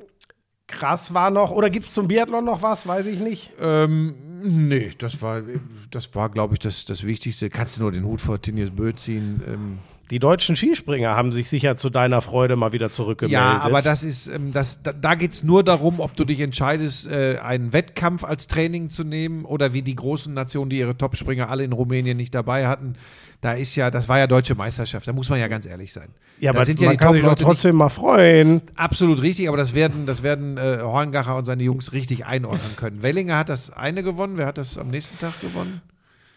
krass 0.65 1.13
war 1.13 1.29
noch, 1.29 1.51
oder 1.51 1.69
gibt 1.69 1.85
es 1.85 1.93
zum 1.93 2.07
Biathlon 2.07 2.45
noch 2.45 2.61
was? 2.61 2.87
Weiß 2.87 3.05
ich 3.05 3.19
nicht. 3.19 3.53
Ähm, 3.59 4.15
nee, 4.41 4.91
das 4.97 5.21
war, 5.21 5.43
das 5.91 6.15
war 6.15 6.29
glaube 6.29 6.55
ich, 6.55 6.59
das, 6.59 6.85
das 6.85 7.05
Wichtigste. 7.05 7.49
Kannst 7.49 7.77
du 7.77 7.83
nur 7.83 7.91
den 7.91 8.05
Hut 8.05 8.21
vor 8.21 8.41
Tinius 8.41 8.71
Bö 8.71 8.93
ziehen. 8.93 9.43
Ähm, 9.47 9.79
Die 10.09 10.19
deutschen 10.19 10.55
Skispringer 10.55 11.15
haben 11.15 11.33
sich 11.33 11.49
sicher 11.49 11.75
zu 11.75 11.89
deiner 11.89 12.21
Freude 12.21 12.55
mal 12.55 12.71
wieder 12.71 12.89
zurückgemeldet. 12.89 13.33
Ja, 13.33 13.59
aber 13.59 13.81
das 13.81 14.03
ist, 14.03 14.27
ähm, 14.27 14.53
das, 14.53 14.79
da, 14.81 15.15
geht 15.15 15.33
es 15.33 15.43
nur 15.43 15.63
darum, 15.63 15.99
ob 15.99 16.15
du 16.15 16.23
dich 16.23 16.39
entscheidest, 16.39 17.07
äh, 17.07 17.39
einen 17.43 17.73
Wettkampf 17.73 18.23
als 18.23 18.47
Training 18.47 18.89
zu 18.89 19.03
nehmen 19.03 19.43
oder 19.43 19.73
wie 19.73 19.81
die 19.81 19.95
großen 19.95 20.33
Nationen, 20.33 20.69
die 20.69 20.79
ihre 20.79 20.95
Topspringer 20.95 21.49
alle 21.49 21.65
in 21.65 21.73
Rumänien 21.73 22.15
nicht 22.15 22.33
dabei 22.33 22.67
hatten. 22.67 22.95
Da 23.41 23.53
ist 23.53 23.75
ja, 23.75 23.91
das 23.91 24.07
war 24.07 24.17
ja 24.17 24.27
deutsche 24.27 24.55
Meisterschaft, 24.55 25.07
da 25.07 25.13
muss 25.13 25.29
man 25.29 25.39
ja 25.39 25.47
ganz 25.47 25.65
ehrlich 25.65 25.91
sein. 25.91 26.07
ja, 26.39 26.53
da 26.53 26.59
aber 26.59 26.65
sind 26.65 26.79
ja 26.79 26.87
man 26.87 26.93
die 26.93 26.97
kann 26.97 27.13
sich 27.13 27.21
doch 27.21 27.29
Top-Leute 27.29 27.43
nicht- 27.43 27.47
trotzdem 27.47 27.75
mal 27.75 27.89
freuen. 27.89 28.61
Absolut 28.75 29.21
richtig, 29.21 29.49
aber 29.49 29.57
das 29.57 29.75
werden, 29.75 30.05
das 30.05 30.23
werden 30.23 30.57
äh, 30.57 30.79
Horngacher 30.81 31.35
und 31.35 31.45
seine 31.45 31.63
Jungs 31.63 31.91
richtig 31.91 32.25
einordnen 32.25 32.77
können. 32.77 33.03
Wellinger 33.03 33.37
hat 33.37 33.49
das 33.49 33.71
eine 33.71 34.03
gewonnen, 34.03 34.37
wer 34.37 34.45
hat 34.47 34.57
das 34.57 34.77
am 34.77 34.87
nächsten 34.87 35.19
Tag 35.19 35.39
gewonnen? 35.41 35.81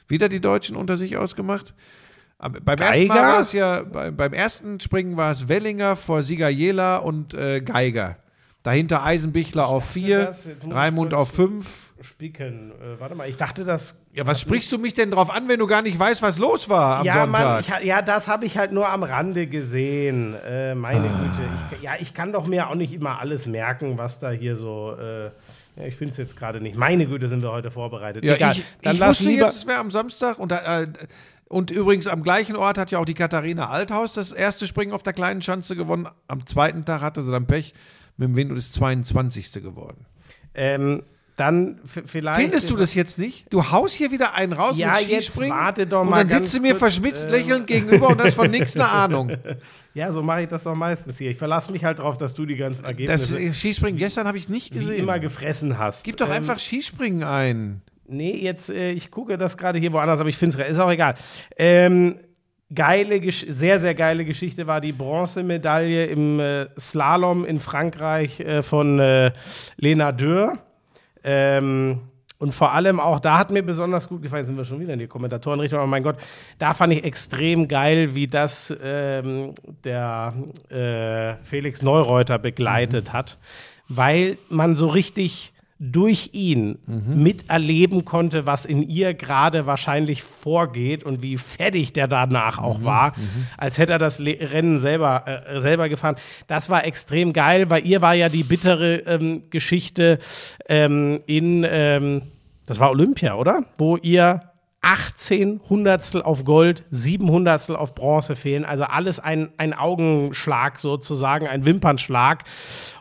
Wieder 0.08 0.28
die 0.28 0.40
Deutschen 0.40 0.74
unter 0.76 0.96
sich 0.96 1.16
ausgemacht? 1.16 1.72
Beim 2.40 2.78
ersten 2.78 3.06
Mal 3.06 3.14
Geiger? 3.14 3.28
war 3.28 3.40
es 3.40 3.52
ja, 3.52 3.82
bei, 3.82 4.10
beim 4.10 4.32
ersten 4.32 4.80
Springen 4.80 5.16
war 5.16 5.30
es 5.30 5.48
Wellinger 5.48 5.96
vor 5.96 6.22
Sigajela 6.22 6.96
und 6.98 7.34
äh, 7.34 7.60
Geiger. 7.60 8.16
Dahinter 8.62 9.04
Eisenbichler 9.04 9.66
auf 9.66 9.84
vier, 9.90 10.32
Raimund 10.68 11.14
auf 11.14 11.30
fünf. 11.30 11.92
Spicken. 12.02 12.70
Äh, 12.72 12.98
warte 12.98 13.14
mal, 13.14 13.28
ich 13.28 13.36
dachte, 13.36 13.64
das. 13.64 14.02
Ja, 14.14 14.26
was 14.26 14.40
sprichst 14.40 14.72
du 14.72 14.78
mich 14.78 14.94
denn 14.94 15.10
drauf 15.10 15.28
an, 15.30 15.48
wenn 15.48 15.58
du 15.58 15.66
gar 15.66 15.82
nicht 15.82 15.98
weißt, 15.98 16.22
was 16.22 16.38
los 16.38 16.68
war 16.70 17.00
am 17.00 17.06
ja, 17.06 17.12
Sonntag? 17.24 17.68
Mann, 17.68 17.78
ich, 17.80 17.86
ja, 17.86 18.00
das 18.00 18.26
habe 18.26 18.46
ich 18.46 18.56
halt 18.56 18.72
nur 18.72 18.88
am 18.88 19.02
Rande 19.02 19.46
gesehen. 19.46 20.34
Äh, 20.46 20.74
meine 20.74 21.00
Ah. 21.00 21.02
Güte. 21.02 21.76
Ich, 21.76 21.82
ja, 21.82 21.92
ich 22.00 22.14
kann 22.14 22.32
doch 22.32 22.46
mir 22.46 22.68
auch 22.70 22.74
nicht 22.74 22.94
immer 22.94 23.18
alles 23.18 23.46
merken, 23.46 23.98
was 23.98 24.18
da 24.18 24.30
hier 24.30 24.56
so. 24.56 24.94
Äh, 24.98 25.24
ja, 25.76 25.86
ich 25.86 25.94
finde 25.96 26.12
es 26.12 26.16
jetzt 26.16 26.38
gerade 26.38 26.60
nicht. 26.62 26.74
Meine 26.76 27.06
Güte, 27.06 27.28
sind 27.28 27.42
wir 27.42 27.52
heute 27.52 27.70
vorbereitet. 27.70 28.24
Ja, 28.24 28.34
Egal. 28.34 28.52
ich, 28.52 28.64
Dann 28.82 28.94
ich 28.94 28.98
lass 29.00 29.08
wusste 29.20 29.24
lieber. 29.30 29.46
jetzt, 29.46 29.56
es 29.56 29.66
wäre 29.66 29.78
am 29.78 29.90
Samstag 29.90 30.38
und, 30.38 30.52
da, 30.52 30.82
äh, 30.82 30.86
und 31.50 31.72
übrigens 31.72 32.06
am 32.06 32.22
gleichen 32.22 32.54
Ort 32.54 32.78
hat 32.78 32.92
ja 32.92 33.00
auch 33.00 33.04
die 33.04 33.14
Katharina 33.14 33.68
Althaus 33.70 34.12
das 34.12 34.30
erste 34.30 34.68
Springen 34.68 34.92
auf 34.92 35.02
der 35.02 35.12
kleinen 35.12 35.42
Schanze 35.42 35.74
gewonnen. 35.74 36.08
Am 36.28 36.46
zweiten 36.46 36.84
Tag 36.84 37.02
hatte 37.02 37.22
sie 37.22 37.32
dann 37.32 37.46
Pech 37.46 37.74
mit 38.16 38.28
dem 38.28 38.36
Wind 38.36 38.52
und 38.52 38.56
ist 38.56 38.72
22. 38.74 39.52
geworden. 39.54 40.06
Ähm, 40.54 41.02
dann 41.36 41.80
vielleicht. 41.84 42.38
Findest 42.40 42.70
du 42.70 42.76
das 42.76 42.94
jetzt 42.94 43.18
nicht? 43.18 43.52
Du 43.52 43.70
haust 43.70 43.94
hier 43.94 44.10
wieder 44.12 44.34
einen 44.34 44.52
raus 44.52 44.76
Ja, 44.76 44.92
mit 44.92 45.04
Skispringen 45.04 45.56
warte 45.56 45.86
doch 45.86 46.02
und 46.02 46.10
mal 46.10 46.18
dann 46.18 46.28
ganz 46.28 46.42
sitzt 46.52 46.58
du 46.58 46.60
mir 46.62 46.70
kurz, 46.70 46.78
verschmitzt 46.80 47.26
ähm. 47.26 47.32
lächelnd 47.32 47.66
gegenüber 47.66 48.08
und 48.08 48.22
hast 48.22 48.34
von 48.34 48.50
nichts 48.50 48.76
eine 48.76 48.88
Ahnung. 48.88 49.32
Ja, 49.94 50.12
so 50.12 50.22
mache 50.22 50.42
ich 50.42 50.48
das 50.48 50.64
doch 50.64 50.74
meistens 50.74 51.18
hier. 51.18 51.30
Ich 51.30 51.38
verlasse 51.38 51.72
mich 51.72 51.84
halt 51.84 51.98
darauf, 51.98 52.16
dass 52.18 52.34
du 52.34 52.46
die 52.46 52.56
ganzen 52.56 52.82
Das 52.82 52.90
Ergebnisse 52.90 53.52
Skispringen 53.54 53.98
gestern 53.98 54.26
habe 54.28 54.38
ich 54.38 54.48
nicht 54.48 54.72
wie 54.74 54.78
gesehen. 54.78 55.00
immer 55.00 55.18
gefressen 55.18 55.78
hast. 55.78 56.04
Gib 56.04 56.16
doch 56.18 56.26
Ähm, 56.26 56.32
einfach 56.32 56.58
Skispringen 56.60 57.24
ein. 57.24 57.80
Nee, 58.10 58.36
jetzt, 58.36 58.70
äh, 58.70 58.92
ich 58.92 59.10
gucke 59.10 59.38
das 59.38 59.56
gerade 59.56 59.78
hier 59.78 59.92
woanders, 59.92 60.20
aber 60.20 60.28
ich 60.28 60.36
finde 60.36 60.62
es, 60.62 60.72
ist 60.72 60.78
auch 60.78 60.90
egal. 60.90 61.14
Ähm, 61.56 62.16
geile, 62.74 63.20
sehr, 63.30 63.80
sehr 63.80 63.94
geile 63.94 64.24
Geschichte 64.24 64.66
war 64.66 64.80
die 64.80 64.92
Bronzemedaille 64.92 66.06
im 66.06 66.40
äh, 66.40 66.66
Slalom 66.78 67.44
in 67.44 67.60
Frankreich 67.60 68.40
äh, 68.40 68.62
von 68.62 68.98
äh, 68.98 69.32
Lena 69.76 70.12
Dürr. 70.12 70.58
Ähm, 71.22 72.00
und 72.38 72.52
vor 72.52 72.72
allem 72.72 73.00
auch, 73.00 73.20
da 73.20 73.38
hat 73.38 73.50
mir 73.50 73.62
besonders 73.62 74.08
gut 74.08 74.22
gefallen, 74.22 74.46
sind 74.46 74.56
wir 74.56 74.64
schon 74.64 74.80
wieder 74.80 74.94
in 74.94 74.98
die 74.98 75.06
Kommentatorenrichtung, 75.06 75.78
aber 75.78 75.88
mein 75.88 76.02
Gott, 76.02 76.16
da 76.58 76.72
fand 76.72 76.94
ich 76.94 77.04
extrem 77.04 77.68
geil, 77.68 78.14
wie 78.14 78.26
das 78.26 78.74
ähm, 78.82 79.52
der 79.84 80.32
äh, 80.70 81.34
Felix 81.44 81.82
Neureuter 81.82 82.38
begleitet 82.38 83.12
hat, 83.12 83.36
weil 83.88 84.38
man 84.48 84.74
so 84.74 84.88
richtig 84.88 85.52
durch 85.82 86.28
ihn 86.32 86.78
miterleben 86.86 88.04
konnte, 88.04 88.44
was 88.44 88.66
in 88.66 88.86
ihr 88.86 89.14
gerade 89.14 89.64
wahrscheinlich 89.64 90.22
vorgeht 90.22 91.04
und 91.04 91.22
wie 91.22 91.38
fertig 91.38 91.94
der 91.94 92.06
danach 92.06 92.58
auch 92.58 92.84
war, 92.84 93.14
als 93.56 93.78
hätte 93.78 93.94
er 93.94 93.98
das 93.98 94.18
Le 94.18 94.36
Rennen 94.38 94.78
selber, 94.78 95.24
äh, 95.26 95.60
selber 95.62 95.88
gefahren. 95.88 96.16
Das 96.48 96.68
war 96.68 96.84
extrem 96.84 97.32
geil. 97.32 97.64
Bei 97.64 97.80
ihr 97.80 98.02
war 98.02 98.12
ja 98.12 98.28
die 98.28 98.42
bittere 98.42 98.96
ähm, 99.06 99.44
Geschichte 99.48 100.18
ähm, 100.68 101.18
in, 101.26 101.66
ähm, 101.66 102.22
das 102.66 102.78
war 102.78 102.90
Olympia, 102.90 103.36
oder? 103.36 103.64
Wo 103.78 103.96
ihr 103.96 104.49
18 104.82 105.60
Hundertstel 105.68 106.22
auf 106.22 106.44
Gold, 106.44 106.84
7 106.90 107.28
Hundertstel 107.30 107.76
auf 107.76 107.94
Bronze 107.94 108.34
fehlen. 108.34 108.64
Also 108.64 108.84
alles 108.84 109.18
ein, 109.18 109.50
ein 109.58 109.74
Augenschlag 109.74 110.78
sozusagen, 110.78 111.46
ein 111.46 111.64
Wimpernschlag. 111.66 112.44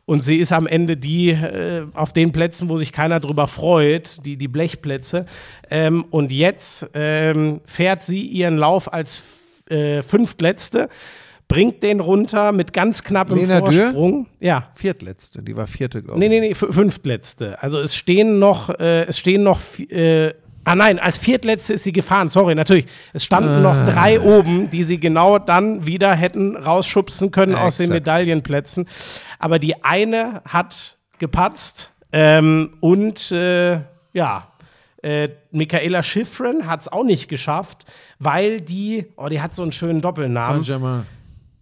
Und 0.05 0.21
sie 0.21 0.37
ist 0.37 0.51
am 0.51 0.67
Ende 0.67 0.97
die 0.97 1.29
äh, 1.29 1.85
auf 1.93 2.11
den 2.13 2.31
Plätzen, 2.31 2.67
wo 2.69 2.77
sich 2.77 2.91
keiner 2.91 3.19
drüber 3.19 3.47
freut, 3.47 4.25
die, 4.25 4.35
die 4.37 4.47
Blechplätze. 4.47 5.25
Ähm, 5.69 6.05
und 6.09 6.31
jetzt 6.31 6.85
ähm, 6.93 7.61
fährt 7.65 8.03
sie 8.03 8.23
ihren 8.25 8.57
Lauf 8.57 8.91
als 8.91 9.23
äh, 9.69 10.01
Fünftletzte, 10.01 10.89
bringt 11.47 11.81
den 11.83 11.99
runter 12.01 12.51
mit 12.51 12.73
ganz 12.73 13.03
knappem 13.03 13.37
Lena 13.37 13.61
Dürr? 13.61 13.83
Vorsprung. 13.91 14.27
Ja, 14.39 14.67
Viertletzte, 14.73 15.41
die 15.41 15.55
war 15.55 15.65
vierte, 15.67 16.03
glaube 16.03 16.19
Nee, 16.19 16.25
ich. 16.25 16.31
nee, 16.31 16.39
nee, 16.41 16.51
f- 16.51 16.67
fünftletzte. 16.69 17.61
Also 17.63 17.79
es 17.79 17.95
stehen 17.95 18.37
noch, 18.37 18.69
äh, 18.69 19.03
es 19.05 19.17
stehen 19.17 19.43
noch, 19.43 19.59
äh, 19.89 20.33
ah 20.69 20.75
nein, 20.75 20.99
als 20.99 21.17
viertletzte 21.17 21.73
ist 21.73 21.83
sie 21.83 21.91
gefahren, 21.91 22.29
sorry, 22.29 22.53
natürlich. 22.53 22.85
Es 23.11 23.25
standen 23.25 23.63
noch 23.63 23.75
drei 23.85 24.19
oben, 24.19 24.69
die 24.69 24.83
sie 24.83 24.99
genau 24.99 25.39
dann 25.39 25.85
wieder 25.85 26.13
hätten 26.13 26.55
rausschubsen 26.55 27.31
können 27.31 27.55
aus 27.55 27.77
den 27.77 27.85
Exakt. 27.85 28.05
Medaillenplätzen. 28.05 28.87
Aber 29.39 29.57
die 29.57 29.83
eine 29.83 30.41
hat 30.45 30.97
gepatzt 31.17 31.91
ähm, 32.11 32.77
und 32.81 33.31
äh, 33.31 33.79
ja, 34.13 34.47
äh, 35.01 35.29
Michaela 35.51 36.03
Schifrin 36.03 36.67
hat 36.67 36.81
es 36.81 36.87
auch 36.87 37.03
nicht 37.03 37.29
geschafft, 37.29 37.85
weil 38.19 38.61
die, 38.61 39.07
oh, 39.17 39.27
die 39.27 39.41
hat 39.41 39.55
so 39.55 39.63
einen 39.63 39.71
schönen 39.71 40.01
Doppelnamen. 40.01 40.63
Saint-Germain, 40.63 41.05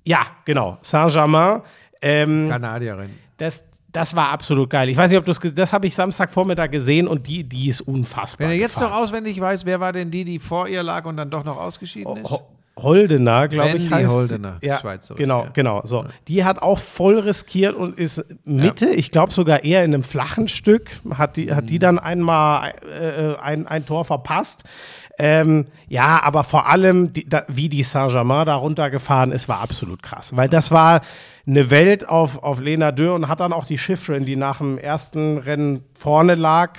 Ja, 0.04 0.20
genau, 0.44 0.78
Saint-Germain. 0.82 1.62
Ähm, 2.02 2.48
Kanadierin. 2.50 3.10
das, 3.38 3.64
das 3.98 4.16
war 4.16 4.30
absolut 4.30 4.70
geil. 4.70 4.90
Ich 4.90 4.98
weiß 4.98 5.10
nicht, 5.10 5.18
ob 5.20 5.26
du 5.26 5.32
es, 5.32 5.40
das 5.56 5.74
habe 5.74 5.88
ich 5.88 5.96
Samstagvormittag 5.96 6.70
gesehen 6.70 7.08
und 7.08 7.26
die, 7.28 7.44
die 7.44 7.68
ist 7.68 7.82
unfassbar. 7.82 8.48
Wenn 8.48 8.56
er 8.56 8.60
jetzt 8.60 8.76
gefahren. 8.76 8.92
noch 8.92 8.98
auswendig 9.00 9.40
weiß, 9.42 9.66
wer 9.66 9.80
war 9.80 9.92
denn 9.92 10.12
die, 10.12 10.24
die 10.24 10.40
vor 10.40 10.68
ihr 10.68 10.84
lag 10.84 11.06
und 11.06 11.18
dann 11.18 11.30
doch 11.30 11.44
noch 11.44 11.58
ausgeschieden 11.58 12.18
ist? 12.18 12.30
Ho- 12.30 12.48
Holdener, 12.80 13.48
glaube 13.48 13.78
ich, 13.78 13.90
heißt 13.90 14.14
Holdener, 14.14 14.60
ja, 14.62 14.80
Schweizerin, 14.80 15.18
Genau, 15.18 15.46
ja. 15.46 15.50
genau. 15.52 15.82
So, 15.84 16.06
die 16.28 16.46
hat 16.46 16.62
auch 16.62 16.78
voll 16.78 17.18
riskiert 17.18 17.74
und 17.76 17.98
ist 17.98 18.24
Mitte. 18.46 18.86
Ich 18.92 19.10
glaube 19.10 19.34
sogar 19.34 19.64
eher 19.64 19.84
in 19.84 19.96
einem 19.96 20.04
flachen 20.04 20.48
Stück. 20.48 20.92
Hat 21.16 21.38
die, 21.38 21.52
hat 21.56 21.64
Mhm. 21.64 21.68
die 21.68 21.80
dann 21.80 21.98
einmal 21.98 22.76
äh, 22.88 23.36
ein, 23.42 23.66
ein 23.66 23.86
Tor 23.88 24.06
verpasst. 24.06 24.64
Ähm, 25.20 25.66
ja, 25.88 26.22
aber 26.24 26.44
vor 26.44 26.70
allem, 26.70 27.12
die, 27.14 27.28
da, 27.28 27.44
wie 27.48 27.70
die 27.70 27.84
Saint-Germain 27.84 28.46
da 28.46 28.56
runtergefahren 28.56 29.32
ist, 29.32 29.50
war 29.50 29.62
absolut 29.62 30.04
krass. 30.04 30.36
Weil 30.36 30.48
das 30.50 30.72
war 30.72 31.02
eine 31.48 31.70
Welt 31.72 32.08
auf, 32.08 32.44
auf 32.44 32.60
Lena 32.60 32.92
Dürr 32.92 33.16
und 33.16 33.28
hat 33.28 33.40
dann 33.40 33.54
auch 33.54 33.66
die 33.66 33.78
Schifrin, 33.78 34.26
die 34.26 34.36
nach 34.36 34.60
dem 34.60 34.78
ersten 34.78 35.38
Rennen 35.40 35.84
vorne 35.98 36.36
lag, 36.36 36.74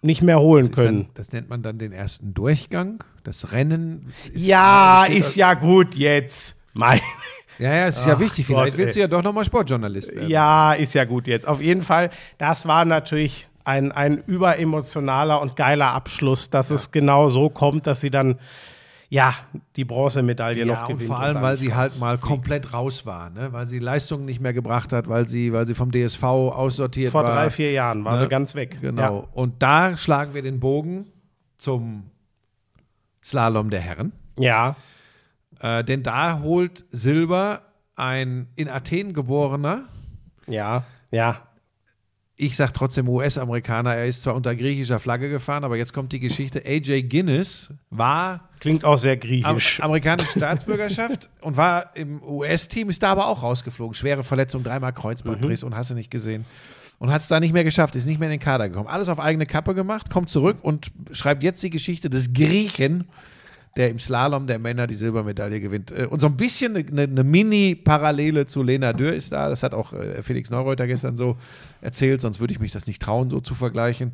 nicht 0.00 0.22
mehr 0.22 0.38
holen 0.40 0.68
Das, 0.68 0.76
können. 0.76 0.98
dann, 1.04 1.10
das 1.14 1.32
nennt 1.32 1.48
man 1.48 1.62
dann 1.62 1.78
den 1.78 1.92
ersten 1.92 2.34
Durchgang. 2.34 3.02
Das 3.24 3.52
Rennen 3.52 4.12
ist, 4.32 4.46
ja, 4.46 5.04
ist 5.04 5.26
aus- 5.28 5.34
ja 5.36 5.54
gut 5.54 5.94
jetzt. 5.94 6.56
Mein. 6.74 7.00
Ja, 7.58 7.74
ja, 7.74 7.86
es 7.86 7.98
ist 7.98 8.06
ja 8.06 8.18
wichtig. 8.18 8.46
Gott, 8.48 8.56
Vielleicht 8.56 8.78
willst 8.78 8.96
ey. 8.96 9.00
du 9.00 9.00
ja 9.00 9.08
doch 9.08 9.22
nochmal 9.22 9.44
Sportjournalist 9.44 10.12
werden. 10.14 10.28
Ja, 10.28 10.72
ist 10.72 10.94
ja 10.94 11.04
gut 11.04 11.26
jetzt. 11.28 11.46
Auf 11.46 11.60
jeden 11.60 11.82
Fall, 11.82 12.10
das 12.38 12.66
war 12.66 12.84
natürlich 12.84 13.46
ein, 13.64 13.92
ein 13.92 14.18
überemotionaler 14.18 15.40
und 15.40 15.56
geiler 15.56 15.92
Abschluss, 15.92 16.50
dass 16.50 16.70
es 16.70 16.90
genau 16.90 17.28
so 17.28 17.48
kommt, 17.50 17.86
dass 17.86 18.00
sie 18.00 18.10
dann 18.10 18.38
ja 19.08 19.34
die 19.76 19.84
Bronzemedaille 19.84 20.64
noch 20.64 20.74
Ja, 20.74 20.82
gewinnt. 20.86 21.02
und 21.02 21.06
vor 21.08 21.18
allem, 21.20 21.34
dann 21.34 21.42
weil 21.42 21.58
sie 21.58 21.74
halt 21.74 21.98
mal 22.00 22.16
komplett 22.18 22.72
raus 22.72 23.04
war, 23.04 23.28
ne? 23.30 23.52
weil 23.52 23.66
sie 23.66 23.78
Leistungen 23.78 24.24
nicht 24.24 24.40
mehr 24.40 24.52
gebracht 24.54 24.92
hat, 24.92 25.06
weil 25.08 25.28
sie, 25.28 25.52
weil 25.52 25.66
sie 25.66 25.74
vom 25.74 25.90
DSV 25.92 26.22
aussortiert 26.24 27.12
vor 27.12 27.22
war. 27.24 27.34
drei, 27.34 27.50
vier 27.50 27.72
Jahren 27.72 28.04
war 28.04 28.14
Ne? 28.14 28.20
sie 28.20 28.28
ganz 28.28 28.54
weg. 28.54 28.78
Genau. 28.80 29.28
Und 29.32 29.62
da 29.62 29.96
schlagen 29.98 30.32
wir 30.34 30.40
den 30.42 30.60
Bogen 30.60 31.06
zum 31.58 32.04
Slalom 33.22 33.70
der 33.70 33.80
Herren. 33.80 34.12
Ja. 34.38 34.76
Äh, 35.60 35.84
denn 35.84 36.02
da 36.02 36.40
holt 36.40 36.84
Silber 36.90 37.62
ein 37.94 38.48
in 38.56 38.68
Athen 38.68 39.12
geborener, 39.12 39.82
Ja, 40.46 40.84
ja, 41.10 41.42
ja. 41.42 41.42
Ich 42.42 42.56
sag 42.56 42.72
trotzdem 42.72 43.08
US-Amerikaner, 43.08 43.94
er 43.94 44.06
ist 44.06 44.22
zwar 44.22 44.34
unter 44.34 44.56
griechischer 44.56 44.98
Flagge 44.98 45.30
gefahren, 45.30 45.62
aber 45.62 45.76
jetzt 45.76 45.92
kommt 45.92 46.12
die 46.12 46.18
Geschichte, 46.18 46.62
AJ 46.66 47.02
Guinness 47.04 47.72
war 47.90 48.48
Klingt 48.58 48.84
auch 48.84 48.96
sehr 48.96 49.14
Am 49.14 49.20
griechisch. 49.20 49.80
amerikanische 49.80 50.38
Staatsbürgerschaft 50.38 51.30
und 51.40 51.56
war 51.56 51.94
im 51.96 52.20
US-Team, 52.22 52.90
ist 52.90 53.02
da 53.02 53.12
aber 53.12 53.28
auch 53.28 53.42
rausgeflogen. 53.42 53.94
Schwere 53.94 54.24
Verletzung, 54.24 54.64
dreimal 54.64 54.92
Kreuzbandriss 54.92 55.62
und 55.62 55.76
hast 55.76 55.90
du 55.90 55.94
nicht 55.94 56.10
gesehen. 56.10 56.44
Und 56.98 57.10
hat 57.12 57.22
es 57.22 57.28
da 57.28 57.40
nicht 57.40 57.52
mehr 57.52 57.64
geschafft, 57.64 57.96
ist 57.96 58.06
nicht 58.06 58.20
mehr 58.20 58.28
in 58.28 58.38
den 58.38 58.40
Kader 58.40 58.68
gekommen. 58.68 58.88
Alles 58.88 59.08
auf 59.08 59.18
eigene 59.18 59.46
Kappe 59.46 59.74
gemacht, 59.74 60.10
kommt 60.10 60.28
zurück 60.28 60.58
und 60.62 60.92
schreibt 61.12 61.42
jetzt 61.42 61.62
die 61.62 61.70
Geschichte 61.70 62.10
des 62.10 62.32
Griechen, 62.32 63.08
der 63.76 63.90
im 63.90 63.98
Slalom 63.98 64.46
der 64.46 64.58
Männer 64.58 64.86
die 64.86 64.94
Silbermedaille 64.94 65.60
gewinnt. 65.60 65.92
Äh, 65.92 66.06
Und 66.06 66.20
so 66.20 66.26
ein 66.26 66.36
bisschen 66.36 66.76
eine, 66.76 67.02
eine 67.02 67.24
Mini-Parallele 67.24 68.46
zu 68.46 68.62
Lena 68.62 68.92
Dürr 68.92 69.14
ist 69.14 69.32
da. 69.32 69.48
Das 69.48 69.62
hat 69.62 69.74
auch 69.74 69.92
äh, 69.92 70.22
Felix 70.22 70.50
Neureuter 70.50 70.86
gestern 70.86 71.16
so 71.16 71.36
erzählt, 71.80 72.20
sonst 72.20 72.40
würde 72.40 72.52
ich 72.52 72.60
mich 72.60 72.72
das 72.72 72.86
nicht 72.86 73.00
trauen, 73.00 73.30
so 73.30 73.40
zu 73.40 73.54
vergleichen. 73.54 74.12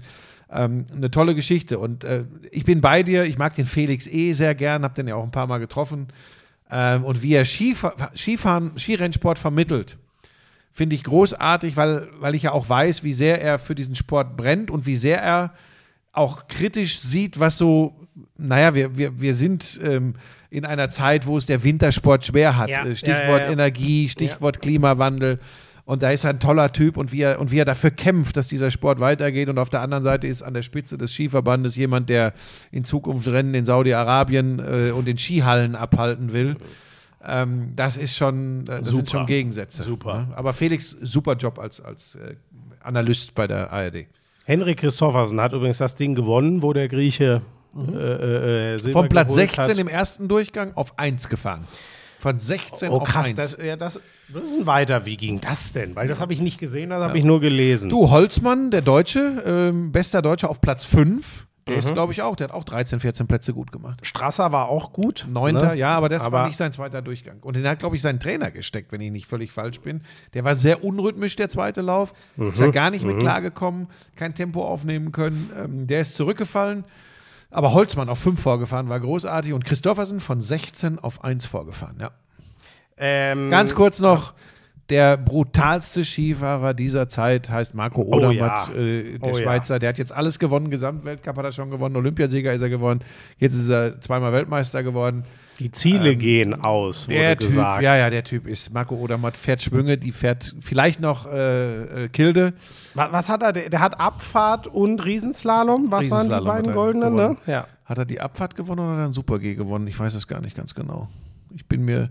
Ähm, 0.50 0.86
eine 0.94 1.10
tolle 1.10 1.34
Geschichte. 1.34 1.78
Und 1.78 2.04
äh, 2.04 2.24
ich 2.50 2.64
bin 2.64 2.80
bei 2.80 3.02
dir. 3.02 3.24
Ich 3.24 3.36
mag 3.36 3.54
den 3.54 3.66
Felix 3.66 4.06
eh 4.06 4.32
sehr 4.32 4.54
gern, 4.54 4.84
habe 4.84 4.94
den 4.94 5.08
ja 5.08 5.16
auch 5.16 5.24
ein 5.24 5.32
paar 5.32 5.46
Mal 5.46 5.58
getroffen. 5.58 6.08
Ähm, 6.70 7.04
und 7.04 7.22
wie 7.22 7.34
er 7.34 7.44
Skifa 7.44 8.10
Skifahren, 8.14 8.78
Skirennsport 8.78 9.38
vermittelt, 9.38 9.96
finde 10.72 10.94
ich 10.94 11.02
großartig, 11.02 11.76
weil, 11.76 12.08
weil 12.20 12.34
ich 12.34 12.44
ja 12.44 12.52
auch 12.52 12.68
weiß, 12.68 13.02
wie 13.02 13.12
sehr 13.12 13.42
er 13.42 13.58
für 13.58 13.74
diesen 13.74 13.96
Sport 13.96 14.36
brennt 14.36 14.70
und 14.70 14.86
wie 14.86 14.96
sehr 14.96 15.20
er 15.20 15.52
auch 16.12 16.46
kritisch 16.46 17.00
sieht, 17.00 17.40
was 17.40 17.58
so, 17.58 18.07
naja, 18.38 18.74
wir, 18.74 18.96
wir, 18.96 19.20
wir 19.20 19.34
sind 19.34 19.78
ähm, 19.82 20.14
in 20.50 20.64
einer 20.64 20.90
Zeit, 20.90 21.26
wo 21.26 21.36
es 21.36 21.46
der 21.46 21.62
Wintersport 21.64 22.24
schwer 22.24 22.56
hat. 22.56 22.68
Ja, 22.70 22.84
Äh, 22.84 22.88
ja, 22.90 22.94
Stichwort 22.94 23.40
ja, 23.40 23.46
ja. 23.46 23.52
Energie, 23.52 24.08
Stichwort 24.08 24.62
Klimawandel. 24.62 25.38
Und 25.84 26.02
da 26.02 26.10
ist 26.10 26.24
er 26.24 26.30
ein 26.30 26.40
toller 26.40 26.70
Typ 26.70 26.98
und 26.98 27.12
wie, 27.12 27.22
er, 27.22 27.40
und 27.40 27.50
wie 27.50 27.58
er 27.58 27.64
dafür 27.64 27.90
kämpft, 27.90 28.36
dass 28.36 28.46
dieser 28.48 28.70
Sport 28.70 29.00
weitergeht. 29.00 29.48
Und 29.48 29.58
auf 29.58 29.70
der 29.70 29.80
anderen 29.80 30.04
Seite 30.04 30.26
ist 30.26 30.42
an 30.42 30.52
der 30.52 30.62
Spitze 30.62 30.98
des 30.98 31.12
Skiverbandes 31.12 31.76
jemand, 31.76 32.10
der 32.10 32.34
in 32.70 32.84
Zukunft 32.84 33.26
Rennen 33.26 33.54
in 33.54 33.64
Saudi-Arabien 33.64 34.58
äh, 34.58 34.90
und 34.90 35.08
in 35.08 35.16
Skihallen 35.16 35.74
abhalten 35.74 36.32
will. 36.32 36.56
Ähm, 37.26 37.72
das 37.74 37.96
ist 37.96 38.16
schon, 38.16 38.60
äh, 38.62 38.64
das 38.66 38.88
sind 38.88 38.96
Super. 38.96 39.10
schon 39.10 39.26
Gegensätze. 39.26 39.82
Super. 39.82 40.26
Ne? 40.28 40.36
Aber 40.36 40.52
Felix, 40.52 40.90
super 41.00 41.34
Job 41.36 41.58
als, 41.58 41.80
als 41.80 42.16
äh, 42.16 42.36
Analyst 42.80 43.34
bei 43.34 43.46
der 43.46 43.72
ARD. 43.72 44.06
Henrik 44.44 44.80
Christoffersen 44.80 45.40
hat 45.40 45.52
übrigens 45.54 45.78
das 45.78 45.94
Ding 45.94 46.14
gewonnen, 46.14 46.62
wo 46.62 46.72
der 46.74 46.88
Grieche 46.88 47.42
äh, 47.94 47.96
äh, 47.96 48.74
äh, 48.74 48.78
Silber 48.78 49.00
Von 49.00 49.08
Platz 49.08 49.28
geholt 49.28 49.50
16 49.50 49.64
hat. 49.70 49.78
im 49.78 49.88
ersten 49.88 50.28
Durchgang 50.28 50.72
auf 50.74 50.98
1 50.98 51.28
gefahren. 51.28 51.64
Von 52.20 52.38
16 52.38 52.90
Oh 52.90 52.96
auf 52.98 53.08
krass, 53.08 53.26
1. 53.28 53.36
das, 53.36 53.58
ja, 53.64 53.76
das, 53.76 54.00
das 54.32 54.42
ist 54.42 54.60
ein 54.60 54.66
weiter. 54.66 55.04
Wie 55.06 55.16
ging 55.16 55.40
das 55.40 55.72
denn? 55.72 55.94
Weil 55.94 56.08
das 56.08 56.18
habe 56.18 56.32
ich 56.32 56.40
nicht 56.40 56.58
gesehen, 56.58 56.90
das 56.90 57.00
habe 57.02 57.16
ich 57.16 57.24
nur 57.24 57.40
gelesen. 57.40 57.90
Du, 57.90 58.10
Holzmann, 58.10 58.70
der 58.72 58.82
Deutsche, 58.82 59.42
ähm, 59.46 59.92
bester 59.92 60.20
Deutscher 60.20 60.50
auf 60.50 60.60
Platz 60.60 60.84
5. 60.84 61.46
Der 61.68 61.74
Mhm. 61.74 61.78
ist, 61.80 61.92
glaube 61.92 62.12
ich, 62.14 62.22
auch, 62.22 62.34
der 62.34 62.48
hat 62.48 62.54
auch 62.54 62.64
13, 62.64 62.98
14 62.98 63.26
Plätze 63.28 63.52
gut 63.52 63.70
gemacht. 63.70 64.00
Strasser 64.04 64.50
war 64.52 64.68
auch 64.70 64.92
gut. 64.94 65.26
Neunter, 65.30 65.74
ne? 65.74 65.78
ja, 65.78 65.94
aber 65.94 66.08
das 66.08 66.22
Aber- 66.22 66.38
war 66.38 66.46
nicht 66.48 66.56
sein 66.56 66.72
zweiter 66.72 67.02
Durchgang. 67.02 67.36
Und 67.42 67.54
den 67.56 67.68
hat, 67.68 67.78
glaube 67.78 67.94
ich, 67.94 68.00
sein 68.02 68.18
Trainer 68.18 68.50
gesteckt, 68.50 68.90
wenn 68.90 69.02
ich 69.02 69.12
nicht 69.12 69.26
völlig 69.26 69.52
falsch 69.52 69.78
bin. 69.80 70.00
Der 70.34 70.42
war 70.44 70.54
sehr 70.54 70.82
unrhythmisch, 70.82 71.36
der 71.36 71.50
zweite 71.50 71.82
Lauf. 71.82 72.14
Ist 72.38 72.58
Mhm. 72.58 72.64
ja 72.64 72.70
gar 72.72 72.90
nicht 72.90 73.04
mit 73.04 73.20
klargekommen, 73.20 73.86
kein 74.16 74.34
Tempo 74.34 74.64
aufnehmen 74.64 75.12
können. 75.12 75.50
Ähm, 75.62 75.86
der 75.86 76.00
ist 76.00 76.16
zurückgefallen. 76.16 76.84
Aber 77.50 77.72
Holzmann 77.72 78.08
auf 78.08 78.18
5 78.18 78.40
vorgefahren, 78.40 78.88
war 78.88 79.00
großartig. 79.00 79.52
Und 79.52 79.64
Christoffersen 79.64 80.20
von 80.20 80.40
16 80.40 80.98
auf 80.98 81.24
1 81.24 81.46
vorgefahren, 81.46 81.96
ja. 82.00 82.10
Ähm, 82.98 83.50
Ganz 83.50 83.74
kurz 83.74 84.00
noch, 84.00 84.34
der 84.90 85.16
brutalste 85.16 86.04
Skifahrer 86.04 86.72
dieser 86.74 87.08
Zeit 87.08 87.50
heißt 87.50 87.74
Marco 87.74 88.02
Odermatt, 88.02 88.68
ja. 88.68 88.74
äh, 88.74 89.18
der 89.18 89.28
Oh 89.32 89.36
ja. 89.36 89.42
Schweizer. 89.42 89.78
Der 89.78 89.90
hat 89.90 89.98
jetzt 89.98 90.12
alles 90.12 90.38
gewonnen, 90.38 90.70
Gesamtweltcup 90.70 91.36
hat 91.36 91.44
er 91.44 91.52
schon 91.52 91.70
gewonnen, 91.70 91.96
Olympiasieger 91.96 92.52
ist 92.52 92.62
er 92.62 92.70
geworden. 92.70 93.00
Jetzt 93.38 93.54
ist 93.54 93.68
er 93.68 94.00
zweimal 94.00 94.32
Weltmeister 94.32 94.82
geworden. 94.82 95.24
Die 95.58 95.72
Ziele 95.72 96.14
gehen 96.14 96.54
aus, 96.54 97.08
wurde 97.08 97.16
Ähm, 97.16 97.22
Der 97.22 97.38
Typ, 97.38 97.48
gesagt. 97.48 97.82
ja, 97.82 97.96
ja, 97.96 98.10
der 98.10 98.22
Typ 98.22 98.46
ist 98.46 98.72
Marco 98.72 98.94
Odermatt, 98.94 99.36
fährt 99.36 99.60
Schwünge, 99.62 99.98
die 99.98 100.12
fährt 100.12 100.54
vielleicht 100.60 101.00
noch 101.00 101.26
äh, 101.26 102.04
äh, 102.04 102.08
Kilde. 102.08 102.52
Was, 102.94 103.12
was 103.12 103.28
hat 103.28 103.42
er? 103.42 103.52
Der, 103.52 103.80
hat 103.80 103.98
Abfahrt 103.98 104.68
und 104.68 105.04
Riesenslalom. 105.04 105.90
Was 105.90 106.10
waren 106.10 106.28
die 106.28 106.32
Riesenslalom 106.34 106.46
beiden 106.46 106.72
goldenen? 106.74 107.14
Ne? 107.14 107.36
Ja. 107.46 107.66
Hat 107.84 107.98
er 107.98 108.04
die 108.04 108.20
Abfahrt 108.20 108.54
gewonnen 108.54 108.80
oder 108.80 108.90
hat 108.92 108.98
er 108.98 109.04
einen 109.04 109.12
Super-G 109.12 109.54
gewonnen? 109.56 109.86
Ich 109.88 109.98
weiß 109.98 110.14
es 110.14 110.28
gar 110.28 110.40
nicht 110.40 110.56
ganz 110.56 110.74
genau. 110.74 111.08
Ich 111.56 111.66
bin 111.66 111.84
mir. 111.84 112.10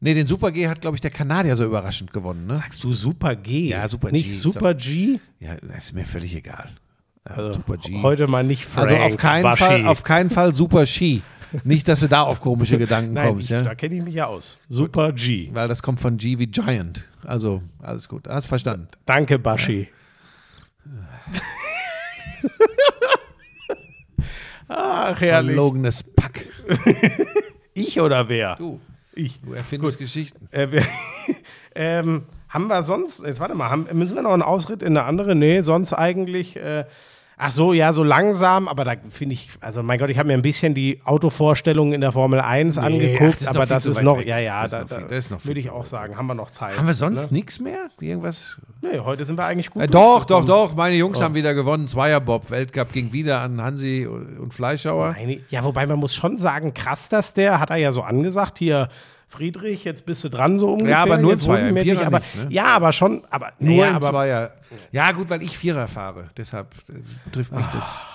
Nee, 0.00 0.12
den 0.12 0.26
Super-G 0.26 0.68
hat, 0.68 0.82
glaube 0.82 0.96
ich, 0.96 1.00
der 1.00 1.10
Kanadier 1.10 1.56
so 1.56 1.64
überraschend 1.64 2.12
gewonnen, 2.12 2.46
ne? 2.46 2.56
Sagst 2.56 2.84
du 2.84 2.92
Super 2.92 3.36
G? 3.36 3.68
Ja, 3.68 3.88
Super 3.88 4.08
G 4.10 4.16
Nicht 4.16 4.38
Super 4.38 4.74
G? 4.74 5.18
Ja, 5.40 5.52
das 5.62 5.84
ist 5.86 5.92
mir 5.94 6.04
völlig 6.04 6.34
egal. 6.36 6.68
Ja, 7.26 7.36
Also, 7.36 7.52
Super 7.54 7.78
G. 7.78 8.02
Heute 8.02 8.26
mal 8.26 8.44
nicht 8.44 8.66
Frank 8.66 8.90
also 8.90 9.02
auf 9.02 9.16
keinen. 9.16 9.56
Fall, 9.56 9.86
auf 9.86 10.02
keinen 10.02 10.28
Fall 10.28 10.52
Super 10.52 10.84
Ski. 10.84 11.22
Nicht, 11.62 11.88
dass 11.88 12.00
du 12.00 12.08
da 12.08 12.22
auf 12.22 12.40
komische 12.40 12.78
Gedanken 12.78 13.12
Nein, 13.12 13.28
kommst, 13.28 13.44
ich, 13.44 13.50
ja? 13.50 13.62
da 13.62 13.74
kenne 13.74 13.96
ich 13.96 14.04
mich 14.04 14.14
ja 14.14 14.26
aus. 14.26 14.58
Super 14.68 15.12
G. 15.12 15.50
Weil 15.52 15.68
das 15.68 15.82
kommt 15.82 16.00
von 16.00 16.16
G 16.16 16.38
wie 16.38 16.46
Giant. 16.46 17.06
Also, 17.22 17.62
alles 17.80 18.08
gut. 18.08 18.26
Hast 18.28 18.46
verstanden. 18.46 18.88
Danke, 19.06 19.38
Baschi. 19.38 19.88
Ach, 24.68 25.20
herrlich. 25.20 25.54
Verlogenes 25.54 26.02
Pack. 26.02 26.46
Ich 27.76 28.00
oder 28.00 28.28
wer? 28.28 28.54
Du, 28.54 28.80
Ich. 29.14 29.40
du 29.40 29.52
erfindest 29.52 29.98
Geschichten. 29.98 30.46
Äh, 30.52 30.70
wir, 30.70 30.82
ähm, 31.74 32.22
haben 32.48 32.68
wir 32.68 32.84
sonst, 32.84 33.20
jetzt 33.24 33.40
warte 33.40 33.56
mal, 33.56 33.68
haben, 33.68 33.88
müssen 33.94 34.14
wir 34.14 34.22
noch 34.22 34.32
einen 34.32 34.42
Ausritt 34.42 34.80
in 34.80 34.96
eine 34.96 35.06
andere? 35.06 35.34
Nee, 35.34 35.60
sonst 35.60 35.92
eigentlich, 35.92 36.54
äh, 36.54 36.84
ach 37.36 37.50
so, 37.50 37.72
ja, 37.72 37.92
so 37.92 38.02
langsam, 38.02 38.68
aber 38.68 38.84
da 38.84 38.92
finde 39.10 39.34
ich, 39.34 39.48
also 39.60 39.82
mein 39.82 39.98
Gott, 39.98 40.10
ich 40.10 40.18
habe 40.18 40.28
mir 40.28 40.34
ein 40.34 40.42
bisschen 40.42 40.74
die 40.74 41.00
Autovorstellungen 41.04 41.92
in 41.94 42.00
der 42.00 42.12
Formel 42.12 42.40
1 42.40 42.78
ach, 42.78 42.84
angeguckt, 42.84 43.40
das 43.40 43.40
ist 43.40 43.46
noch 43.46 43.54
aber 43.56 43.66
das 43.66 43.86
ist 43.86 44.02
noch, 44.02 44.18
weg. 44.18 44.26
ja, 44.26 44.38
ja, 44.38 44.62
Das 44.62 44.72
ist 44.72 44.72
da, 44.72 44.80
noch 44.80 44.88
viel- 44.88 44.98
da 45.00 45.08
das 45.08 45.18
ist 45.24 45.30
noch 45.30 45.44
würde 45.44 45.60
ich 45.60 45.70
auch 45.70 45.86
sagen, 45.86 46.16
haben 46.16 46.26
wir 46.26 46.34
noch 46.34 46.50
Zeit. 46.50 46.76
Haben 46.76 46.86
wir 46.86 46.94
sonst 46.94 47.30
Ne? 47.32 47.38
nichts 47.38 47.58
mehr? 47.60 47.88
Irgendwas? 48.00 48.60
Nee, 48.82 48.98
heute 49.00 49.24
sind 49.24 49.36
wir 49.38 49.44
eigentlich 49.46 49.70
gut. 49.70 49.82
Äh, 49.82 49.86
doch, 49.86 50.24
doch, 50.24 50.44
doch. 50.44 50.74
Meine 50.74 50.94
Jungs 50.96 51.20
haben 51.22 51.34
wieder 51.34 51.54
gewonnen. 51.54 51.88
Zweierbob. 51.88 52.50
Weltcup 52.50 52.92
ging 52.92 53.12
wieder 53.12 53.40
an 53.40 53.60
Hansi 53.62 54.06
und 54.06 54.52
Fleischhauer. 54.52 55.12
Meine, 55.18 55.40
ja, 55.48 55.64
wobei 55.64 55.86
man 55.86 55.98
muss 55.98 56.14
schon 56.14 56.36
sagen, 56.38 56.74
krass, 56.74 57.08
dass 57.08 57.32
der, 57.32 57.60
hat 57.60 57.70
er 57.70 57.76
ja 57.76 57.92
so 57.92 58.02
angesagt, 58.02 58.58
hier, 58.58 58.88
Friedrich, 59.28 59.84
jetzt 59.84 60.06
bist 60.06 60.22
du 60.24 60.28
dran 60.28 60.58
so 60.58 60.72
ungefähr. 60.72 60.90
Ja, 60.90 61.02
aber 61.02 61.18
nur 61.18 61.32
jetzt 61.32 61.44
Zweier, 61.44 61.68
im 61.68 61.76
Vierer 61.76 61.96
dich, 61.98 62.06
aber, 62.06 62.18
nicht, 62.20 62.34
ne? 62.36 62.46
Ja, 62.50 62.64
aber 62.66 62.92
schon, 62.92 63.22
aber, 63.30 63.52
Nur 63.58 63.86
im 63.86 63.94
aber, 63.94 64.10
Zweier. 64.10 64.52
Ja, 64.92 65.10
gut, 65.12 65.30
weil 65.30 65.42
ich 65.42 65.56
Vierer 65.58 65.88
fahre. 65.88 66.28
Deshalb 66.36 66.74
äh, 66.88 67.30
trifft 67.32 67.52
mich 67.52 67.66
das. 67.66 68.06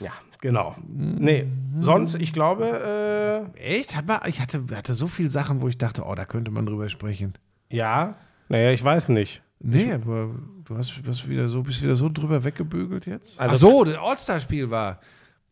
ja, 0.00 0.10
genau. 0.40 0.74
Nee, 0.88 1.46
sonst, 1.80 2.14
ich 2.16 2.32
glaube, 2.32 3.50
Echt? 3.56 3.94
Hat 3.96 4.06
man- 4.06 4.20
Ich 4.26 4.40
hatte, 4.40 4.64
hatte 4.74 4.94
so 4.94 5.06
viele 5.06 5.30
Sachen, 5.30 5.62
wo 5.62 5.68
ich 5.68 5.78
dachte, 5.78 6.02
oh, 6.04 6.14
da 6.14 6.24
könnte 6.24 6.50
man 6.50 6.66
drüber 6.66 6.88
sprechen. 6.88 7.34
äh, 7.70 7.76
ja, 7.76 8.14
naja, 8.48 8.70
ich 8.70 8.82
weiß 8.82 9.08
nicht. 9.10 9.40
Nee, 9.60 9.92
aber 9.92 10.30
du 10.64 10.76
hast, 10.76 10.92
hast 11.06 11.28
wieder 11.28 11.48
so, 11.48 11.62
bist 11.62 11.82
wieder 11.82 11.96
so 11.96 12.08
drüber 12.12 12.44
weggebügelt 12.44 13.06
jetzt. 13.06 13.40
Also- 13.40 13.54
Ach 13.54 13.58
so, 13.60 13.84
das 13.84 13.96
All-Star-Spiel 13.96 14.68
war. 14.70 15.00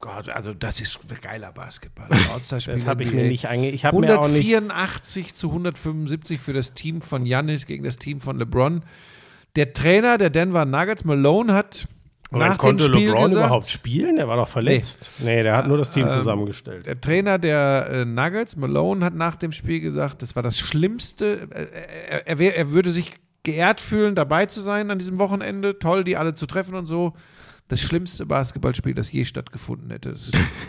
Gott, 0.02 0.28
also 0.28 0.52
das 0.52 0.80
ist 0.80 0.98
geiler 1.22 1.52
Basketball. 1.52 2.08
Das 2.34 2.86
habe 2.86 3.04
ich 3.04 3.12
mir 3.12 3.28
nicht 3.28 3.48
ange... 3.48 3.70
Ich 3.70 3.84
habe 3.84 4.00
mir 4.00 4.18
auch 4.18 4.26
nicht... 4.26 4.52
184 4.52 5.32
zu 5.32 5.48
175 5.48 6.40
für 6.40 6.52
das 6.52 6.74
Team 6.74 7.00
von 7.00 7.24
Giannis 7.24 7.66
gegen 7.66 7.84
das 7.84 7.98
Team 7.98 8.20
von 8.20 8.36
LeBron. 8.36 8.82
Der 9.54 9.72
Trainer 9.72 10.18
der 10.18 10.30
Denver 10.30 10.64
Nuggets, 10.64 11.04
Malone, 11.04 11.54
hat 11.54 11.86
Und 12.30 12.40
nach 12.40 12.48
dann 12.48 12.58
konnte 12.58 12.86
dem 12.86 12.94
Spiel 12.94 13.08
LeBron 13.10 13.30
gesagt, 13.30 13.46
überhaupt 13.46 13.66
spielen? 13.66 14.16
Der 14.16 14.26
war 14.26 14.36
doch 14.36 14.48
verletzt. 14.48 15.08
Nee, 15.20 15.44
der 15.44 15.56
hat 15.56 15.68
nur 15.68 15.78
das 15.78 15.92
Team 15.92 16.06
Ähm, 16.06 16.10
zusammengestellt. 16.10 16.84
Der 16.84 17.00
Trainer 17.00 17.38
der 17.38 17.88
äh, 17.88 18.04
Nuggets, 18.04 18.56
Malone, 18.56 19.04
hat 19.04 19.14
nach 19.14 19.36
dem 19.36 19.52
Spiel 19.52 19.78
gesagt, 19.78 20.22
das 20.22 20.34
war 20.34 20.42
das 20.42 20.58
Schlimmste. 20.58 21.48
Äh, 21.52 21.66
er, 22.08 22.26
er, 22.26 22.38
wär, 22.40 22.56
er 22.56 22.72
würde 22.72 22.90
sich 22.90 23.12
geehrt 23.44 23.80
fühlen, 23.80 24.16
dabei 24.16 24.46
zu 24.46 24.62
sein 24.62 24.90
an 24.90 24.98
diesem 24.98 25.20
Wochenende. 25.20 25.78
Toll, 25.78 26.02
die 26.02 26.16
alle 26.16 26.34
zu 26.34 26.46
treffen 26.46 26.74
und 26.74 26.86
so. 26.86 27.12
Das 27.68 27.80
schlimmste 27.80 28.26
Basketballspiel, 28.26 28.94
das 28.94 29.10
je 29.10 29.24
stattgefunden 29.24 29.90
hätte. 29.90 30.14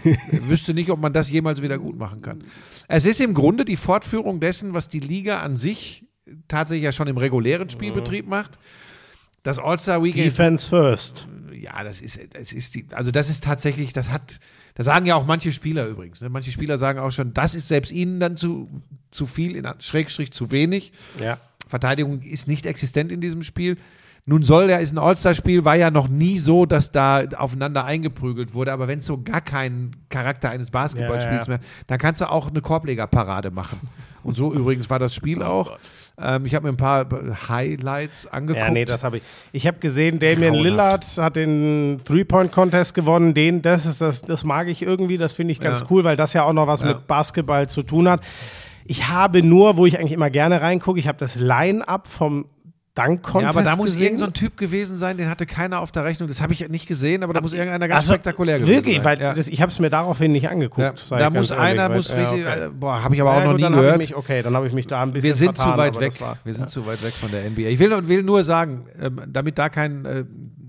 Er 0.03 0.47
wüsste 0.47 0.73
nicht, 0.73 0.89
ob 0.89 0.99
man 0.99 1.11
das 1.11 1.29
jemals 1.29 1.61
wieder 1.61 1.77
gut 1.77 1.97
machen 1.97 2.21
kann. 2.21 2.43
Es 2.87 3.03
ist 3.03 3.19
im 3.19 3.33
Grunde 3.33 3.65
die 3.65 3.75
Fortführung 3.75 4.39
dessen, 4.39 4.73
was 4.73 4.87
die 4.87 4.99
Liga 4.99 5.41
an 5.41 5.57
sich 5.57 6.05
tatsächlich 6.47 6.83
ja 6.83 6.91
schon 6.91 7.07
im 7.07 7.17
regulären 7.17 7.69
Spielbetrieb 7.69 8.27
macht. 8.27 8.59
Das 9.43 9.59
All-Star-Weekend 9.59 10.25
Defense 10.25 10.65
first. 10.65 11.27
ja, 11.51 11.83
das 11.83 11.99
ist, 11.99 12.19
das 12.33 12.53
ist 12.53 12.75
die, 12.75 12.87
also 12.93 13.11
das 13.11 13.29
ist 13.29 13.43
tatsächlich, 13.43 13.91
das 13.91 14.09
hat, 14.09 14.39
das 14.73 14.85
sagen 14.85 15.05
ja 15.05 15.15
auch 15.15 15.25
manche 15.25 15.51
Spieler 15.51 15.85
übrigens. 15.87 16.21
Ne? 16.21 16.29
Manche 16.29 16.51
Spieler 16.51 16.77
sagen 16.77 16.99
auch 16.99 17.11
schon, 17.11 17.33
das 17.33 17.53
ist 17.53 17.67
selbst 17.67 17.91
ihnen 17.91 18.21
dann 18.21 18.37
zu, 18.37 18.69
zu 19.11 19.25
viel, 19.25 19.57
in 19.57 19.67
Schrägstrich 19.79 20.31
zu 20.31 20.51
wenig. 20.51 20.93
Ja. 21.19 21.39
Verteidigung 21.67 22.21
ist 22.21 22.47
nicht 22.47 22.65
existent 22.65 23.11
in 23.11 23.19
diesem 23.19 23.43
Spiel. 23.43 23.77
Nun 24.25 24.41
soll 24.43 24.69
ja, 24.69 24.77
ist 24.77 24.93
ein 24.93 24.97
All-Star-Spiel, 24.99 25.65
war 25.65 25.75
ja 25.75 25.91
noch 25.91 26.07
nie 26.07 26.37
so, 26.39 26.65
dass 26.65 26.93
da 26.93 27.23
aufeinander 27.37 27.83
eingeprügelt 27.83 28.53
wurde, 28.53 28.71
aber 28.71 28.87
wenn 28.87 28.99
es 28.99 29.05
so 29.05 29.21
gar 29.21 29.41
keinen 29.41 29.91
Charakter 30.07 30.49
eines 30.49 30.71
Basketballspiels 30.71 31.47
Ja, 31.47 31.53
ja. 31.53 31.59
mehr, 31.59 31.67
dann 31.87 31.97
kannst 31.97 32.21
du 32.21 32.29
auch 32.31 32.47
eine 32.47 32.61
Korblegerparade 32.61 33.51
machen. 33.51 33.81
Und 34.23 34.37
so 34.37 34.53
übrigens 34.53 34.89
war 34.89 34.97
das 34.99 35.13
Spiel 35.13 35.43
auch. 35.43 35.77
Ähm, 36.17 36.45
ich 36.45 36.55
habe 36.55 36.67
mir 36.67 36.73
ein 36.73 36.77
paar 36.77 37.05
Highlights 37.49 38.25
angeguckt. 38.27 38.63
Ja, 38.65 38.71
nee, 38.71 38.85
das 38.85 39.03
habe 39.03 39.17
ich. 39.17 39.23
Ich 39.51 39.67
habe 39.67 39.79
gesehen, 39.79 40.19
Damian 40.19 40.53
Grauenhaft. 40.53 40.63
Lillard 40.63 41.17
hat 41.17 41.35
den 41.35 41.99
Three-Point-Contest 42.05 42.93
gewonnen. 42.93 43.33
Den, 43.33 43.61
das 43.61 43.85
ist 43.85 43.99
das, 43.99 44.21
das 44.21 44.43
mag 44.45 44.69
ich 44.69 44.81
irgendwie, 44.83 45.17
das 45.17 45.33
finde 45.33 45.51
ich 45.51 45.59
ganz 45.59 45.81
Ja. 45.81 45.87
cool, 45.89 46.03
weil 46.05 46.15
das 46.15 46.31
ja 46.33 46.43
auch 46.43 46.53
noch 46.53 46.67
was 46.67 46.79
Ja. 46.81 46.87
mit 46.89 47.07
Basketball 47.07 47.67
zu 47.67 47.83
tun 47.83 48.07
hat. 48.07 48.21
Ich 48.85 49.09
habe 49.09 49.43
nur, 49.43 49.75
wo 49.75 49.85
ich 49.85 49.97
eigentlich 49.99 50.11
immer 50.13 50.29
gerne 50.29 50.61
reingucke, 50.61 50.99
ich 50.99 51.07
habe 51.09 51.17
das 51.17 51.35
Line-Up 51.35 52.07
vom 52.07 52.45
Dunk-Contest 52.95 53.41
Ja, 53.41 53.49
aber 53.49 53.63
da 53.63 53.75
muss 53.75 53.85
gesehen. 53.91 54.03
irgendein 54.03 54.19
so 54.19 54.25
ein 54.27 54.33
Typ 54.33 54.55
gewesen 54.55 54.99
sein, 54.99 55.17
den 55.17 55.27
hatte 55.27 55.47
keiner 55.47 55.79
auf 55.79 55.91
der 55.91 56.03
Rechnung. 56.03 56.27
Das 56.29 56.41
habe 56.41 56.53
ich 56.53 56.69
nicht 56.69 56.87
gesehen, 56.87 57.23
aber 57.23 57.33
da 57.33 57.41
muss 57.41 57.53
irgendeiner 57.53 57.87
ganz 57.87 58.01
Also, 58.01 58.13
spektakulär 58.13 58.59
gewesen 58.59 58.75
Wirklich, 58.75 58.95
sein. 58.97 59.05
weil 59.05 59.19
ja. 59.21 59.33
das, 59.33 59.47
ich 59.47 59.61
habe 59.61 59.71
es 59.71 59.79
mir 59.79 59.89
daraufhin 59.89 60.31
nicht 60.31 60.47
angeguckt. 60.47 60.79
ja. 61.09 61.17
Da 61.17 61.29
muss 61.31 61.49
ehrlich, 61.49 61.63
einer, 61.63 61.89
weil- 61.89 61.95
muss 61.95 62.09
ja, 62.09 62.15
richtig, 62.29 62.45
okay. 62.47 62.65
äh, 62.65 62.69
boah, 62.69 63.03
habe 63.03 63.15
ich 63.15 63.21
aber 63.21 63.31
auch 63.31 63.39
Ja, 63.39 63.45
noch 63.45 63.57
nie 63.57 63.63
gehört. 63.63 63.97
Mich, 63.97 64.15
okay, 64.15 64.43
dann 64.43 64.55
habe 64.55 64.67
ich 64.67 64.73
mich 64.73 64.85
da 64.85 65.01
ein 65.01 65.11
bisschen 65.11 65.23
Wir 65.23 65.33
sind 65.35 65.57
zu 65.57 65.63
vertan, 65.63 65.79
weit 65.79 65.95
aber 65.95 66.01
weg. 66.01 66.21
war- 66.21 66.37
Wir 66.43 66.53
sind 66.53 66.61
ja. 66.65 66.67
zu 66.67 66.85
weit 66.85 67.03
weg 67.03 67.13
von 67.13 67.31
der 67.31 67.45
NBA. 67.49 67.69
Ich 67.69 67.79
will, 67.79 68.07
will 68.07 68.21
nur 68.21 68.43
sagen, 68.43 68.85
ähm, 69.01 69.21
damit 69.27 69.57
da 69.57 69.69
kein, 69.69 70.05
äh, 70.05 70.25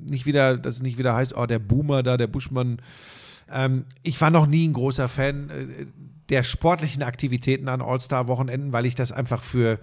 nicht 0.09 0.24
wieder, 0.24 0.56
dass 0.56 0.76
es 0.76 0.82
nicht 0.82 0.96
wieder 0.98 1.14
heißt, 1.14 1.36
oh, 1.36 1.44
der 1.44 1.59
Boomer 1.59 2.02
da, 2.02 2.16
der 2.16 2.26
Buschmann. 2.26 2.78
Ähm, 3.52 3.84
ich 4.02 4.18
war 4.22 4.30
noch 4.30 4.46
nie 4.46 4.66
ein 4.66 4.72
großer 4.72 5.09
Fan. 5.09 5.51
Äh, 5.51 5.86
der 6.30 6.42
sportlichen 6.42 7.02
Aktivitäten 7.02 7.68
an 7.68 7.82
All-Star-Wochenenden, 7.82 8.72
weil 8.72 8.86
ich 8.86 8.94
das 8.94 9.12
einfach 9.12 9.42
für 9.42 9.78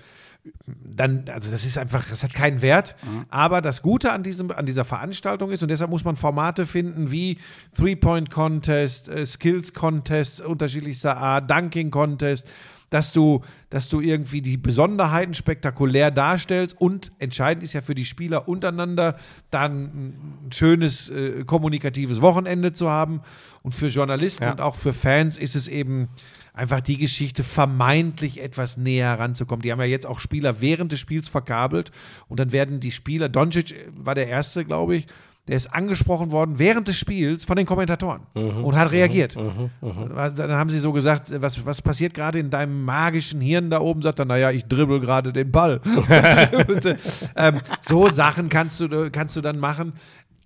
dann, 0.65 1.25
also 1.31 1.51
das 1.51 1.65
ist 1.65 1.77
einfach, 1.77 2.09
das 2.09 2.23
hat 2.23 2.33
keinen 2.33 2.61
Wert. 2.61 2.95
Aber 3.29 3.61
das 3.61 3.81
Gute 3.81 4.11
an, 4.11 4.23
diesem, 4.23 4.51
an 4.51 4.65
dieser 4.65 4.85
Veranstaltung 4.85 5.51
ist, 5.51 5.61
und 5.61 5.69
deshalb 5.69 5.89
muss 5.91 6.03
man 6.03 6.15
Formate 6.15 6.65
finden 6.65 7.11
wie 7.11 7.37
Three-Point-Contest, 7.75 9.09
äh, 9.09 9.25
Skills-Contest 9.25 10.41
unterschiedlichster 10.41 11.17
Art, 11.17 11.49
Dunking-Contest, 11.49 12.47
dass 12.89 13.13
du, 13.13 13.41
dass 13.69 13.87
du 13.87 14.01
irgendwie 14.01 14.41
die 14.41 14.57
Besonderheiten 14.57 15.33
spektakulär 15.33 16.11
darstellst 16.11 16.79
und 16.81 17.09
entscheidend 17.19 17.63
ist 17.63 17.71
ja 17.73 17.81
für 17.81 17.95
die 17.95 18.03
Spieler 18.03 18.49
untereinander 18.49 19.17
dann 19.49 19.83
ein 20.47 20.51
schönes 20.51 21.07
äh, 21.09 21.45
kommunikatives 21.45 22.21
Wochenende 22.21 22.73
zu 22.73 22.89
haben 22.89 23.21
und 23.61 23.73
für 23.73 23.87
Journalisten 23.87 24.43
Ja. 24.43 24.51
und 24.51 24.59
auch 24.59 24.75
für 24.75 24.91
Fans 24.91 25.37
ist 25.37 25.55
es 25.55 25.69
eben 25.69 26.09
einfach 26.53 26.81
die 26.81 26.97
Geschichte 26.97 27.43
vermeintlich 27.43 28.41
etwas 28.41 28.77
näher 28.77 29.17
ranzukommen. 29.17 29.61
Die 29.61 29.71
haben 29.71 29.79
ja 29.79 29.85
jetzt 29.85 30.05
auch 30.05 30.19
Spieler 30.19 30.61
während 30.61 30.91
des 30.91 30.99
Spiels 30.99 31.29
verkabelt 31.29 31.91
und 32.27 32.39
dann 32.39 32.51
werden 32.51 32.79
die 32.79 32.91
Spieler, 32.91 33.29
Doncic 33.29 33.75
war 33.95 34.15
der 34.15 34.27
Erste, 34.27 34.65
glaube 34.65 34.95
ich, 34.95 35.07
der 35.47 35.57
ist 35.57 35.73
angesprochen 35.73 36.31
worden 36.31 36.59
während 36.59 36.87
des 36.87 36.97
Spiels 36.97 37.45
von 37.45 37.55
den 37.55 37.65
Kommentatoren 37.65 38.21
und 38.33 38.75
hat 38.75 38.91
reagiert. 38.91 39.35
Dann 39.35 40.51
haben 40.51 40.69
sie 40.69 40.79
so 40.79 40.93
gesagt, 40.93 41.31
was, 41.41 41.65
was 41.65 41.81
passiert 41.81 42.13
gerade 42.13 42.37
in 42.37 42.51
deinem 42.51 42.85
magischen 42.85 43.41
Hirn 43.41 43.71
da 43.71 43.81
oben? 43.81 44.03
Sagt 44.03 44.19
er, 44.19 44.25
naja, 44.25 44.51
ich 44.51 44.65
dribbel 44.65 44.99
gerade 44.99 45.33
den 45.33 45.51
Ball. 45.51 45.81
ähm, 47.35 47.59
so 47.81 48.07
Sachen 48.07 48.49
kannst 48.49 48.79
du, 48.81 49.09
kannst 49.11 49.35
du 49.35 49.41
dann 49.41 49.57
machen. 49.57 49.93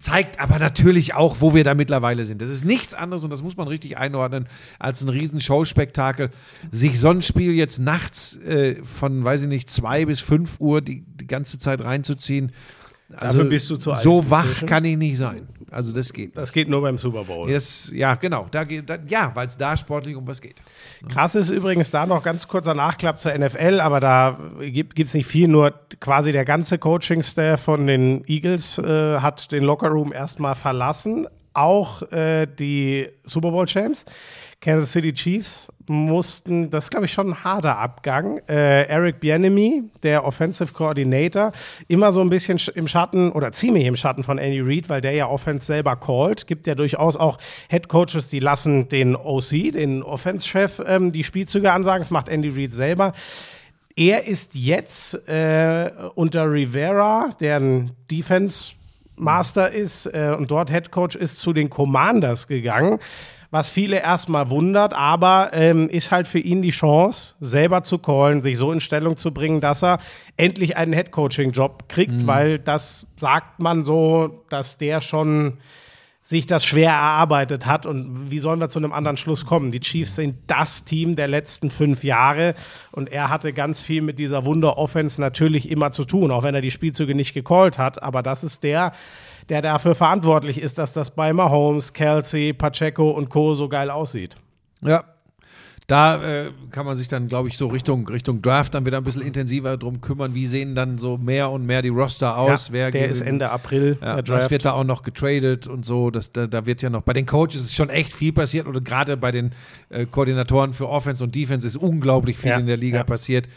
Zeigt 0.06 0.40
aber 0.40 0.60
natürlich 0.60 1.15
auch, 1.15 1.38
wo 1.40 1.56
wir 1.56 1.64
da 1.64 1.73
mittlerweile 1.73 2.26
sind. 2.26 2.40
Das 2.40 2.49
ist 2.49 2.64
nichts 2.64 2.94
anderes 2.94 3.23
und 3.23 3.32
das 3.32 3.41
muss 3.41 3.57
man 3.57 3.68
richtig 3.68 3.98
einordnen 3.98 4.48
als 4.77 5.02
ein 5.02 5.10
riesen 5.10 5.41
Showspektakel. 5.41 6.30
Sich 6.72 6.99
so 6.99 7.10
ein 7.10 7.23
Spiel 7.23 7.53
jetzt 7.53 7.80
nachts 7.80 8.38
äh, 8.38 8.76
von, 8.84 9.23
weiß 9.23 9.41
ich 9.41 9.48
nicht, 9.48 9.68
zwei 9.68 10.06
bis 10.06 10.22
fünf 10.22 10.60
Uhr 10.60 10.82
die, 10.82 11.02
die 11.02 11.26
ganze 11.26 11.57
Zeit 11.57 11.84
reinzuziehen. 11.84 12.52
Also 13.15 13.40
Dafür 13.40 13.49
bist 13.49 13.68
du 13.72 13.77
zu 13.77 13.94
alt 13.94 14.03
So 14.03 14.30
wach 14.30 14.68
kann 14.68 14.86
ich 14.86 14.95
nicht 14.95 15.18
sein. 15.18 15.48
Also 15.76 15.91
das 15.91 16.14
geht. 16.14 16.38
Das 16.38 16.53
geht 16.53 16.69
nur 16.69 16.81
beim 16.81 16.97
Super 16.97 17.26
Bowl. 17.26 17.52
Das, 17.52 17.91
ja, 17.93 18.15
genau. 18.15 18.45
Da 18.49 18.64
geht, 18.64 18.89
da, 18.89 18.97
ja, 19.07 19.31
weil 19.34 19.47
es 19.47 19.57
da 19.57 19.76
sportlich 19.76 20.15
um 20.15 20.26
was 20.26 20.39
geht. 20.39 20.56
Krass 21.10 21.35
ist 21.35 21.49
übrigens 21.49 21.91
da 21.91 22.06
noch 22.06 22.23
ganz 22.23 22.47
kurzer 22.47 22.73
Nachklapp 22.73 23.19
zur 23.19 23.38
NFL, 23.38 23.81
aber 23.81 23.99
da 23.99 24.39
gibt 24.61 24.97
es 24.97 25.14
nicht 25.14 25.26
viel, 25.26 25.49
nur 25.49 25.73
quasi 25.99 26.31
der 26.31 26.45
ganze 26.45 26.77
Coaching-Staff 26.77 27.61
von 27.61 27.88
den 27.88 28.23
Eagles 28.26 28.77
äh, 28.77 29.19
hat 29.19 29.52
den 29.52 29.65
Lockerroom 29.65 30.14
erstmal 30.14 30.56
verlassen. 30.56 31.27
Auch 31.53 32.10
äh, 32.11 32.47
die 32.47 33.10
Super 33.26 33.52
Bowl-Champs, 33.52 34.06
Kansas 34.66 34.92
City 34.92 35.14
Chiefs, 35.14 35.68
mussten, 35.88 36.72
das 36.72 36.86
ist 36.86 36.90
glaube 36.90 37.06
ich 37.06 37.14
schon 37.14 37.30
ein 37.30 37.44
harter 37.44 37.78
Abgang. 37.78 38.40
Äh, 38.50 38.88
Eric 38.88 39.20
Bieniemy, 39.20 39.84
der 40.02 40.26
Offensive 40.26 40.74
Coordinator, 40.74 41.52
immer 41.88 42.12
so 42.12 42.22
ein 42.22 42.30
bisschen 42.32 42.58
sch- 42.58 42.72
im 42.72 42.88
Schatten 42.88 43.32
oder 43.32 43.52
ziemlich 43.52 43.86
im 43.86 43.96
Schatten 43.96 44.24
von 44.24 44.40
Andy 44.40 44.62
Reid, 44.62 44.90
weil 44.90 45.02
der 45.02 45.12
ja 45.12 45.28
Offense 45.28 45.68
selber 45.68 45.96
callt. 45.96 46.48
Gibt 46.48 46.66
ja 46.66 46.74
durchaus 46.74 47.16
auch 47.16 47.38
Head 47.70 47.88
Coaches, 47.88 48.30
die 48.30 48.40
lassen 48.40 48.90
den 48.90 49.16
OC, 49.16 49.72
den 49.74 50.02
Offense-Chef, 50.02 50.82
ähm, 50.88 51.12
die 51.12 51.24
Spielzüge 51.24 51.72
ansagen. 51.72 52.00
Das 52.02 52.10
macht 52.10 52.28
Andy 52.30 52.50
Reid 52.50 52.74
selber. 52.74 53.14
Er 53.96 54.26
ist 54.28 54.56
jetzt 54.56 55.14
äh, 55.30 55.92
unter 56.16 56.52
Rivera, 56.52 57.30
der 57.40 57.58
ein 57.60 57.92
Defense 58.10 58.74
Master 59.18 59.72
ist 59.72 60.08
äh, 60.08 60.34
und 60.38 60.50
dort 60.52 60.70
Head 60.72 60.92
Coach 60.92 61.16
ist, 61.16 61.38
zu 61.40 61.54
den 61.54 61.70
Commanders 61.70 62.48
gegangen. 62.48 63.00
Was 63.51 63.69
viele 63.69 64.01
erstmal 64.01 64.49
wundert, 64.49 64.93
aber 64.93 65.51
ähm, 65.53 65.88
ist 65.89 66.11
halt 66.11 66.27
für 66.27 66.39
ihn 66.39 66.61
die 66.61 66.72
Chance, 66.72 67.35
selber 67.39 67.84
zu 67.84 67.99
callen, 67.99 68.41
sich 68.41 68.57
so 68.57 68.72
in 68.72 68.81
Stellung 68.81 69.17
zu 69.17 69.34
bringen, 69.34 69.61
dass 69.61 69.84
er 69.84 69.99
endlich 70.38 70.77
einen 70.77 70.93
Head 70.93 71.11
Coaching 71.11 71.51
Job 71.51 71.88
kriegt, 71.88 72.27
weil 72.27 72.59
das 72.59 73.07
sagt 73.17 73.59
man 73.59 73.85
so, 73.85 74.43
dass 74.49 74.77
der 74.77 74.99
schon 75.01 75.57
sich 76.26 76.47
das 76.47 76.65
schwer 76.65 76.89
erarbeitet 76.89 77.67
hat. 77.67 77.85
Und 77.85 78.31
wie 78.31 78.39
sollen 78.39 78.59
wir 78.59 78.69
zu 78.69 78.80
einem 78.80 78.91
anderen 78.91 79.15
Schluss 79.15 79.45
kommen? 79.45 79.69
Die 79.69 79.80
Chiefs 79.80 80.15
sind 80.15 80.38
das 80.47 80.84
Team 80.84 81.15
der 81.15 81.27
letzten 81.27 81.69
fünf 81.69 82.03
Jahre 82.03 82.55
und 82.91 83.11
er 83.11 83.30
hatte 83.30 83.53
ganz 83.53 83.81
viel 83.81 84.01
mit 84.01 84.17
dieser 84.17 84.43
Wunder-Offense 84.43 85.22
natürlich 85.22 85.69
immer 85.69 85.91
zu 85.91 86.03
tun, 86.03 86.31
auch 86.31 86.41
wenn 86.41 86.55
er 86.55 86.61
die 86.61 86.72
Spielzüge 86.72 87.13
nicht 87.13 87.35
gecallt 87.35 87.77
hat. 87.77 88.01
Aber 88.01 88.23
das 88.23 88.43
ist 88.43 88.63
der, 88.63 88.93
der 89.49 89.61
dafür 89.61 89.95
verantwortlich 89.95 90.59
ist, 90.59 90.77
dass 90.77 90.93
das 90.93 91.09
bei 91.13 91.34
Mahomes, 91.34 91.93
Kelsey, 91.93 92.53
Pacheco 92.53 93.11
und 93.11 93.30
Co. 93.30 93.53
so 93.53 93.69
geil 93.69 93.89
aussieht. 93.89 94.35
Ja. 94.81 95.03
Da 95.88 96.45
äh, 96.45 96.51
kann 96.72 96.88
man 96.88 96.97
sich 96.97 97.07
dann, 97.09 97.27
glaube 97.27 97.47
ich, 97.47 97.57
so 97.57 97.67
Richtung, 97.67 98.07
Richtung 98.07 98.41
Draft 98.41 98.73
dann 98.73 98.88
wieder 98.88 98.97
ein 98.97 99.03
bisschen 99.03 99.22
intensiver 99.22 99.77
drum 99.77 100.01
kümmern. 100.01 100.34
Wie 100.34 100.47
sehen 100.47 100.73
dann 100.73 100.97
so 100.97 101.19
mehr 101.19 101.51
und 101.51 101.63
mehr 101.63 101.84
die 101.84 101.89
Roster 101.89 102.38
aus? 102.38 102.69
Ja, 102.69 102.73
Wer 102.73 102.91
der 102.91 103.07
ist 103.07 103.22
Ende 103.22 103.51
April, 103.51 103.99
Ja, 104.01 104.19
das 104.23 104.49
wird 104.49 104.65
da 104.65 104.73
auch 104.73 104.84
noch 104.84 105.03
getradet 105.03 105.67
und 105.67 105.85
so. 105.85 106.09
Das, 106.09 106.31
da, 106.31 106.47
da 106.47 106.65
wird 106.65 106.81
ja 106.81 106.89
noch 106.89 107.03
bei 107.03 107.13
den 107.13 107.27
Coaches 107.27 107.57
ist 107.57 107.76
schon 107.76 107.89
echt 107.91 108.13
viel 108.13 108.34
passiert 108.34 108.65
oder 108.65 108.81
gerade 108.81 109.15
bei 109.15 109.31
den 109.31 109.51
äh, 109.89 110.07
Koordinatoren 110.07 110.73
für 110.73 110.89
Offense 110.89 111.23
und 111.23 111.35
Defense 111.35 111.67
ist 111.67 111.77
unglaublich 111.77 112.38
viel 112.38 112.49
Ja, 112.49 112.57
in 112.57 112.65
der 112.65 112.77
Liga 112.77 112.97
ja. 112.97 113.03
passiert. 113.03 113.47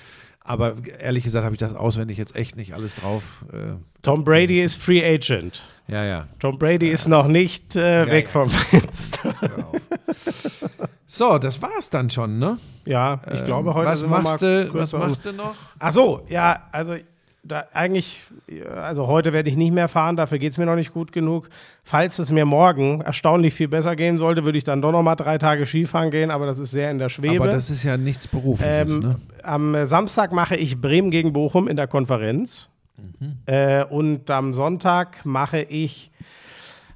Aber 0.40 0.76
ehrlich 0.98 1.24
gesagt 1.24 1.44
habe 1.44 1.54
ich 1.54 1.58
das 1.58 1.74
auswendig 1.74 2.18
jetzt 2.18 2.36
echt 2.36 2.56
nicht 2.56 2.74
alles 2.74 2.94
drauf. 2.96 3.44
Äh, 3.52 3.76
Tom 4.02 4.24
Brady 4.24 4.62
ist 4.62 4.76
Free 4.76 5.02
Agent. 5.02 5.62
Ja, 5.88 6.04
ja. 6.04 6.26
Tom 6.38 6.58
Brady 6.58 6.88
ist 6.88 7.08
noch 7.08 7.26
nicht 7.26 7.74
äh, 7.76 8.06
weg 8.10 8.26
ja. 8.26 8.30
vom 8.30 8.50
Fenster. 8.50 9.34
So, 11.10 11.38
das 11.38 11.60
war's 11.62 11.88
dann 11.88 12.10
schon, 12.10 12.38
ne? 12.38 12.58
Ja, 12.84 13.20
ich 13.32 13.42
glaube, 13.44 13.72
heute 13.72 13.90
was 13.90 14.06
machst 14.06 14.42
du, 14.42 14.68
was 14.74 14.92
machst 14.92 15.24
du 15.24 15.32
noch? 15.32 15.54
Ach 15.78 15.92
so, 15.92 16.20
ja, 16.28 16.64
also 16.70 16.96
da 17.42 17.64
eigentlich, 17.72 18.24
also 18.76 19.06
heute 19.06 19.32
werde 19.32 19.48
ich 19.48 19.56
nicht 19.56 19.72
mehr 19.72 19.88
fahren, 19.88 20.16
dafür 20.16 20.38
geht 20.38 20.52
es 20.52 20.58
mir 20.58 20.66
noch 20.66 20.76
nicht 20.76 20.92
gut 20.92 21.12
genug. 21.12 21.48
Falls 21.82 22.18
es 22.18 22.30
mir 22.30 22.44
morgen 22.44 23.00
erstaunlich 23.00 23.54
viel 23.54 23.68
besser 23.68 23.96
gehen 23.96 24.18
sollte, 24.18 24.44
würde 24.44 24.58
ich 24.58 24.64
dann 24.64 24.82
doch 24.82 24.92
noch 24.92 25.02
mal 25.02 25.16
drei 25.16 25.38
Tage 25.38 25.64
Skifahren 25.64 26.10
gehen, 26.10 26.30
aber 26.30 26.44
das 26.44 26.58
ist 26.58 26.72
sehr 26.72 26.90
in 26.90 26.98
der 26.98 27.08
Schwebe. 27.08 27.42
Aber 27.42 27.52
das 27.52 27.70
ist 27.70 27.84
ja 27.84 27.96
nichts 27.96 28.28
Berufliches, 28.28 28.92
Ähm, 28.92 29.00
ne? 29.00 29.16
Am 29.42 29.86
Samstag 29.86 30.32
mache 30.32 30.56
ich 30.56 30.78
Bremen 30.78 31.10
gegen 31.10 31.32
Bochum 31.32 31.68
in 31.68 31.76
der 31.76 31.86
Konferenz. 31.86 32.68
Mhm. 33.20 33.38
Äh, 33.46 33.84
und 33.84 34.30
am 34.30 34.54
Sonntag 34.54 35.24
mache 35.24 35.60
ich, 35.62 36.10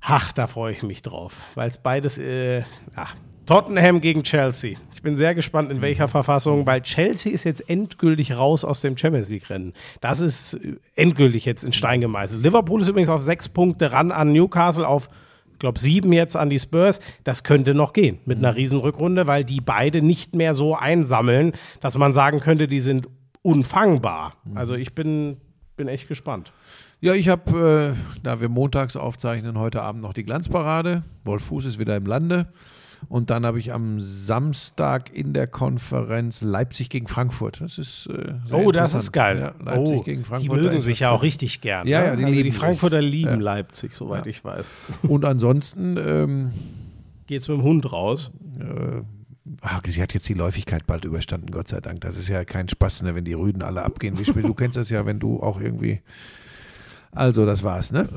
ach, 0.00 0.32
da 0.32 0.46
freue 0.46 0.72
ich 0.72 0.82
mich 0.82 1.02
drauf, 1.02 1.34
weil 1.54 1.68
es 1.70 1.78
beides, 1.78 2.18
äh, 2.18 2.62
ach, 2.94 3.14
Tottenham 3.46 4.00
gegen 4.00 4.22
Chelsea. 4.22 4.76
Ich 4.94 5.02
bin 5.02 5.16
sehr 5.16 5.34
gespannt, 5.34 5.70
in 5.72 5.78
Mhm. 5.78 5.82
welcher 5.82 6.06
Verfassung, 6.06 6.64
weil 6.64 6.80
Chelsea 6.82 7.32
ist 7.32 7.42
jetzt 7.44 7.68
endgültig 7.68 8.32
raus 8.36 8.64
aus 8.64 8.80
dem 8.82 8.96
Champions 8.96 9.30
League-Rennen. 9.30 9.72
Das 10.00 10.20
ist 10.20 10.54
äh, 10.54 10.76
endgültig 10.94 11.44
jetzt 11.44 11.64
in 11.64 11.72
Stein 11.72 12.00
gemeißelt. 12.00 12.42
Liverpool 12.42 12.80
ist 12.80 12.88
übrigens 12.88 13.08
auf 13.10 13.22
sechs 13.22 13.48
Punkte 13.48 13.90
ran 13.92 14.12
an 14.12 14.32
Newcastle, 14.32 14.86
auf 14.86 15.08
ich 15.52 15.58
glaube, 15.58 15.78
sieben 15.78 16.12
jetzt 16.12 16.36
an 16.36 16.50
die 16.50 16.58
Spurs. 16.58 16.98
Das 17.22 17.44
könnte 17.44 17.72
noch 17.74 17.92
gehen 17.92 18.18
mit 18.26 18.38
einer 18.38 18.56
Riesenrückrunde, 18.56 19.28
weil 19.28 19.44
die 19.44 19.60
beide 19.60 20.02
nicht 20.02 20.34
mehr 20.34 20.54
so 20.54 20.74
einsammeln, 20.74 21.52
dass 21.80 21.96
man 21.96 22.12
sagen 22.12 22.40
könnte, 22.40 22.66
die 22.66 22.80
sind 22.80 23.06
unfangbar. 23.42 24.34
Also 24.56 24.74
ich 24.74 24.94
bin, 24.94 25.36
bin 25.76 25.88
echt 25.88 26.08
gespannt. 26.08 26.52
Ja, 27.00 27.14
ich 27.14 27.28
habe, 27.28 27.94
äh, 27.94 28.18
da 28.22 28.40
wir 28.40 28.48
montags 28.48 28.96
aufzeichnen, 28.96 29.58
heute 29.58 29.82
Abend 29.82 30.02
noch 30.02 30.12
die 30.12 30.24
Glanzparade. 30.24 31.02
Wolf 31.24 31.44
Fuß 31.44 31.64
ist 31.64 31.78
wieder 31.78 31.96
im 31.96 32.06
Lande. 32.06 32.46
Und 33.08 33.30
dann 33.30 33.44
habe 33.44 33.58
ich 33.58 33.72
am 33.72 34.00
Samstag 34.00 35.12
in 35.12 35.32
der 35.32 35.48
Konferenz 35.48 36.40
Leipzig 36.40 36.88
gegen 36.88 37.08
Frankfurt. 37.08 37.60
Das 37.60 37.78
ist 37.78 38.06
äh, 38.06 38.34
Oh, 38.52 38.70
das 38.70 38.94
ist 38.94 39.12
geil. 39.12 39.40
Ja, 39.40 39.54
Leipzig 39.64 39.96
oh, 39.96 40.02
gegen 40.02 40.22
die 40.22 40.28
Frankfurt. 40.28 40.58
da 40.58 40.62
mögen 40.62 40.80
sich 40.80 41.00
ja 41.00 41.10
auch 41.10 41.22
richtig 41.22 41.60
gern. 41.60 41.86
Ja, 41.88 42.00
ne? 42.00 42.06
ja, 42.06 42.16
die 42.16 42.24
also 42.24 42.34
die 42.36 42.50
sich. 42.50 42.54
Frankfurter 42.60 43.02
lieben 43.02 43.30
Ja. 43.30 43.36
Leipzig, 43.36 43.94
soweit 43.94 44.26
ich 44.26 44.44
weiß. 44.44 44.70
Und 45.02 45.24
ansonsten, 45.24 45.96
ähm, 45.96 46.52
Geht's 47.26 47.48
mit 47.48 47.58
dem 47.58 47.62
Hund 47.64 47.90
raus? 47.92 48.30
ah, 48.60 49.02
sie 49.86 50.02
hat 50.02 50.14
jetzt 50.14 50.28
die 50.28 50.34
Läufigkeit 50.34 50.86
bald 50.86 51.04
überstanden, 51.04 51.50
Gott 51.50 51.68
sei 51.68 51.80
Dank. 51.80 52.00
Das 52.02 52.16
ist 52.16 52.28
ja 52.28 52.44
kein 52.44 52.68
Spaß, 52.68 53.02
ne, 53.02 53.14
wenn 53.14 53.24
die 53.24 53.32
Rüden 53.32 53.62
alle 53.62 53.82
abgehen. 53.82 54.18
Wie 54.18 54.24
spät- 54.24 54.44
Du 54.44 54.54
kennst 54.54 54.76
das 54.76 54.90
ja, 54.90 55.04
wenn 55.06 55.18
du 55.18 55.42
auch 55.42 55.60
irgendwie. 55.60 56.00
Also, 57.14 57.44
das 57.44 57.62
war's, 57.62 57.92
ne? 57.92 58.08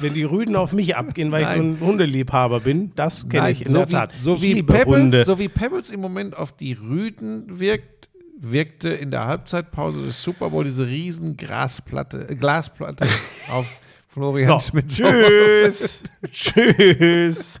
Wenn 0.00 0.12
die 0.12 0.24
Rüden 0.24 0.54
auf 0.54 0.72
mich 0.74 0.94
abgehen, 0.94 1.32
weil 1.32 1.44
ich 1.44 1.48
so 1.48 1.56
Nein. 1.56 1.76
ein 1.80 1.86
Hundeliebhaber 1.86 2.60
bin, 2.60 2.92
das 2.94 3.28
kenne 3.30 3.44
Nein, 3.44 3.52
ich 3.52 3.64
in 3.64 3.72
so 3.72 3.78
der 3.78 3.88
wie, 3.88 3.92
Tat. 3.92 4.10
So 4.18 4.42
wie, 4.42 4.62
Pebbles, 4.62 4.98
Hunde. 5.00 5.24
so 5.24 5.38
wie 5.38 5.48
Pebbles 5.48 5.90
im 5.90 6.00
Moment 6.00 6.36
auf 6.36 6.52
die 6.52 6.74
Rüden 6.74 7.44
wirkt, 7.58 8.10
wirkte 8.38 8.90
in 8.90 9.10
der 9.10 9.24
Halbzeitpause 9.26 10.02
des 10.04 10.22
Super 10.22 10.50
Bowl 10.50 10.64
diese 10.64 10.86
riesen 10.86 11.38
Grasplatte, 11.38 12.28
äh, 12.28 12.34
Glasplatte 12.34 13.06
auf 13.50 13.66
Florian 14.08 14.60
So, 14.60 14.68
Schmidt. 14.68 14.88
tschüss. 14.88 16.02
tschüss. 16.30 17.60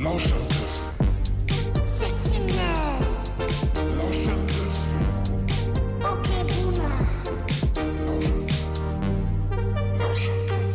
Lauschangriff. 0.00 0.80
Sexiness. 1.98 3.10
Lauschangriff. 3.96 4.76
Okay, 6.00 6.44
Boomer. 6.46 6.94
Lauschangriff. 9.98 10.72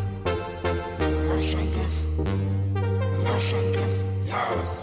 Lauschangriff. 1.29 1.95
Lauschangriff. 3.23 3.95
Ja, 4.27 4.55
das 4.59 4.82